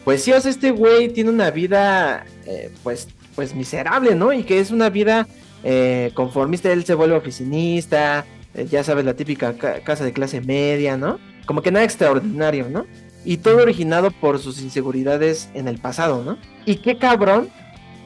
pues 0.03 0.24
sí, 0.24 0.32
o 0.34 0.41
sea, 0.41 0.51
este 0.51 0.72
güey 0.72 1.10
tiene 1.10 1.30
una 1.30 1.51
vida, 1.51 2.26
eh, 2.45 2.72
pues, 2.84 3.07
pues 3.36 3.55
miserable, 3.55 4.16
¿no? 4.16 4.34
Y 4.34 4.43
que 4.43 4.60
es 4.60 4.72
una 4.72 4.89
vida 4.89 5.28
eh, 5.64 6.12
conformista, 6.14 6.72
él 6.72 6.84
se 6.84 6.93
vuelve 6.93 7.16
oficinista, 7.16 8.26
eh, 8.53 8.66
ya 8.70 8.84
sabes, 8.84 9.05
la 9.05 9.14
típica 9.14 9.53
casa 9.53 10.03
de 10.03 10.14
clase 10.14 10.41
media, 10.41 10.97
¿no? 10.97 11.20
Como 11.45 11.62
que 11.62 11.72
nada 11.72 11.86
extraordinario, 11.86 12.70
¿no? 12.70 12.86
Y 13.30 13.38
todo 13.38 13.62
originado 13.62 14.10
por 14.10 14.40
sus 14.40 14.60
inseguridades 14.60 15.52
en 15.54 15.68
el 15.68 15.78
pasado, 15.78 16.24
¿no? 16.24 16.40
Y 16.66 16.78
qué 16.78 16.98
cabrón 16.98 17.48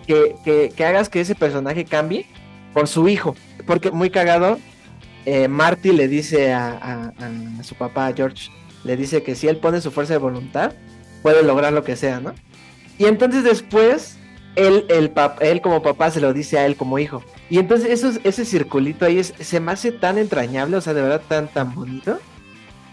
que, 0.06 0.36
que, 0.76 0.86
hagas 0.86 1.08
que 1.08 1.22
ese 1.22 1.34
personaje 1.34 1.86
cambie 1.86 2.26
por 2.74 2.90
su 2.90 3.08
hijo. 3.08 3.34
Porque 3.66 3.90
muy 3.90 4.10
cagado, 4.10 4.60
eh, 5.26 5.48
Marty 5.48 5.94
le 5.94 6.10
dice 6.10 6.52
a, 6.52 7.14
su 7.62 7.76
papá, 7.76 8.12
George, 8.14 8.50
le 8.84 8.98
dice 8.98 9.24
que 9.24 9.36
si 9.36 9.48
él 9.48 9.56
pone 9.56 9.80
su 9.80 9.92
fuerza 9.92 10.12
de 10.12 10.20
voluntad, 10.20 10.74
puede 11.22 11.42
lograr 11.42 11.72
lo 11.72 11.86
que 11.86 11.96
sea, 11.96 12.20
¿no? 12.20 12.34
Y 12.98 13.06
entonces 13.06 13.46
después, 13.46 14.18
él, 14.58 14.86
el 14.90 15.10
él 15.40 15.62
como 15.62 15.82
papá 15.82 16.12
se 16.12 16.20
lo 16.20 16.34
dice 16.34 16.58
a 16.58 16.66
él 16.66 16.76
como 16.76 17.00
hijo. 17.00 17.24
Y 17.50 17.60
entonces 17.60 18.20
ese 18.26 18.44
circulito 18.44 19.06
ahí 19.06 19.24
se 19.24 19.60
me 19.62 19.72
hace 19.72 19.94
tan 19.94 20.18
entrañable, 20.18 20.76
o 20.76 20.82
sea, 20.82 20.94
de 20.94 21.02
verdad 21.02 21.22
tan, 21.26 21.48
tan 21.48 21.74
bonito. 21.74 22.20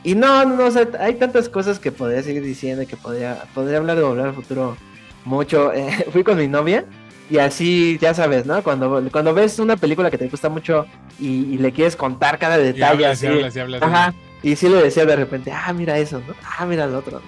Y 0.02 0.14
no, 0.14 0.44
no, 0.44 0.64
o 0.64 0.70
sea, 0.70 0.88
hay 0.98 1.14
tantas 1.14 1.48
cosas 1.48 1.78
que 1.78 1.92
podría 1.92 2.22
seguir 2.22 2.42
diciendo 2.42 2.86
que 2.86 2.96
podría, 2.96 3.44
podría 3.54 3.78
hablar 3.78 3.96
de 3.96 4.02
volver 4.02 4.26
al 4.26 4.34
futuro 4.34 4.76
mucho. 5.24 5.72
Eh, 5.74 6.06
fui 6.10 6.24
con 6.24 6.38
mi 6.38 6.48
novia 6.48 6.84
y 7.30 7.38
así, 7.38 7.96
ya 8.00 8.12
sabes, 8.12 8.44
¿no? 8.44 8.62
Cuando, 8.62 9.08
cuando 9.12 9.32
ves 9.32 9.58
una 9.58 9.76
película 9.76 10.10
que 10.10 10.18
te 10.18 10.28
gusta 10.28 10.48
mucho 10.48 10.86
y, 11.18 11.58
le 11.58 11.70
quieres 11.72 11.94
contar 11.94 12.38
cada 12.38 12.58
detalle. 12.58 13.02
Y 13.02 13.04
así, 13.04 13.26
ajá, 13.80 14.14
y 14.42 14.56
sí 14.56 14.68
le 14.68 14.82
decía 14.82 15.04
de 15.04 15.16
repente, 15.16 15.52
ah, 15.52 15.72
mira 15.72 15.96
eso, 15.98 16.20
¿no? 16.26 16.34
Ah, 16.58 16.66
mira 16.66 16.84
el 16.84 16.94
otro. 16.94 17.20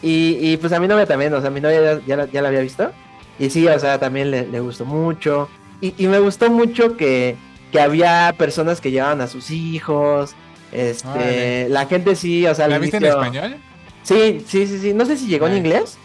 Y, 0.00 0.38
y 0.40 0.56
pues 0.58 0.72
a 0.72 0.80
mi 0.80 0.86
novia 0.86 1.06
también, 1.06 1.32
o 1.34 1.40
sea, 1.40 1.50
mi 1.50 1.60
novia 1.60 2.00
ya, 2.06 2.26
ya, 2.26 2.42
la 2.42 2.48
había 2.48 2.60
visto. 2.60 2.92
Y 3.38 3.50
sí, 3.50 3.66
o 3.66 3.78
sea, 3.78 3.98
también 3.98 4.30
le, 4.30 4.46
le 4.46 4.60
gustó 4.60 4.84
mucho. 4.84 5.48
Y, 5.80 5.94
y, 5.96 6.06
me 6.06 6.20
gustó 6.20 6.48
mucho 6.50 6.96
que, 6.96 7.36
que 7.72 7.80
había 7.80 8.34
personas 8.38 8.80
que 8.80 8.92
llevaban 8.92 9.20
a 9.20 9.26
sus 9.26 9.50
hijos, 9.50 10.36
este, 10.72 11.68
la 11.68 11.86
gente 11.86 12.16
sí, 12.16 12.46
o 12.46 12.54
sea, 12.54 12.66
¿la 12.66 12.78
viste 12.78 12.96
en 12.96 13.04
español? 13.04 13.56
Sí, 14.02 14.42
sí, 14.46 14.66
sí, 14.66 14.78
sí. 14.78 14.94
No 14.94 15.04
sé 15.04 15.16
si 15.16 15.26
llegó 15.26 15.46
en 15.46 15.58
inglés, 15.58 15.98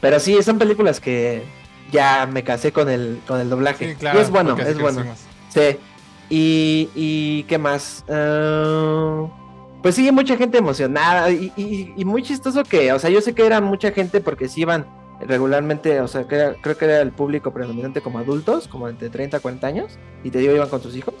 pero 0.00 0.20
sí, 0.20 0.40
son 0.42 0.58
películas 0.58 1.00
que 1.00 1.42
ya 1.90 2.26
me 2.26 2.44
casé 2.44 2.72
con 2.72 2.88
el, 2.88 3.20
con 3.26 3.40
el 3.40 3.50
doblaje. 3.50 3.96
y 4.00 4.06
es 4.18 4.30
bueno, 4.30 4.56
es 4.58 4.78
bueno. 4.78 5.04
Sí. 5.48 5.76
Y, 6.30 6.88
y 6.94 7.42
qué 7.44 7.58
más. 7.58 8.04
Uh, 8.08 9.28
pues 9.82 9.96
sí, 9.96 10.10
mucha 10.12 10.36
gente 10.36 10.58
emocionada 10.58 11.30
y, 11.30 11.52
y, 11.94 12.04
muy 12.06 12.22
chistoso 12.22 12.62
que, 12.64 12.90
o 12.92 12.98
sea, 12.98 13.10
yo 13.10 13.20
sé 13.20 13.34
que 13.34 13.44
era 13.44 13.60
mucha 13.60 13.90
gente 13.90 14.22
porque 14.22 14.48
sí 14.48 14.62
iban 14.62 14.86
regularmente, 15.20 16.00
o 16.00 16.08
sea, 16.08 16.26
creo 16.26 16.78
que 16.78 16.84
era 16.86 17.02
el 17.02 17.12
público 17.12 17.52
predominante 17.52 18.00
como 18.00 18.18
adultos, 18.18 18.66
como 18.66 18.88
entre 18.88 19.10
30 19.10 19.36
a 19.36 19.40
40 19.40 19.66
años, 19.66 19.98
y 20.22 20.30
te 20.30 20.38
digo, 20.38 20.54
iban 20.54 20.70
con 20.70 20.82
sus 20.82 20.96
hijos 20.96 21.14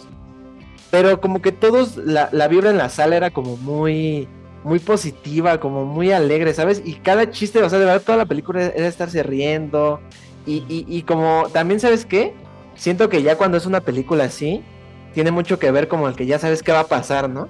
pero 0.94 1.20
como 1.20 1.42
que 1.42 1.50
todos, 1.50 1.96
la, 1.96 2.28
la 2.30 2.46
vibra 2.46 2.70
en 2.70 2.78
la 2.78 2.88
sala 2.88 3.16
era 3.16 3.30
como 3.32 3.56
muy, 3.56 4.28
muy 4.62 4.78
positiva, 4.78 5.58
como 5.58 5.84
muy 5.84 6.12
alegre, 6.12 6.54
¿sabes? 6.54 6.82
Y 6.84 6.94
cada 6.94 7.32
chiste, 7.32 7.60
o 7.60 7.68
sea, 7.68 7.80
de 7.80 7.84
verdad 7.84 8.02
toda 8.02 8.18
la 8.18 8.26
película 8.26 8.62
era 8.62 8.86
estarse 8.86 9.24
riendo. 9.24 10.00
Y, 10.46 10.58
y, 10.68 10.86
y, 10.86 11.02
como 11.02 11.48
también, 11.52 11.80
¿sabes 11.80 12.06
qué? 12.06 12.32
Siento 12.76 13.08
que 13.08 13.24
ya 13.24 13.36
cuando 13.36 13.56
es 13.56 13.66
una 13.66 13.80
película 13.80 14.22
así, 14.22 14.62
tiene 15.14 15.32
mucho 15.32 15.58
que 15.58 15.72
ver 15.72 15.88
como 15.88 16.06
el 16.06 16.14
que 16.14 16.26
ya 16.26 16.38
sabes 16.38 16.62
qué 16.62 16.70
va 16.70 16.80
a 16.80 16.86
pasar, 16.86 17.28
¿no? 17.28 17.48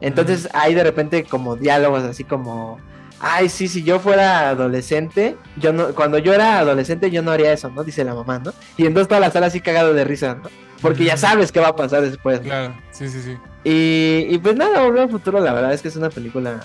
Entonces 0.00 0.48
hay 0.52 0.74
de 0.74 0.84
repente 0.84 1.24
como 1.24 1.56
diálogos 1.56 2.04
así 2.04 2.22
como, 2.22 2.78
ay, 3.18 3.48
sí, 3.48 3.66
si 3.66 3.82
yo 3.82 3.98
fuera 3.98 4.50
adolescente, 4.50 5.36
yo 5.56 5.72
no, 5.72 5.96
cuando 5.96 6.18
yo 6.18 6.32
era 6.32 6.60
adolescente 6.60 7.10
yo 7.10 7.22
no 7.22 7.32
haría 7.32 7.52
eso, 7.52 7.70
¿no? 7.70 7.82
Dice 7.82 8.04
la 8.04 8.14
mamá, 8.14 8.38
¿no? 8.38 8.52
Y 8.76 8.86
entonces 8.86 9.08
toda 9.08 9.20
la 9.20 9.32
sala 9.32 9.46
así 9.46 9.60
cagado 9.60 9.94
de 9.94 10.04
risa, 10.04 10.36
¿no? 10.36 10.48
Porque 10.80 11.04
ya 11.04 11.16
sabes 11.16 11.52
qué 11.52 11.60
va 11.60 11.68
a 11.68 11.76
pasar 11.76 12.02
después. 12.02 12.40
Claro, 12.40 12.74
sí, 12.90 13.08
sí, 13.08 13.20
sí. 13.22 13.36
Y, 13.64 14.38
pues 14.38 14.56
nada, 14.56 14.82
Volver 14.82 15.04
al 15.04 15.10
Futuro, 15.10 15.40
la 15.40 15.52
verdad 15.52 15.72
es 15.72 15.80
que 15.80 15.88
es 15.88 15.96
una 15.96 16.10
película 16.10 16.60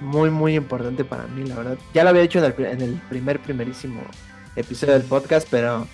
muy, 0.00 0.30
muy 0.30 0.56
importante 0.56 1.04
para 1.04 1.26
mí, 1.26 1.44
la 1.44 1.56
verdad. 1.56 1.78
Ya 1.92 2.04
lo 2.04 2.10
había 2.10 2.22
hecho 2.22 2.38
en 2.38 2.46
el, 2.46 2.64
en 2.64 2.80
el 2.80 2.94
primer, 3.08 3.40
primerísimo 3.40 4.02
episodio 4.56 4.94
del 4.94 5.02
podcast, 5.02 5.46
pero, 5.50 5.86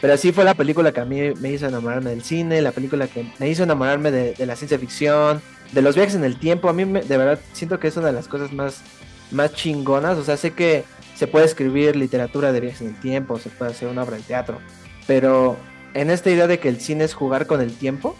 pero 0.00 0.16
sí 0.16 0.32
fue 0.32 0.44
la 0.44 0.54
película 0.54 0.92
que 0.92 1.00
a 1.00 1.04
mí 1.06 1.32
me 1.40 1.52
hizo 1.52 1.66
enamorarme 1.66 2.10
del 2.10 2.22
cine, 2.22 2.60
la 2.60 2.72
película 2.72 3.08
que 3.08 3.32
me 3.38 3.48
hizo 3.48 3.62
enamorarme 3.62 4.10
de, 4.10 4.46
la 4.46 4.56
ciencia 4.56 4.78
ficción, 4.78 5.40
de 5.72 5.82
los 5.82 5.94
viajes 5.94 6.14
en 6.14 6.24
el 6.24 6.38
tiempo. 6.38 6.68
A 6.68 6.74
mí, 6.74 6.84
de 6.84 7.16
verdad, 7.16 7.40
siento 7.52 7.80
que 7.80 7.88
es 7.88 7.96
una 7.96 8.08
de 8.08 8.12
las 8.12 8.28
cosas 8.28 8.52
más, 8.52 8.82
más 9.30 9.54
chingonas. 9.54 10.18
O 10.18 10.24
sea, 10.24 10.36
sé 10.36 10.52
que 10.52 10.84
se 11.14 11.26
puede 11.26 11.46
escribir 11.46 11.96
literatura 11.96 12.52
de 12.52 12.60
viajes 12.60 12.82
en 12.82 12.88
el 12.88 13.00
tiempo, 13.00 13.38
se 13.38 13.48
puede 13.48 13.70
hacer 13.70 13.88
una 13.88 14.02
obra 14.02 14.16
de 14.16 14.22
teatro, 14.22 14.58
pero 15.06 15.56
en 15.94 16.10
esta 16.10 16.30
idea 16.30 16.46
de 16.46 16.58
que 16.58 16.68
el 16.68 16.80
cine 16.80 17.04
es 17.04 17.14
jugar 17.14 17.46
con 17.46 17.60
el 17.60 17.72
tiempo, 17.76 18.16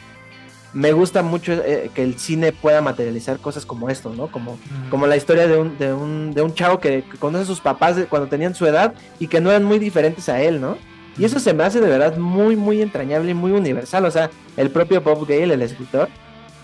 me 0.72 0.92
gusta 0.92 1.22
mucho 1.22 1.52
eh, 1.52 1.90
que 1.94 2.02
el 2.02 2.18
cine 2.18 2.52
pueda 2.52 2.82
materializar 2.82 3.38
cosas 3.38 3.64
como 3.64 3.88
esto, 3.88 4.12
¿no? 4.14 4.30
Como, 4.30 4.58
como 4.90 5.06
la 5.06 5.16
historia 5.16 5.46
de 5.46 5.56
un, 5.58 5.78
de, 5.78 5.92
un, 5.92 6.34
de 6.34 6.42
un 6.42 6.54
chavo 6.54 6.78
que, 6.78 7.04
conoce 7.18 7.44
a 7.44 7.46
sus 7.46 7.60
papás 7.60 7.96
cuando 8.08 8.28
tenían 8.28 8.54
su 8.54 8.66
edad 8.66 8.94
y 9.18 9.28
que 9.28 9.40
no 9.40 9.50
eran 9.50 9.64
muy 9.64 9.78
diferentes 9.78 10.28
a 10.28 10.42
él, 10.42 10.60
¿no? 10.60 10.76
Y 11.16 11.24
eso 11.24 11.40
se 11.40 11.52
me 11.52 11.64
hace 11.64 11.80
de 11.80 11.88
verdad 11.88 12.16
muy, 12.16 12.54
muy 12.54 12.82
entrañable 12.82 13.30
y 13.30 13.34
muy 13.34 13.50
universal. 13.52 14.04
O 14.04 14.10
sea, 14.10 14.30
el 14.56 14.70
propio 14.70 15.00
Bob 15.00 15.26
Gale, 15.26 15.54
el 15.54 15.62
escritor, 15.62 16.08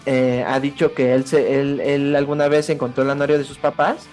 eh, 0.07 0.45
ha 0.47 0.61
dicho 0.61 0.93
que 0.95 1.15
él, 1.15 1.27
se, 1.27 1.59
él, 1.59 1.81
él 1.81 2.15
alguna 2.15 2.47
vez 2.49 2.69
encontró 2.71 3.03
el 3.03 3.11
anuario 3.11 3.39
de 3.39 3.45
sus 3.45 3.59
papás 3.59 4.07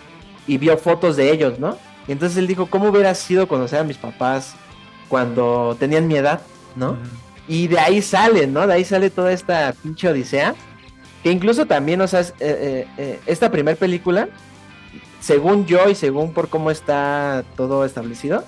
y 0.47 0.57
vio 0.57 0.77
fotos 0.77 1.17
de 1.17 1.31
ellos, 1.31 1.59
¿no? 1.59 1.77
Y 2.07 2.13
entonces 2.13 2.37
él 2.37 2.47
dijo, 2.47 2.67
¿cómo 2.67 2.89
hubiera 2.89 3.13
sido 3.13 3.47
conocer 3.47 3.79
a 3.79 3.83
mis 3.83 3.97
papás 3.97 4.55
cuando 5.09 5.75
tenían 5.79 6.07
mi 6.07 6.15
edad? 6.15 6.41
¿No? 6.75 6.97
Y 7.47 7.67
de 7.67 7.79
ahí 7.79 8.01
sale, 8.01 8.47
¿no? 8.47 8.67
De 8.67 8.73
ahí 8.73 8.85
sale 8.85 9.09
toda 9.09 9.31
esta 9.31 9.73
pinche 9.81 10.07
odisea. 10.07 10.55
Que 11.23 11.31
incluso 11.31 11.65
también, 11.65 12.01
o 12.01 12.07
sea, 12.07 12.21
eh, 12.21 12.33
eh, 12.39 12.87
eh, 12.97 13.19
esta 13.25 13.51
primera 13.51 13.77
película, 13.77 14.29
según 15.19 15.67
yo 15.67 15.87
y 15.89 15.95
según 15.95 16.33
por 16.33 16.49
cómo 16.49 16.71
está 16.71 17.43
todo 17.55 17.85
establecido, 17.85 18.43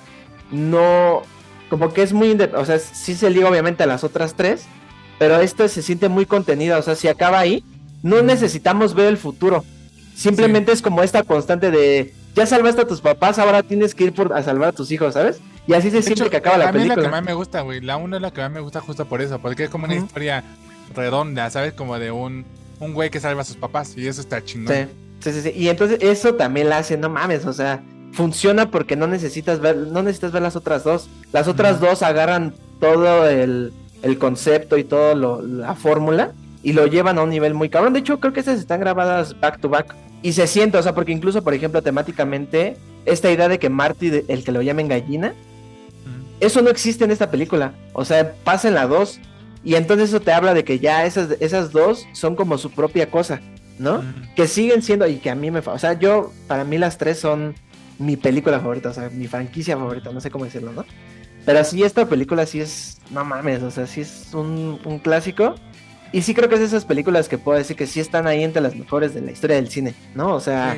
no, 0.51 1.21
como 1.69 1.93
que 1.93 2.01
es 2.01 2.13
muy, 2.13 2.31
o 2.55 2.65
sea, 2.65 2.79
sí 2.79 3.13
se 3.13 3.29
liga 3.29 3.49
obviamente 3.49 3.83
a 3.83 3.87
las 3.87 4.03
otras 4.03 4.33
tres, 4.33 4.65
pero 5.19 5.39
esto 5.39 5.67
se 5.67 5.83
siente 5.83 6.09
muy 6.09 6.25
contenida, 6.25 6.79
o 6.79 6.81
sea, 6.81 6.95
si 6.95 7.07
acaba 7.07 7.39
ahí, 7.39 7.63
no 8.01 8.21
necesitamos 8.23 8.95
ver 8.95 9.07
el 9.07 9.17
futuro. 9.17 9.63
Simplemente 10.15 10.71
es 10.71 10.81
como 10.81 11.03
esta 11.03 11.23
constante 11.23 11.71
de 11.71 12.13
ya 12.35 12.45
salvaste 12.45 12.81
a 12.81 12.87
tus 12.87 13.01
papás, 13.01 13.37
ahora 13.37 13.61
tienes 13.63 13.93
que 13.93 14.05
ir 14.05 14.13
por, 14.13 14.33
a 14.33 14.41
salvar 14.41 14.69
a 14.69 14.73
tus 14.73 14.91
hijos, 14.91 15.13
¿sabes? 15.13 15.39
Y 15.67 15.73
así 15.73 15.91
se 15.91 16.01
siente 16.01 16.29
que 16.29 16.37
acaba 16.37 16.57
la 16.57 16.71
película. 16.71 16.93
A 16.93 16.97
mí 16.97 17.01
es 17.01 17.03
la 17.03 17.03
que 17.03 17.09
más 17.09 17.23
me 17.23 17.33
gusta, 17.33 17.61
güey. 17.61 17.81
La 17.81 17.97
1 17.97 18.17
es 18.17 18.21
la 18.21 18.31
que 18.31 18.41
más 18.41 18.51
me 18.51 18.59
gusta 18.59 18.81
justo 18.81 19.05
por 19.05 19.21
eso, 19.21 19.39
porque 19.39 19.65
es 19.65 19.69
como 19.69 19.85
una 19.85 19.95
historia 19.95 20.43
redonda, 20.95 21.49
¿sabes? 21.49 21.73
Como 21.73 21.97
de 21.99 22.11
un, 22.11 22.45
un 22.79 22.93
güey 22.93 23.09
que 23.09 23.19
salva 23.19 23.41
a 23.41 23.45
sus 23.45 23.55
papás 23.55 23.97
y 23.97 24.07
eso 24.07 24.21
está 24.21 24.43
chingón. 24.43 24.89
Sí, 25.21 25.31
sí, 25.31 25.41
sí. 25.41 25.53
Y 25.55 25.69
entonces 25.69 25.99
eso 26.01 26.35
también 26.35 26.69
la 26.69 26.79
hace, 26.79 26.97
no 26.97 27.09
mames, 27.09 27.45
o 27.45 27.53
sea, 27.53 27.81
funciona 28.11 28.69
porque 28.69 28.95
no 28.95 29.07
necesitas 29.07 29.59
ver, 29.59 29.77
no 29.77 30.03
necesitas 30.03 30.31
ver 30.31 30.41
las 30.41 30.55
otras 30.55 30.83
dos. 30.83 31.09
Las 31.31 31.47
otras 31.47 31.79
dos 31.79 32.03
agarran 32.03 32.53
todo 32.79 33.27
el, 33.27 33.73
el 34.01 34.17
concepto 34.17 34.77
y 34.77 34.83
todo 34.83 35.15
lo, 35.15 35.41
la 35.41 35.75
fórmula 35.75 36.33
y 36.61 36.73
lo 36.73 36.87
llevan 36.87 37.17
a 37.17 37.23
un 37.23 37.29
nivel 37.29 37.53
muy 37.53 37.69
cabrón. 37.69 37.93
De 37.93 37.99
hecho, 37.99 38.19
creo 38.19 38.33
que 38.33 38.39
estas 38.39 38.59
están 38.59 38.79
grabadas 38.79 39.39
back 39.39 39.59
to 39.59 39.69
back. 39.69 39.95
Y 40.21 40.33
se 40.33 40.47
siente, 40.47 40.77
o 40.77 40.83
sea, 40.83 40.95
porque 40.95 41.11
incluso, 41.11 41.43
por 41.43 41.53
ejemplo, 41.53 41.81
temáticamente, 41.81 42.77
esta 43.05 43.29
idea 43.29 43.49
de 43.49 43.59
que 43.59 43.69
Marty, 43.69 44.23
el 44.27 44.43
que 44.45 44.51
lo 44.53 44.61
llamen 44.61 44.87
gallina, 44.87 45.33
eso 46.39 46.61
no 46.61 46.69
existe 46.69 47.03
en 47.03 47.11
esta 47.11 47.31
película. 47.31 47.73
O 47.93 48.05
sea, 48.05 48.33
pasa 48.43 48.67
en 48.67 48.75
la 48.75 48.87
2. 48.87 49.19
Y 49.63 49.75
entonces 49.75 50.09
eso 50.09 50.19
te 50.19 50.33
habla 50.33 50.53
de 50.53 50.63
que 50.63 50.79
ya 50.79 51.05
esas, 51.05 51.37
esas 51.39 51.71
dos 51.71 52.05
son 52.11 52.35
como 52.35 52.57
su 52.57 52.69
propia 52.69 53.09
cosa, 53.09 53.39
¿no? 53.79 54.03
Que 54.35 54.47
siguen 54.47 54.81
siendo, 54.81 55.07
y 55.07 55.17
que 55.17 55.29
a 55.29 55.35
mí 55.35 55.51
me... 55.51 55.59
O 55.59 55.79
sea, 55.79 55.93
yo, 55.93 56.33
para 56.47 56.65
mí 56.65 56.77
las 56.77 56.97
tres 56.97 57.17
son 57.19 57.55
mi 57.97 58.17
película 58.17 58.59
favorita, 58.59 58.89
o 58.89 58.93
sea, 58.93 59.09
mi 59.09 59.27
franquicia 59.27 59.77
favorita, 59.77 60.11
no 60.11 60.19
sé 60.19 60.29
cómo 60.31 60.43
decirlo, 60.43 60.73
¿no? 60.73 60.83
Pero 61.45 61.63
sí, 61.63 61.83
esta 61.83 62.07
película 62.07 62.45
sí 62.45 62.59
es, 62.59 62.97
no 63.09 63.23
mames, 63.23 63.63
o 63.63 63.71
sea, 63.71 63.87
sí 63.87 64.01
es 64.01 64.33
un, 64.33 64.79
un 64.83 64.99
clásico. 64.99 65.55
Y 66.11 66.21
sí 66.21 66.33
creo 66.33 66.47
que 66.47 66.55
es 66.55 66.61
de 66.61 66.67
esas 66.67 66.85
películas 66.85 67.27
que 67.27 67.37
puedo 67.37 67.57
decir 67.57 67.75
que 67.75 67.87
sí 67.87 67.99
están 67.99 68.27
ahí 68.27 68.43
entre 68.43 68.61
las 68.61 68.75
mejores 68.75 69.13
de 69.13 69.21
la 69.21 69.31
historia 69.31 69.55
del 69.55 69.69
cine, 69.69 69.95
¿no? 70.13 70.35
O 70.35 70.39
sea, 70.39 70.77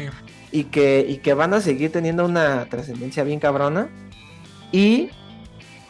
y, 0.51 0.63
que, 0.65 1.05
y 1.07 1.17
que 1.17 1.33
van 1.33 1.53
a 1.53 1.59
seguir 1.59 1.91
teniendo 1.91 2.23
una 2.23 2.65
trascendencia 2.65 3.23
bien 3.23 3.39
cabrona. 3.39 3.89
Y 4.71 5.09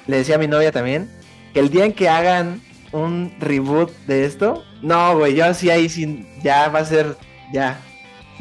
le 0.07 0.17
decía 0.17 0.35
a 0.35 0.39
mi 0.39 0.47
novia 0.47 0.71
también 0.71 1.09
que 1.53 1.59
el 1.59 1.69
día 1.69 1.85
en 1.85 1.93
que 1.93 2.09
hagan 2.09 2.61
un 2.91 3.33
reboot 3.39 3.91
de 4.07 4.25
esto, 4.25 4.63
no, 4.81 5.17
güey, 5.17 5.35
yo 5.35 5.45
así 5.45 5.69
ahí 5.69 5.89
sin, 5.89 6.27
ya 6.41 6.69
va 6.69 6.79
a 6.79 6.85
ser, 6.85 7.17
ya, 7.51 7.79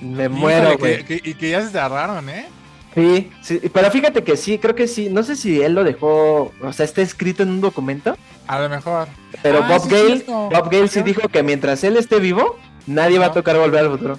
me 0.00 0.28
muero, 0.28 0.76
güey. 0.78 1.04
y 1.08 1.34
que 1.34 1.50
ya 1.50 1.62
se 1.62 1.70
cerraron, 1.70 2.28
¿eh? 2.28 2.46
Sí, 2.94 3.30
sí, 3.42 3.60
pero 3.72 3.90
fíjate 3.90 4.22
que 4.22 4.36
sí, 4.36 4.58
creo 4.58 4.74
que 4.74 4.86
sí. 4.86 5.08
No 5.10 5.24
sé 5.24 5.34
si 5.34 5.60
él 5.60 5.74
lo 5.74 5.82
dejó, 5.82 6.52
o 6.62 6.72
sea, 6.72 6.84
está 6.84 7.02
escrito 7.02 7.42
en 7.42 7.50
un 7.50 7.60
documento. 7.60 8.16
A 8.46 8.60
lo 8.60 8.68
mejor. 8.68 9.08
Pero 9.42 9.64
ah, 9.64 9.68
Bob 9.68 9.88
Gale, 9.88 10.24
Bob 10.26 10.70
Gale 10.70 10.88
sí 10.88 11.02
dijo 11.02 11.28
que 11.28 11.42
mientras 11.42 11.82
él 11.82 11.96
esté 11.96 12.20
vivo, 12.20 12.56
nadie 12.86 13.18
va 13.18 13.26
a 13.26 13.32
tocar 13.32 13.56
volver 13.58 13.80
al 13.80 13.90
futuro. 13.90 14.18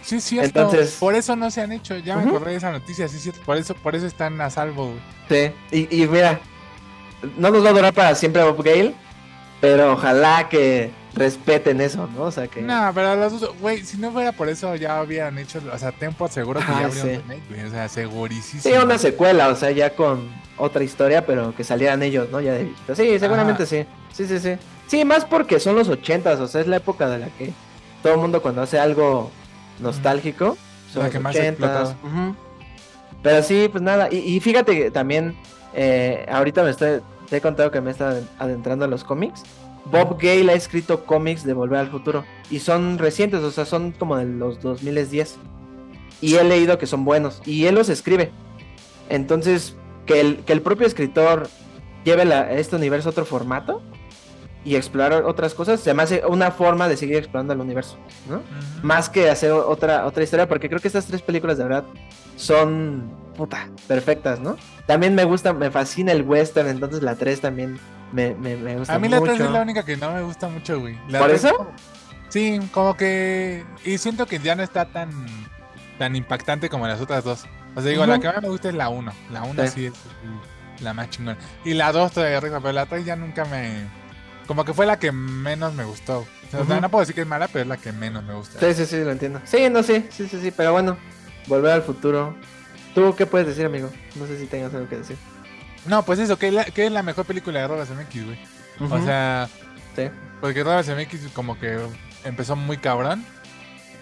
Sí, 0.00 0.20
sí, 0.20 0.38
Entonces, 0.38 0.96
por 0.98 1.14
eso 1.14 1.36
no 1.36 1.50
se 1.50 1.62
han 1.62 1.72
hecho. 1.72 1.98
Ya 1.98 2.16
me 2.16 2.30
acordé 2.30 2.52
de 2.52 2.56
esa 2.56 2.70
noticia, 2.70 3.08
sí, 3.08 3.18
sí, 3.18 3.30
por 3.44 3.56
eso, 3.56 3.74
por 3.74 3.94
eso 3.94 4.06
están 4.06 4.40
a 4.40 4.48
salvo. 4.50 4.94
Sí, 5.28 5.50
y, 5.70 6.02
y 6.02 6.06
mira, 6.06 6.40
no 7.36 7.50
nos 7.50 7.64
va 7.64 7.70
a 7.70 7.72
durar 7.72 7.94
para 7.94 8.14
siempre 8.14 8.42
Bob 8.42 8.62
Gale, 8.62 8.94
pero 9.60 9.92
ojalá 9.92 10.48
que 10.48 10.90
respeten 11.14 11.80
eso, 11.80 12.08
¿no? 12.14 12.24
O 12.24 12.30
sea 12.30 12.48
que. 12.48 12.60
No, 12.60 12.90
pero 12.94 13.14
los 13.16 13.40
dos, 13.40 13.58
güey, 13.60 13.84
si 13.84 13.96
no 13.98 14.10
fuera 14.10 14.32
por 14.32 14.48
eso 14.48 14.74
ya 14.76 14.98
habían 14.98 15.38
hecho, 15.38 15.60
o 15.72 15.78
sea, 15.78 15.92
Tempo 15.92 16.28
seguro 16.28 16.60
que 16.60 16.66
ya 16.66 16.86
habrían 16.86 17.22
sí. 17.22 17.66
o 17.66 17.70
sea, 17.70 17.88
segurísimo. 17.88 18.62
Sí, 18.62 18.72
una 18.72 18.98
secuela, 18.98 19.48
o 19.48 19.56
sea, 19.56 19.70
ya 19.70 19.94
con 19.94 20.28
otra 20.56 20.82
historia, 20.84 21.24
pero 21.24 21.54
que 21.54 21.64
salieran 21.64 22.02
ellos, 22.02 22.28
¿no? 22.30 22.40
Ya 22.40 22.52
de 22.52 22.70
Sí, 22.94 23.18
seguramente 23.18 23.66
sí. 23.66 23.84
Sí, 24.12 24.26
sí, 24.26 24.38
sí. 24.38 24.56
Sí, 24.86 25.04
más 25.04 25.24
porque 25.24 25.60
son 25.60 25.76
los 25.76 25.88
ochentas, 25.88 26.38
o 26.40 26.46
sea, 26.46 26.60
es 26.60 26.66
la 26.66 26.76
época 26.76 27.08
de 27.08 27.18
la 27.18 27.28
que 27.28 27.52
todo 28.02 28.14
el 28.14 28.20
mundo 28.20 28.42
cuando 28.42 28.62
hace 28.62 28.78
algo 28.78 29.30
nostálgico, 29.80 30.56
son 30.92 31.04
los 31.04 31.14
ochentas. 31.14 31.94
Pero 33.22 33.42
sí, 33.42 33.68
pues 33.72 33.82
nada, 33.82 34.08
y, 34.12 34.38
fíjate 34.40 34.76
que 34.76 34.90
también, 34.90 35.34
eh, 35.72 36.26
ahorita 36.30 36.62
me 36.62 36.70
estoy, 36.70 37.00
te 37.28 37.38
he 37.38 37.40
contado 37.40 37.70
que 37.70 37.80
me 37.80 37.90
está 37.90 38.20
adentrando 38.38 38.84
en 38.84 38.90
los 38.90 39.04
cómics. 39.04 39.42
Bob 39.86 40.18
Gale 40.20 40.50
ha 40.50 40.54
escrito 40.54 41.04
cómics 41.04 41.44
de 41.44 41.52
Volver 41.52 41.78
al 41.78 41.90
Futuro 41.90 42.24
y 42.50 42.60
son 42.60 42.98
recientes, 42.98 43.40
o 43.40 43.50
sea, 43.50 43.66
son 43.66 43.92
como 43.92 44.16
de 44.16 44.24
los 44.24 44.60
2010. 44.62 45.36
Y 46.20 46.36
he 46.36 46.44
leído 46.44 46.78
que 46.78 46.86
son 46.86 47.04
buenos 47.04 47.42
y 47.44 47.66
él 47.66 47.74
los 47.74 47.88
escribe. 47.88 48.30
Entonces, 49.08 49.76
que 50.06 50.20
el, 50.20 50.38
que 50.38 50.52
el 50.52 50.62
propio 50.62 50.86
escritor 50.86 51.48
lleve 52.04 52.24
este 52.58 52.76
universo 52.76 53.10
a 53.10 53.12
otro 53.12 53.24
formato 53.24 53.82
y 54.64 54.76
explorar 54.76 55.24
otras 55.24 55.52
cosas, 55.52 55.80
se 55.80 55.92
me 55.92 56.02
hace 56.02 56.22
una 56.26 56.50
forma 56.50 56.88
de 56.88 56.96
seguir 56.96 57.16
explorando 57.16 57.52
el 57.52 57.60
universo, 57.60 57.98
¿no? 58.28 58.40
Más 58.82 59.10
que 59.10 59.28
hacer 59.28 59.52
otra, 59.52 60.06
otra 60.06 60.24
historia, 60.24 60.48
porque 60.48 60.68
creo 60.68 60.80
que 60.80 60.88
estas 60.88 61.06
tres 61.06 61.20
películas 61.20 61.58
de 61.58 61.64
verdad 61.64 61.84
son 62.36 63.23
puta, 63.34 63.68
perfectas, 63.86 64.40
¿no? 64.40 64.56
También 64.86 65.14
me 65.14 65.24
gusta, 65.24 65.52
me 65.52 65.70
fascina 65.70 66.12
el 66.12 66.22
western, 66.22 66.68
entonces 66.68 67.02
la 67.02 67.16
3 67.16 67.40
también 67.40 67.78
me, 68.12 68.34
me, 68.34 68.56
me 68.56 68.76
gusta 68.76 68.94
A 68.94 68.98
mí 68.98 69.08
la 69.08 69.20
3 69.20 69.40
es 69.40 69.50
la 69.50 69.62
única 69.62 69.84
que 69.84 69.96
no 69.96 70.12
me 70.12 70.22
gusta 70.22 70.48
mucho, 70.48 70.80
güey. 70.80 70.96
¿Por 71.10 71.30
eso? 71.30 71.70
Sí, 72.28 72.60
como 72.72 72.96
que... 72.96 73.64
Y 73.84 73.98
siento 73.98 74.26
que 74.26 74.38
ya 74.38 74.54
no 74.54 74.62
está 74.62 74.86
tan, 74.86 75.10
tan 75.98 76.16
impactante 76.16 76.68
como 76.68 76.86
las 76.86 77.00
otras 77.00 77.24
dos. 77.24 77.44
O 77.76 77.80
sea, 77.80 77.90
digo, 77.90 78.06
la 78.06 78.18
que 78.18 78.28
más 78.28 78.42
me 78.42 78.48
gusta 78.48 78.68
es 78.68 78.74
la 78.74 78.88
1. 78.88 79.12
La 79.30 79.42
1 79.42 79.66
sí. 79.68 79.86
es 79.86 79.94
la 80.82 80.94
más 80.94 81.10
chingona. 81.10 81.38
Y 81.64 81.74
la 81.74 81.92
2 81.92 82.12
todavía 82.12 82.38
arriba, 82.38 82.60
pero 82.60 82.72
la 82.72 82.86
3 82.86 83.04
ya 83.04 83.16
nunca 83.16 83.44
me... 83.44 83.86
Como 84.46 84.64
que 84.64 84.74
fue 84.74 84.84
la 84.84 84.98
que 84.98 85.10
menos 85.12 85.74
me 85.74 85.84
gustó. 85.84 86.26
O 86.52 86.64
sea, 86.64 86.80
no 86.80 86.88
puedo 86.88 87.00
decir 87.00 87.14
que 87.14 87.22
es 87.22 87.26
mala, 87.26 87.48
pero 87.48 87.62
es 87.62 87.68
la 87.68 87.76
que 87.76 87.92
menos 87.92 88.22
me 88.24 88.34
gusta. 88.34 88.60
Sí, 88.60 88.74
sí, 88.74 88.86
sí, 88.86 89.02
lo 89.02 89.10
entiendo. 89.10 89.40
Sí, 89.44 89.68
no, 89.70 89.82
sí, 89.82 90.06
sí, 90.10 90.28
sí, 90.28 90.40
sí, 90.40 90.50
pero 90.50 90.72
bueno, 90.72 90.96
volver 91.46 91.72
al 91.72 91.82
futuro. 91.82 92.36
¿Tú 92.94 93.14
qué 93.16 93.26
puedes 93.26 93.46
decir, 93.46 93.66
amigo? 93.66 93.90
No 94.14 94.26
sé 94.26 94.38
si 94.38 94.46
tengas 94.46 94.72
algo 94.74 94.88
que 94.88 94.98
decir. 94.98 95.16
No, 95.86 96.04
pues 96.04 96.18
eso, 96.18 96.38
que 96.38 96.48
es 96.48 96.92
la, 96.92 97.02
mejor 97.02 97.24
película 97.26 97.60
de 97.60 97.68
Robert 97.68 97.88
Zemeckis, 97.88 98.24
güey. 98.24 98.38
O 98.80 99.04
sea, 99.04 99.48
sí. 99.94 100.08
porque 100.40 100.64
Robert 100.64 100.86
Zemeckis 100.86 101.28
como 101.32 101.58
que 101.58 101.78
empezó 102.24 102.56
muy 102.56 102.78
cabrón. 102.78 103.24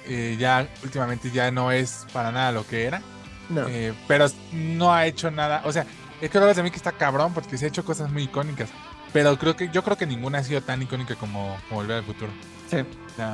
y 0.07 0.37
ya 0.37 0.69
últimamente 0.83 1.31
ya 1.31 1.51
no 1.51 1.73
es 1.73 2.07
para 2.13 2.31
nada 2.31 2.53
lo 2.53 2.67
que 2.67 2.85
era. 2.85 3.03
No. 3.49 3.67
Eh, 3.69 3.93
pero 4.07 4.27
no 4.53 4.93
ha 4.93 5.07
hecho 5.07 5.31
nada. 5.31 5.63
O 5.65 5.73
sea, 5.73 5.87
es 6.21 6.31
que 6.31 6.39
Robert 6.39 6.57
Zemeckis 6.57 6.77
está 6.77 6.93
cabrón 6.93 7.35
porque 7.35 7.59
se 7.59 7.65
ha 7.65 7.69
hecho 7.69 7.85
cosas 7.85 8.11
muy 8.11 8.25
icónicas. 8.25 8.71
Pero 9.13 9.37
creo 9.39 9.57
que 9.57 9.69
yo 9.69 9.83
creo 9.83 9.97
que 9.97 10.07
ninguna 10.07 10.39
ha 10.39 10.45
sido 10.45 10.63
tan 10.63 10.81
icónica 10.81 11.15
como, 11.17 11.59
Volver 11.71 11.99
al 11.99 12.05
Futuro. 12.05 12.31
Sí. 12.71 12.79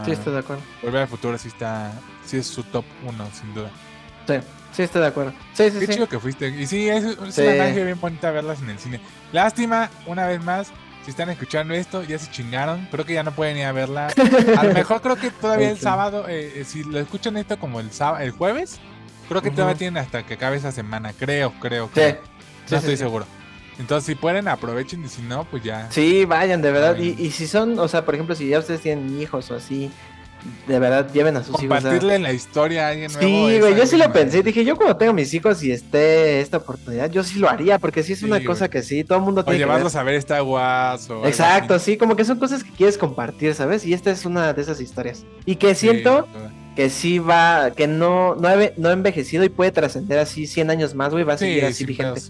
sí, 0.04 0.10
estoy 0.10 0.32
de 0.32 0.38
acuerdo. 0.40 0.62
Volver 0.82 1.02
al 1.02 1.08
Futuro 1.08 1.38
sí 1.38 1.48
está, 1.48 1.92
sí 2.24 2.38
es 2.38 2.46
su 2.46 2.64
top 2.64 2.84
uno, 3.06 3.28
sin 3.32 3.54
duda. 3.54 3.70
Sí. 4.26 4.34
Sí, 4.78 4.84
estoy 4.84 5.00
de 5.00 5.08
acuerdo. 5.08 5.32
Sí, 5.54 5.72
sí, 5.72 5.80
Qué 5.80 5.88
chido 5.88 6.08
que 6.08 6.20
fuiste. 6.20 6.50
Y 6.50 6.64
sí, 6.68 6.88
es, 6.88 7.02
una 7.02 7.64
magia 7.64 7.84
bien 7.84 8.00
bonita 8.00 8.30
verlas 8.30 8.62
en 8.62 8.70
el 8.70 8.78
cine. 8.78 9.00
Lástima, 9.32 9.90
una 10.06 10.24
vez 10.24 10.40
más, 10.40 10.70
si 11.04 11.10
están 11.10 11.28
escuchando 11.30 11.74
esto, 11.74 12.04
ya 12.04 12.16
se 12.16 12.30
chingaron. 12.30 12.86
Creo 12.88 13.04
que 13.04 13.14
ya 13.14 13.24
no 13.24 13.32
pueden 13.32 13.56
ir 13.56 13.64
a 13.64 13.72
verla. 13.72 14.06
A 14.56 14.62
lo 14.62 14.72
mejor 14.72 15.00
creo 15.02 15.16
que 15.16 15.32
todavía 15.32 15.70
el 15.72 15.80
sábado, 15.80 16.28
eh, 16.28 16.60
eh, 16.60 16.64
si 16.64 16.84
lo 16.84 17.00
escuchan 17.00 17.36
esto 17.36 17.58
como 17.58 17.80
el 17.80 17.90
sábado, 17.90 18.22
el 18.22 18.30
jueves, 18.30 18.78
creo 19.28 19.42
que 19.42 19.50
todavía 19.50 19.74
tienen 19.74 20.00
hasta 20.00 20.24
que 20.24 20.34
acabe 20.34 20.58
esa 20.58 20.70
semana. 20.70 21.12
Creo, 21.12 21.52
creo, 21.58 21.88
creo. 21.88 22.18
no 22.70 22.76
estoy 22.76 22.96
seguro. 22.96 23.26
Entonces, 23.80 24.06
si 24.06 24.14
pueden, 24.14 24.46
aprovechen 24.46 25.04
y 25.04 25.08
si 25.08 25.22
no, 25.22 25.42
pues 25.42 25.64
ya. 25.64 25.90
Sí, 25.90 26.24
vayan, 26.24 26.62
de 26.62 26.70
verdad. 26.70 26.96
Y, 26.98 27.16
y 27.20 27.32
si 27.32 27.48
son, 27.48 27.76
o 27.80 27.88
sea, 27.88 28.04
por 28.04 28.14
ejemplo, 28.14 28.36
si 28.36 28.46
ya 28.46 28.60
ustedes 28.60 28.82
tienen 28.82 29.20
hijos 29.20 29.50
o 29.50 29.56
así, 29.56 29.90
de 30.66 30.78
verdad 30.78 31.10
lleven 31.12 31.36
a 31.36 31.42
sus 31.42 31.62
hijos. 31.62 31.78
Compartirle 31.78 32.18
la 32.18 32.32
historia 32.32 32.86
a 32.86 32.90
alguien 32.90 33.12
nuevo. 33.12 33.48
Sí, 33.48 33.60
güey, 33.60 33.76
yo 33.76 33.86
sí 33.86 33.96
lo 33.96 34.12
pensé. 34.12 34.42
Dije, 34.42 34.64
yo 34.64 34.76
cuando 34.76 34.96
tengo 34.96 35.12
mis 35.12 35.32
hijos 35.34 35.62
y 35.62 35.72
esté 35.72 36.40
esta 36.40 36.58
oportunidad, 36.58 37.10
yo 37.10 37.22
sí 37.22 37.38
lo 37.38 37.48
haría, 37.48 37.78
porque 37.78 38.02
sí 38.02 38.12
es 38.12 38.22
una 38.22 38.42
cosa 38.44 38.68
que 38.68 38.82
sí, 38.82 39.04
todo 39.04 39.18
el 39.18 39.24
mundo 39.24 39.44
tiene. 39.44 39.56
O 39.56 39.60
llevarlos 39.60 39.96
a 39.96 40.02
ver 40.02 40.14
esta 40.14 40.40
guaso. 40.40 41.26
Exacto, 41.26 41.78
sí, 41.78 41.96
como 41.96 42.16
que 42.16 42.24
son 42.24 42.38
cosas 42.38 42.64
que 42.64 42.70
quieres 42.70 42.98
compartir, 42.98 43.54
¿sabes? 43.54 43.84
Y 43.84 43.92
esta 43.92 44.10
es 44.10 44.24
una 44.24 44.52
de 44.52 44.62
esas 44.62 44.80
historias. 44.80 45.24
Y 45.46 45.56
que 45.56 45.74
siento 45.74 46.26
que 46.76 46.90
sí 46.90 47.18
va, 47.18 47.72
que 47.72 47.86
no, 47.86 48.36
no, 48.36 48.48
ha, 48.48 48.92
envejecido 48.92 49.44
y 49.44 49.48
puede 49.48 49.72
trascender 49.72 50.18
así 50.18 50.46
100 50.46 50.70
años 50.70 50.94
más, 50.94 51.10
güey, 51.12 51.24
va 51.24 51.34
a 51.34 51.38
seguir 51.38 51.64
así 51.64 51.84
vigente. 51.84 52.20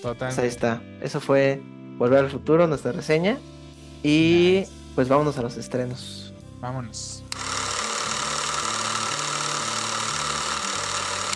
Total. 0.00 0.28
Pues 0.28 0.38
ahí 0.38 0.48
está. 0.48 0.82
Eso 1.00 1.20
fue 1.20 1.62
Volver 1.96 2.20
al 2.20 2.30
Futuro, 2.30 2.66
nuestra 2.66 2.92
reseña. 2.92 3.38
Y 4.02 4.64
pues 4.94 5.08
vámonos 5.08 5.38
a 5.38 5.42
los 5.42 5.56
estrenos. 5.56 6.23
Vámonos. 6.64 7.22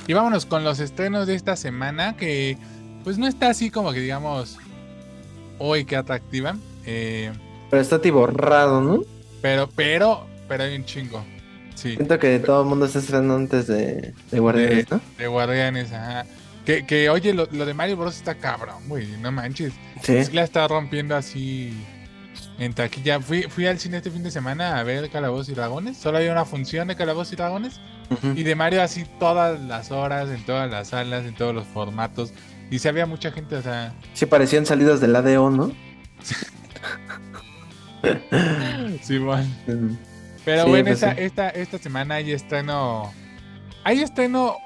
Y 0.07 0.15
vámonos 0.15 0.47
con 0.47 0.65
los 0.65 0.81
estrenos 0.81 1.27
de 1.27 1.35
esta 1.35 1.55
semana 1.55 2.17
que 2.17 2.57
pues 3.05 3.19
no 3.19 3.27
está 3.27 3.51
así 3.51 3.71
como 3.71 3.93
que 3.93 4.01
digamos 4.01 4.57
hoy 5.59 5.85
que 5.85 5.97
atractiva. 5.97 6.57
Eh, 6.87 7.31
pero 7.69 7.83
está 7.83 8.01
tiborrado, 8.01 8.81
¿no? 8.81 9.03
Pero, 9.43 9.69
pero, 9.77 10.27
pero 10.49 10.65
hay 10.65 10.75
un 10.77 10.87
chingo. 10.87 11.23
Sí. 11.75 11.95
Siento 11.97 12.19
que 12.19 12.39
todo 12.39 12.63
el 12.63 12.69
mundo 12.69 12.87
está 12.87 13.01
estrenando 13.01 13.37
antes 13.37 13.67
de, 13.67 14.15
de 14.31 14.41
Guardianes, 14.41 14.91
¿no? 14.91 14.99
De 15.19 15.27
Guardianes, 15.27 15.93
ajá. 15.93 16.25
Que, 16.65 16.87
que 16.87 17.11
oye, 17.11 17.35
lo, 17.35 17.47
lo 17.53 17.67
de 17.67 17.75
Mario 17.75 17.99
Bros 17.99 18.17
está 18.17 18.35
cabrón, 18.35 18.89
güey, 18.89 19.07
no 19.21 19.31
manches. 19.31 19.75
Sí. 20.03 20.25
Sí 20.25 20.33
la 20.33 20.45
está 20.45 20.67
rompiendo 20.67 21.15
así 21.15 21.75
en 22.59 22.75
taquilla. 22.75 23.21
Fui, 23.21 23.43
fui 23.43 23.67
al 23.67 23.79
cine 23.79 23.99
este 23.99 24.11
fin 24.11 24.23
de 24.23 24.31
semana 24.31 24.79
a 24.79 24.83
ver 24.83 25.09
Calabozos 25.11 25.49
y 25.49 25.55
Dragones. 25.55 25.97
Solo 25.97 26.19
había 26.19 26.33
una 26.33 26.45
función 26.45 26.89
de 26.89 26.97
Calabozos 26.97 27.33
y 27.33 27.37
Dragones. 27.37 27.81
Y 28.35 28.43
de 28.43 28.55
Mario 28.55 28.83
así 28.83 29.05
todas 29.19 29.61
las 29.61 29.91
horas, 29.91 30.31
en 30.31 30.45
todas 30.45 30.71
las 30.71 30.89
salas, 30.89 31.25
en 31.25 31.35
todos 31.35 31.55
los 31.55 31.67
formatos. 31.67 32.33
Y 32.71 32.79
se 32.79 32.89
había 32.89 33.07
mucha 33.07 33.31
gente, 33.31 33.57
o 33.57 33.63
sea... 33.63 33.95
Sí, 34.15 34.27
parecían 34.27 34.65
salidas 34.67 35.01
del 35.01 35.15
ADO, 35.17 35.51
¿no? 35.51 35.73
Sí, 39.03 39.19
bueno. 39.19 39.47
Pero 40.45 40.65
Sí, 40.65 40.69
bueno, 40.71 40.85
pues 40.87 41.03
esta, 41.03 41.15
sí. 41.15 41.23
esta, 41.23 41.49
esta 41.51 41.79
semana 41.79 42.17
hay 42.17 42.33
estreno. 42.33 43.13
Hay 43.85 44.01
estreno 44.03 44.57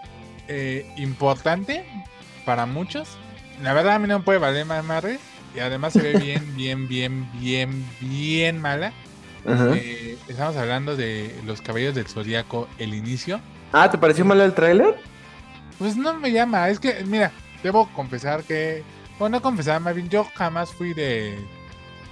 eh, 0.48 0.86
importante 0.97 1.85
para 2.44 2.66
muchos. 2.66 3.09
La 3.62 3.73
verdad 3.73 3.94
a 3.94 3.98
mí 3.98 4.06
no 4.09 4.19
me 4.19 4.24
puede 4.24 4.39
valer 4.39 4.66
más 4.66 4.85
madre. 4.85 5.19
Y 5.54 5.60
además 5.60 5.92
se 5.92 6.00
ve 6.02 6.18
bien, 6.18 6.42
bien, 6.56 6.88
bien, 6.88 7.30
bien, 7.40 7.86
bien 8.00 8.60
mala. 8.60 8.92
Ajá. 9.46 9.74
Eh, 9.74 10.16
estamos 10.28 10.56
hablando 10.56 10.96
de 10.96 11.34
Los 11.44 11.60
Caballeros 11.60 11.94
del 11.94 12.06
Zodíaco, 12.06 12.68
el 12.78 12.94
inicio. 12.94 13.40
Ah, 13.72 13.90
¿te 13.90 13.98
pareció 13.98 14.24
malo 14.24 14.44
el 14.44 14.54
tráiler? 14.54 14.96
Pues 15.78 15.96
no 15.96 16.14
me 16.14 16.30
llama, 16.30 16.68
es 16.68 16.78
que, 16.78 17.02
mira, 17.06 17.32
debo 17.62 17.88
confesar 17.92 18.44
que, 18.44 18.84
bueno, 19.18 19.38
no 19.38 19.42
confesar, 19.42 19.80
más 19.80 19.94
bien 19.94 20.08
yo 20.08 20.24
jamás 20.34 20.70
fui 20.70 20.94
de, 20.94 21.38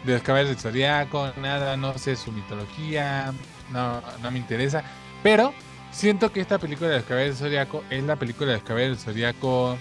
de 0.05 0.15
los 0.15 0.23
caballeros 0.23 0.51
del 0.51 0.61
Zodíaco, 0.61 1.33
nada, 1.41 1.77
no 1.77 1.97
sé 1.99 2.17
su 2.17 2.33
mitología, 2.33 3.33
no, 3.71 4.03
no 4.23 4.31
me 4.31 4.39
interesa, 4.39 4.83
pero 5.23 5.53
siento 5.93 6.33
que 6.33 6.41
esta 6.41 6.59
película 6.59 6.91
de 6.91 6.97
los 6.97 7.05
caballeros 7.05 7.39
del 7.39 7.49
Zodíaco 7.49 7.85
es 7.91 8.03
la 8.03 8.17
película 8.17 8.49
de 8.49 8.57
los 8.57 8.65
caballeros 8.65 9.05
del 9.05 9.15
Zodíaco 9.15 9.77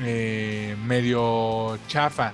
eh, 0.00 0.76
medio 0.86 1.78
chafa, 1.88 2.32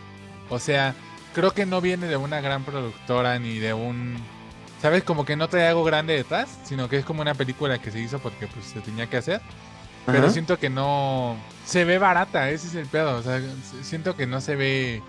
o 0.48 0.58
sea, 0.58 0.94
creo 1.34 1.52
que 1.52 1.66
no 1.66 1.80
viene 1.80 2.06
de 2.06 2.16
una 2.16 2.40
gran 2.40 2.64
productora 2.64 3.38
ni 3.38 3.58
de 3.58 3.74
un... 3.74 4.16
¿Sabes? 4.80 5.02
Como 5.02 5.24
que 5.24 5.34
no 5.36 5.48
trae 5.48 5.66
algo 5.66 5.82
grande 5.82 6.14
detrás, 6.14 6.58
sino 6.64 6.88
que 6.88 6.98
es 6.98 7.04
como 7.04 7.22
una 7.22 7.34
película 7.34 7.78
que 7.78 7.90
se 7.90 8.00
hizo 8.00 8.18
porque 8.18 8.46
pues 8.46 8.66
se 8.66 8.80
tenía 8.80 9.08
que 9.08 9.16
hacer. 9.16 9.40
Pero 10.04 10.18
Ajá. 10.18 10.30
siento 10.30 10.58
que 10.58 10.68
no. 10.68 11.36
Se 11.64 11.86
ve 11.86 11.96
barata, 11.98 12.50
ese 12.50 12.66
es 12.66 12.74
el 12.74 12.86
pedo. 12.86 13.16
O 13.16 13.22
sea, 13.22 13.40
siento 13.82 14.14
que 14.14 14.26
no 14.26 14.42
se 14.42 14.54
ve 14.56 15.02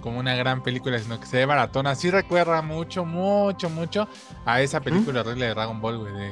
como 0.00 0.18
una 0.18 0.34
gran 0.34 0.62
película, 0.64 0.98
sino 0.98 1.20
que 1.20 1.26
se 1.26 1.36
ve 1.36 1.46
baratona. 1.46 1.94
Sí 1.94 2.10
recuerda 2.10 2.60
mucho, 2.62 3.04
mucho, 3.04 3.70
mucho 3.70 4.08
a 4.44 4.60
esa 4.60 4.80
película 4.80 5.20
horrible 5.20 5.46
de 5.46 5.54
Dragon 5.54 5.80
Ball, 5.80 5.98
güey, 5.98 6.12
de 6.14 6.30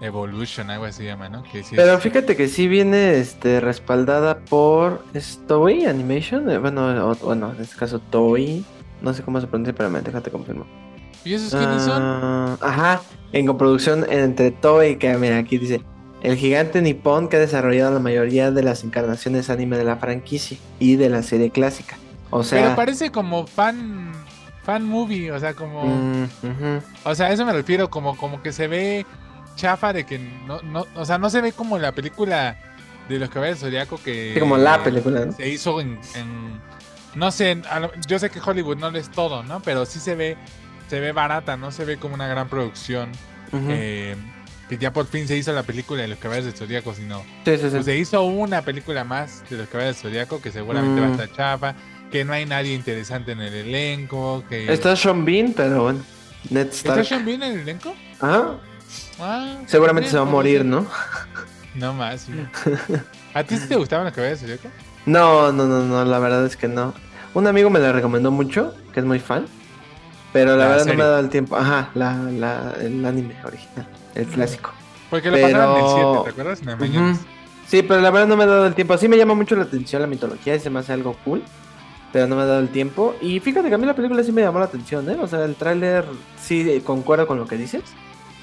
Evolution, 0.00 0.70
algo 0.70 0.86
así 0.86 1.04
llama, 1.04 1.28
¿no? 1.28 1.42
Que 1.42 1.62
sí 1.62 1.76
Pero 1.76 1.94
es- 1.94 2.02
fíjate 2.02 2.36
que 2.36 2.48
sí 2.48 2.68
viene 2.68 3.18
este, 3.18 3.60
respaldada 3.60 4.38
por 4.38 5.04
es 5.14 5.40
Toei 5.46 5.84
Animation. 5.86 6.50
eh, 6.50 6.58
Bueno, 6.58 7.10
o- 7.10 7.14
bueno, 7.16 7.52
en 7.54 7.62
este 7.62 7.76
caso 7.76 7.98
Toei. 7.98 8.64
No 9.02 9.12
sé 9.14 9.22
cómo 9.22 9.40
se 9.40 9.46
pronuncia, 9.46 9.74
pero 9.74 9.90
déjate 9.90 10.30
confirmo. 10.30 10.66
¿Y 11.24 11.34
esos 11.34 11.50
quiénes 11.54 11.82
son? 11.82 12.02
Ah, 12.02 12.56
Ajá, 12.60 13.00
en 13.32 13.46
coproducción 13.46 14.06
entre 14.10 14.50
Toei, 14.50 14.96
que 14.96 15.14
mira, 15.18 15.38
aquí 15.38 15.58
dice, 15.58 15.82
el 16.22 16.36
gigante 16.36 16.80
nipón 16.82 17.28
que 17.28 17.36
ha 17.36 17.40
desarrollado 17.40 17.92
la 17.92 18.00
mayoría 18.00 18.50
de 18.50 18.62
las 18.62 18.84
encarnaciones 18.84 19.48
anime 19.50 19.76
de 19.78 19.84
la 19.84 19.96
franquicia 19.96 20.58
y 20.78 20.96
de 20.96 21.08
la 21.10 21.22
serie 21.22 21.50
clásica. 21.50 21.96
O 22.30 22.42
sea, 22.42 22.62
Pero 22.62 22.76
parece 22.76 23.10
como 23.10 23.46
fan. 23.46 24.12
Fan 24.62 24.84
movie, 24.84 25.32
o 25.32 25.40
sea, 25.40 25.54
como. 25.54 25.82
mm. 25.84 26.78
O 27.04 27.14
sea, 27.14 27.26
a 27.26 27.32
eso 27.32 27.46
me 27.46 27.52
refiero, 27.52 27.88
como, 27.88 28.16
como 28.18 28.42
que 28.42 28.52
se 28.52 28.68
ve 28.68 29.06
chafa 29.60 29.92
de 29.92 30.04
que 30.04 30.18
no, 30.18 30.60
no, 30.62 30.86
o 30.94 31.04
sea, 31.04 31.18
no 31.18 31.28
se 31.30 31.40
ve 31.40 31.52
como 31.52 31.78
la 31.78 31.92
película 31.92 32.56
de 33.08 33.18
los 33.18 33.28
caballeros 33.28 33.60
Zodiaco 33.60 34.00
que 34.02 34.32
Sí, 34.34 34.40
como 34.40 34.56
la 34.56 34.82
película, 34.82 35.26
¿no? 35.26 35.32
se 35.32 35.48
hizo 35.48 35.80
en, 35.80 35.98
en- 36.14 36.60
no 37.14 37.30
sé, 37.30 37.50
en- 37.50 37.64
yo 38.06 38.18
sé 38.18 38.30
que 38.30 38.40
Hollywood 38.44 38.76
no 38.78 38.90
lo 38.90 38.98
es 38.98 39.10
todo, 39.10 39.42
¿no? 39.42 39.60
Pero 39.60 39.84
sí 39.84 39.98
se 39.98 40.14
ve, 40.14 40.36
se 40.88 41.00
ve 41.00 41.12
barata, 41.12 41.56
no 41.56 41.72
se 41.72 41.84
ve 41.84 41.96
como 41.98 42.14
una 42.14 42.26
gran 42.28 42.48
producción 42.48 43.10
eh, 43.68 44.14
que 44.68 44.78
ya 44.78 44.92
por 44.92 45.06
fin 45.06 45.26
se 45.26 45.36
hizo 45.36 45.52
la 45.52 45.64
película 45.64 46.02
de 46.02 46.08
los 46.08 46.18
caballeros 46.18 46.46
del 46.52 46.56
Zodiaco, 46.56 46.94
sino 46.94 47.20
Sí, 47.44 47.56
sí, 47.56 47.62
sí. 47.64 47.68
pues 47.70 47.84
se 47.84 47.96
hizo 47.96 48.22
una 48.22 48.62
película 48.62 49.02
más 49.02 49.42
de 49.50 49.56
los 49.56 49.68
caballeros 49.68 49.96
del 50.00 50.10
Zodiaco 50.12 50.40
que 50.40 50.52
seguramente 50.52 51.00
va 51.00 51.06
a 51.06 51.08
Mm. 51.10 51.12
estar 51.14 51.32
chafa, 51.32 51.74
que 52.12 52.24
no 52.24 52.32
hay 52.32 52.46
nadie 52.46 52.74
interesante 52.74 53.32
en 53.32 53.40
el 53.40 53.54
elenco, 53.54 54.44
que 54.48 54.72
Está 54.72 54.94
Sean 54.94 55.24
Bean, 55.24 55.52
pero 55.52 55.82
bueno, 55.82 56.00
Ned 56.48 56.68
¿Está. 56.68 57.02
Sean 57.02 57.24
Bean 57.24 57.42
en 57.42 57.52
el 57.54 57.60
elenco? 57.60 57.92
Ajá, 58.20 58.36
Ah, 58.52 58.56
seguramente 59.66 60.06
bien, 60.08 60.10
se 60.12 60.16
va 60.16 60.22
a 60.22 60.30
morir. 60.30 60.64
¿no? 60.64 60.86
No 61.74 61.94
más, 61.94 62.22
sí. 62.22 62.32
¿A 63.34 63.44
ti 63.44 63.56
sí 63.56 63.68
te 63.68 63.76
gustaban 63.76 64.04
los 64.06 64.14
caballeros 64.14 64.40
del 64.40 64.58
Zodiaco? 64.58 64.74
No, 65.06 65.52
no, 65.52 65.66
no, 65.66 65.84
no, 65.84 66.04
la 66.04 66.18
verdad 66.18 66.44
es 66.46 66.56
que 66.56 66.68
no. 66.68 66.94
Un 67.34 67.46
amigo 67.46 67.70
me 67.70 67.78
la 67.78 67.92
recomendó 67.92 68.30
mucho, 68.30 68.74
que 68.92 69.00
es 69.00 69.06
muy 69.06 69.20
fan, 69.20 69.46
pero 70.32 70.56
la, 70.56 70.64
La 70.64 70.68
verdad 70.70 70.86
no 70.86 70.94
me 70.94 71.02
ha 71.02 71.06
dado 71.06 71.20
el 71.20 71.28
tiempo. 71.28 71.56
Ajá, 71.56 71.90
la, 71.94 72.14
la, 72.14 72.74
el 72.80 73.04
anime 73.04 73.36
original, 73.44 73.86
el 74.16 74.26
clásico. 74.26 74.72
Porque 75.08 75.28
lo 75.30 75.36
Pero- 75.36 75.48
pasaban 75.48 75.78
en 75.78 75.84
el 75.84 75.90
7, 75.90 76.18
¿te 76.24 76.30
acuerdas? 76.30 76.64
Las. 76.64 77.18
Sí, 77.68 77.82
pero 77.82 78.00
la 78.00 78.10
verdad 78.10 78.26
no 78.28 78.36
me 78.36 78.44
ha 78.44 78.46
dado 78.48 78.66
el 78.66 78.74
tiempo. 78.74 78.98
Sí 78.98 79.06
me 79.08 79.16
llama 79.16 79.34
mucho 79.34 79.54
la 79.54 79.62
atención 79.62 80.02
la 80.02 80.08
mitología 80.08 80.56
y 80.56 80.60
se 80.60 80.70
me 80.70 80.80
hace 80.80 80.92
algo 80.92 81.16
cool, 81.24 81.42
pero 82.12 82.26
no 82.26 82.34
me 82.34 82.42
ha 82.42 82.46
dado 82.46 82.58
el 82.60 82.68
tiempo. 82.68 83.14
Y 83.20 83.38
fíjate 83.38 83.68
que 83.68 83.74
a 83.76 83.78
mí 83.78 83.86
la 83.86 83.94
película 83.94 84.24
sí 84.24 84.32
me 84.32 84.42
llamó 84.42 84.58
la 84.58 84.64
atención, 84.64 85.08
¿eh? 85.08 85.16
O 85.22 85.28
sea, 85.28 85.44
el 85.44 85.54
tráiler 85.54 86.04
sí 86.40 86.68
eh, 86.68 86.82
concuerdo 86.84 87.28
con 87.28 87.38
lo 87.38 87.46
que 87.46 87.56
dices. 87.56 87.82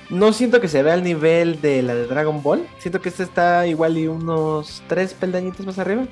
No 0.10 0.32
siento 0.32 0.62
que 0.62 0.68
se 0.68 0.84
vea 0.84 0.94
al 0.94 1.04
nivel 1.04 1.62
de 1.62 1.82
la 1.84 1.94
de 1.94 2.08
Dragon 2.08 2.42
Ball. 2.42 2.66
Siento 2.80 3.02
que 3.02 3.10
esta 3.10 3.24
está 3.24 3.68
igual 3.68 3.98
y 3.98 4.08
unos 4.08 4.82
tres 4.88 5.14
peldañitos 5.14 5.66
más 5.66 5.80
arriba. 5.80 6.06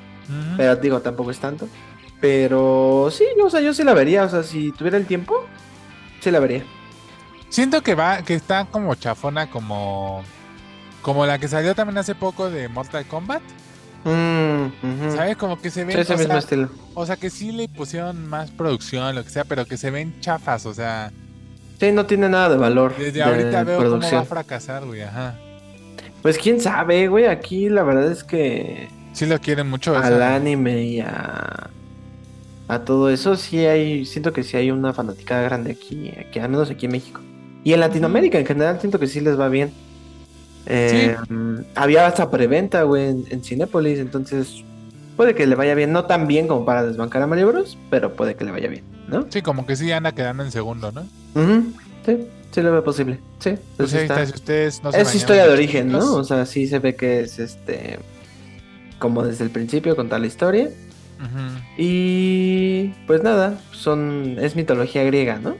Pero 0.57 0.75
digo, 0.75 1.01
tampoco 1.01 1.31
es 1.31 1.39
tanto. 1.39 1.67
Pero 2.19 3.09
sí, 3.11 3.25
o 3.43 3.49
sea, 3.49 3.61
yo 3.61 3.73
sí 3.73 3.83
la 3.83 3.93
vería. 3.93 4.23
O 4.23 4.29
sea, 4.29 4.43
si 4.43 4.71
tuviera 4.71 4.97
el 4.97 5.05
tiempo, 5.05 5.45
sí 6.19 6.31
la 6.31 6.39
vería. 6.39 6.63
Siento 7.49 7.81
que 7.81 7.95
va, 7.95 8.23
que 8.23 8.33
está 8.33 8.65
como 8.65 8.95
chafona, 8.95 9.49
como. 9.49 10.23
Como 11.01 11.25
la 11.25 11.37
que 11.37 11.47
salió 11.47 11.75
también 11.75 11.99
hace 11.99 12.15
poco 12.15 12.49
de 12.49 12.67
Mortal 12.67 13.05
Kombat. 13.05 13.43
Mm. 14.03 15.15
¿Sabes? 15.15 15.37
Como 15.37 15.61
que 15.61 15.69
se 15.69 15.85
ven. 15.85 15.95
Sí, 15.95 16.01
ese 16.01 16.15
o, 16.15 16.17
mismo 16.17 16.33
sea, 16.33 16.39
estilo. 16.39 16.69
o 16.95 17.05
sea, 17.05 17.15
que 17.15 17.29
sí 17.29 17.51
le 17.51 17.69
pusieron 17.69 18.27
más 18.27 18.51
producción, 18.51 19.13
lo 19.15 19.23
que 19.23 19.29
sea, 19.29 19.43
pero 19.43 19.65
que 19.65 19.77
se 19.77 19.91
ven 19.91 20.19
chafas. 20.19 20.65
O 20.65 20.73
sea, 20.73 21.11
Sí, 21.79 21.91
no 21.91 22.05
tiene 22.05 22.29
nada 22.29 22.49
de 22.49 22.57
valor. 22.57 22.93
desde 22.97 23.11
de 23.13 23.23
ahorita 23.23 23.63
veo 23.63 23.77
cómo 23.77 23.89
va 23.89 23.97
producción. 23.97 24.21
a 24.21 24.25
fracasar, 24.25 24.85
güey. 24.85 25.01
Ajá. 25.01 25.35
Pues 26.21 26.37
quién 26.37 26.59
sabe, 26.61 27.07
güey. 27.07 27.25
Aquí 27.25 27.69
la 27.69 27.83
verdad 27.83 28.11
es 28.11 28.23
que 28.23 28.87
Sí 29.13 29.25
lo 29.25 29.39
quieren 29.39 29.69
mucho. 29.69 29.95
al 29.97 30.21
anime 30.21 30.83
y 30.83 30.99
a, 31.01 31.69
a 32.67 32.79
todo 32.79 33.09
eso 33.09 33.35
sí 33.35 33.59
hay, 33.65 34.05
siento 34.05 34.33
que 34.33 34.43
sí 34.43 34.57
hay 34.57 34.71
una 34.71 34.93
fanaticada 34.93 35.41
grande 35.43 35.71
aquí, 35.71 36.11
aquí, 36.17 36.39
al 36.39 36.49
menos 36.49 36.69
aquí 36.71 36.85
en 36.87 36.91
México. 36.93 37.21
Y 37.63 37.73
en 37.73 37.79
Latinoamérica 37.79 38.37
en 38.39 38.45
general 38.45 38.79
siento 38.79 38.99
que 38.99 39.07
sí 39.07 39.21
les 39.21 39.39
va 39.39 39.47
bien. 39.49 39.71
Eh, 40.67 41.15
Había 41.75 42.07
hasta 42.07 42.31
preventa, 42.31 42.83
güey, 42.83 43.09
en, 43.09 43.25
en 43.29 43.43
Cinépolis, 43.43 43.99
entonces 43.99 44.63
puede 45.15 45.35
que 45.35 45.45
le 45.45 45.55
vaya 45.55 45.75
bien. 45.75 45.91
No 45.91 46.05
tan 46.05 46.27
bien 46.27 46.47
como 46.47 46.65
para 46.65 46.83
desbancar 46.83 47.21
a 47.21 47.27
Mario 47.27 47.47
Bros, 47.47 47.77
pero 47.89 48.13
puede 48.13 48.35
que 48.35 48.45
le 48.45 48.51
vaya 48.51 48.67
bien, 48.67 48.83
¿no? 49.07 49.27
Sí, 49.29 49.41
como 49.41 49.65
que 49.65 49.75
sí 49.75 49.91
anda 49.91 50.11
quedando 50.13 50.43
en 50.43 50.51
segundo, 50.51 50.91
¿no? 50.91 51.05
Ujú, 51.35 51.73
Sí, 52.05 52.17
sí 52.51 52.61
lo 52.61 52.71
veo 52.71 52.83
posible. 52.83 53.19
Sí, 53.39 53.55
Pues 53.77 53.91
sí 53.91 53.97
ahí 53.97 54.03
está. 54.03 54.21
está, 54.23 54.25
si 54.27 54.33
ustedes 54.41 54.83
no 54.83 54.91
se 54.91 55.01
Es 55.01 55.13
historia 55.15 55.45
de 55.45 55.53
origen, 55.53 55.91
¿no? 55.91 56.15
O 56.15 56.23
sea, 56.23 56.45
sí 56.45 56.67
se 56.67 56.79
ve 56.79 56.95
que 56.95 57.19
es 57.21 57.37
este. 57.39 57.99
Como 58.99 59.23
desde 59.23 59.43
el 59.43 59.49
principio 59.51 59.95
contar 59.95 60.21
la 60.21 60.27
historia. 60.27 60.69
Y. 61.77 62.93
Pues 63.07 63.23
nada, 63.23 63.59
son. 63.71 64.37
Es 64.39 64.55
mitología 64.55 65.03
griega, 65.03 65.39
¿no? 65.39 65.55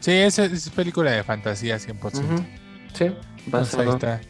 Sí, 0.00 0.12
es, 0.12 0.38
es 0.38 0.68
película 0.70 1.10
de 1.10 1.22
fantasía 1.24 1.76
100%. 1.78 1.94
Ujú, 2.24 2.44
Sí, 2.94 3.10
Pues 3.50 3.74
ahí 3.74 3.86
basado. 3.86 3.92
está. 3.94 4.20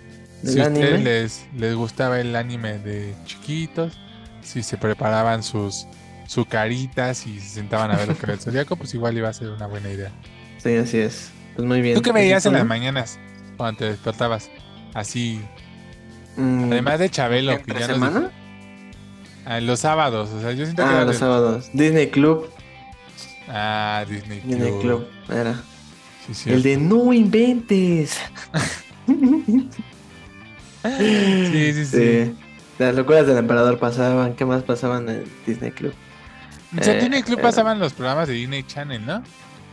Si 0.44 0.60
a 0.60 0.68
ustedes 0.68 1.02
les, 1.02 1.46
les 1.56 1.74
gustaba 1.74 2.20
el 2.20 2.36
anime 2.36 2.78
de 2.78 3.14
chiquitos, 3.24 3.98
si 4.42 4.62
se 4.62 4.76
preparaban 4.76 5.42
sus, 5.42 5.86
sus 6.27 6.47
caritas 6.47 7.27
y 7.27 7.40
se 7.40 7.48
sentaban 7.48 7.90
a 7.90 7.97
ver 7.97 8.09
lo 8.09 8.16
que 8.16 8.24
era 8.24 8.35
el 8.35 8.40
zodiaco, 8.40 8.77
pues 8.77 8.93
igual 8.94 9.16
iba 9.16 9.28
a 9.28 9.32
ser 9.32 9.48
una 9.51 9.66
buena 9.66 9.90
idea. 9.90 10.11
Sí, 10.59 10.74
así 10.77 10.98
es. 10.98 11.31
Pues 11.55 11.66
muy 11.66 11.81
bien. 11.81 11.94
¿Tú 11.94 12.03
qué 12.03 12.12
veías 12.12 12.44
en 12.47 12.53
¿Eso 12.53 12.59
las 12.59 12.66
mañanas 12.66 13.19
cuando 13.57 13.78
te 13.78 13.85
despertabas? 13.86 14.51
Así, 14.94 15.40
Mm, 16.39 16.70
además 16.70 16.98
de 16.98 17.09
Chabelo, 17.09 17.53
que 17.53 17.61
¿Entre 17.61 17.81
ya 17.81 17.89
nos 17.89 17.97
semana? 17.97 18.31
Ah, 19.47 19.59
los 19.61 19.81
sábados, 19.81 20.28
o 20.31 20.40
sea, 20.43 20.53
yo 20.53 20.65
siento 20.66 20.82
que 20.82 20.89
Ah, 20.89 20.93
era 20.97 21.05
los 21.05 21.15
de- 21.15 21.19
sábados. 21.19 21.70
Disney 21.73 22.09
Club. 22.11 22.51
Ah, 23.48 24.05
Disney 24.07 24.40
Club. 24.40 24.51
Disney 24.53 24.81
Club. 24.82 25.07
Era. 25.31 25.55
Sí, 26.27 26.35
sí. 26.35 26.51
El 26.51 26.62
de 26.62 26.77
no 26.77 27.12
inventes. 27.15 28.19
Sí, 30.98 31.73
sí, 31.73 31.85
sí. 31.85 31.97
Sí. 31.97 32.36
Las 32.78 32.94
locuras 32.94 33.27
del 33.27 33.39
emperador 33.39 33.78
pasaban. 33.78 34.35
¿Qué 34.35 34.44
más 34.44 34.62
pasaban 34.62 35.09
en 35.09 35.24
Disney 35.47 35.70
Club? 35.73 35.93
O 36.78 36.82
sea, 36.82 36.94
Eh, 36.94 37.01
Disney 37.01 37.22
Club 37.22 37.38
eh. 37.38 37.43
pasaban 37.43 37.78
los 37.78 37.93
programas 37.93 38.28
de 38.28 38.34
Disney 38.34 38.62
Channel, 38.62 39.05
¿no? 39.05 39.22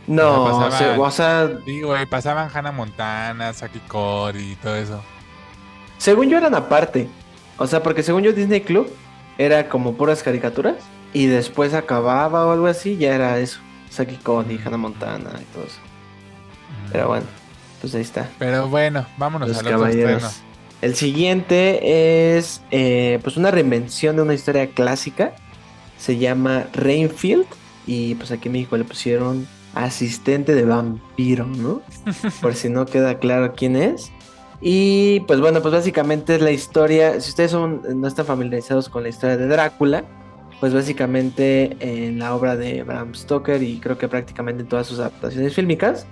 No, 0.06 0.44
O 0.44 0.44
o 0.66 0.70
sea, 0.70 0.70
pasaban- 0.70 1.00
o 1.00 1.10
sea, 1.10 1.50
Sí, 1.64 1.80
güey, 1.82 2.06
pasaban 2.06 2.50
Hannah 2.52 2.72
Montana, 2.72 3.52
Saki 3.54 3.78
Cody 3.80 4.52
y 4.52 4.56
todo 4.56 4.76
eso. 4.76 5.02
según 5.98 6.28
yo 6.28 6.36
eran 6.38 6.54
aparte. 6.54 7.08
O 7.56 7.66
sea, 7.66 7.82
porque 7.82 8.02
según 8.02 8.22
yo 8.22 8.32
Disney 8.32 8.60
Club 8.60 8.92
era 9.38 9.68
como 9.68 9.94
puras 9.94 10.22
caricaturas 10.22 10.74
y 11.12 11.26
después 11.26 11.72
acababa 11.72 12.46
o 12.46 12.52
algo 12.52 12.66
así, 12.66 12.96
ya 12.98 13.14
era 13.14 13.38
eso. 13.38 13.60
Saki 13.90 14.16
Cody, 14.16 14.60
Hannah 14.64 14.76
Montana 14.76 15.30
y 15.40 15.44
todo 15.54 15.64
eso. 15.64 15.78
Pero 16.92 17.08
bueno, 17.08 17.26
pues 17.80 17.94
ahí 17.94 18.02
está. 18.02 18.28
Pero 18.38 18.68
bueno, 18.68 19.06
vámonos 19.16 19.48
Los 19.48 19.62
caballeros. 19.62 20.40
El 20.82 20.96
siguiente 20.96 22.36
es 22.36 22.60
eh, 22.70 23.18
pues 23.22 23.36
una 23.38 23.50
reinvención 23.50 24.16
de 24.16 24.22
una 24.22 24.34
historia 24.34 24.66
clásica. 24.68 25.32
Se 26.04 26.18
llama 26.18 26.66
Rainfield. 26.74 27.46
Y 27.86 28.14
pues 28.16 28.30
aquí 28.30 28.48
en 28.48 28.52
México 28.52 28.76
le 28.76 28.84
pusieron 28.84 29.46
asistente 29.74 30.54
de 30.54 30.64
vampiro, 30.64 31.46
¿no? 31.46 31.80
Por 32.42 32.54
si 32.54 32.68
no 32.68 32.84
queda 32.86 33.18
claro 33.18 33.54
quién 33.56 33.76
es. 33.76 34.10
Y 34.60 35.20
pues 35.20 35.40
bueno, 35.40 35.60
pues 35.62 35.72
básicamente 35.74 36.34
es 36.36 36.40
la 36.42 36.50
historia. 36.50 37.20
Si 37.20 37.30
ustedes 37.30 37.50
son, 37.50 37.82
no 38.00 38.06
están 38.08 38.26
familiarizados 38.26 38.88
con 38.88 39.02
la 39.02 39.08
historia 39.08 39.36
de 39.36 39.46
Drácula, 39.46 40.04
pues 40.60 40.72
básicamente 40.72 41.76
en 41.80 42.18
la 42.18 42.34
obra 42.34 42.56
de 42.56 42.82
Bram 42.82 43.14
Stoker 43.14 43.62
y 43.62 43.78
creo 43.80 43.98
que 43.98 44.08
prácticamente 44.08 44.62
en 44.62 44.68
todas 44.68 44.86
sus 44.86 44.98
adaptaciones 44.98 45.54
fílmicas, 45.54 46.06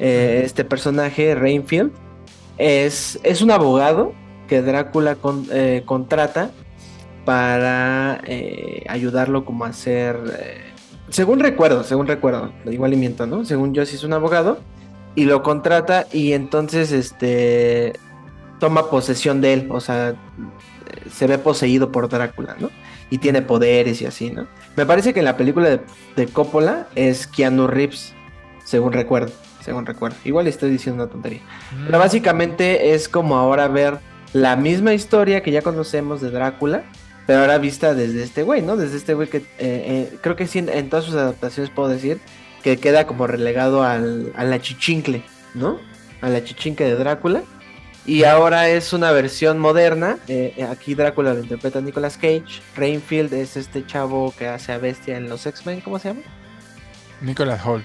eh, 0.00 0.42
este 0.44 0.64
personaje, 0.64 1.34
Rainfield, 1.34 1.92
es, 2.58 3.18
es 3.22 3.40
un 3.42 3.50
abogado 3.50 4.12
que 4.48 4.60
Drácula 4.60 5.14
con- 5.14 5.46
eh, 5.52 5.82
contrata 5.86 6.50
para 7.24 8.20
eh, 8.26 8.84
ayudarlo 8.88 9.44
como 9.44 9.64
a 9.64 9.68
hacer... 9.68 10.18
eh, 10.38 10.60
según 11.08 11.40
recuerdo, 11.40 11.84
según 11.84 12.06
recuerdo, 12.06 12.52
igual 12.64 12.92
y 12.92 12.96
miento, 12.96 13.26
¿no? 13.26 13.44
Según 13.44 13.74
yo 13.74 13.84
sí 13.86 13.96
es 13.96 14.04
un 14.04 14.12
abogado 14.14 14.58
y 15.14 15.24
lo 15.24 15.42
contrata 15.42 16.06
y 16.12 16.32
entonces 16.32 16.92
este 16.92 17.92
toma 18.58 18.88
posesión 18.90 19.40
de 19.40 19.52
él, 19.52 19.68
o 19.70 19.80
sea, 19.80 20.14
se 21.10 21.26
ve 21.26 21.38
poseído 21.38 21.92
por 21.92 22.08
Drácula, 22.08 22.56
¿no? 22.58 22.70
Y 23.10 23.18
tiene 23.18 23.42
poderes 23.42 24.00
y 24.00 24.06
así, 24.06 24.30
¿no? 24.30 24.46
Me 24.76 24.86
parece 24.86 25.12
que 25.12 25.20
en 25.20 25.26
la 25.26 25.36
película 25.36 25.68
de, 25.68 25.80
de 26.16 26.26
Coppola 26.26 26.88
es 26.94 27.26
Keanu 27.26 27.66
Reeves, 27.66 28.14
según 28.64 28.92
recuerdo, 28.92 29.32
según 29.60 29.86
recuerdo. 29.86 30.16
Igual 30.24 30.46
estoy 30.46 30.70
diciendo 30.70 31.04
una 31.04 31.12
tontería. 31.12 31.42
Pero 31.84 31.98
básicamente 31.98 32.94
es 32.94 33.08
como 33.08 33.36
ahora 33.36 33.68
ver 33.68 33.98
la 34.32 34.56
misma 34.56 34.94
historia 34.94 35.42
que 35.42 35.52
ya 35.52 35.62
conocemos 35.62 36.20
de 36.20 36.30
Drácula, 36.30 36.84
pero 37.26 37.40
ahora 37.40 37.58
vista 37.58 37.94
desde 37.94 38.22
este 38.22 38.42
güey, 38.42 38.62
¿no? 38.62 38.76
Desde 38.76 38.96
este 38.96 39.14
güey 39.14 39.28
que 39.28 39.38
eh, 39.38 39.44
eh, 39.58 40.18
creo 40.20 40.36
que 40.36 40.46
sí, 40.46 40.58
en, 40.58 40.68
en 40.68 40.90
todas 40.90 41.04
sus 41.04 41.14
adaptaciones 41.14 41.70
puedo 41.70 41.88
decir 41.88 42.20
que 42.62 42.78
queda 42.78 43.06
como 43.06 43.26
relegado 43.26 43.82
al, 43.82 44.32
a 44.36 44.44
la 44.44 44.60
chichincle, 44.60 45.22
¿no? 45.54 45.78
A 46.20 46.28
la 46.28 46.42
chichincle 46.42 46.86
de 46.86 46.96
Drácula. 46.96 47.42
Y 48.06 48.24
ahora 48.24 48.68
es 48.68 48.92
una 48.92 49.12
versión 49.12 49.58
moderna. 49.58 50.18
eh, 50.28 50.66
aquí 50.70 50.94
Drácula 50.94 51.32
lo 51.32 51.40
interpreta 51.40 51.80
Nicolas 51.80 52.16
Cage. 52.16 52.60
Rainfield 52.76 53.32
es 53.32 53.56
este 53.56 53.86
chavo 53.86 54.34
que 54.38 54.46
hace 54.46 54.72
a 54.72 54.78
Bestia 54.78 55.16
en 55.16 55.28
los 55.28 55.46
X-Men, 55.46 55.80
¿cómo 55.80 55.98
se 55.98 56.08
llama? 56.08 56.20
Nicholas 57.22 57.64
Holt. 57.64 57.84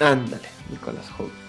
Ándale, 0.00 0.48
Nicolas 0.70 1.06
Holt. 1.16 1.39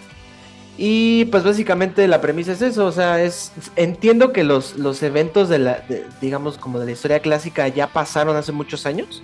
Y 0.78 1.26
pues 1.26 1.44
básicamente 1.44 2.08
la 2.08 2.22
premisa 2.22 2.54
es 2.54 2.62
eso, 2.62 2.86
o 2.86 2.92
sea, 2.92 3.22
es 3.22 3.52
entiendo 3.76 4.32
que 4.32 4.44
los, 4.44 4.78
los 4.78 5.04
eventos 5.04 5.50
de 5.50 5.60
la, 5.60 5.80
de- 5.88 6.06
digamos 6.22 6.58
como 6.58 6.80
de 6.80 6.86
la 6.86 6.92
historia 6.92 7.20
clásica 7.20 7.68
ya 7.68 7.88
pasaron 7.88 8.36
hace 8.36 8.52
muchos 8.52 8.86
años. 8.86 9.22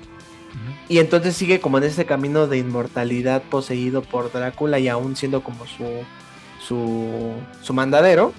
Y 0.89 0.99
entonces 0.99 1.35
sigue 1.35 1.59
como 1.59 1.77
en 1.79 1.83
ese 1.83 2.05
camino 2.05 2.47
de 2.47 2.57
inmortalidad 2.57 3.41
poseído 3.43 4.01
por 4.01 4.31
Drácula 4.31 4.79
y 4.79 4.87
aún 4.87 5.15
siendo 5.17 5.43
como 5.43 5.65
su 5.65 5.83
su 6.65 7.33
su 7.61 7.73
mandadero, 7.73 8.33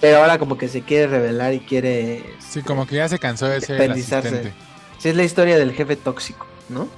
pero 0.00 0.18
ahora 0.18 0.38
como 0.38 0.58
que 0.58 0.68
se 0.68 0.82
quiere 0.82 1.06
revelar 1.06 1.54
y 1.54 1.60
quiere 1.60 2.24
Sí, 2.40 2.62
como 2.62 2.86
que 2.86 2.96
ya 2.96 3.08
se 3.08 3.18
cansó 3.18 3.46
de 3.46 3.60
ser 3.60 3.76
el 3.82 3.96
sí 4.98 5.08
es 5.08 5.16
la 5.16 5.22
historia 5.24 5.56
del 5.56 5.72
jefe 5.72 5.96
tóxico, 5.96 6.46
¿no? 6.68 6.88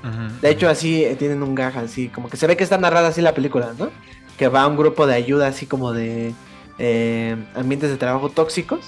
De 0.41 0.51
hecho, 0.51 0.69
así 0.69 1.07
tienen 1.19 1.43
un 1.43 1.55
gaja, 1.55 1.81
así 1.81 2.09
como 2.09 2.29
que 2.31 2.37
se 2.37 2.47
ve 2.47 2.57
que 2.57 2.65
está 2.65 2.79
narrada 2.79 3.09
así 3.09 3.21
la 3.21 3.35
película, 3.35 3.75
¿no? 3.79 3.91
Que 4.37 4.49
va 4.49 4.63
a 4.63 4.67
un 4.67 4.77
grupo 4.77 5.07
de 5.07 5.15
ayuda, 5.15 5.49
así 5.49 5.67
como 5.67 5.93
de 5.93 6.35
eh, 6.79 7.37
ambientes 7.55 7.91
de 7.91 7.97
trabajo 7.97 8.29
tóxicos. 8.29 8.81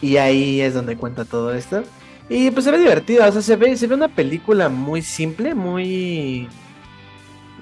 Y 0.00 0.16
ahí 0.16 0.60
es 0.60 0.74
donde 0.74 0.96
cuenta 0.96 1.24
todo 1.24 1.52
esto. 1.52 1.82
Y 2.28 2.50
pues 2.50 2.64
se 2.64 2.70
ve 2.70 2.78
divertida, 2.78 3.28
o 3.28 3.32
sea, 3.32 3.42
se 3.42 3.56
ve, 3.56 3.76
se 3.76 3.86
ve 3.86 3.94
una 3.94 4.08
película 4.08 4.68
muy 4.68 5.02
simple, 5.02 5.54
muy. 5.54 6.48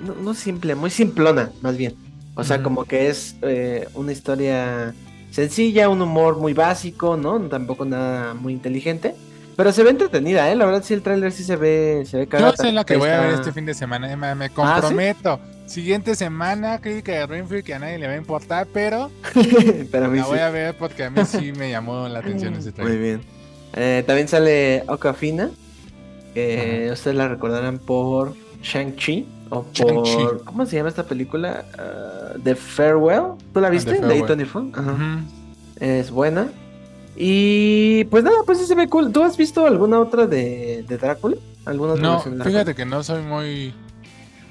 No, 0.04 0.14
no 0.14 0.34
simple, 0.34 0.74
muy 0.74 0.90
simplona, 0.90 1.50
más 1.62 1.76
bien. 1.76 1.94
O 2.34 2.44
sea, 2.44 2.62
como 2.62 2.84
que 2.84 3.08
es 3.08 3.36
eh, 3.42 3.88
una 3.94 4.12
historia 4.12 4.94
sencilla, 5.30 5.88
un 5.88 6.02
humor 6.02 6.36
muy 6.36 6.52
básico, 6.52 7.16
¿no? 7.16 7.40
Tampoco 7.40 7.86
nada 7.86 8.34
muy 8.34 8.52
inteligente. 8.52 9.14
Pero 9.56 9.72
se 9.72 9.82
ve 9.82 9.90
entretenida, 9.90 10.50
¿eh? 10.50 10.56
La 10.56 10.66
verdad, 10.66 10.82
sí, 10.84 10.92
el 10.92 11.00
tráiler 11.00 11.32
sí 11.32 11.44
se 11.44 11.56
ve, 11.56 12.04
se 12.04 12.18
ve 12.18 12.28
Yo 12.30 12.52
sé 12.52 12.72
la 12.72 12.84
que 12.84 12.96
voy 12.98 13.08
a 13.08 13.20
ver 13.20 13.34
este 13.34 13.52
fin 13.52 13.64
de 13.64 13.72
semana, 13.72 14.14
me 14.34 14.50
¿Ah, 14.56 14.82
sí? 14.86 14.94
Siguiente 15.66 16.14
semana, 16.14 16.80
crítica 16.80 17.12
de 17.12 17.26
Rainfield 17.26 17.64
que 17.64 17.74
a 17.74 17.78
nadie 17.78 17.98
le 17.98 18.06
va 18.06 18.12
a 18.12 18.16
importar, 18.16 18.66
pero 18.72 19.10
Pero 19.90 20.06
a 20.06 20.08
mí 20.08 20.18
la 20.18 20.24
sí. 20.24 20.30
voy 20.30 20.38
a 20.38 20.50
ver 20.50 20.76
porque 20.78 21.04
a 21.04 21.10
mí 21.10 21.20
sí 21.24 21.52
me 21.52 21.70
llamó 21.70 22.08
la 22.08 22.20
atención 22.20 22.54
ese 22.54 22.66
Muy 22.70 22.72
trailer. 22.72 22.98
bien. 23.00 23.20
Eh, 23.74 24.04
también 24.06 24.28
sale 24.28 24.84
Okafina, 24.86 25.50
que 26.34 26.88
ustedes 26.92 27.16
la 27.16 27.28
recordarán 27.28 27.78
por 27.78 28.34
Shang-Chi 28.62 29.26
o 29.50 29.64
por... 29.64 30.44
¿Cómo 30.44 30.66
se 30.66 30.76
llama 30.76 30.88
esta 30.88 31.04
película? 31.04 31.64
Ah, 31.78 32.34
The 32.42 32.54
Farewell. 32.54 33.32
¿Tú 33.52 33.60
la 33.60 33.68
viste? 33.68 33.92
The 33.94 34.06
De 34.06 34.20
Farewell. 34.24 34.46
A24. 34.48 34.70
Ajá. 34.78 34.92
Ujú. 34.92 35.20
Es 35.80 36.10
buena. 36.10 36.48
Y 37.16 38.04
pues 38.04 38.22
nada, 38.24 38.36
pues 38.46 38.58
sí 38.58 38.66
se 38.66 38.74
ve 38.74 38.88
cool. 38.88 39.10
¿Tú 39.12 39.22
has 39.22 39.36
visto 39.36 39.66
alguna 39.66 39.98
otra 39.98 40.26
de, 40.26 40.84
de 40.86 40.96
Drácula? 40.98 41.36
¿Alguna 41.64 41.94
otra 41.94 42.02
No, 42.30 42.44
fíjate 42.44 42.74
que 42.74 42.84
no 42.84 43.02
soy 43.02 43.22
muy 43.22 43.74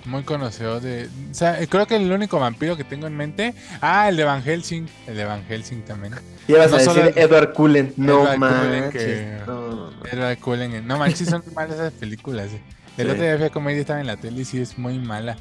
muy 0.08 0.24
conocedor 0.24 0.82
de, 0.82 1.10
o 1.32 1.34
sea, 1.34 1.60
eh, 1.62 1.68
creo 1.68 1.86
que 1.88 1.96
el 1.96 2.12
único 2.12 2.40
vampiro 2.40 2.76
que 2.78 2.84
tengo 2.84 3.08
en 3.08 3.16
mente, 3.16 3.54
ah, 3.82 4.08
el 4.10 4.18
de 4.18 4.24
Van 4.24 4.42
Helsing, 4.44 4.88
el 5.08 5.16
de 5.18 5.26
Van 5.26 5.44
Helsing 5.46 5.82
también. 5.84 6.14
Ibas 6.48 6.70
no 6.72 6.78
a 6.78 6.80
decir 6.80 7.14
Edward 7.16 7.54
Cullen. 7.54 7.94
No 7.98 8.24
Edward 8.24 8.38
Cullen 8.40 8.82
manches. 8.84 9.04
que- 9.04 9.38
No, 9.48 9.68
no, 9.70 9.92
no. 9.92 10.06
Edward 10.12 10.38
Cullen, 10.40 10.88
no 10.88 10.98
manches, 10.98 11.30
son 11.30 11.44
malas 11.56 11.76
esas 11.76 11.94
películas. 11.94 12.52
eh. 12.54 12.62
El 12.98 13.08
Sí. 13.08 13.12
otro 13.12 13.24
día 13.24 13.36
fui 13.38 13.46
a 13.46 13.50
comer 13.50 13.76
y 13.78 13.80
estaba 13.80 14.00
en 14.00 14.08
la 14.08 14.18
tele 14.18 14.42
y 14.42 14.46
sí 14.46 14.62
es 14.62 14.78
muy 14.78 15.00
mala. 15.00 15.36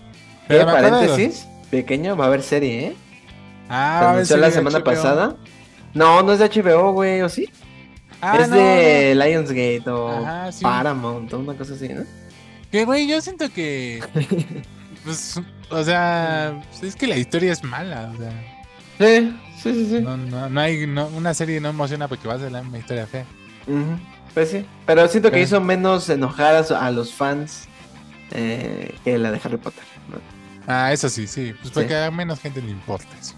Eh, 0.48 0.56
los- 0.58 0.64
paréntesis, 0.64 1.46
pequeño, 1.70 2.16
va 2.16 2.24
a 2.24 2.28
haber 2.28 2.42
serie, 2.42 2.86
¿eh? 2.86 2.96
Ah, 3.68 4.00
va 4.02 4.10
a 4.12 4.36
la 4.36 4.50
semana 4.50 4.78
HBO. 4.78 4.84
pasada. 4.84 5.36
No, 5.94 6.22
no 6.22 6.32
es 6.32 6.38
de 6.40 6.46
HBO, 6.46 6.92
güey, 6.92 7.20
¿o 7.22 7.28
sí? 7.28 7.48
Ah, 8.20 8.38
es 8.40 8.50
de 8.50 9.14
Lionsgate 9.14 9.90
o 9.90 10.08
Ajá, 10.24 10.50
sí. 10.52 10.62
Paramount 10.62 11.32
o 11.32 11.38
una 11.38 11.54
cosa 11.54 11.74
así, 11.74 11.88
¿no? 11.88 12.02
Que 12.74 12.84
güey, 12.84 13.06
yo 13.06 13.20
siento 13.20 13.48
que. 13.52 14.02
Pues, 15.04 15.38
o 15.68 15.84
sea, 15.84 16.62
es 16.82 16.96
que 16.96 17.06
la 17.06 17.16
historia 17.18 17.52
es 17.52 17.62
mala. 17.62 18.10
O 18.12 18.18
sea, 18.18 18.32
Sí, 18.98 19.36
sí, 19.62 19.74
sí, 19.74 19.86
sí. 19.90 20.00
no, 20.00 20.16
no, 20.16 20.48
no 20.48 20.60
hay. 20.60 20.86
No, 20.86 21.06
una 21.08 21.34
serie 21.34 21.60
no 21.60 21.68
emociona 21.68 22.08
porque 22.08 22.26
va 22.26 22.34
a 22.34 22.38
ser 22.38 22.50
la 22.50 22.62
historia 22.76 23.06
fea. 23.06 23.26
Pues 24.32 24.50
sí. 24.50 24.66
Pero 24.86 25.06
siento 25.06 25.30
que 25.30 25.42
hizo 25.42 25.60
menos 25.60 26.08
enojar 26.08 26.64
a, 26.68 26.90
los 26.90 27.12
fans 27.12 27.68
eh, 28.32 28.92
que 29.04 29.18
la 29.18 29.30
de 29.30 29.40
Harry 29.44 29.58
Potter. 29.58 29.84
¿no? 30.10 30.16
Ah, 30.66 30.92
eso 30.92 31.08
sí, 31.10 31.28
sí. 31.28 31.52
Pues 31.52 31.68
Sí. 31.68 31.74
porque 31.74 31.94
a 31.94 32.10
menos 32.10 32.40
gente 32.40 32.60
le 32.60 32.70
importa 32.70 33.08
eso. 33.20 33.34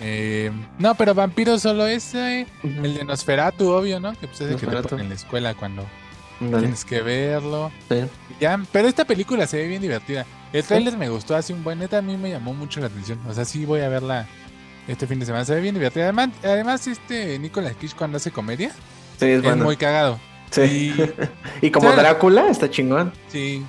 Eh, 0.00 0.50
no, 0.78 0.96
pero 0.96 1.14
vampiro 1.14 1.58
solo 1.60 1.86
ese. 1.86 2.46
ujú. 2.64 2.84
El 2.84 2.94
de 2.94 3.04
Nosferatu, 3.04 3.68
obvio, 3.70 4.00
¿no? 4.00 4.14
Que 4.14 4.26
pues 4.26 4.40
es 4.40 4.50
el 4.50 4.56
que 4.56 4.66
te 4.66 4.94
en 4.96 5.10
la 5.10 5.14
escuela 5.14 5.54
cuando 5.54 5.86
Tienes 6.38 6.84
que 6.84 7.00
verlo. 7.02 7.70
sí. 7.88 8.04
Ya, 8.40 8.60
pero 8.70 8.86
esta 8.88 9.04
película 9.04 9.46
se 9.46 9.56
ve 9.58 9.66
bien 9.68 9.82
divertida. 9.82 10.24
El 10.52 10.62
trailer 10.64 10.96
me 10.96 11.08
gustó 11.08 11.34
así 11.36 11.52
un 11.52 11.64
buen 11.64 11.78
neta, 11.80 11.98
a 11.98 12.02
mí 12.02 12.16
me 12.16 12.30
llamó 12.30 12.54
mucho 12.54 12.80
la 12.80 12.86
atención. 12.86 13.18
O 13.28 13.34
sea, 13.34 13.44
sí 13.44 13.64
voy 13.64 13.80
a 13.80 13.88
verla 13.88 14.26
este 14.86 15.06
fin 15.06 15.18
de 15.18 15.26
semana. 15.26 15.44
Se 15.44 15.54
ve 15.54 15.60
bien 15.60 15.74
divertida. 15.74 16.04
Además, 16.04 16.30
además 16.44 16.86
este 16.86 17.38
Nicolas 17.38 17.74
Cage 17.74 17.94
cuando 17.96 18.16
hace 18.18 18.30
comedia 18.30 18.70
Sí, 19.18 19.26
es 19.26 19.38
es 19.38 19.42
bueno. 19.42 19.64
muy 19.64 19.76
cagado. 19.76 20.18
Sí. 20.50 20.94
Y 21.60 21.66
Y 21.66 21.70
como 21.70 21.90
Sí. 21.90 21.96
Drácula, 21.96 22.48
está 22.48 22.70
chingón. 22.70 23.12
sí. 23.28 23.64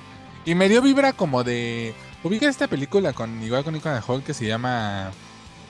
Y 0.46 0.54
me 0.54 0.68
dio 0.68 0.80
vibra 0.80 1.12
como 1.12 1.42
de. 1.44 1.92
Ubica 2.22 2.48
esta 2.48 2.66
película 2.68 3.12
con 3.12 3.42
igual 3.42 3.62
con 3.64 3.74
Nicolas 3.74 4.02
Holt 4.08 4.24
que 4.24 4.32
se 4.32 4.46
llama. 4.46 5.10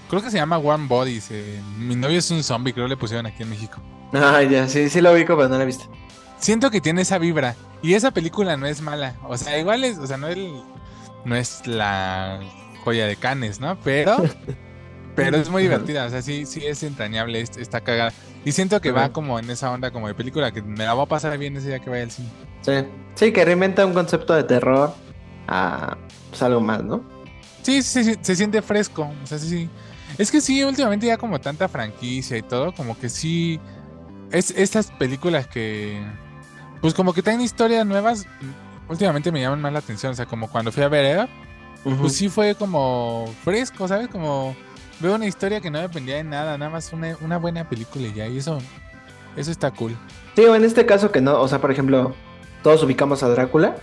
Creo 0.08 0.22
que 0.22 0.30
se 0.30 0.36
llama 0.36 0.58
One 0.58 0.86
Bodies. 0.86 1.28
eh, 1.30 1.60
Mi 1.78 1.96
novio 1.96 2.18
es 2.18 2.30
un 2.30 2.42
zombie, 2.44 2.72
creo 2.72 2.84
que 2.86 2.90
le 2.90 2.96
pusieron 2.96 3.26
aquí 3.26 3.42
en 3.42 3.50
México. 3.50 3.80
Ah, 4.12 4.42
ya, 4.42 4.68
sí, 4.68 4.88
sí 4.90 5.00
lo 5.00 5.12
ubico, 5.12 5.36
pero 5.36 5.48
no 5.48 5.56
la 5.56 5.62
he 5.62 5.66
visto. 5.66 5.84
Siento 6.40 6.70
que 6.70 6.80
tiene 6.80 7.02
esa 7.02 7.18
vibra. 7.18 7.54
Y 7.82 7.94
esa 7.94 8.10
película 8.10 8.56
no 8.56 8.66
es 8.66 8.80
mala. 8.82 9.14
O 9.26 9.36
sea, 9.36 9.58
igual 9.58 9.84
es, 9.84 9.98
o 9.98 10.06
sea, 10.06 10.16
no 10.16 10.28
es, 10.28 10.36
no 11.24 11.36
es 11.36 11.66
la 11.66 12.40
joya 12.84 13.06
de 13.06 13.16
Canes, 13.16 13.60
¿no? 13.60 13.78
Pero, 13.80 14.16
pero 15.14 15.36
es 15.38 15.48
muy 15.48 15.62
divertida. 15.62 16.04
O 16.06 16.10
sea, 16.10 16.22
sí, 16.22 16.44
sí 16.46 16.66
es 16.66 16.82
entrañable, 16.82 17.40
es- 17.40 17.56
está 17.56 17.80
cagada. 17.80 18.12
Y 18.44 18.52
siento 18.52 18.80
que 18.80 18.90
va 18.90 19.12
como 19.12 19.38
en 19.38 19.48
esa 19.50 19.70
onda 19.70 19.90
como 19.90 20.08
de 20.08 20.14
película 20.14 20.50
que 20.50 20.62
me 20.62 20.84
la 20.84 20.94
voy 20.94 21.04
a 21.04 21.08
pasar 21.08 21.36
bien 21.38 21.56
ese 21.56 21.68
día 21.68 21.78
que 21.78 21.90
vaya 21.90 22.04
al 22.04 22.10
cine. 22.10 22.28
Sí. 22.62 22.72
Sí, 23.14 23.32
que 23.32 23.44
reinventa 23.44 23.84
un 23.84 23.92
concepto 23.92 24.34
de 24.34 24.44
terror 24.44 24.94
a 25.46 25.96
pues, 26.30 26.42
algo 26.42 26.60
más, 26.60 26.82
¿no? 26.82 27.02
Sí, 27.62 27.82
sí, 27.82 28.02
sí, 28.04 28.16
se 28.20 28.36
siente 28.36 28.62
fresco. 28.62 29.10
O 29.22 29.26
sea, 29.26 29.38
sí, 29.38 29.48
sí. 29.48 29.68
Es 30.16 30.30
que 30.30 30.40
sí, 30.40 30.62
últimamente 30.64 31.06
ya 31.06 31.16
como 31.18 31.38
tanta 31.40 31.68
franquicia 31.68 32.36
y 32.36 32.42
todo, 32.42 32.72
como 32.74 32.98
que 32.98 33.08
sí. 33.08 33.60
es 34.32 34.50
estas 34.52 34.90
películas 34.92 35.46
que, 35.46 36.02
pues 36.80 36.94
como 36.94 37.12
que 37.12 37.22
tienen 37.22 37.40
historias 37.40 37.86
nuevas, 37.86 38.26
últimamente 38.88 39.30
me 39.32 39.40
llaman 39.40 39.60
más 39.60 39.72
la 39.72 39.78
atención. 39.78 40.12
O 40.12 40.14
sea, 40.14 40.26
como 40.26 40.48
cuando 40.48 40.72
fui 40.72 40.82
a 40.82 40.88
ver 40.88 41.04
Air, 41.04 41.28
pues 41.98 42.14
sí 42.14 42.28
fue 42.28 42.54
como 42.54 43.32
fresco, 43.44 43.88
¿sabes? 43.88 44.08
Como 44.08 44.56
veo 45.00 45.14
una 45.14 45.26
historia 45.26 45.60
que 45.60 45.70
no 45.70 45.80
dependía 45.80 46.16
de 46.16 46.24
nada, 46.24 46.58
nada 46.58 46.70
más 46.70 46.92
una, 46.92 47.16
una 47.20 47.38
buena 47.38 47.68
película 47.68 48.06
y 48.06 48.12
ya, 48.12 48.26
y 48.26 48.38
eso, 48.38 48.58
eso 49.36 49.50
está 49.50 49.70
cool. 49.70 49.96
Sí, 50.36 50.42
o 50.44 50.54
en 50.54 50.64
este 50.64 50.86
caso 50.86 51.10
que 51.10 51.20
no, 51.20 51.40
o 51.40 51.48
sea, 51.48 51.60
por 51.60 51.70
ejemplo, 51.70 52.14
todos 52.62 52.82
ubicamos 52.82 53.22
a 53.22 53.28
Drácula, 53.28 53.76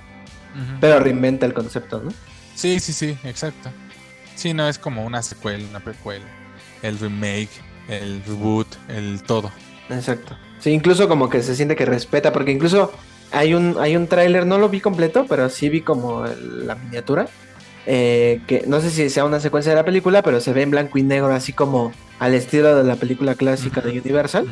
pero 0.82 1.00
reinventa 1.00 1.46
el 1.46 1.54
concepto, 1.54 2.02
¿no? 2.02 2.12
Sí, 2.56 2.80
sí, 2.80 2.94
sí, 2.94 3.18
exacto. 3.24 3.70
Sí, 4.36 4.54
no 4.54 4.68
es 4.68 4.80
como 4.80 5.06
una 5.06 5.22
secuela, 5.22 5.64
una 5.70 5.80
precuela, 5.80 6.26
el 6.82 6.98
remake, 7.00 7.50
el 7.88 8.24
reboot, 8.26 8.68
el 8.88 9.22
todo. 9.24 9.52
Exacto. 9.90 10.38
Sí, 10.60 10.72
incluso 10.72 11.08
como 11.08 11.30
que 11.30 11.42
se 11.44 11.56
siente 11.56 11.76
que 11.76 11.86
respeta, 11.86 12.34
porque 12.34 12.52
incluso 12.52 12.92
hay 13.32 13.54
un, 13.54 13.76
hay 13.80 13.96
un 13.96 14.08
tráiler, 14.08 14.46
no 14.46 14.58
lo 14.58 14.70
vi 14.70 14.80
completo, 14.80 15.26
pero 15.28 15.50
sí 15.50 15.70
vi 15.70 15.82
como 15.82 16.26
la 16.26 16.76
miniatura. 16.76 17.28
Eh, 17.90 18.42
que 18.48 18.66
no 18.68 18.82
sé 18.82 18.90
si 18.90 19.10
sea 19.10 19.24
una 19.24 19.40
secuencia 19.40 19.72
de 19.72 19.78
la 19.78 19.86
película, 19.86 20.22
pero 20.22 20.42
se 20.42 20.52
ve 20.52 20.62
en 20.62 20.72
blanco 20.72 20.98
y 20.98 21.04
negro, 21.04 21.34
así 21.34 21.54
como 21.54 21.94
al 22.20 22.34
estilo 22.34 22.76
de 22.76 22.84
la 22.84 22.98
película 22.98 23.36
clásica 23.36 23.82
de 23.82 23.92
Universal. 23.92 24.46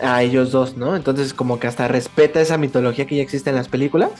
A 0.00 0.22
ellos 0.22 0.52
dos, 0.52 0.76
¿no? 0.76 0.96
Entonces 0.96 1.34
como 1.34 1.58
que 1.58 1.66
hasta 1.66 1.88
respeta 1.88 2.40
esa 2.40 2.58
mitología 2.58 3.06
que 3.06 3.16
ya 3.16 3.22
existe 3.22 3.50
en 3.50 3.56
las 3.56 3.68
películas. 3.68 4.10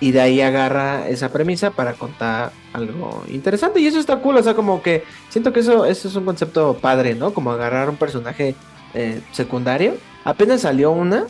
Y 0.00 0.10
de 0.10 0.20
ahí 0.20 0.40
agarra 0.40 1.08
esa 1.08 1.32
premisa 1.32 1.70
para 1.70 1.92
contar 1.92 2.50
algo 2.72 3.22
interesante. 3.28 3.78
Y 3.80 3.86
eso 3.86 4.00
está 4.00 4.16
cool, 4.16 4.36
o 4.36 4.42
sea, 4.42 4.54
como 4.54 4.82
que 4.82 5.04
siento 5.28 5.52
que 5.52 5.60
eso, 5.60 5.84
eso 5.84 6.08
es 6.08 6.16
un 6.16 6.24
concepto 6.24 6.76
padre, 6.78 7.14
¿no? 7.14 7.32
Como 7.32 7.52
agarrar 7.52 7.88
un 7.88 7.96
personaje 7.96 8.56
eh, 8.94 9.20
secundario. 9.32 9.94
Apenas 10.24 10.62
salió 10.62 10.90
una 10.90 11.24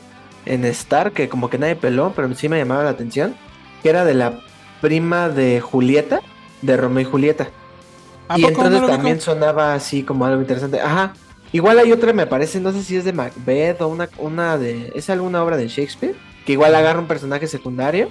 en 0.46 0.64
Star 0.66 1.12
que 1.12 1.28
como 1.28 1.50
que 1.50 1.58
nadie 1.58 1.76
peló, 1.76 2.12
pero 2.14 2.32
sí 2.34 2.48
me 2.48 2.58
llamaba 2.58 2.84
la 2.84 2.90
atención. 2.90 3.34
Que 3.82 3.90
era 3.90 4.04
de 4.04 4.14
la 4.14 4.38
prima 4.80 5.28
de 5.28 5.60
Julieta, 5.60 6.20
de 6.60 6.76
Romeo 6.76 7.02
y 7.02 7.10
Julieta. 7.10 7.48
Y 8.36 8.44
entonces 8.44 8.86
también 8.86 9.20
sonaba 9.20 9.74
así 9.74 10.02
como 10.02 10.24
algo 10.24 10.40
interesante. 10.40 10.80
Ajá. 10.80 11.14
Igual 11.52 11.78
hay 11.78 11.92
otra, 11.92 12.12
me 12.14 12.26
parece, 12.26 12.60
no 12.60 12.72
sé 12.72 12.82
si 12.82 12.96
es 12.96 13.04
de 13.04 13.12
Macbeth 13.12 13.82
o 13.82 13.88
una, 13.88 14.08
una 14.18 14.56
de. 14.56 14.90
¿Es 14.94 15.10
alguna 15.10 15.42
obra 15.42 15.56
de 15.56 15.68
Shakespeare? 15.68 16.16
Que 16.46 16.52
igual 16.52 16.74
agarra 16.74 16.98
un 16.98 17.06
personaje 17.06 17.46
secundario 17.46 18.08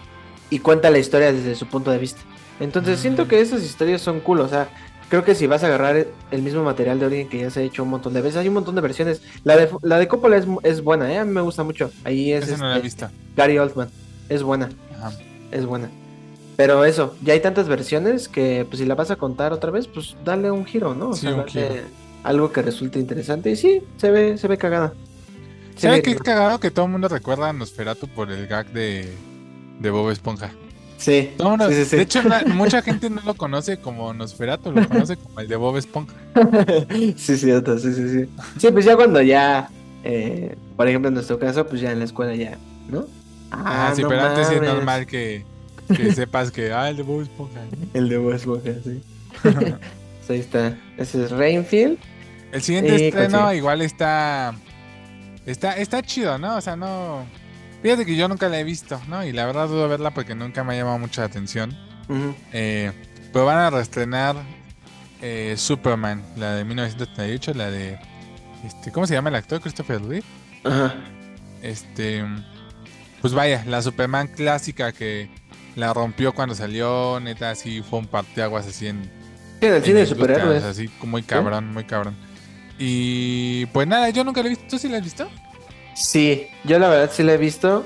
y 0.49 0.59
cuenta 0.59 0.91
la 0.91 0.99
historia 0.99 1.33
desde 1.33 1.55
su 1.55 1.65
punto 1.65 1.89
de 1.89 1.97
vista. 1.97 2.21
Entonces 2.59 2.99
siento 2.99 3.25
mm. 3.25 3.27
que 3.27 3.41
esas 3.41 3.63
historias 3.63 4.01
son 4.01 4.19
cool, 4.19 4.41
o 4.41 4.47
sea, 4.47 4.69
creo 5.11 5.25
que 5.25 5.35
si 5.35 5.45
vas 5.45 5.61
a 5.61 5.67
agarrar 5.67 6.07
el 6.31 6.41
mismo 6.41 6.63
material 6.63 6.97
de 6.97 7.05
origen 7.05 7.27
que 7.27 7.39
ya 7.39 7.49
se 7.49 7.59
ha 7.59 7.63
hecho 7.63 7.83
un 7.83 7.89
montón 7.89 8.13
de 8.13 8.21
veces, 8.21 8.38
hay 8.38 8.47
un 8.47 8.53
montón 8.53 8.75
de 8.75 8.81
versiones. 8.81 9.21
La 9.43 9.57
de, 9.57 9.69
la 9.81 9.99
de 9.99 10.07
Coppola 10.07 10.38
es, 10.38 10.45
es 10.63 10.81
buena, 10.81 11.11
¿eh? 11.11 11.17
a 11.17 11.25
mí 11.25 11.33
me 11.33 11.41
gusta 11.41 11.65
mucho. 11.65 11.91
Ahí 12.05 12.31
es 12.31 12.47
este, 12.47 13.07
Gary 13.35 13.57
Oldman, 13.57 13.89
es 14.29 14.41
buena, 14.41 14.69
es 15.51 15.65
buena. 15.65 15.89
Pero 16.55 16.85
eso, 16.85 17.13
ya 17.21 17.33
hay 17.33 17.41
tantas 17.41 17.67
versiones 17.67 18.29
que 18.29 18.65
pues 18.65 18.79
si 18.79 18.85
la 18.85 18.95
vas 18.95 19.11
a 19.11 19.17
contar 19.17 19.51
otra 19.51 19.69
vez, 19.69 19.85
pues 19.85 20.15
dale 20.23 20.49
un 20.49 20.65
giro, 20.65 20.95
¿no? 20.95 21.09
O 21.09 21.13
sea, 21.13 21.45
algo 22.23 22.53
que 22.53 22.61
resulte 22.61 22.97
interesante 22.97 23.51
y 23.51 23.57
sí, 23.57 23.83
se 23.97 24.11
ve, 24.11 24.38
se 24.38 24.47
ve 24.47 24.57
cagada. 24.57 24.93
¿Sabe 25.75 26.01
qué 26.01 26.15
cagado 26.15 26.61
que 26.61 26.71
todo 26.71 26.85
el 26.85 26.91
mundo 26.91 27.09
recuerda 27.09 27.49
a 27.49 27.53
Nosferatu 27.53 28.07
por 28.07 28.31
el 28.31 28.47
gag 28.47 28.71
de, 28.71 29.13
de 29.81 29.89
Bob 29.89 30.09
Esponja? 30.09 30.51
Sí, 31.01 31.31
De 31.37 32.01
hecho, 32.01 32.21
mucha 32.53 32.83
gente 32.83 33.09
no 33.09 33.21
lo 33.25 33.33
conoce 33.33 33.77
como 33.77 34.13
Nosferatu, 34.13 34.71
lo 34.71 34.87
conoce 34.87 35.17
como 35.17 35.39
el 35.39 35.47
de 35.47 35.55
Bob 35.55 35.77
Esponja. 35.77 36.13
sí, 37.17 37.37
cierto, 37.37 37.79
sí, 37.79 37.91
sí, 37.91 38.07
sí. 38.07 38.29
Sí, 38.59 38.71
pues 38.71 38.85
ya 38.85 38.95
cuando 38.95 39.19
ya, 39.19 39.67
eh, 40.03 40.55
por 40.77 40.87
ejemplo, 40.87 41.07
en 41.07 41.15
nuestro 41.15 41.39
caso, 41.39 41.65
pues 41.65 41.81
ya 41.81 41.91
en 41.91 41.97
la 41.99 42.05
escuela 42.05 42.35
ya, 42.35 42.55
¿no? 42.87 43.07
Ah, 43.49 43.89
ah 43.89 43.95
sí, 43.95 44.03
pero 44.07 44.21
antes 44.21 44.51
es 44.51 44.61
normal 44.61 45.07
que, 45.07 45.43
que 45.87 46.13
sepas 46.13 46.51
que, 46.51 46.71
ah, 46.71 46.87
el 46.89 46.97
de 46.97 47.03
Bob 47.03 47.23
Esponja. 47.23 47.61
El 47.95 48.07
de 48.07 48.17
Bob 48.17 48.33
Esponja, 48.33 48.71
sí. 48.83 49.01
ahí 50.31 50.39
está. 50.39 50.77
Ese 50.97 51.25
es 51.25 51.31
Rainfield. 51.31 51.97
El 52.51 52.61
siguiente 52.61 53.07
estreno 53.07 53.53
igual 53.53 53.81
está, 53.81 54.53
está. 55.45 55.77
Está 55.77 56.01
chido, 56.01 56.37
¿no? 56.37 56.57
O 56.57 56.61
sea, 56.61 56.75
no. 56.75 57.25
Fíjate 57.81 58.05
que 58.05 58.15
yo 58.15 58.27
nunca 58.27 58.47
la 58.47 58.59
he 58.59 58.63
visto, 58.63 59.01
¿no? 59.07 59.25
Y 59.25 59.31
la 59.31 59.45
verdad 59.45 59.67
dudo 59.67 59.87
verla 59.89 60.11
porque 60.11 60.35
nunca 60.35 60.63
me 60.63 60.73
ha 60.73 60.77
llamado 60.77 60.99
mucha 60.99 61.23
atención. 61.23 61.75
Eh, 62.51 62.91
pero 63.31 63.45
van 63.45 63.57
a 63.57 63.69
reestrenar 63.69 64.35
eh, 65.21 65.55
Superman, 65.57 66.23
la 66.35 66.55
de 66.55 66.65
1938, 66.65 67.53
la 67.53 67.71
de. 67.71 67.99
Este, 68.65 68.91
¿Cómo 68.91 69.07
se 69.07 69.13
llama 69.13 69.29
el 69.29 69.35
actor? 69.35 69.61
Christopher 69.61 70.01
Reeve. 70.01 70.25
Ajá. 70.63 70.95
Este. 71.61 72.23
Pues 73.21 73.33
vaya, 73.33 73.63
la 73.67 73.81
Superman 73.81 74.27
clásica 74.27 74.91
que 74.91 75.29
la 75.75 75.93
rompió 75.93 76.33
cuando 76.33 76.55
salió, 76.55 77.19
neta, 77.19 77.51
así 77.51 77.81
fue 77.81 77.99
un 77.99 78.07
parteaguas 78.07 78.67
así 78.67 78.87
en. 78.87 79.09
en 79.61 79.73
el 79.73 79.83
cine 79.83 80.01
de 80.01 80.05
superhéroes. 80.07 80.63
Así, 80.63 80.89
muy 81.03 81.23
cabrón, 81.23 81.71
muy 81.71 81.85
cabrón. 81.85 82.15
Y 82.77 83.67
pues 83.67 83.87
nada, 83.87 84.09
yo 84.09 84.23
nunca 84.23 84.41
la 84.41 84.47
he 84.47 84.49
visto. 84.49 84.65
¿Tú 84.69 84.77
sí 84.79 84.89
la 84.89 84.97
has 84.97 85.03
visto? 85.03 85.29
Sí, 86.01 86.47
yo 86.63 86.79
la 86.79 86.89
verdad 86.89 87.11
sí 87.13 87.23
la 87.23 87.33
he 87.33 87.37
visto. 87.37 87.85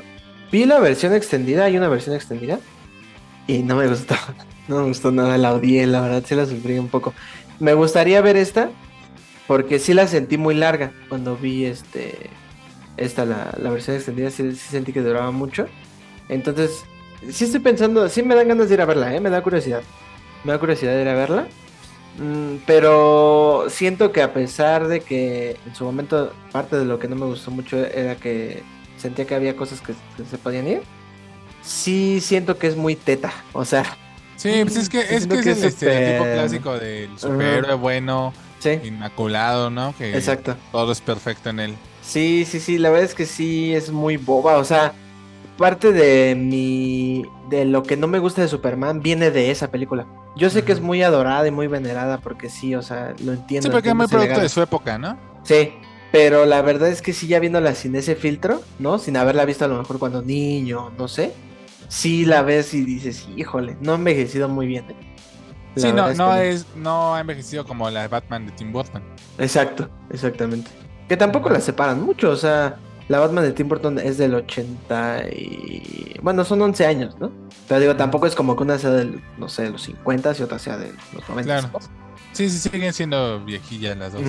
Vi 0.52 0.66
la 0.66 0.80
versión 0.80 1.14
extendida, 1.14 1.66
hay 1.66 1.78
una 1.78 1.90
versión 1.90 2.16
extendida. 2.16 2.60
Y 3.48 3.60
no 3.60 3.76
me 3.76 3.88
gustó. 3.88 4.16
No 4.68 4.80
me 4.80 4.88
gustó 4.88 5.12
nada, 5.12 5.38
la 5.38 5.54
odié, 5.54 5.86
la 5.86 6.02
verdad 6.02 6.24
sí 6.26 6.34
la 6.34 6.48
sufrí 6.48 6.80
un 6.80 6.88
poco. 6.88 7.14
Me 7.60 7.76
gustaría 7.76 8.20
ver 8.22 8.36
esta, 8.36 8.72
porque 9.46 9.78
sí 9.78 9.94
la 9.94 10.08
sentí 10.08 10.40
muy 10.40 10.56
larga. 10.56 10.92
Cuando 11.08 11.38
vi 11.38 11.66
este 11.66 12.32
esta, 12.98 13.26
la, 13.26 13.70
versión 13.70 13.96
extendida, 13.96 14.32
sí, 14.32 14.56
sentí 14.56 14.92
que 14.92 15.02
duraba 15.02 15.30
mucho. 15.30 15.68
Entonces, 16.30 16.84
sí 17.30 17.46
estoy 17.46 17.60
pensando, 17.60 18.10
sí 18.10 18.24
me 18.24 18.34
dan 18.34 18.48
ganas 18.48 18.70
de 18.70 18.74
ir 18.74 18.82
a 18.82 18.86
verla, 18.86 19.14
¿eh? 19.14 19.20
me 19.20 19.30
da 19.30 19.44
curiosidad. 19.44 19.84
Me 20.44 20.54
da 20.54 20.58
curiosidad 20.58 20.94
de 20.94 21.02
ir 21.04 21.10
a 21.10 21.14
verla. 21.14 21.48
Mm, 22.18 22.58
pero 22.66 23.66
siento 23.70 24.12
que 24.12 24.22
a 24.22 24.34
pesar 24.34 24.88
de 24.88 25.02
que 25.02 25.58
en 25.66 25.76
su 25.76 25.84
momento 25.84 26.34
parte 26.52 26.78
de 26.78 26.86
lo 26.86 26.98
que 26.98 27.08
no 27.08 27.16
me 27.16 27.26
gustó 27.26 27.52
mucho 27.52 27.78
era 27.78 28.16
que 28.16 28.64
sentía 28.98 29.26
que 29.26 29.36
había 29.36 29.56
cosas 29.56 29.82
que, 29.82 29.94
se 30.24 30.38
podían 30.38 30.68
ir, 30.68 30.84
sí 31.62 32.22
siento 32.22 32.58
que 32.58 32.68
es 32.68 32.76
muy 32.76 32.96
teta, 32.96 33.34
o 33.54 33.66
sea... 33.66 33.84
Sí, 34.38 34.52
pues 34.64 34.76
es 34.76 34.90
que 34.90 35.00
es, 35.00 35.28
que 35.28 35.40
es 35.40 35.46
el 35.46 35.64
estereotipo 35.64 36.24
clásico 36.26 36.78
del 36.78 37.18
superhéroe 37.18 37.74
bueno, 37.76 38.34
inmaculado, 38.84 39.70
¿no? 39.70 39.96
Que 39.98 40.16
Exacto. 40.16 40.58
todo 40.72 40.92
es 40.92 41.02
perfecto 41.02 41.50
en 41.50 41.60
él. 41.60 41.76
Sí, 42.02 42.46
sí, 42.46 42.60
sí, 42.60 42.78
la 42.78 42.90
verdad 42.90 43.06
es 43.06 43.16
que 43.16 43.26
sí 43.26 43.74
es 43.74 43.92
muy 43.92 44.18
boba, 44.18 44.58
o 44.58 44.66
sea, 44.66 44.94
parte 45.58 45.92
de 45.92 46.36
mi 46.36 47.26
de 47.50 47.66
lo 47.66 47.84
que 47.84 47.98
no 47.98 48.08
me 48.08 48.20
gusta 48.20 48.42
de 48.42 48.48
Superman 48.48 49.02
viene 49.02 49.32
de 49.32 49.52
esa 49.52 49.72
película. 49.72 50.06
Yo 50.36 50.50
sé 50.50 50.64
que 50.64 50.72
es 50.72 50.82
muy 50.82 51.02
adorada 51.04 51.48
y 51.48 51.52
muy 51.52 51.68
venerada 51.68 52.20
porque 52.20 52.50
sí, 52.50 52.76
o 52.76 52.82
sea, 52.82 53.14
lo 53.24 53.34
entiendo. 53.34 53.68
Sí, 53.68 53.72
porque 53.72 53.90
es 53.90 53.96
muy 53.96 54.08
producto 54.08 54.42
de 54.42 54.50
su 54.50 54.62
época, 54.62 54.98
¿no? 54.98 55.18
Sí, 55.44 55.74
pero 56.12 56.46
la 56.46 56.62
verdad 56.62 56.90
es 56.90 57.02
que 57.02 57.14
sí, 57.14 57.28
ya 57.28 57.40
viéndola 57.40 57.76
sin 57.76 57.96
ese 57.96 58.16
filtro, 58.16 58.62
¿no? 58.80 59.00
Sin 59.00 59.16
haberla 59.16 59.46
visto 59.46 59.66
a 59.66 59.68
lo 59.68 59.78
mejor 59.78 60.00
cuando 60.00 60.22
niño, 60.22 60.92
no 60.98 61.08
sé. 61.08 61.34
Sí 61.88 62.26
la 62.26 62.42
ves 62.42 62.74
y 62.74 62.84
dices, 62.84 63.28
híjole, 63.36 63.78
no 63.80 63.94
ha 63.94 63.96
envejecido 63.96 64.50
muy 64.50 64.66
bien. 64.68 64.90
¿eh? 64.90 65.16
Sí, 65.76 65.92
no, 65.92 66.14
no, 66.14 66.36
es, 66.36 66.66
no 66.76 67.16
ha 67.16 67.22
envejecido 67.22 67.66
como 67.66 67.90
la 67.90 68.04
de 68.04 68.08
Batman 68.08 68.46
de 68.46 68.54
Tim 68.54 68.72
Burton. 68.72 69.04
Exacto, 69.38 69.90
exactamente. 70.10 70.72
Que 71.08 71.16
tampoco 71.16 71.50
la 71.50 71.62
separan 71.62 72.02
mucho, 72.02 72.32
o 72.32 72.36
sea, 72.36 72.78
la 73.08 73.20
Batman 73.20 73.44
de 73.44 73.52
Tim 73.52 73.68
Burton 73.68 74.00
es 74.00 74.18
del 74.18 74.34
80 74.34 75.28
y... 75.30 76.16
Bueno, 76.22 76.44
son 76.44 76.62
11 76.62 76.86
años, 76.86 77.20
¿no? 77.20 77.32
Pero 77.68 77.80
digo, 77.80 77.96
tampoco 77.96 78.26
es 78.26 78.36
como 78.36 78.56
que 78.56 78.64
una 78.64 78.80
sea 78.80 78.92
del, 78.92 79.22
no 79.38 79.48
sé, 79.48 79.64
de 79.64 79.70
los 79.72 79.84
50 79.84 80.34
y 80.40 80.42
otra 80.42 80.58
sea 80.58 80.78
de 80.78 80.92
los 81.14 81.28
90. 81.30 81.44
Claro. 81.44 81.80
Sí, 82.32 82.50
sí, 82.50 82.70
siguen 82.70 82.94
siendo 82.94 83.44
viejillas 83.46 83.98
las 83.98 84.14
dos. 84.14 84.24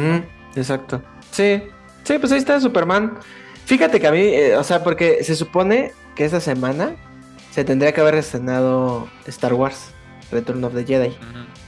Exacto. 0.54 1.02
Sí, 1.30 1.62
sí, 2.04 2.18
pues 2.18 2.32
ahí 2.32 2.38
está 2.38 2.60
Superman. 2.60 3.18
Fíjate 3.64 3.98
que 3.98 4.06
a 4.06 4.12
mí, 4.12 4.20
eh, 4.20 4.56
o 4.56 4.62
sea, 4.62 4.84
porque 4.84 5.24
se 5.24 5.34
supone 5.34 5.92
que 6.14 6.24
esta 6.24 6.40
semana 6.40 6.94
se 7.50 7.64
tendría 7.64 7.92
que 7.92 8.00
haber 8.00 8.14
estrenado 8.14 9.08
Star 9.26 9.54
Wars, 9.54 9.90
Return 10.30 10.62
of 10.64 10.74
the 10.74 10.84
Jedi. 10.84 11.16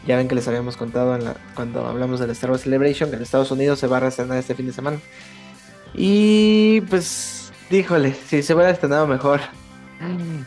Ya 0.07 0.17
ven 0.17 0.29
que 0.29 0.35
les 0.35 0.47
habíamos 0.47 0.77
contado 0.77 1.17
en 1.17 1.25
la, 1.25 1.37
cuando 1.55 1.87
hablamos 1.87 2.21
del 2.21 2.31
Star 2.31 2.51
Wars 2.51 2.63
Celebration 2.63 3.11
que 3.11 3.17
en 3.17 3.23
Estados 3.23 3.51
Unidos 3.51 3.79
se 3.79 3.87
va 3.87 3.97
a 3.97 4.01
reestrenar 4.01 4.39
este 4.39 4.55
fin 4.55 4.67
de 4.67 4.73
semana. 4.73 4.99
Y 5.95 6.81
pues, 6.83 7.53
díjole, 7.71 8.15
si 8.15 8.43
se 8.43 8.55
hubiera 8.55 8.71
estrenado 8.71 9.07
mejor. 9.07 9.41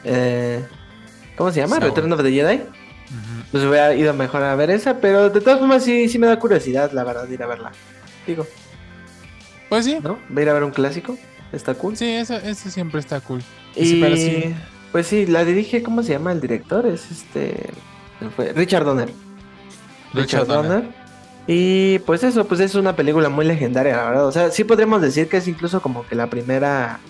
Eh, 0.03 0.65
¿Cómo 1.35 1.51
se 1.51 1.61
llama? 1.61 1.79
Return 1.79 2.11
of 2.13 2.23
the 2.23 2.31
Jedi. 2.31 2.61
Pues 3.51 3.63
hubiera 3.65 3.93
ido 3.93 4.13
mejor 4.13 4.43
a 4.43 4.55
ver 4.55 4.71
esa, 4.71 4.99
pero 4.99 5.29
de 5.29 5.41
todas 5.41 5.59
formas 5.59 5.83
sí, 5.83 6.07
sí 6.07 6.17
me 6.17 6.27
da 6.27 6.39
curiosidad, 6.39 6.91
la 6.93 7.03
verdad, 7.03 7.27
de 7.27 7.33
ir 7.33 7.43
a 7.43 7.47
verla. 7.47 7.71
Digo. 8.25 8.47
Pues 9.67 9.85
sí. 9.85 9.97
¿No? 10.01 10.17
Va 10.35 10.39
a 10.39 10.41
ir 10.41 10.49
a 10.49 10.53
ver 10.53 10.63
un 10.63 10.71
clásico. 10.71 11.17
Está 11.51 11.73
cool. 11.73 11.97
Sí, 11.97 12.05
eso, 12.05 12.35
eso 12.35 12.69
siempre 12.69 12.99
está 12.99 13.19
cool. 13.19 13.43
Y, 13.75 14.53
Pues 14.91 15.07
sí, 15.07 15.25
la 15.25 15.43
dirige, 15.43 15.83
¿cómo 15.83 16.03
se 16.03 16.13
llama 16.13 16.31
el 16.31 16.39
director? 16.39 16.85
Es 16.85 17.11
este. 17.11 17.69
Fue 18.35 18.53
Richard 18.53 18.85
Donner. 18.85 19.11
Richard, 20.13 20.47
Donner. 20.47 20.83
Y 21.47 21.99
pues 21.99 22.23
eso, 22.23 22.47
pues 22.47 22.59
es 22.61 22.75
una 22.75 22.95
película 22.95 23.29
muy 23.29 23.45
legendaria, 23.45 23.97
la 23.97 24.05
verdad. 24.05 24.27
O 24.27 24.31
sea, 24.31 24.51
sí 24.51 24.63
podríamos 24.63 25.01
decir 25.01 25.27
que 25.27 25.37
es 25.37 25.47
incluso 25.47 25.81
como 25.81 26.05
que 26.07 26.15
la 26.15 26.29
primera 26.29 27.07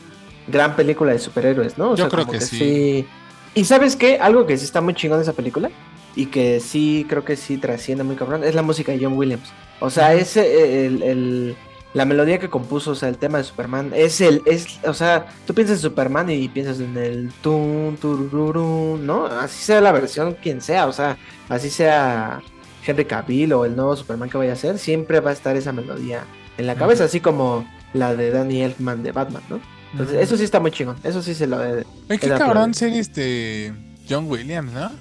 gran 0.48 0.76
película 0.76 1.12
de 1.12 1.20
superhéroes, 1.20 1.78
¿no? 1.78 1.92
O 1.92 1.96
Yo 1.96 2.06
sea, 2.06 2.10
creo 2.10 2.26
como 2.26 2.32
que 2.32 2.40
sí. 2.42 3.14
Y 3.54 3.66
sabes 3.66 3.96
qué, 3.98 4.18
algo 4.20 4.46
que 4.46 4.58
sí 4.58 4.66
está 4.66 4.82
muy 4.82 4.94
chingón 4.96 5.20
de 5.20 5.24
esa 5.24 5.34
película 5.34 5.74
y 6.16 6.28
que 6.28 6.60
sí 6.62 7.06
creo 7.10 7.24
que 7.26 7.36
sí 7.36 7.58
trasciende 7.58 8.04
muy 8.04 8.16
cabrón 8.16 8.44
es 8.44 8.56
la 8.56 8.62
música 8.64 8.92
de 8.94 9.00
John 9.04 9.14
Williams. 9.18 9.56
O 9.80 9.90
sea, 9.90 10.14
es 10.14 10.38
el, 10.38 11.04
el- 11.04 11.58
la 11.94 12.06
melodía 12.06 12.40
que 12.40 12.50
compuso, 12.50 12.92
o 12.92 12.96
sea, 12.96 13.10
el 13.10 13.18
tema 13.18 13.38
de 13.40 13.44
Superman 13.44 13.92
es 13.94 14.22
el 14.22 14.42
es, 14.46 14.80
o 14.86 14.94
sea, 14.94 15.28
tú 15.46 15.54
piensas 15.54 15.78
en 15.78 15.82
Superman 15.82 16.30
y 16.30 16.48
piensas 16.48 16.80
en 16.80 16.96
el 16.98 17.34
tun 17.42 17.98
turururun, 18.00 19.06
¿no? 19.06 19.26
Así 19.26 19.62
sea 19.62 19.82
la 19.82 19.92
versión 19.92 20.36
quien 20.36 20.62
sea, 20.62 20.88
o 20.88 20.94
sea, 20.94 21.20
así 21.50 21.70
sea 21.70 22.46
Henry 22.86 23.06
Cavill 23.06 23.54
o 23.54 23.66
el 23.66 23.76
nuevo 23.76 23.96
Superman 23.96 24.30
que 24.30 24.38
vaya 24.38 24.54
a 24.54 24.56
ser, 24.56 24.78
siempre 24.78 25.20
va 25.20 25.32
a 25.32 25.34
estar 25.34 25.56
esa 25.56 25.72
melodía 25.72 26.24
en 26.58 26.68
la 26.68 26.76
cabeza, 26.76 27.06
así 27.06 27.20
como 27.20 27.66
la 27.94 28.16
de 28.16 28.32
Danny 28.32 28.62
Elfman 28.62 29.04
de 29.04 29.12
Batman, 29.12 29.44
¿no? 29.50 29.60
Entonces, 29.92 30.22
eso 30.22 30.38
sí 30.38 30.44
está 30.44 30.60
muy 30.60 30.72
chingón. 30.72 30.96
Eso 31.04 31.22
sí 31.22 31.34
se 31.34 31.48
lo 31.48 31.60
de. 31.60 31.86
Oye, 32.10 32.20
qué 32.20 32.30
cabrón 32.30 32.74
ser 32.74 32.94
este 32.94 33.74
John 34.10 34.30
Williams, 34.30 34.72
¿no? 34.72 34.92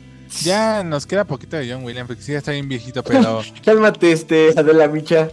Ya 0.42 0.84
nos 0.84 1.06
queda 1.06 1.24
poquito 1.24 1.56
de 1.56 1.70
John 1.70 1.84
Williams, 1.84 2.06
porque 2.06 2.22
sí 2.22 2.32
ya 2.32 2.38
está 2.38 2.52
bien 2.52 2.68
viejito, 2.68 3.02
pero... 3.02 3.42
Cálmate, 3.64 4.12
este, 4.12 4.50
Adela 4.56 4.86
Micha. 4.86 5.30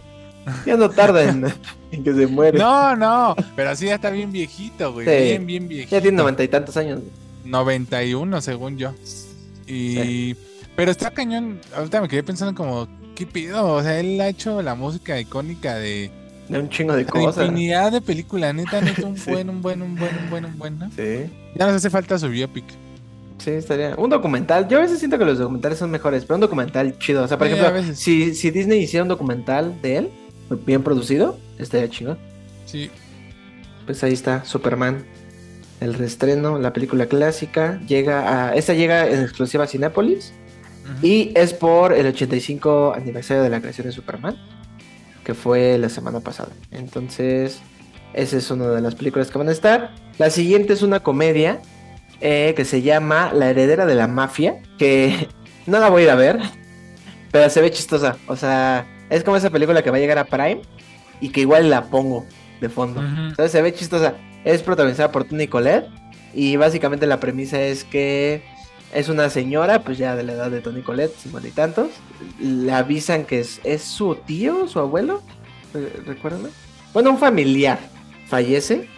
Ya 0.66 0.76
no 0.76 0.90
tarda 0.90 1.24
en, 1.24 1.44
en 1.92 2.04
que 2.04 2.14
se 2.14 2.26
muere. 2.26 2.58
No, 2.58 2.96
no, 2.96 3.36
pero 3.54 3.76
sí 3.76 3.86
ya 3.86 3.96
está 3.96 4.10
bien 4.10 4.32
viejito, 4.32 4.92
güey. 4.92 5.06
Sí. 5.06 5.24
Bien, 5.24 5.46
bien 5.46 5.68
viejito. 5.68 5.96
Ya 5.96 6.02
tiene 6.02 6.16
noventa 6.16 6.42
y 6.42 6.48
tantos 6.48 6.76
años. 6.76 7.00
91, 7.44 8.40
según 8.40 8.76
yo. 8.76 8.92
Y... 9.66 10.34
Pero 10.78 10.92
está 10.92 11.10
cañón. 11.10 11.58
Ahorita 11.76 12.00
me 12.00 12.06
quedé 12.08 12.22
pensando 12.22 12.54
como, 12.54 12.86
¿qué 13.16 13.26
pido? 13.26 13.66
O 13.74 13.82
sea, 13.82 13.98
él 13.98 14.20
ha 14.20 14.28
hecho 14.28 14.62
la 14.62 14.76
música 14.76 15.18
icónica 15.18 15.74
de, 15.74 16.08
De 16.48 16.56
un 16.60 16.68
chingo 16.68 16.94
de 16.94 17.04
cosas. 17.04 17.46
infinidad 17.46 17.90
de 17.90 18.00
películas. 18.00 18.54
Neta, 18.54 18.80
neta, 18.80 19.04
un 19.08 19.16
Sí. 19.18 19.28
buen, 19.32 19.50
un 19.50 19.60
buen, 19.60 19.82
un 19.82 19.96
buen, 19.96 20.16
un 20.16 20.30
buen, 20.30 20.44
un 20.44 20.56
buen, 20.56 20.78
¿no? 20.78 20.88
Sí. 20.94 21.26
Ya 21.56 21.66
nos 21.66 21.74
hace 21.74 21.90
falta 21.90 22.16
su 22.16 22.28
biopic. 22.28 22.64
Sí, 23.38 23.50
estaría. 23.50 23.96
Un 23.96 24.08
documental. 24.08 24.68
Yo 24.68 24.78
a 24.78 24.82
veces 24.82 25.00
siento 25.00 25.18
que 25.18 25.24
los 25.24 25.38
documentales 25.38 25.78
son 25.80 25.90
mejores, 25.90 26.24
pero 26.24 26.36
un 26.36 26.42
documental 26.42 26.96
chido. 27.00 27.24
O 27.24 27.28
sea, 27.28 27.38
por 27.38 27.48
Sí, 27.48 27.54
ejemplo, 27.54 27.94
si, 27.96 28.34
si 28.36 28.50
Disney 28.52 28.78
hiciera 28.80 29.02
un 29.02 29.08
documental 29.08 29.82
de 29.82 29.96
él, 29.96 30.10
bien 30.64 30.84
producido, 30.84 31.40
estaría 31.58 31.88
chingón. 31.90 32.18
Sí. 32.66 32.88
Pues 33.84 34.04
ahí 34.04 34.12
está, 34.12 34.44
Superman. 34.44 35.04
El 35.80 35.94
reestreno, 35.94 36.56
la 36.60 36.72
película 36.72 37.06
clásica. 37.06 37.80
Llega 37.88 38.50
a. 38.50 38.54
Esta 38.54 38.74
llega 38.74 39.08
en 39.08 39.22
exclusiva 39.22 39.64
a 39.64 39.66
Cinépolis. 39.66 40.32
Y 41.02 41.32
es 41.34 41.52
por 41.54 41.92
el 41.92 42.06
85 42.06 42.94
aniversario 42.94 43.42
de 43.42 43.50
la 43.50 43.60
creación 43.60 43.86
de 43.86 43.92
Superman, 43.92 44.36
que 45.24 45.34
fue 45.34 45.78
la 45.78 45.88
semana 45.88 46.20
pasada. 46.20 46.50
Entonces, 46.70 47.60
esa 48.14 48.36
es 48.36 48.50
una 48.50 48.68
de 48.68 48.80
las 48.80 48.94
películas 48.94 49.30
que 49.30 49.38
van 49.38 49.48
a 49.48 49.52
estar. 49.52 49.90
La 50.18 50.30
siguiente 50.30 50.72
es 50.72 50.82
una 50.82 51.00
comedia 51.00 51.60
eh, 52.20 52.54
que 52.56 52.64
se 52.64 52.82
llama 52.82 53.32
La 53.32 53.50
heredera 53.50 53.86
de 53.86 53.94
la 53.94 54.08
mafia, 54.08 54.62
que 54.78 55.28
no 55.66 55.78
la 55.78 55.88
voy 55.88 56.02
a 56.02 56.04
ir 56.06 56.10
a 56.10 56.14
ver, 56.14 56.40
pero 57.30 57.48
se 57.50 57.60
ve 57.60 57.70
chistosa. 57.70 58.16
O 58.26 58.36
sea, 58.36 58.86
es 59.10 59.24
como 59.24 59.36
esa 59.36 59.50
película 59.50 59.82
que 59.82 59.90
va 59.90 59.98
a 59.98 60.00
llegar 60.00 60.18
a 60.18 60.24
Prime 60.24 60.62
y 61.20 61.30
que 61.30 61.42
igual 61.42 61.70
la 61.70 61.84
pongo 61.84 62.26
de 62.60 62.68
fondo. 62.68 63.02
Entonces 63.02 63.52
se 63.52 63.62
ve 63.62 63.72
chistosa. 63.72 64.14
Es 64.44 64.62
protagonizada 64.62 65.12
por 65.12 65.24
Toni 65.24 65.46
Collette. 65.46 65.86
Y 66.34 66.56
básicamente 66.56 67.06
la 67.06 67.20
premisa 67.20 67.60
es 67.60 67.84
que 67.84 68.42
es 68.92 69.08
una 69.08 69.28
señora, 69.30 69.82
pues 69.82 69.98
ya 69.98 70.16
de 70.16 70.22
la 70.22 70.32
edad 70.32 70.50
de 70.50 70.60
Toni 70.60 70.82
Collette, 70.82 71.14
cincuenta 71.16 71.48
y 71.48 71.52
tantos. 71.52 71.88
Le 72.40 72.72
avisan 72.72 73.24
que 73.24 73.40
es, 73.40 73.60
es 73.64 73.82
su 73.82 74.14
tío, 74.14 74.66
su 74.68 74.78
abuelo. 74.78 75.22
¿Re- 75.74 75.92
¿Recuerdan? 76.06 76.50
Bueno, 76.92 77.10
un 77.10 77.18
familiar 77.18 77.78
fallece. 78.28 78.88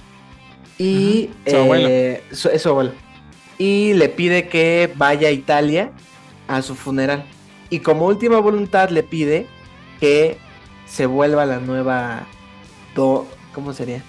Y 0.78 1.30
su 1.46 1.56
abuelo. 1.56 1.88
eh, 1.90 2.22
su- 2.32 2.48
es 2.48 2.62
su 2.62 2.68
abuelo. 2.70 2.92
Y 3.58 3.92
le 3.94 4.08
pide 4.08 4.48
que 4.48 4.90
vaya 4.96 5.28
a 5.28 5.32
Italia 5.32 5.90
a 6.48 6.62
su 6.62 6.74
funeral. 6.74 7.24
Y 7.68 7.80
como 7.80 8.06
última 8.06 8.38
voluntad 8.38 8.88
le 8.90 9.02
pide 9.02 9.46
que 10.00 10.38
se 10.86 11.06
vuelva 11.06 11.44
la 11.46 11.58
nueva 11.60 12.26
do, 12.94 13.26
¿cómo 13.54 13.72
sería? 13.72 14.02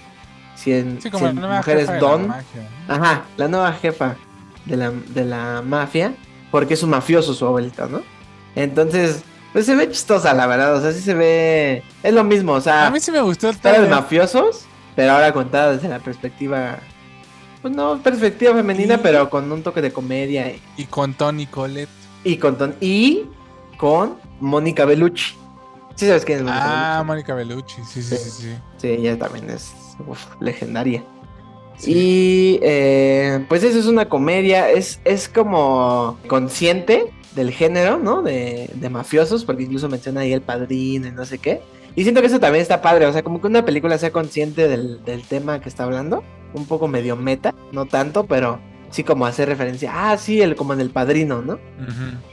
Si 0.56 0.72
en, 0.74 0.95
Sí, 0.98 1.03
si 1.03 1.12
como 1.12 1.26
la 1.26 1.32
en 1.32 1.36
nueva 1.38 1.58
mujeres 1.58 1.82
jefa 1.82 1.94
de 1.94 2.02
la 2.02 2.08
don, 2.08 2.28
magia, 2.28 2.70
¿no? 2.88 2.94
ajá, 2.94 3.26
la 3.38 3.48
nueva 3.48 3.74
jefa 3.74 4.16
de 4.66 4.78
la, 4.78 4.92
de 4.92 5.26
la 5.26 5.62
mafia, 5.62 6.14
porque 6.52 6.74
es 6.76 6.84
un 6.84 6.90
mafioso 6.92 7.34
su 7.34 7.46
abuelita, 7.46 7.88
¿no? 7.88 8.02
Entonces, 8.56 9.24
pues 9.54 9.66
se 9.66 9.76
ve 9.76 9.90
chistosa, 9.90 10.34
la 10.34 10.48
verdad, 10.48 10.76
o 10.76 10.82
sea, 10.82 10.92
sí 10.92 11.02
se 11.02 11.14
ve, 11.14 11.84
es 12.04 12.14
lo 12.14 12.24
mismo, 12.24 12.54
o 12.54 12.62
sea, 12.62 12.88
A 12.88 12.92
mí 12.92 13.00
sí 13.00 13.12
me 13.12 13.22
gustó 13.22 13.50
el 13.50 13.60
de 13.62 13.88
mafiosos, 13.88 14.66
pero 14.96 15.14
ahora 15.14 15.32
contada 15.34 15.74
desde 15.74 15.88
la 15.88 16.00
perspectiva, 16.00 16.80
pues 17.62 17.74
no, 17.74 17.98
perspectiva 18.02 18.54
femenina, 18.54 18.96
Y- 18.96 18.98
pero 18.98 19.30
con 19.30 19.52
un 19.52 19.64
toque 19.64 19.82
de 19.82 19.92
comedia 19.92 20.48
y, 20.52 20.62
Y 20.78 20.86
con 20.86 21.14
Tony 21.14 21.46
Colette. 21.48 21.90
y 22.24 22.38
con 22.38 22.58
ton- 22.58 22.76
y 22.82 23.26
con 23.78 24.16
Mónica 24.40 24.86
Bellucci. 24.86 25.36
¿Sí 25.96 26.08
sabes 26.08 26.24
quién 26.26 26.40
es 26.40 26.44
Mónica 26.46 26.64
Ah, 26.66 27.04
Bellucci? 27.04 27.08
Mónica 27.08 27.36
Bellucci. 27.36 27.82
Sí, 27.86 28.02
sí, 28.02 28.18
sí, 28.18 28.30
sí. 28.30 28.56
Sí, 28.78 28.88
ella 28.88 29.18
también 29.20 29.50
es 29.50 29.72
uf, 30.08 30.26
legendaria. 30.40 31.04
Sí. 31.82 31.91
Y 31.94 32.60
eh, 32.62 33.44
pues 33.49 33.64
eso 33.64 33.80
es 33.80 33.88
una 33.88 34.08
comedia, 34.08 34.70
es, 34.70 34.99
es 35.03 35.28
como 35.28 36.20
consciente 36.28 37.06
del 37.36 37.52
género, 37.52 37.98
¿no? 37.98 38.22
De, 38.22 38.70
de 38.74 38.90
mafiosos, 38.90 39.45
porque 39.45 39.64
incluso 39.64 39.90
menciona 39.90 40.22
ahí 40.22 40.34
el 40.34 40.41
padrino 40.41 41.08
y 41.08 41.12
no 41.12 41.26
sé 41.26 41.40
qué. 41.40 41.62
Y 41.95 42.03
siento 42.03 42.22
que 42.22 42.28
eso 42.28 42.40
también 42.40 42.62
está 42.62 42.82
padre, 42.82 43.06
o 43.06 43.12
sea, 43.14 43.24
como 43.24 43.41
que 43.41 43.48
una 43.48 43.66
película 43.66 43.98
sea 43.98 44.12
consciente 44.12 44.68
del, 44.68 45.03
del 45.03 45.24
tema 45.24 45.60
que 45.60 45.70
está 45.70 45.84
hablando, 45.84 46.24
un 46.53 46.66
poco 46.66 46.88
medio 46.88 47.16
meta, 47.16 47.53
no 47.72 47.86
tanto, 47.86 48.26
pero 48.26 48.60
sí 48.91 49.03
como 49.03 49.26
hacer 49.26 49.48
referencia, 49.49 49.91
ah, 49.94 50.18
sí, 50.18 50.41
el, 50.41 50.56
como 50.56 50.74
en 50.74 50.82
el 50.82 50.90
padrino, 50.90 51.41
¿no? 51.41 51.60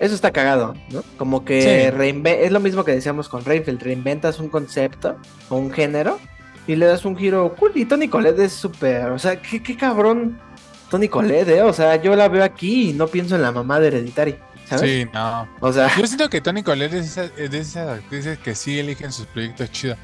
Eso 0.01 0.15
está 0.15 0.31
cagado, 0.33 0.75
¿no? 0.91 1.03
Como 1.16 1.45
que 1.45 1.62
Sí. 1.62 2.29
es 2.31 2.53
lo 2.53 2.61
mismo 2.61 2.85
que 2.85 2.93
decíamos 2.93 3.29
con 3.29 3.45
Reinfeldt, 3.45 3.83
reinventas 3.83 4.39
un 4.41 4.49
concepto 4.49 5.16
o 5.49 5.57
un 5.57 5.70
género 5.70 6.19
y 6.69 6.77
le 6.77 6.86
das 6.86 7.05
un 7.05 7.16
giro 7.16 7.53
cool. 7.57 7.73
Y 7.74 7.85
Tony 7.86 8.07
Collette 8.09 8.39
es 8.40 8.53
súper, 8.53 9.07
o 9.11 9.19
sea, 9.19 9.43
qué, 9.43 9.61
qué 9.61 9.77
cabrón 9.77 10.39
Tony 10.89 11.09
Collette, 11.09 11.49
¿eh? 11.49 11.62
O 11.62 11.73
sea, 11.73 11.97
yo 11.97 12.15
la 12.15 12.28
veo 12.28 12.45
aquí 12.45 12.90
y 12.90 12.93
no 12.93 13.09
pienso 13.09 13.35
en 13.35 13.43
la 13.43 13.51
mamá 13.51 13.81
de 13.81 13.89
Hereditary, 13.89 14.39
¿sabes? 14.69 14.89
Sí, 15.05 15.11
no. 15.12 15.49
O 15.61 15.73
sea, 15.73 15.90
Yo 15.97 16.07
siento 16.07 16.31
que 16.31 16.40
Tony 16.40 16.62
Collette 16.62 16.95
es, 16.95 17.07
esa- 17.19 17.31
es 17.36 17.51
de 17.51 17.59
esas 17.59 17.89
actrices 17.99 18.39
que 18.39 18.55
sí 18.55 18.78
eligen 18.78 19.11
sus 19.12 19.27
proyectos 19.27 19.73
chidos. 19.73 19.99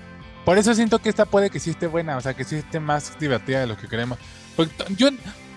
Por 0.45 0.59
eso 0.59 0.75
siento 0.75 0.99
que 0.99 1.09
esta 1.09 1.25
puede 1.25 1.49
que 1.49 1.59
sí 1.61 1.71
esté 1.71 1.87
buena, 1.87 2.17
o 2.17 2.21
sea, 2.21 2.35
que 2.35 2.45
sí 2.45 2.57
esté 2.57 2.81
más 2.81 3.19
divertida 3.19 3.61
de 3.61 3.67
lo 3.67 3.77
que 3.79 3.89
queremos. 3.89 4.19
Porque 4.57 4.73
yo, 4.97 5.09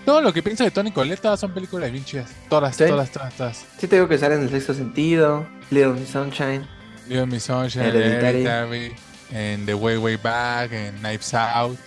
todo 0.06 0.22
lo 0.22 0.32
que 0.32 0.42
pienso 0.42 0.64
de 0.64 0.70
Tony 0.70 0.92
Collette, 0.92 1.20
todas 1.20 1.38
son 1.40 1.52
películas 1.52 1.92
bien 1.92 2.04
chidas. 2.06 2.30
Todas, 2.48 2.74
Sí. 2.74 2.84
todas, 2.86 3.10
todas, 3.10 3.34
todas. 3.34 3.66
sí 3.78 3.86
te 3.86 3.96
digo 3.96 4.08
que 4.08 4.16
sale 4.16 4.36
en 4.36 4.42
el 4.42 4.48
sexto 4.50 4.72
sentido, 4.72 5.46
Little 5.70 5.92
Miss 5.92 6.08
Sunshine. 6.08 6.66
Little 7.06 7.26
Miss 7.26 7.42
Sunshine, 7.44 7.82
Hereditary. 7.84 8.26
Hereditary, 8.46 8.94
en 9.32 9.66
The 9.66 9.74
Way 9.74 9.96
Way 9.98 10.16
Back, 10.16 10.72
en 10.72 10.96
Knives 10.98 11.34
Out. 11.34 11.78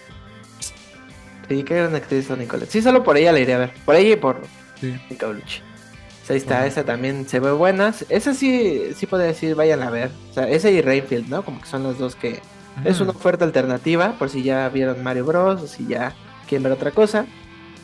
Sí, 1.50 1.64
qué 1.64 1.76
gran 1.76 1.96
actriz 1.96 2.28
Tony 2.28 2.46
Collette. 2.46 2.72
Sí, 2.72 2.82
solo 2.82 3.04
por 3.04 3.18
ella 3.18 3.32
la 3.32 3.40
iré 3.40 3.54
a 3.54 3.58
ver. 3.58 3.74
Por 3.86 3.96
ella 3.96 4.14
y 4.14 4.16
por 4.16 4.42
Sí. 4.80 5.00
O 5.12 6.26
sea, 6.26 6.34
ahí 6.34 6.38
está, 6.38 6.66
esa 6.66 6.84
también 6.84 7.28
se 7.28 7.40
ve 7.40 7.52
buena. 7.52 7.94
Esa 8.10 8.34
sí, 8.34 8.94
sí 8.96 9.06
podría 9.06 9.28
decir, 9.28 9.54
vayan 9.54 9.84
a 9.84 9.90
ver. 9.90 10.12
O 10.32 10.34
sea, 10.34 10.50
esa 10.50 10.70
y 10.70 10.82
Reinfeldt, 10.82 11.28
¿no? 11.28 11.44
Como 11.44 11.62
que 11.62 11.68
son 11.68 11.84
las 11.84 11.98
dos 12.00 12.16
que, 12.16 12.40
Es 12.84 13.00
una 13.00 13.12
oferta 13.12 13.46
alternativa 13.46 14.18
por 14.18 14.30
si 14.30 14.44
ya 14.44 14.68
vieron 14.70 15.04
Mario 15.04 15.26
Bros. 15.26 15.62
o 15.62 15.68
si 15.68 15.86
ya 15.86 16.16
quieren 16.48 16.64
ver 16.64 16.74
otra 16.74 16.92
cosa. 16.92 17.26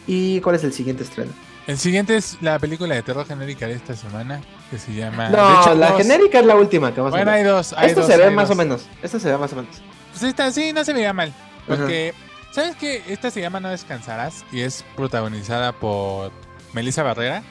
¿Y 0.08 0.40
cuál 0.42 0.56
es 0.56 0.64
el 0.64 0.74
siguiente 0.74 1.04
estreno? 1.04 1.32
El 1.68 1.78
siguiente 1.78 2.16
es 2.16 2.38
la 2.42 2.58
película 2.60 2.96
de 2.96 3.04
terror 3.04 3.28
genérica 3.28 3.68
de 3.68 3.74
esta 3.74 3.94
semana, 3.96 4.42
que 4.72 4.78
se 4.78 4.94
llama... 4.94 5.30
no, 5.30 5.48
de 5.50 5.54
hecho, 5.62 5.76
la 5.76 5.90
dos. 5.92 5.98
genérica 6.02 6.40
es 6.40 6.46
la 6.46 6.56
última 6.56 6.94
que 6.94 7.02
vamos 7.02 7.12
Bueno, 7.12 7.30
a 7.30 7.34
hay 7.34 7.44
ver. 7.44 7.52
dos. 7.52 7.74
Hay 7.74 7.90
Esto 7.90 8.02
dos, 8.02 8.10
se 8.10 8.18
ve 8.18 8.24
hay 8.26 8.34
más 8.36 8.48
dos. 8.48 8.56
o 8.56 8.58
menos. 8.58 8.86
Esto 9.02 9.20
se 9.20 9.30
ve 9.32 9.38
más 9.38 9.52
o 9.52 9.58
menos. 9.58 9.82
Pues 10.12 10.24
esta 10.24 10.50
sí, 10.52 10.72
no 10.72 10.86
se 10.86 10.94
veía 10.94 11.12
mal. 11.12 11.34
Porque, 11.68 12.14
¿sabes 12.54 12.76
qué? 12.78 13.04
Esta 13.10 13.30
se 13.32 13.42
llama 13.42 13.60
No 13.60 13.70
Descansarás 13.70 14.46
y 14.54 14.62
es 14.62 14.86
protagonizada 14.96 15.74
por 15.74 16.32
Melissa 16.72 17.04
Barrera. 17.04 17.44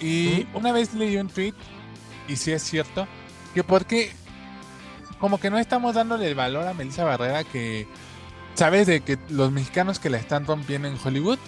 Y 0.00 0.48
una 0.52 0.72
vez 0.72 0.92
leí 0.94 1.16
un 1.18 1.28
tweet, 1.28 1.54
y 2.26 2.34
sí 2.36 2.50
es 2.50 2.62
cierto, 2.64 3.06
que 3.54 3.62
porque 3.62 4.12
como 5.20 5.38
que 5.38 5.48
no 5.50 5.58
estamos 5.58 5.94
dándole 5.94 6.26
el 6.26 6.34
valor 6.34 6.66
a 6.66 6.74
Melissa 6.74 7.04
Barrera 7.04 7.44
que, 7.44 7.86
¿sabes? 8.54 8.88
De 8.88 9.02
que 9.02 9.16
los 9.28 9.52
mexicanos 9.52 10.00
que 10.00 10.10
la 10.10 10.18
están 10.18 10.44
rompiendo 10.44 10.88
en 10.88 10.96
Hollywood. 11.02 11.38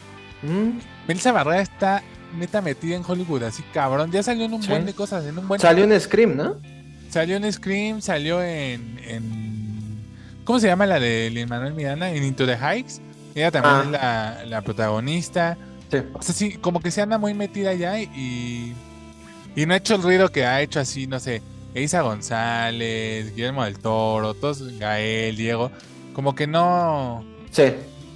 Mm, 0.42 0.78
Melissa 1.08 1.32
Barrera 1.32 1.60
está 1.62 2.02
neta 2.36 2.60
metida 2.62 2.96
en 2.96 3.02
Hollywood, 3.06 3.42
así 3.44 3.62
cabrón. 3.74 4.10
Ya 4.10 4.22
salió 4.22 4.44
en 4.44 4.54
un 4.54 4.62
Sí. 4.62 4.68
buen 4.70 4.86
de 4.86 4.94
cosas, 4.94 5.24
en 5.26 5.38
un 5.38 5.46
buen... 5.48 5.60
Salió 5.60 5.84
un 5.84 5.98
Scream, 6.00 6.36
¿no? 6.36 6.56
Salió 7.10 7.36
en 7.36 7.52
Scream, 7.52 8.00
salió 8.00 8.42
en, 8.42 8.98
en- 9.06 9.52
¿Cómo 10.44 10.58
se 10.58 10.66
llama 10.66 10.86
la 10.86 10.98
de 10.98 11.30
Lin 11.30 11.48
Manuel 11.48 11.74
Miranda? 11.74 12.10
En 12.10 12.24
Into 12.24 12.46
the 12.46 12.56
Heights. 12.56 13.00
Ella 13.34 13.50
también 13.50 13.94
Ah. 14.00 14.34
es 14.36 14.42
la, 14.42 14.46
la 14.56 14.60
protagonista. 14.62 15.56
Sí. 15.90 15.98
O 16.14 16.22
sea, 16.22 16.34
sí, 16.34 16.52
como 16.54 16.80
que 16.80 16.90
se 16.90 17.00
anda 17.02 17.18
muy 17.18 17.32
metida 17.34 17.74
ya 17.74 18.00
y. 18.00 18.74
Y 19.54 19.66
no 19.66 19.74
ha 19.74 19.76
hecho 19.76 19.94
el 19.94 20.02
ruido 20.02 20.30
que 20.30 20.46
ha 20.46 20.60
hecho 20.62 20.80
así, 20.80 21.06
no 21.06 21.20
sé. 21.20 21.42
Isa 21.74 22.00
González, 22.00 23.34
Guillermo 23.34 23.64
del 23.64 23.78
Toro, 23.78 24.34
todos, 24.34 24.62
Gael, 24.78 25.36
Diego, 25.36 25.70
como 26.14 26.34
que 26.34 26.46
no... 26.46 27.24
Sí. 27.50 27.64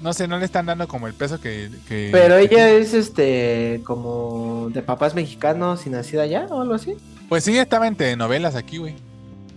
No 0.02 0.12
sé, 0.12 0.28
no 0.28 0.38
le 0.38 0.44
están 0.44 0.66
dando 0.66 0.86
como 0.88 1.06
el 1.06 1.14
peso 1.14 1.40
que... 1.40 1.70
que 1.88 2.10
Pero 2.12 2.36
que 2.36 2.44
ella 2.44 2.70
es 2.70 2.94
este 2.94 3.80
como 3.84 4.68
de 4.70 4.82
papás 4.82 5.14
mexicanos 5.14 5.86
y 5.86 5.90
nacida 5.90 6.22
allá 6.22 6.46
o 6.50 6.60
algo 6.60 6.74
así. 6.74 6.96
Pues 7.28 7.44
sí, 7.44 7.56
estaba 7.58 7.88
en 7.88 7.96
telenovelas 7.96 8.54
aquí, 8.54 8.78
güey. 8.78 8.94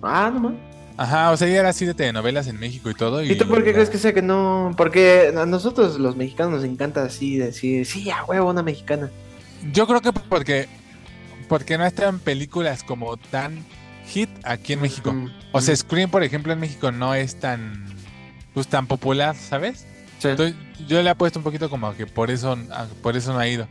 Ah, 0.01 0.31
no 0.33 0.39
más. 0.39 0.53
Ajá, 0.97 1.31
o 1.31 1.37
sea, 1.37 1.47
ella 1.47 1.61
era 1.61 1.69
así 1.69 1.85
de 1.85 1.93
telenovelas 1.93 2.47
en 2.47 2.59
México 2.59 2.89
y 2.89 2.93
todo. 2.93 3.23
Y, 3.23 3.31
¿Y 3.31 3.37
tú 3.37 3.47
por 3.47 3.63
qué 3.63 3.71
crees 3.71 3.89
que 3.89 3.97
sea 3.97 4.13
que 4.13 4.21
no? 4.21 4.73
Porque 4.75 5.33
a 5.35 5.45
nosotros 5.45 5.97
los 5.97 6.17
mexicanos 6.17 6.55
nos 6.55 6.63
encanta 6.65 7.03
así 7.03 7.37
decir, 7.37 7.85
sí, 7.85 8.09
a 8.11 8.25
huevo, 8.25 8.49
una 8.49 8.63
mexicana. 8.63 9.09
Yo 9.71 9.87
creo 9.87 10.01
que 10.01 10.11
porque, 10.11 10.67
porque 11.47 11.77
no 11.77 11.85
están 11.85 12.19
películas 12.19 12.83
como 12.83 13.15
tan 13.15 13.63
hit 14.07 14.29
aquí 14.43 14.73
en 14.73 14.81
México. 14.81 15.13
Mm, 15.13 15.31
O 15.53 15.61
sea. 15.61 15.73
Scream, 15.75 16.09
por 16.09 16.23
ejemplo, 16.23 16.51
en 16.51 16.59
México 16.59 16.91
no 16.91 17.13
es 17.13 17.39
tan, 17.39 17.85
pues, 18.53 18.67
tan 18.67 18.85
popular, 18.87 19.37
¿sabes? 19.37 19.85
Sí. 20.19 20.27
Entonces, 20.29 20.55
yo 20.87 21.01
le 21.01 21.09
he 21.09 21.15
puesto 21.15 21.39
un 21.39 21.43
poquito 21.43 21.69
como 21.69 21.95
que 21.95 22.05
por 22.05 22.29
eso, 22.29 22.57
ah, 22.71 22.85
por 23.01 23.17
eso 23.17 23.33
no 23.33 23.39
ha 23.39 23.47
ido. 23.47 23.67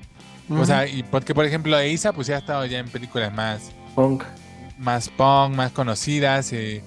O 0.51 0.65
sea, 0.65 0.87
y 0.87 1.03
porque, 1.03 1.35
por 1.35 1.45
ejemplo, 1.45 1.81
Isa, 1.85 2.13
pues 2.15 2.27
ya 2.27 2.37
ha 2.37 2.39
estado 2.39 2.65
ya 2.65 2.79
en 2.79 2.89
películas 2.89 3.33
más, 3.35 3.71
Punk. 3.95 4.25
más 4.79 5.11
punk, 5.11 5.55
más 5.55 5.73
conocidas. 5.73 6.53
eh, 6.55 6.83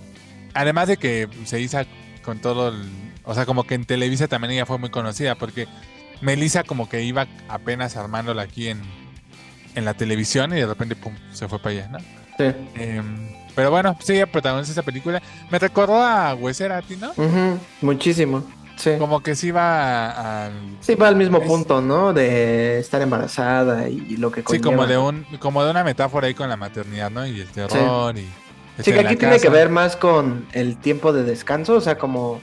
además 0.56 0.88
de 0.88 0.98
que 0.98 1.30
se 1.46 1.62
Isa 1.62 1.86
con 2.24 2.40
todo 2.40 2.70
el... 2.70 2.90
O 3.24 3.36
sea, 3.36 3.46
como 3.46 3.66
que 3.66 3.76
en 3.76 3.86
Televisa 3.86 4.28
también 4.28 4.54
ella 4.54 4.66
fue 4.66 4.80
muy 4.80 4.90
conocida 4.90 5.36
porque 5.36 5.68
Melissa 6.22 6.64
como 6.64 6.90
que 6.90 7.04
iba 7.04 7.28
apenas 7.50 7.96
armándola 7.98 8.42
aquí 8.42 8.68
en, 8.68 8.82
en 9.76 9.86
la 9.86 9.94
televisión 9.94 10.52
y 10.54 10.56
de 10.56 10.66
repente, 10.66 10.96
pum, 10.96 11.14
se 11.32 11.48
fue 11.48 11.60
para 11.60 11.70
allá, 11.76 11.88
¿no? 11.90 12.00
Sí. 12.40 12.56
Em, 12.76 13.30
pero 13.56 13.70
bueno, 13.70 13.96
sí, 14.02 14.14
ella 14.14 14.26
protagoniza 14.26 14.72
esa 14.72 14.82
película. 14.82 15.22
Me 15.52 15.60
recordó 15.60 16.02
a 16.02 16.34
Huesera 16.34 16.78
a 16.78 16.82
ti, 16.82 16.96
¿no? 16.98 17.12
Muchísimo. 17.82 18.44
Sí. 18.82 18.92
Como 18.98 19.22
que 19.22 19.36
sí 19.36 19.52
va 19.52 20.10
a... 20.10 20.46
a- 20.48 20.52
Sí, 20.80 20.96
va 20.96 21.08
al 21.08 21.16
mismo 21.16 21.38
Es- 21.38 21.48
punto, 21.48 21.82
¿no? 21.82 22.14
De 22.14 22.80
estar 22.80 23.00
embarazada 23.02 23.88
y 23.90 24.18
lo 24.18 24.32
que 24.32 24.42
sí, 24.42 24.46
conlleva. 24.60 24.66
como 24.66 24.88
de 24.88 24.98
un 24.98 25.24
como 25.40 25.64
de 25.64 25.70
una 25.70 25.84
metáfora 25.84 26.26
ahí 26.28 26.34
con 26.34 26.50
la 26.50 26.58
maternidad, 26.58 27.12
¿no? 27.12 27.26
Y 27.28 27.42
el 27.42 27.48
terror 27.48 28.18
y... 28.18 28.28
Sí, 28.82 28.92
que 28.92 29.00
aquí 29.02 29.16
tiene 29.18 29.40
que 29.40 29.50
ver 29.50 29.70
más 29.70 29.96
con 29.96 30.48
el 30.54 30.78
tiempo 30.78 31.14
de 31.14 31.22
descanso, 31.24 31.76
o 31.76 31.82
sea, 31.82 32.00
como 32.00 32.42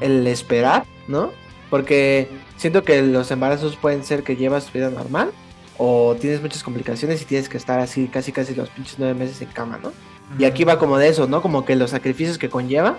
el 0.00 0.24
esperar, 0.28 0.84
¿no? 1.08 1.32
Porque 1.70 2.28
siento 2.56 2.84
que 2.84 3.02
los 3.02 3.30
embarazos 3.32 3.74
pueden 3.76 4.04
ser 4.04 4.22
que 4.22 4.36
llevas 4.36 4.66
tu 4.66 4.72
vida 4.78 4.90
normal 4.90 5.32
o 5.78 6.14
tienes 6.20 6.40
muchas 6.40 6.62
complicaciones 6.62 7.20
y 7.22 7.24
tienes 7.24 7.48
que 7.48 7.56
estar 7.56 7.80
así 7.80 8.06
casi 8.06 8.30
casi 8.30 8.54
los 8.54 8.68
pinches 8.68 8.96
nueve 8.98 9.14
meses 9.14 9.42
en 9.42 9.48
cama, 9.48 9.80
¿no? 9.82 9.92
Y 10.38 10.44
aquí 10.44 10.62
va 10.62 10.78
como 10.78 10.96
de 10.98 11.08
eso, 11.08 11.26
¿no? 11.26 11.42
Como 11.42 11.64
que 11.64 11.74
los 11.74 11.90
sacrificios 11.90 12.38
que 12.38 12.48
conlleva 12.48 12.98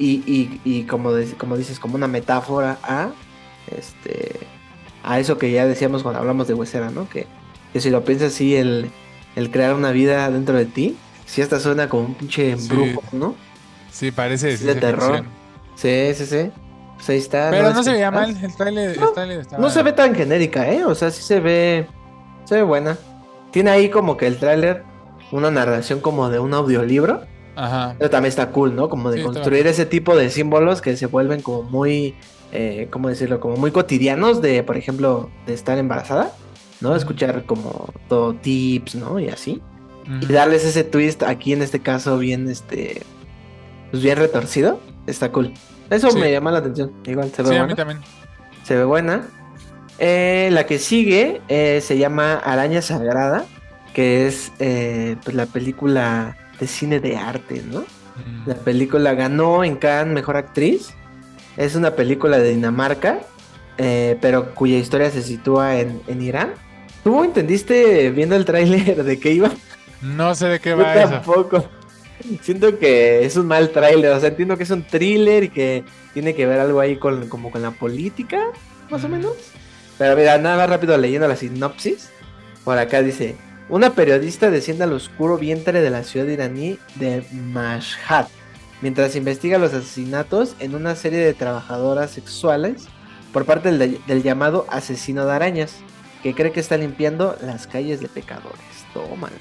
y, 0.00 0.22
y, 0.26 0.60
y 0.64 0.82
como, 0.84 1.12
de- 1.12 1.32
como 1.34 1.56
dices, 1.56 1.78
como 1.78 1.94
una 1.94 2.08
metáfora 2.08 2.78
a 2.82 3.10
este 3.76 4.40
a 5.02 5.18
eso 5.18 5.38
que 5.38 5.50
ya 5.52 5.66
decíamos 5.66 6.02
cuando 6.02 6.20
hablamos 6.20 6.48
de 6.48 6.54
huesera, 6.54 6.90
¿no? 6.90 7.08
Que, 7.08 7.26
que 7.72 7.80
si 7.80 7.90
lo 7.90 8.04
piensas 8.04 8.32
así, 8.34 8.54
el, 8.56 8.90
el 9.36 9.50
crear 9.50 9.74
una 9.74 9.92
vida 9.92 10.30
dentro 10.30 10.56
de 10.56 10.66
ti, 10.66 10.96
si 11.26 11.40
esta 11.40 11.58
suena 11.60 11.88
como 11.88 12.04
un 12.06 12.14
pinche 12.14 12.56
Sí. 12.56 12.62
embrujo, 12.62 13.02
¿no? 13.12 13.34
Sí, 13.90 14.10
parece 14.10 14.56
Sí, 14.56 14.64
de 14.66 14.74
terror. 14.74 15.24
Sí, 15.76 16.12
sí, 16.14 16.26
sí. 16.26 16.50
Pues 16.96 17.08
ahí 17.08 17.18
está. 17.18 17.48
Pero 17.50 17.72
no 17.72 17.82
se 17.82 17.92
veía 17.92 18.10
mal, 18.10 18.36
el 18.42 18.54
trailer, 18.56 18.98
No, 19.00 19.14
el. 19.22 19.46
No 19.58 19.70
se 19.70 19.82
ve 19.82 19.92
tan 19.92 20.14
genérica, 20.14 20.70
¿eh? 20.70 20.84
O 20.84 20.94
sea, 20.94 21.10
sí 21.10 21.22
se 21.22 21.40
ve. 21.40 21.86
Se 22.44 22.56
ve 22.56 22.62
buena. 22.62 22.98
Tiene 23.52 23.70
ahí 23.70 23.88
como 23.88 24.16
que 24.18 24.26
el 24.26 24.38
tráiler 24.38 24.84
una 25.32 25.50
narración 25.50 26.00
como 26.00 26.28
de 26.28 26.38
un 26.40 26.52
audiolibro. 26.52 27.22
Ajá. 27.56 27.94
Pero 27.98 28.10
también 28.10 28.30
está 28.30 28.50
cool, 28.50 28.74
¿no? 28.74 28.88
Como 28.88 29.10
de 29.10 29.18
Sí, 29.18 29.24
construir 29.24 29.66
ese 29.66 29.86
tipo 29.86 30.16
de 30.16 30.30
símbolos 30.30 30.80
que 30.80 30.96
se 30.96 31.06
vuelven 31.06 31.42
como 31.42 31.62
muy, 31.64 32.14
eh, 32.52 32.88
¿cómo 32.90 33.08
decirlo? 33.08 33.40
Como 33.40 33.56
muy 33.56 33.70
cotidianos 33.70 34.40
de, 34.40 34.62
por 34.62 34.76
ejemplo, 34.76 35.30
de 35.46 35.54
estar 35.54 35.76
embarazada, 35.78 36.32
¿no? 36.80 36.94
Escuchar 36.96 37.44
como 37.44 37.92
todo 38.08 38.34
tips, 38.34 38.94
¿no? 38.96 39.18
Y 39.20 39.28
así. 39.28 39.60
Y 40.20 40.26
darles 40.32 40.64
ese 40.64 40.82
twist 40.82 41.22
aquí 41.22 41.52
en 41.52 41.62
este 41.62 41.80
caso 41.80 42.18
bien, 42.18 42.48
este, 42.48 43.02
pues 43.90 44.02
bien 44.02 44.16
retorcido. 44.18 44.80
Está 45.06 45.30
cool. 45.30 45.52
Eso 45.88 46.10
Sí. 46.10 46.18
me 46.18 46.32
llama 46.32 46.50
la 46.50 46.58
atención. 46.58 46.92
Igual 47.04 47.30
se 47.30 47.42
ve 47.42 47.48
Sí, 47.50 47.54
a 47.54 47.58
buena. 47.58 47.66
mí 47.66 47.74
también. 47.74 48.00
Se 48.64 48.76
ve 48.76 48.84
buena. 48.84 49.28
Eh, 49.98 50.48
la 50.52 50.64
que 50.66 50.78
sigue 50.78 51.40
eh, 51.48 51.80
se 51.82 51.98
llama 51.98 52.34
Araña 52.38 52.80
Sagrada, 52.82 53.44
que 53.92 54.26
es 54.26 54.50
pues 54.58 55.34
la 55.36 55.46
película 55.46 56.36
de 56.60 56.66
cine 56.66 57.00
de 57.00 57.16
arte, 57.16 57.62
¿no? 57.66 57.80
Mm. 57.80 58.46
La 58.48 58.54
película 58.54 59.14
ganó 59.14 59.64
en 59.64 59.76
Cannes 59.76 60.14
Mejor 60.14 60.36
Actriz. 60.36 60.90
Es 61.56 61.74
una 61.74 61.92
película 61.96 62.38
de 62.38 62.50
Dinamarca, 62.50 63.20
eh, 63.78 64.16
pero 64.20 64.54
cuya 64.54 64.76
historia 64.78 65.10
se 65.10 65.22
sitúa 65.22 65.78
en, 65.80 66.00
en 66.06 66.22
Irán. 66.22 66.52
¿Tú 67.02 67.24
entendiste 67.24 68.10
viendo 68.10 68.36
el 68.36 68.44
tráiler 68.44 69.02
de 69.04 69.18
qué 69.18 69.32
iba? 69.32 69.50
No 70.02 70.34
sé 70.34 70.46
de 70.48 70.60
qué 70.60 70.70
Yo 70.70 70.78
va 70.78 70.94
eso. 70.94 71.10
tampoco. 71.10 71.64
Siento 72.42 72.78
que 72.78 73.24
es 73.24 73.36
un 73.36 73.46
mal 73.46 73.70
tráiler, 73.70 74.12
o 74.12 74.20
sea, 74.20 74.28
entiendo 74.28 74.56
que 74.58 74.64
es 74.64 74.70
un 74.70 74.82
thriller 74.82 75.44
y 75.44 75.48
que 75.48 75.84
tiene 76.12 76.34
que 76.34 76.44
ver 76.46 76.60
algo 76.60 76.80
ahí 76.80 76.96
con 76.96 77.28
como 77.28 77.50
con 77.50 77.62
la 77.62 77.70
política, 77.70 78.38
más 78.90 79.02
o 79.04 79.08
Mm. 79.08 79.12
menos. 79.12 79.32
Pero 79.96 80.16
mira, 80.16 80.36
nada 80.38 80.56
más 80.58 80.68
rápido 80.70 80.96
leyendo 80.98 81.26
la 81.28 81.36
sinopsis. 81.36 82.10
Por 82.64 82.76
acá 82.78 83.00
dice, 83.02 83.36
una 83.70 83.94
periodista 83.94 84.50
desciende 84.50 84.84
al 84.84 84.92
oscuro 84.92 85.38
vientre 85.38 85.80
de 85.80 85.90
la 85.90 86.02
ciudad 86.02 86.26
iraní 86.26 86.78
de 86.96 87.24
Mashhad, 87.32 88.26
mientras 88.82 89.14
investiga 89.14 89.58
los 89.58 89.72
asesinatos 89.72 90.56
en 90.58 90.74
una 90.74 90.96
serie 90.96 91.20
de 91.20 91.34
trabajadoras 91.34 92.10
sexuales 92.10 92.88
por 93.32 93.44
parte 93.44 93.70
del, 93.70 94.00
del 94.06 94.22
llamado 94.22 94.66
asesino 94.70 95.24
de 95.24 95.32
arañas, 95.32 95.76
que 96.22 96.34
cree 96.34 96.50
que 96.50 96.60
está 96.60 96.76
limpiando 96.76 97.36
las 97.42 97.66
calles 97.68 98.00
de 98.00 98.08
pecadores. 98.08 98.60
Tómala. 98.92 99.36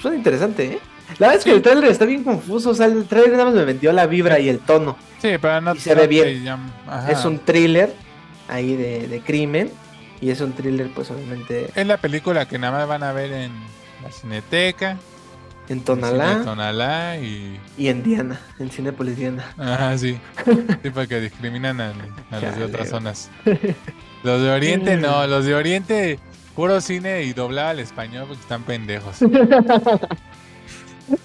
Suena 0.00 0.16
interesante, 0.16 0.64
¿eh? 0.64 0.78
La 1.18 1.28
verdad 1.28 1.38
es 1.38 1.44
que 1.44 1.52
el 1.52 1.62
trailer 1.62 1.90
está 1.90 2.04
bien 2.04 2.24
confuso, 2.24 2.70
o 2.70 2.74
sea, 2.74 2.86
el 2.86 3.04
trailer 3.04 3.32
nada 3.32 3.44
más 3.44 3.54
me 3.54 3.64
vendió 3.64 3.92
la 3.92 4.06
vibra 4.06 4.40
y 4.40 4.48
el 4.48 4.58
tono. 4.58 4.96
Sí, 5.20 5.30
pero 5.40 5.60
no 5.60 5.74
Y 5.74 5.78
se 5.78 5.94
ve 5.94 6.08
bien. 6.08 6.44
Es 7.08 7.24
un 7.24 7.38
thriller 7.38 7.94
ahí 8.48 8.74
de, 8.74 9.06
de 9.06 9.20
crimen 9.20 9.70
y 10.22 10.30
es 10.30 10.40
un 10.40 10.52
thriller 10.54 10.88
pues 10.94 11.10
obviamente 11.10 11.68
Es 11.74 11.86
la 11.86 11.98
película 11.98 12.46
que 12.48 12.58
nada 12.58 12.78
más 12.78 12.88
van 12.88 13.02
a 13.02 13.12
ver 13.12 13.30
en 13.32 13.52
la 14.02 14.10
Cineteca, 14.10 14.96
en 15.68 15.80
Tonalá 15.82 17.18
y... 17.18 17.60
y 17.78 17.88
en 17.88 18.02
Diana, 18.02 18.40
en 18.58 18.70
Cinépolis 18.70 19.16
Diana. 19.16 19.44
Ajá, 19.58 19.96
sí. 19.98 20.18
Sí, 20.82 20.90
porque 20.90 21.20
discriminan 21.20 21.80
a, 21.80 21.92
a 22.30 22.40
los 22.40 22.56
de 22.56 22.64
otras 22.64 22.88
zonas. 22.88 23.30
Los 24.22 24.40
de 24.42 24.50
Oriente 24.50 24.96
no, 24.96 25.26
los 25.26 25.44
de 25.44 25.54
Oriente 25.54 26.18
puro 26.56 26.80
cine 26.80 27.22
y 27.22 27.32
doblaba 27.32 27.70
al 27.70 27.78
español 27.80 28.24
porque 28.28 28.42
están 28.42 28.62
pendejos. 28.62 29.16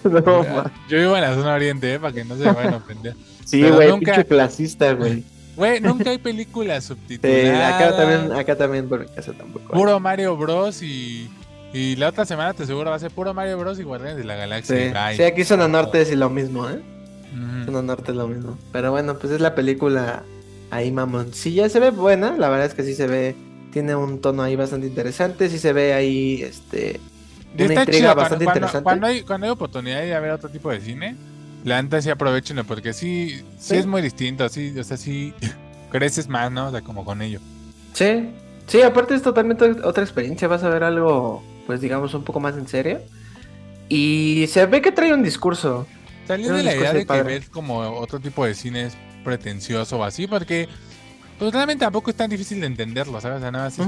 No, 0.04 0.44
ma. 0.44 0.72
Yo 0.90 0.98
vivo 0.98 1.16
en 1.16 1.22
la 1.22 1.34
zona 1.34 1.54
Oriente, 1.54 1.94
¿eh? 1.94 2.00
para 2.00 2.12
que 2.14 2.26
no 2.26 2.36
se 2.36 2.44
vayan 2.52 2.74
a 2.74 2.78
ofender. 2.78 3.16
sí, 3.46 3.62
güey, 3.64 3.90
nunca- 3.90 4.24
clasista, 4.24 4.94
güey. 4.94 5.24
Güey, 5.58 5.82
nunca 5.82 6.12
hay 6.12 6.18
películas 6.20 6.84
Sí, 6.86 6.88
subtituladas. 6.94 7.74
acá 7.74 7.98
también, 7.98 8.32
acá 8.32 8.56
también 8.56 8.88
por 8.88 9.00
mi 9.02 9.08
casa 9.08 9.34
tampoco. 9.34 9.66
hay. 9.74 9.80
Puro 9.80 10.00
Mario 10.00 10.38
Bros. 10.38 10.82
y... 10.82 11.30
Y 11.74 11.98
la 11.98 12.08
otra 12.10 12.26
semana 12.26 12.54
te 12.54 12.66
seguro 12.66 12.90
va 12.92 12.96
a 12.96 13.00
ser 13.00 13.12
puro 13.12 13.34
Mario 13.34 13.58
Bros. 13.58 13.78
y 13.80 13.84
Guardianes 13.84 14.18
de 14.18 14.24
la 14.24 14.36
Galaxia. 14.36 14.78
Sí, 14.78 14.84
y 14.84 14.90
bye. 14.94 15.16
sí, 15.18 15.24
aquí 15.24 15.44
zona 15.44 15.68
norte 15.68 16.02
es 16.02 16.16
lo 16.16 16.30
mismo, 16.30 16.70
¿eh? 16.70 16.80
Ujú. 17.34 17.66
Zona 17.66 17.82
norte 17.82 18.12
es 18.12 18.18
lo 18.18 18.28
mismo. 18.28 18.58
Pero 18.72 18.92
bueno, 18.92 19.18
pues 19.18 19.34
es 19.34 19.42
la 19.42 19.54
película 19.54 20.24
ahí 20.72 20.92
mamoncilla. 20.92 21.68
Se 21.68 21.80
ve 21.82 21.90
buena, 21.92 22.38
la 22.38 22.48
verdad 22.50 22.68
es 22.68 22.74
que 22.74 22.84
sí 22.84 22.96
se 22.96 23.08
ve. 23.08 23.36
Tiene 23.74 23.96
un 23.96 24.22
tono 24.22 24.44
ahí 24.44 24.56
bastante 24.56 24.88
interesante. 24.88 25.50
Sí 25.50 25.60
se 25.60 25.74
ve 25.74 25.94
ahí, 25.94 26.42
este. 26.42 27.00
Una 27.54 27.64
está 27.66 27.82
intriga 27.82 28.00
chido, 28.00 28.16
bastante 28.16 28.46
cuando, 28.46 28.60
interesante. 28.60 28.84
Cuando 28.84 29.08
hay, 29.08 29.22
cuando 29.24 29.46
hay 29.48 29.52
oportunidad 29.52 30.00
de 30.02 30.08
ir 30.08 30.14
a 30.14 30.20
ver 30.20 30.32
otro 30.32 30.50
tipo 30.50 30.72
de 30.72 30.80
cine, 30.80 31.16
la 31.68 31.82
neta 31.82 32.02
sí 32.02 32.10
aprovechenlo, 32.10 32.64
porque 32.64 32.94
sí, 32.94 33.38
sí, 33.38 33.46
Sí. 33.60 33.76
es 33.76 33.86
muy 33.86 34.02
distinto, 34.02 34.48
sí, 34.50 34.74
o 34.78 34.84
sea, 34.84 34.98
sí 34.98 35.34
creces 35.92 36.28
más, 36.28 36.52
¿no? 36.52 36.68
O 36.68 36.72
sea, 36.72 36.82
como 36.82 37.06
con 37.06 37.22
ello. 37.22 37.40
Sí, 37.94 38.30
sí, 38.68 38.82
aparte 38.82 39.16
es 39.16 39.22
totalmente 39.22 39.66
otra 39.84 40.04
experiencia. 40.04 40.48
Vas 40.48 40.64
a 40.64 40.70
ver 40.70 40.84
algo, 40.84 41.44
pues 41.66 41.82
digamos, 41.82 42.14
un 42.14 42.24
poco 42.24 42.40
más 42.40 42.56
en 42.56 42.68
serio. 42.68 43.02
Y 43.90 44.46
se 44.50 44.66
ve 44.66 44.82
que 44.82 44.92
trae 44.92 45.14
un 45.14 45.24
discurso. 45.24 45.88
Era 46.28 46.38
de 46.38 46.64
la 46.64 46.76
idea 46.76 46.94
de 46.94 47.06
que 47.06 47.24
ver 47.24 47.50
como 47.50 47.80
otro 47.80 48.20
tipo 48.20 48.46
de 48.46 48.54
cine 48.54 48.84
es 48.88 48.98
pretencioso 49.24 49.98
o 49.98 50.04
así, 50.04 50.28
porque 50.28 50.68
pues 51.40 51.54
realmente 51.54 51.86
tampoco 51.86 52.10
es 52.10 52.18
tan 52.18 52.30
difícil 52.30 52.60
de 52.60 52.68
entenderlo, 52.68 53.22
¿sabes? 53.22 53.38
O 53.38 53.42
sea, 53.42 53.52
nada 53.52 53.70
más 53.70 53.80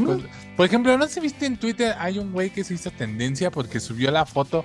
Por 0.56 0.65
ejemplo, 0.65 0.97
¿no 0.97 1.07
se 1.07 1.19
viste 1.19 1.45
en 1.45 1.57
Twitter? 1.57 1.95
Hay 1.99 2.18
un 2.19 2.31
güey 2.31 2.49
que 2.49 2.64
se 2.64 2.76
hizo 2.76 2.91
tendencia 2.91 3.51
porque 3.51 3.80
subió 3.80 4.11
la 4.11 4.26
foto 4.26 4.64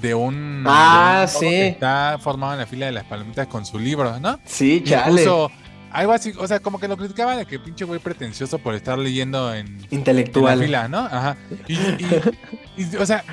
de 0.00 0.14
un... 0.14 0.64
Ah, 0.66 1.26
de 1.26 1.26
un 1.26 1.32
mono 1.34 1.40
sí. 1.40 1.46
que 1.48 1.68
Está 1.68 2.18
formado 2.20 2.52
en 2.54 2.58
la 2.60 2.66
fila 2.66 2.86
de 2.86 2.92
las 2.92 3.04
palomitas 3.04 3.46
con 3.46 3.64
su 3.66 3.78
libro, 3.78 4.18
¿no? 4.20 4.38
Sí, 4.44 4.82
chale. 4.84 5.24
algo 5.90 6.12
así, 6.12 6.32
o 6.38 6.46
sea, 6.46 6.60
como 6.60 6.78
que 6.78 6.88
lo 6.88 6.96
criticaba 6.96 7.36
de 7.36 7.46
que 7.46 7.58
pinche 7.58 7.84
güey 7.84 7.98
pretencioso 8.00 8.58
por 8.58 8.74
estar 8.74 8.98
leyendo 8.98 9.52
en, 9.54 9.66
en 9.66 9.78
la 9.80 9.86
Intelectual. 9.90 10.58
fila, 10.60 10.88
¿no? 10.88 10.98
Ajá. 10.98 11.36
Y, 11.66 11.74
y- 11.74 12.22
y, 12.76 12.96
o 12.96 13.06
sea, 13.06 13.24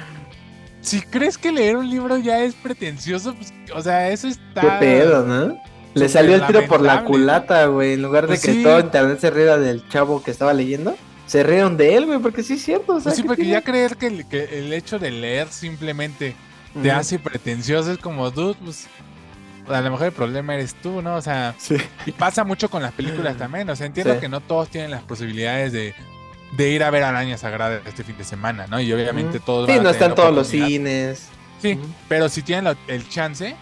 si 0.82 1.02
crees 1.02 1.38
que 1.38 1.52
leer 1.52 1.78
un 1.78 1.90
libro 1.90 2.18
ya 2.18 2.40
es 2.44 2.54
pretencioso, 2.56 3.34
pues, 3.36 3.54
o 3.74 3.82
sea, 3.82 4.10
eso 4.10 4.28
está. 4.28 4.62
Qué 4.62 4.68
pedo, 4.80 5.26
¿no? 5.26 5.60
Le 5.96 6.10
salió 6.10 6.36
el 6.36 6.46
tiro 6.46 6.66
por 6.68 6.82
la 6.82 7.04
culata, 7.04 7.66
güey. 7.68 7.94
En 7.94 8.02
lugar 8.02 8.24
de 8.24 8.28
Pues 8.30 8.42
que 8.42 8.54
sí. 8.54 8.64
todo 8.64 8.80
internet 8.82 9.18
se 9.20 9.30
riera 9.32 9.58
del 9.58 9.88
chavo 9.90 10.22
que 10.22 10.30
estaba 10.32 10.54
leyendo, 10.54 10.96
se 11.26 11.42
rieron 11.42 11.78
de 11.78 11.96
él, 11.96 12.06
güey, 12.06 12.20
porque 12.20 12.44
sí 12.44 12.54
es 12.56 12.64
cierto. 12.64 12.94
O 12.96 13.00
sea, 13.00 13.04
Pues 13.06 13.16
sí, 13.16 13.22
¿qué 13.22 13.28
porque 13.28 13.42
tiene? 13.44 13.58
ya 13.58 13.62
creer 13.64 13.96
que 13.98 14.08
el, 14.08 14.28
que 14.28 14.60
el 14.60 14.74
hecho 14.74 15.00
de 15.00 15.12
leer 15.12 15.48
simplemente 15.50 16.36
te 16.82 16.90
Ujú. 16.90 16.98
hace 17.00 17.20
pretencioso 17.20 17.92
es 17.92 17.98
como, 17.98 18.30
dude, 18.32 18.56
pues 18.64 18.88
a 19.70 19.82
lo 19.82 19.92
mejor 19.92 20.08
el 20.08 20.12
problema 20.14 20.54
eres 20.54 20.76
tú, 20.76 21.02
¿no? 21.02 21.16
O 21.16 21.22
sea, 21.22 21.56
Sí. 21.58 21.76
y 22.06 22.12
pasa 22.12 22.44
mucho 22.44 22.70
con 22.70 22.84
las 22.84 22.92
películas 22.92 23.36
también. 23.38 23.68
O 23.70 23.76
sea, 23.76 23.88
entiendo 23.88 24.14
Sí. 24.16 24.20
que 24.20 24.30
no 24.30 24.40
todos 24.42 24.70
tienen 24.70 24.92
las 24.92 25.02
posibilidades 25.04 25.72
de, 25.74 25.96
de 26.52 26.70
ir 26.70 26.84
a 26.84 26.90
ver 26.92 27.04
Araña 27.04 27.38
Sagrada 27.38 27.82
este 27.86 28.04
fin 28.04 28.16
de 28.18 28.24
semana, 28.24 28.68
¿no? 28.68 28.80
Y 28.80 28.92
obviamente 28.94 29.38
Ujú. 29.38 29.46
todos 29.46 29.68
Sí, 29.70 29.76
van 29.76 29.84
no 29.84 29.90
están 29.90 30.14
todos 30.16 30.34
los 30.34 30.48
cines. 30.48 31.30
Sí, 31.62 31.80
pero 32.08 32.30
si 32.30 32.42
tienen 32.44 32.66
la- 32.66 32.78
el 32.88 33.10
chance, 33.10 33.56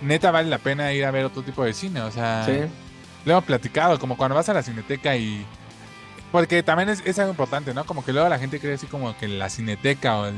neta 0.00 0.30
vale 0.30 0.48
la 0.48 0.58
pena 0.58 0.92
ir 0.92 1.04
a 1.04 1.10
ver 1.10 1.24
otro 1.26 1.42
tipo 1.42 1.62
de 1.64 1.74
cine. 1.74 2.00
O 2.00 2.10
sea, 2.10 2.44
Sí. 2.46 2.52
lo 3.26 3.32
hemos 3.32 3.44
platicado, 3.44 3.98
como 3.98 4.16
cuando 4.16 4.34
vas 4.36 4.48
a 4.48 4.54
la 4.54 4.62
cineteca 4.62 5.16
y. 5.16 5.44
Porque 6.30 6.62
también 6.62 6.88
es, 6.88 7.02
es 7.04 7.18
algo 7.18 7.32
importante, 7.32 7.74
¿no? 7.74 7.84
Como 7.84 8.02
que 8.02 8.12
luego 8.14 8.26
la 8.28 8.38
gente 8.38 8.58
cree 8.58 8.72
así 8.74 8.86
como 8.86 9.14
que 9.18 9.28
la 9.28 9.50
cineteca 9.50 10.16
o 10.16 10.26
el 10.26 10.34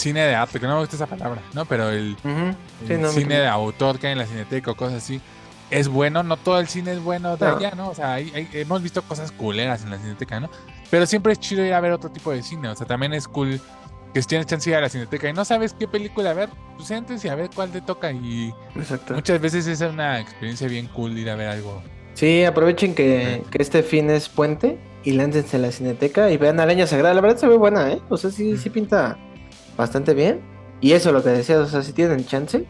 cine 0.00 0.20
de 0.22 0.34
arte, 0.34 0.58
que 0.58 0.66
no 0.66 0.74
me 0.74 0.80
gusta 0.80 0.96
esa 0.96 1.06
palabra, 1.06 1.42
¿no? 1.54 1.64
Pero 1.66 1.90
el, 1.90 2.16
Ujú. 2.24 2.54
Sí, 2.86 2.92
el 2.94 3.00
no, 3.02 3.08
me- 3.08 3.14
cine 3.20 3.38
de 3.40 3.46
autor 3.48 3.98
que 3.98 4.06
hay 4.08 4.12
en 4.14 4.18
la 4.18 4.26
cineteca 4.26 4.70
o 4.70 4.74
cosas 4.76 5.02
así, 5.02 5.20
es 5.70 5.86
bueno, 5.88 6.22
no 6.22 6.36
todo 6.36 6.58
el 6.58 6.66
cine 6.66 6.92
es 6.92 7.00
bueno 7.00 7.36
de 7.36 7.46
No. 7.46 7.56
allá, 7.56 7.72
¿no? 7.76 7.88
O 7.90 7.94
sea, 7.94 8.14
hay- 8.14 8.32
hay- 8.34 8.48
hemos 8.54 8.82
visto 8.82 9.02
cosas 9.02 9.30
culeras 9.30 9.82
en 9.84 9.90
la 9.90 9.98
cineteca, 9.98 10.40
¿no? 10.40 10.50
Pero 10.90 11.06
siempre 11.06 11.32
es 11.32 11.38
chido 11.38 11.64
ir 11.64 11.72
a 11.74 11.80
ver 11.80 11.92
otro 11.92 12.10
tipo 12.10 12.32
de 12.32 12.42
cine, 12.42 12.68
o 12.68 12.74
sea, 12.74 12.86
también 12.86 13.12
es 13.12 13.28
cool 13.28 13.60
que 14.12 14.20
si 14.22 14.26
tienes 14.26 14.46
chance 14.48 14.68
de 14.68 14.74
ir 14.74 14.78
a 14.78 14.80
la 14.80 14.88
cineteca 14.88 15.28
y 15.28 15.32
no 15.32 15.44
sabes 15.44 15.72
qué 15.72 15.86
película 15.86 16.32
ver, 16.34 16.48
pues 16.76 16.90
entres 16.90 17.24
y 17.24 17.28
a 17.28 17.36
ver 17.36 17.48
cuál 17.54 17.70
te 17.70 17.80
toca 17.80 18.10
y 18.10 18.52
Exacto. 18.74 19.14
muchas 19.14 19.40
veces 19.40 19.68
es 19.68 19.80
una 19.82 20.18
experiencia 20.18 20.66
bien 20.66 20.88
cool 20.88 21.16
ir 21.16 21.30
a 21.30 21.36
ver 21.36 21.48
algo. 21.48 21.80
Sí, 22.14 22.44
aprovechen 22.44 22.94
que, 22.96 23.44
que 23.52 23.62
este 23.62 23.84
fin 23.84 24.10
es 24.10 24.28
puente 24.28 24.80
y 25.04 25.12
láncense 25.12 25.56
a 25.56 25.60
la 25.60 25.70
cineteca 25.70 26.28
y 26.32 26.36
vean 26.36 26.58
Araña 26.58 26.88
Sagrada. 26.88 27.14
La 27.14 27.20
verdad 27.20 27.36
se 27.38 27.46
ve 27.46 27.56
buena, 27.56 27.92
¿eh? 27.92 28.00
O 28.08 28.16
sea, 28.16 28.30
sí, 28.32 28.58
sí 28.58 28.68
pinta 28.68 29.16
bastante 29.76 30.14
bien. 30.14 30.40
Y 30.80 30.92
eso, 30.92 31.12
lo 31.12 31.22
que 31.22 31.30
decías, 31.30 31.58
o 31.58 31.66
sea, 31.66 31.82
si 31.82 31.92
tienen 31.92 32.24
chance. 32.26 32.66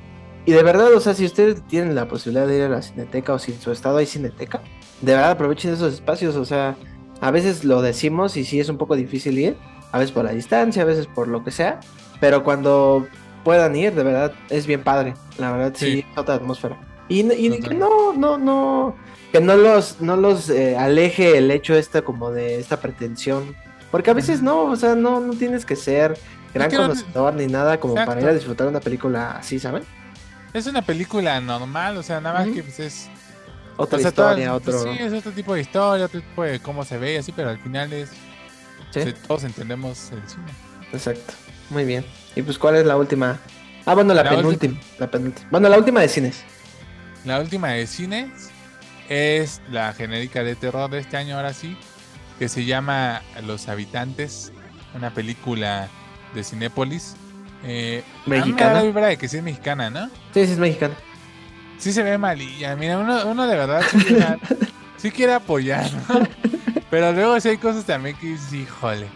Y 0.47 0.53
de 0.53 0.63
verdad, 0.63 0.93
o 0.95 1.01
sea, 1.01 1.15
si 1.15 1.25
ustedes 1.25 1.63
tienen 1.69 1.95
la 1.95 2.09
posibilidad 2.09 2.47
de 2.47 2.57
ir 2.57 2.63
a 2.65 2.69
la 2.69 2.83
cineteca 2.83 3.35
o 3.35 3.39
si 3.39 3.53
en 3.53 3.61
su 3.61 3.71
estado 3.73 3.99
hay 3.99 4.07
cineteca, 4.07 4.63
de 5.01 5.13
verdad 5.15 5.33
aprovechen 5.33 5.73
esos 5.73 5.95
espacios. 5.95 6.37
O 6.37 6.45
sea, 6.45 6.77
a 7.21 7.31
veces 7.31 7.65
lo 7.65 7.83
decimos 7.83 8.37
y 8.37 8.45
sí 8.45 8.59
es 8.59 8.69
un 8.69 8.79
poco 8.79 8.97
difícil 8.97 9.39
ir, 9.39 9.57
a 9.93 9.99
veces 9.99 10.13
por 10.13 10.25
la 10.25 10.33
distancia, 10.33 10.83
a 10.83 10.87
veces 10.87 11.07
por 11.07 11.29
lo 11.29 11.45
que 11.45 11.51
sea. 11.51 11.81
Pero 12.21 12.43
cuando 12.43 13.07
puedan 13.45 13.77
ir, 13.77 13.95
de 13.95 14.03
verdad, 14.03 14.33
es 14.49 14.67
bien 14.67 14.83
padre. 14.83 15.15
La 15.39 15.53
verdad, 15.53 15.73
sí, 15.77 15.93
Sí. 15.93 16.05
es 16.11 16.19
otra 16.19 16.35
atmósfera. 16.35 16.81
Y, 17.09 17.21
y 17.33 17.61
que 17.61 17.75
no, 17.75 18.13
no, 18.13 18.39
no, 18.39 18.95
que 19.33 19.41
no 19.41 19.57
los, 19.57 20.01
no 20.01 20.17
los 20.17 20.49
eh, 20.49 20.77
aleje 20.77 21.37
el 21.39 21.51
hecho 21.51 21.75
este 21.75 22.03
como 22.03 22.31
de 22.31 22.59
esta 22.61 22.81
pretensión. 22.81 23.55
Porque 23.91 24.11
a 24.11 24.15
veces 24.15 24.43
no, 24.43 24.65
o 24.65 24.77
sea, 24.77 24.95
no, 24.95 25.19
no 25.21 25.33
tienes 25.35 25.67
que 25.67 25.75
ser 25.77 26.17
gran 26.55 26.71
conocedor 26.71 27.35
ni 27.35 27.47
nada 27.47 27.79
como 27.79 27.95
para 27.95 28.21
ir 28.21 28.29
a 28.29 28.35
disfrutar 28.35 28.67
una 28.69 28.81
película 28.81 29.33
así, 29.33 29.59
¿saben? 29.59 29.83
Es 30.53 30.67
una 30.67 30.83
película 30.83 31.41
normal, 31.41 31.97
o 31.97 32.03
sea, 32.03 32.21
nada 32.21 32.41
más 32.41 32.49
que 32.55 32.63
pues 32.63 32.81
es... 32.81 33.09
Otra 33.77 33.99
o 33.99 34.03
sea, 34.03 34.13
todas- 34.13 34.37
historia, 34.39 34.59
pues, 34.61 34.77
otro... 34.77 34.93
Sí, 34.93 34.99
es 35.01 35.13
otro 35.13 35.33
tipo 35.33 35.55
de 35.55 35.61
historia, 35.61 36.07
otro 36.07 36.21
tipo 36.21 36.43
de 36.43 36.61
cómo 36.61 36.85
se 36.85 36.99
ve 36.99 37.15
y 37.15 37.17
así, 37.17 37.33
pero 37.33 37.51
al 37.51 37.59
final 37.59 37.93
es... 37.93 38.11
Sí, 38.91 39.03
sí, 39.05 39.15
todos 39.27 39.45
entendemos 39.45 40.11
el 40.11 40.29
cine. 40.29 40.53
exacto. 40.93 41.35
Muy 41.71 41.85
bien. 41.85 42.05
¿Y 42.35 42.43
pues 42.43 42.59
cuál 42.59 42.77
es 42.77 42.85
la 42.85 42.97
última? 42.97 43.39
Ah, 43.87 43.95
bueno, 43.95 44.13
la, 44.13 44.25
La 44.25 44.31
penúltima. 44.31 44.79
La 44.99 45.09
penúltima. 45.09 45.49
Bueno, 45.51 45.69
la 45.69 45.79
última 45.79 46.01
de 46.01 46.09
cines. 46.09 46.43
La 47.25 47.39
última 47.39 47.69
de 47.69 47.87
cines 47.87 48.51
es 49.09 49.63
la 49.71 49.93
genérica 49.93 50.43
de 50.43 50.57
terror 50.57 50.91
de 50.91 50.99
este 50.99 51.17
año, 51.17 51.37
ahora 51.37 51.55
sí, 51.55 51.77
que 52.39 52.49
se 52.49 52.65
llama 52.65 53.23
Los 53.47 53.69
Habitantes, 53.69 54.53
una 54.95 55.15
película 55.15 55.89
de 56.35 56.45
Cinépolis. 56.45 57.17
Eh, 57.65 58.03
Mexicana. 58.27 58.75
la 58.75 58.83
vibra 58.83 59.07
de 59.09 59.17
que 59.19 59.29
sí 59.29 59.37
es 59.37 59.43
mexicana, 59.43 59.91
¿no? 59.91 60.07
Sí, 60.33 60.47
sí, 60.47 60.53
es 60.53 60.59
mexicana. 60.59 60.95
Sí 61.79 61.93
se 61.93 62.03
ve 62.03 62.17
malilla. 62.19 62.75
Mira, 62.77 62.99
uno, 62.99 63.27
uno 63.27 63.47
de 63.47 63.57
verdad 63.57 63.83
sí, 63.91 63.99
quiere- 63.99 64.39
sí 64.97 65.11
quiere 65.11 65.35
apoyar, 65.35 65.91
¿no? 66.09 66.21
Pero 66.91 67.13
luego 67.13 67.39
sí 67.41 67.49
hay 67.51 67.57
cosas 67.59 67.85
también 67.85 68.17
que 68.17 68.29
dices, 68.29 68.53
híjole. 68.53 69.07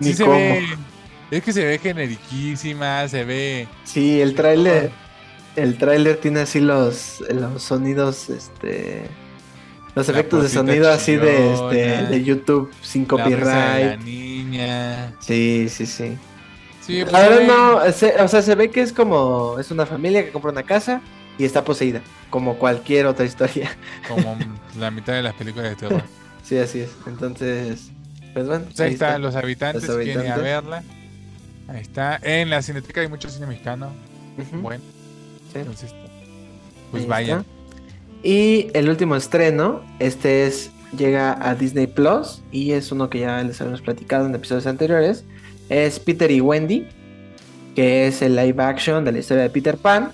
Sí 0.00 0.06
Ni 0.08 0.12
se 0.14 0.24
cómo. 0.24 0.36
ve. 0.36 0.64
Es 1.30 1.42
que 1.42 1.52
se 1.52 1.64
ve 1.64 1.78
generiquísima, 1.78 3.06
se 3.08 3.24
ve. 3.24 3.68
Sí, 3.84 4.20
el 4.20 4.34
tráiler. 4.34 4.90
El 5.56 5.78
tráiler 5.78 6.16
tiene 6.16 6.40
así 6.40 6.60
los, 6.60 7.22
los 7.30 7.62
sonidos, 7.62 8.28
este. 8.30 9.04
Los 9.94 10.08
La 10.08 10.12
efectos 10.14 10.42
de 10.42 10.48
sonido 10.48 10.90
así 10.90 11.14
de, 11.16 11.52
este, 11.54 12.06
de 12.06 12.24
YouTube 12.24 12.72
sin 12.82 13.06
la 13.08 13.24
de 13.24 13.30
la 13.30 13.36
copyright. 13.94 14.00
niña. 14.00 15.12
Sí, 15.20 15.68
sí, 15.68 15.86
sí. 15.86 16.18
Sí, 16.86 17.02
pues 17.08 17.12
ve- 17.12 17.46
no, 17.46 17.80
se- 17.92 18.20
o 18.20 18.28
sea, 18.28 18.42
se 18.42 18.54
ve 18.54 18.70
que 18.70 18.80
es 18.82 18.92
como, 18.92 19.58
es 19.58 19.70
una 19.70 19.86
familia 19.86 20.24
que 20.24 20.30
compra 20.32 20.50
una 20.50 20.62
casa 20.64 21.00
y 21.38 21.44
está 21.44 21.64
poseída, 21.64 22.00
como 22.30 22.56
cualquier 22.58 23.06
otra 23.06 23.24
historia. 23.24 23.70
como 24.08 24.36
la 24.78 24.90
mitad 24.90 25.12
de 25.14 25.22
las 25.22 25.34
películas 25.34 25.70
de 25.70 25.76
terror. 25.76 26.02
Sí, 26.42 26.58
así 26.58 26.80
es. 26.80 26.90
Entonces, 27.06 27.90
pues 28.34 28.46
bueno, 28.46 28.64
Pues 28.66 28.80
ahí 28.80 28.92
está, 28.92 29.18
Los 29.18 29.34
Habitantes, 29.34 29.86
Los 29.88 29.96
quieren 29.96 30.24
ir 30.26 30.30
a 30.30 30.34
Habitantes. 30.34 30.42
verla. 30.44 30.82
Ahí 31.68 31.80
está. 31.80 32.18
En 32.22 32.50
la 32.50 32.60
Cineteca 32.60 33.00
hay 33.00 33.08
mucho 33.08 33.30
cine 33.30 33.46
mexicano. 33.46 33.90
Ujú, 34.36 34.60
Bueno, 34.60 34.82
sí. 35.52 35.60
entonces, 35.60 35.94
pues 36.90 37.04
Ahí 37.04 37.08
vayan. 37.08 37.40
está. 37.40 37.50
Y 38.28 38.68
el 38.74 38.88
último 38.90 39.16
estreno, 39.16 39.82
este 39.98 40.46
es 40.46 40.70
llega 40.96 41.36
a 41.48 41.54
Disney 41.54 41.86
Plus 41.86 42.42
y 42.52 42.72
es 42.72 42.92
uno 42.92 43.10
que 43.10 43.20
ya 43.20 43.42
les 43.42 43.60
habíamos 43.60 43.80
platicado 43.80 44.26
en 44.26 44.34
episodios 44.34 44.66
anteriores. 44.66 45.24
Es 45.68 45.98
Peter 45.98 46.30
y 46.30 46.40
Wendy, 46.40 46.86
que 47.74 48.06
es 48.08 48.22
el 48.22 48.36
live 48.36 48.62
action 48.62 49.04
de 49.04 49.12
la 49.12 49.18
historia 49.18 49.42
de 49.44 49.50
Peter 49.50 49.76
Pan. 49.76 50.10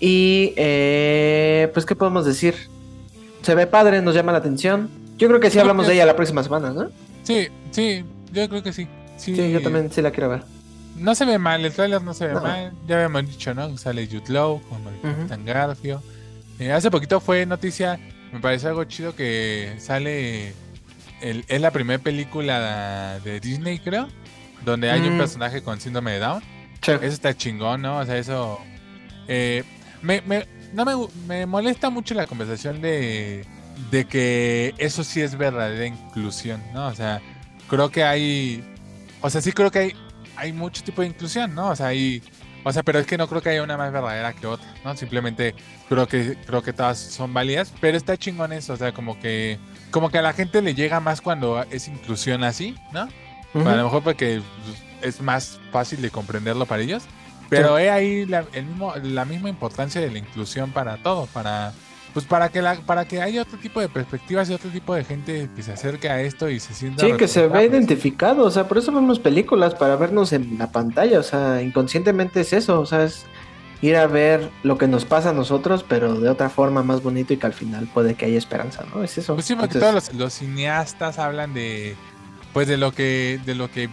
Y 0.00 0.52
eh, 0.56 1.70
pues, 1.74 1.84
¿qué 1.86 1.94
podemos 1.96 2.24
decir? 2.24 2.54
Se 3.42 3.54
ve 3.54 3.66
padre, 3.66 4.00
nos 4.02 4.14
llama 4.14 4.32
la 4.32 4.38
atención. 4.38 4.88
Yo 5.16 5.28
creo 5.28 5.40
que 5.40 5.50
sí 5.50 5.58
hablamos 5.58 5.86
de 5.86 5.94
ella 5.94 6.06
la 6.06 6.14
próxima 6.16 6.42
semana, 6.42 6.70
¿no? 6.70 6.90
Sí, 7.24 7.48
sí, 7.72 8.04
yo 8.32 8.48
creo 8.48 8.62
que 8.62 8.72
sí. 8.72 8.86
Sí, 9.16 9.34
Sí, 9.34 9.50
yo 9.50 9.60
también 9.62 9.90
sí 9.90 10.00
la 10.00 10.12
quiero 10.12 10.28
ver. 10.28 10.42
No 10.96 11.14
se 11.14 11.24
ve 11.24 11.38
mal, 11.38 11.64
el 11.64 11.72
trailer 11.72 12.02
no 12.02 12.14
se 12.14 12.26
ve 12.28 12.34
No. 12.34 12.40
mal. 12.42 12.72
Ya 12.86 12.96
habíamos 12.96 13.26
dicho, 13.28 13.54
¿no? 13.54 13.76
Sale 13.78 14.06
Jude 14.06 14.32
Law 14.32 14.54
Ujú. 14.54 14.62
Capitán 15.02 15.44
Garfio. 15.44 16.02
Eh, 16.60 16.70
hace 16.72 16.90
poquito 16.90 17.20
fue 17.20 17.46
noticia, 17.46 17.98
me 18.32 18.40
parece 18.40 18.68
algo 18.68 18.84
chido 18.84 19.14
que 19.16 19.74
sale. 19.78 20.52
El, 21.20 21.44
es 21.48 21.60
la 21.60 21.72
primera 21.72 22.00
película 22.00 23.18
de 23.24 23.40
Disney, 23.40 23.80
creo, 23.80 24.06
donde 24.64 24.90
hay 24.90 25.00
un 25.00 25.14
Mm. 25.16 25.18
personaje 25.18 25.62
con 25.62 25.80
síndrome 25.80 26.12
de 26.12 26.18
Down. 26.20 26.42
Sí. 26.82 26.92
Eso 26.92 27.04
está 27.06 27.36
chingón, 27.36 27.82
¿no? 27.82 27.98
O 27.98 28.04
sea, 28.06 28.16
eso. 28.18 28.58
eh, 29.26 29.64
me, 30.02 30.20
me- 30.22 30.46
no 30.72 30.84
me, 30.84 30.92
me 31.26 31.46
molesta 31.46 31.90
mucho 31.90 32.14
la 32.14 32.26
conversación 32.26 32.80
de, 32.80 33.44
de 33.90 34.04
que 34.06 34.74
eso 34.78 35.02
sí 35.04 35.20
es 35.20 35.36
verdadera 35.36 35.86
inclusión, 35.86 36.62
¿no? 36.72 36.86
O 36.88 36.94
sea, 36.94 37.20
creo 37.68 37.90
que 37.90 38.04
hay. 38.04 38.62
O 39.20 39.28
sea, 39.30 39.40
sí 39.40 39.52
creo 39.52 39.70
que 39.70 39.78
hay, 39.80 39.92
hay 40.36 40.52
mucho 40.52 40.82
tipo 40.84 41.02
de 41.02 41.08
inclusión, 41.08 41.54
¿no? 41.54 41.68
O 41.70 41.76
sea, 41.76 41.88
hay. 41.88 42.22
O 42.64 42.72
sea, 42.72 42.82
pero 42.82 42.98
es 42.98 43.06
que 43.06 43.16
no 43.16 43.28
creo 43.28 43.40
que 43.40 43.48
haya 43.50 43.62
una 43.62 43.76
más 43.76 43.92
verdadera 43.92 44.32
que 44.34 44.46
otra, 44.46 44.66
¿no? 44.84 44.94
Simplemente 44.96 45.54
creo 45.88 46.06
que 46.06 46.36
creo 46.46 46.62
que 46.62 46.72
todas 46.72 46.98
son 46.98 47.32
válidas, 47.32 47.72
pero 47.80 47.96
está 47.96 48.16
chingón 48.16 48.52
eso, 48.52 48.74
o 48.74 48.76
sea, 48.76 48.92
como 48.92 49.18
que 49.20 49.58
como 49.90 50.10
que 50.10 50.18
a 50.18 50.22
la 50.22 50.32
gente 50.34 50.60
le 50.60 50.74
llega 50.74 51.00
más 51.00 51.20
cuando 51.22 51.62
es 51.70 51.88
inclusión 51.88 52.44
así, 52.44 52.76
¿no? 52.92 53.08
Ujú. 53.54 53.68
A 53.68 53.76
lo 53.76 53.84
mejor 53.84 54.02
porque 54.02 54.40
pues, 54.64 55.14
es 55.14 55.20
más 55.20 55.58
fácil 55.72 56.02
de 56.02 56.10
comprenderlo 56.10 56.66
para 56.66 56.82
ellos. 56.82 57.04
Pero 57.48 57.78
he 57.78 57.88
ahí 57.88 58.26
la, 58.26 58.44
el 58.52 58.66
mismo, 58.66 58.92
la 59.02 59.24
misma 59.24 59.48
importancia 59.48 60.00
de 60.02 60.10
la 60.10 60.18
inclusión 60.18 60.70
para 60.70 60.98
todo, 60.98 61.26
para 61.32 61.72
pues 62.12 62.26
para 62.26 62.48
que 62.50 62.60
la, 62.60 62.74
para 62.74 63.06
que 63.06 63.22
haya 63.22 63.42
otro 63.42 63.58
tipo 63.58 63.80
de 63.80 63.88
perspectivas 63.88 64.50
y 64.50 64.54
otro 64.54 64.70
tipo 64.70 64.94
de 64.94 65.04
gente 65.04 65.48
que 65.54 65.62
se 65.62 65.72
acerque 65.72 66.08
a 66.10 66.20
esto 66.20 66.48
y 66.50 66.58
se 66.60 66.74
sienta 66.74 67.06
Sí, 67.06 67.12
que 67.12 67.28
se 67.28 67.40
ve 67.40 67.46
representables. 67.48 67.72
identificado, 67.72 68.44
o 68.44 68.50
sea, 68.50 68.66
por 68.66 68.78
eso 68.78 68.92
vemos 68.92 69.18
películas, 69.18 69.74
para 69.74 69.96
vernos 69.96 70.32
en 70.32 70.58
la 70.58 70.72
pantalla, 70.72 71.20
o 71.20 71.22
sea, 71.22 71.62
inconscientemente 71.62 72.40
es 72.40 72.52
eso, 72.52 72.80
o 72.80 72.86
sea, 72.86 73.04
es 73.04 73.24
ir 73.82 73.96
a 73.96 74.06
ver 74.06 74.50
lo 74.62 74.76
que 74.76 74.88
nos 74.88 75.04
pasa 75.04 75.30
a 75.30 75.32
nosotros, 75.34 75.84
pero 75.88 76.14
de 76.20 76.28
otra 76.28 76.48
forma 76.50 76.82
más 76.82 77.02
bonito 77.02 77.32
y 77.32 77.36
que 77.36 77.46
al 77.46 77.52
final 77.54 77.88
puede 77.94 78.14
que 78.14 78.24
haya 78.26 78.38
esperanza, 78.38 78.84
¿no? 78.92 79.02
Es 79.04 79.16
eso. 79.16 79.34
Pues 79.34 79.46
sí, 79.46 79.54
porque 79.54 79.74
Entonces, 79.78 80.04
todos 80.04 80.12
los, 80.14 80.20
los 80.20 80.32
cineastas 80.34 81.18
hablan 81.18 81.54
de 81.54 81.94
pues 82.58 82.66
de 82.66 82.76
lo 82.76 82.90
que 82.90 83.38
de 83.46 83.54
lo 83.54 83.70
que 83.70 83.88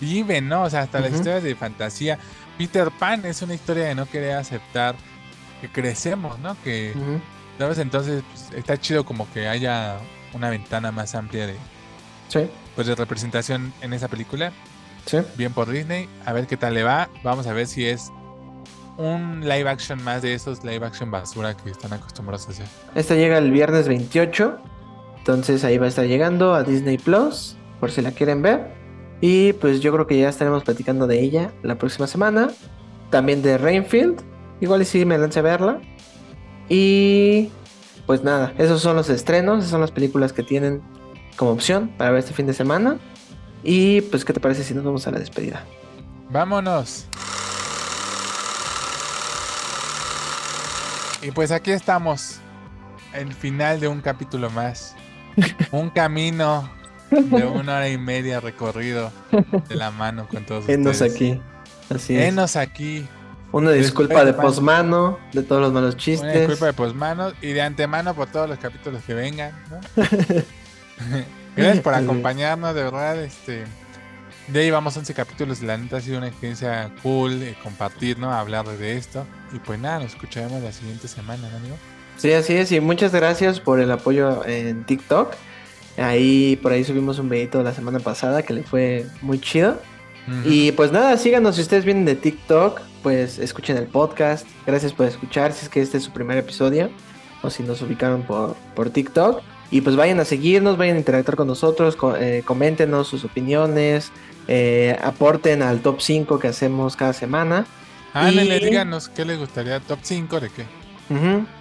viven, 0.00 0.48
¿no? 0.48 0.62
O 0.62 0.70
sea, 0.70 0.82
hasta 0.82 1.00
las 1.00 1.08
Ujú. 1.08 1.16
historias 1.18 1.42
de 1.42 1.56
fantasía. 1.56 2.16
Peter 2.56 2.92
Pan 2.96 3.24
es 3.26 3.42
una 3.42 3.54
historia 3.54 3.86
de 3.86 3.96
no 3.96 4.06
querer 4.06 4.36
aceptar 4.36 4.94
que 5.60 5.68
crecemos, 5.68 6.38
¿no? 6.38 6.56
Que 6.62 6.94
¿Sabes? 7.58 7.78
Entonces 7.78 8.22
pues, 8.30 8.52
está 8.56 8.78
chido 8.80 9.04
como 9.04 9.28
que 9.32 9.48
haya 9.48 9.96
una 10.32 10.48
ventana 10.48 10.92
más 10.92 11.16
amplia 11.16 11.48
de, 11.48 11.56
Sí, 12.28 12.48
pues, 12.76 12.86
de 12.86 12.94
representación 12.94 13.72
en 13.80 13.92
esa 13.92 14.06
película. 14.06 14.52
Bien 15.36 15.52
por 15.52 15.68
Disney. 15.68 16.08
A 16.24 16.32
ver 16.32 16.46
qué 16.46 16.56
tal 16.56 16.74
le 16.74 16.84
va. 16.84 17.08
Vamos 17.24 17.48
a 17.48 17.52
ver 17.52 17.66
si 17.66 17.84
es 17.84 18.12
un 18.96 19.40
live 19.40 19.68
action 19.68 20.00
más 20.04 20.22
de 20.22 20.34
esos 20.34 20.62
live 20.62 20.86
action 20.86 21.10
basura 21.10 21.56
que 21.56 21.68
están 21.68 21.92
acostumbrados 21.92 22.46
a 22.46 22.50
hacer. 22.52 22.66
Esta 22.94 23.16
llega 23.16 23.38
el 23.38 23.50
viernes 23.50 23.88
28. 23.88 24.60
Entonces 25.18 25.64
ahí 25.64 25.78
va 25.78 25.86
a 25.86 25.88
estar 25.88 26.04
llegando 26.06 26.54
a 26.54 26.62
Disney 26.62 26.96
Plus. 26.96 27.56
Por 27.80 27.90
si 27.90 28.02
la 28.02 28.12
quieren 28.12 28.42
ver. 28.42 28.72
Y 29.20 29.52
pues 29.54 29.80
yo 29.80 29.92
creo 29.92 30.06
que 30.06 30.18
ya 30.18 30.28
estaremos 30.28 30.64
platicando 30.64 31.06
de 31.06 31.20
ella 31.20 31.52
la 31.62 31.76
próxima 31.76 32.06
semana. 32.06 32.48
También 33.10 33.42
de 33.42 33.58
Rainfield. 33.58 34.20
Igual 34.60 34.82
y 34.82 34.84
si 34.84 35.04
me 35.04 35.18
lance 35.18 35.38
a 35.38 35.42
verla. 35.42 35.80
Y 36.68 37.50
pues 38.06 38.22
nada, 38.22 38.52
esos 38.58 38.80
son 38.80 38.96
los 38.96 39.08
estrenos, 39.08 39.58
esas 39.58 39.70
son 39.70 39.80
las 39.80 39.90
películas 39.90 40.32
que 40.32 40.42
tienen 40.42 40.82
como 41.36 41.52
opción 41.52 41.88
para 41.96 42.10
ver 42.10 42.20
este 42.20 42.34
fin 42.34 42.46
de 42.46 42.54
semana. 42.54 42.98
Y 43.62 44.02
pues, 44.02 44.24
¿qué 44.24 44.32
te 44.32 44.40
parece 44.40 44.62
si 44.62 44.74
nos 44.74 44.84
vamos 44.84 45.06
a 45.06 45.10
la 45.10 45.18
despedida? 45.18 45.64
Vámonos. 46.30 47.06
Y 51.22 51.30
pues 51.30 51.50
aquí 51.50 51.70
estamos, 51.70 52.40
el 53.14 53.32
final 53.32 53.80
de 53.80 53.88
un 53.88 54.02
capítulo 54.02 54.50
más. 54.50 54.94
un 55.72 55.88
camino 55.88 56.68
de 57.22 57.44
una 57.46 57.76
hora 57.76 57.88
y 57.88 57.98
media 57.98 58.40
recorrido 58.40 59.12
de 59.68 59.74
la 59.74 59.90
mano 59.90 60.28
con 60.28 60.44
todos 60.44 60.68
Enos 60.68 61.02
aquí. 61.02 61.40
Así 61.90 62.16
es. 62.16 62.28
Enos 62.28 62.56
aquí. 62.56 63.06
Una 63.52 63.70
disculpa 63.70 64.24
de 64.24 64.32
posmano, 64.32 65.18
de 65.32 65.42
todos 65.44 65.62
los 65.62 65.72
malos 65.72 65.96
chistes. 65.96 66.22
Una 66.22 66.32
disculpa 66.32 66.66
de 66.66 66.72
posmano 66.72 67.32
y 67.40 67.52
de 67.52 67.62
antemano 67.62 68.14
por 68.14 68.26
todos 68.28 68.48
los 68.48 68.58
capítulos 68.58 69.02
que 69.04 69.14
vengan. 69.14 69.52
Gracias 71.56 71.84
por 71.84 71.94
acompañarnos, 71.94 72.74
de 72.74 72.82
verdad. 72.82 73.22
Este, 73.22 73.64
de 74.48 74.60
ahí 74.60 74.70
vamos 74.72 74.96
11 74.96 75.14
capítulos. 75.14 75.62
La 75.62 75.76
neta 75.76 75.98
ha 75.98 76.00
sido 76.00 76.18
una 76.18 76.26
experiencia 76.26 76.90
cool 77.02 77.42
eh, 77.44 77.56
compartir, 77.62 78.18
¿no? 78.18 78.32
Hablar 78.32 78.66
de 78.66 78.96
esto. 78.96 79.24
Y 79.52 79.60
pues 79.60 79.78
nada, 79.78 80.00
nos 80.00 80.14
escucharemos 80.14 80.60
la 80.60 80.72
siguiente 80.72 81.06
semana, 81.06 81.48
¿no, 81.48 81.56
amigo? 81.56 81.76
Sí, 82.16 82.32
así 82.32 82.56
es. 82.56 82.72
Y 82.72 82.80
muchas 82.80 83.12
gracias 83.12 83.60
por 83.60 83.78
el 83.78 83.90
apoyo 83.92 84.44
en 84.46 84.84
TikTok. 84.84 85.32
Ahí, 85.96 86.56
por 86.62 86.72
ahí 86.72 86.84
subimos 86.84 87.18
un 87.18 87.28
videito 87.28 87.62
la 87.62 87.72
semana 87.72 88.00
pasada 88.00 88.42
que 88.42 88.52
le 88.52 88.62
fue 88.62 89.06
muy 89.22 89.40
chido. 89.40 89.80
Y 90.46 90.72
pues 90.72 90.90
nada, 90.90 91.18
síganos 91.18 91.56
si 91.56 91.60
ustedes 91.60 91.84
vienen 91.84 92.06
de 92.06 92.14
TikTok, 92.14 92.80
pues 93.02 93.38
escuchen 93.38 93.76
el 93.76 93.86
podcast. 93.86 94.46
Gracias 94.66 94.94
por 94.94 95.06
escuchar, 95.06 95.52
si 95.52 95.66
es 95.66 95.68
que 95.68 95.82
este 95.82 95.98
es 95.98 96.04
su 96.04 96.12
primer 96.12 96.38
episodio 96.38 96.90
o 97.42 97.50
si 97.50 97.62
nos 97.62 97.82
ubicaron 97.82 98.22
por, 98.22 98.56
por 98.74 98.88
TikTok. 98.88 99.42
Y 99.70 99.82
pues 99.82 99.96
vayan 99.96 100.20
a 100.20 100.24
seguirnos, 100.24 100.78
vayan 100.78 100.96
a 100.96 100.98
interactuar 101.00 101.36
con 101.36 101.46
nosotros, 101.46 101.98
eh, 102.18 102.42
coméntenos 102.44 103.08
sus 103.08 103.24
opiniones, 103.24 104.12
eh, 104.48 104.96
aporten 105.02 105.62
al 105.62 105.80
top 105.80 106.00
5 106.00 106.38
que 106.38 106.48
hacemos 106.48 106.96
cada 106.96 107.12
semana. 107.12 107.66
Ándale, 108.14 108.60
díganos 108.60 109.08
qué 109.08 109.24
les 109.24 109.38
gustaría, 109.38 109.80
top 109.80 109.98
5 110.02 110.40
de 110.40 110.50
qué. 110.50 110.64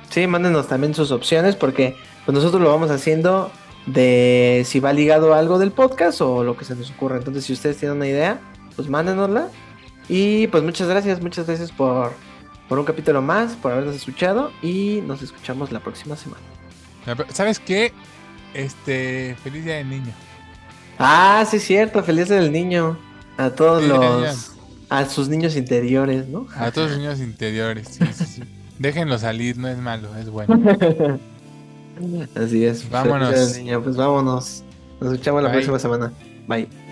Sí, 0.09 0.27
mándenos 0.27 0.67
también 0.67 0.93
sus 0.93 1.11
opciones 1.11 1.55
porque 1.55 1.97
pues 2.25 2.33
nosotros 2.33 2.61
lo 2.61 2.69
vamos 2.69 2.91
haciendo 2.91 3.51
de 3.85 4.63
si 4.65 4.79
va 4.79 4.93
ligado 4.93 5.33
a 5.33 5.39
algo 5.39 5.59
del 5.59 5.71
podcast 5.71 6.21
o 6.21 6.43
lo 6.43 6.57
que 6.57 6.65
se 6.65 6.75
nos 6.75 6.91
ocurra. 6.91 7.17
Entonces, 7.17 7.45
si 7.45 7.53
ustedes 7.53 7.77
tienen 7.77 7.97
una 7.97 8.07
idea, 8.07 8.39
pues 8.75 8.89
mándenosla. 8.89 9.49
Y 10.09 10.47
pues 10.47 10.63
muchas 10.63 10.87
gracias, 10.87 11.21
muchas 11.21 11.47
gracias 11.47 11.71
por, 11.71 12.13
por 12.67 12.79
un 12.79 12.85
capítulo 12.85 13.21
más, 13.21 13.53
por 13.53 13.71
habernos 13.71 13.95
escuchado 13.95 14.51
y 14.61 15.01
nos 15.05 15.21
escuchamos 15.21 15.71
la 15.71 15.79
próxima 15.79 16.15
semana. 16.17 16.43
¿Sabes 17.29 17.59
qué? 17.59 17.93
Este, 18.53 19.35
feliz 19.43 19.65
día 19.65 19.75
del 19.75 19.89
niño. 19.89 20.13
Ah, 20.99 21.45
sí 21.49 21.59
cierto, 21.59 22.03
feliz 22.03 22.27
día 22.27 22.39
del 22.39 22.51
niño. 22.51 22.97
A 23.37 23.49
todos 23.49 23.83
los 23.83 24.53
a 24.89 25.09
sus 25.09 25.27
niños 25.27 25.55
interiores, 25.55 26.27
¿no? 26.27 26.47
A 26.55 26.69
todos 26.71 26.91
los 26.91 26.99
niños 26.99 27.19
interiores, 27.19 27.87
sí, 27.87 28.05
sí, 28.13 28.25
sí. 28.25 28.43
Déjenlo 28.79 29.17
salir, 29.17 29.57
no 29.57 29.67
es 29.67 29.77
malo, 29.77 30.15
es 30.17 30.29
bueno. 30.29 30.55
Así 32.35 32.65
es. 32.65 32.89
Vámonos. 32.89 33.57
Niño, 33.57 33.83
pues 33.83 33.95
vámonos. 33.95 34.63
Nos 34.99 35.13
escuchamos 35.13 35.43
la 35.43 35.51
próxima 35.51 35.79
semana. 35.79 36.11
Bye. 36.47 36.82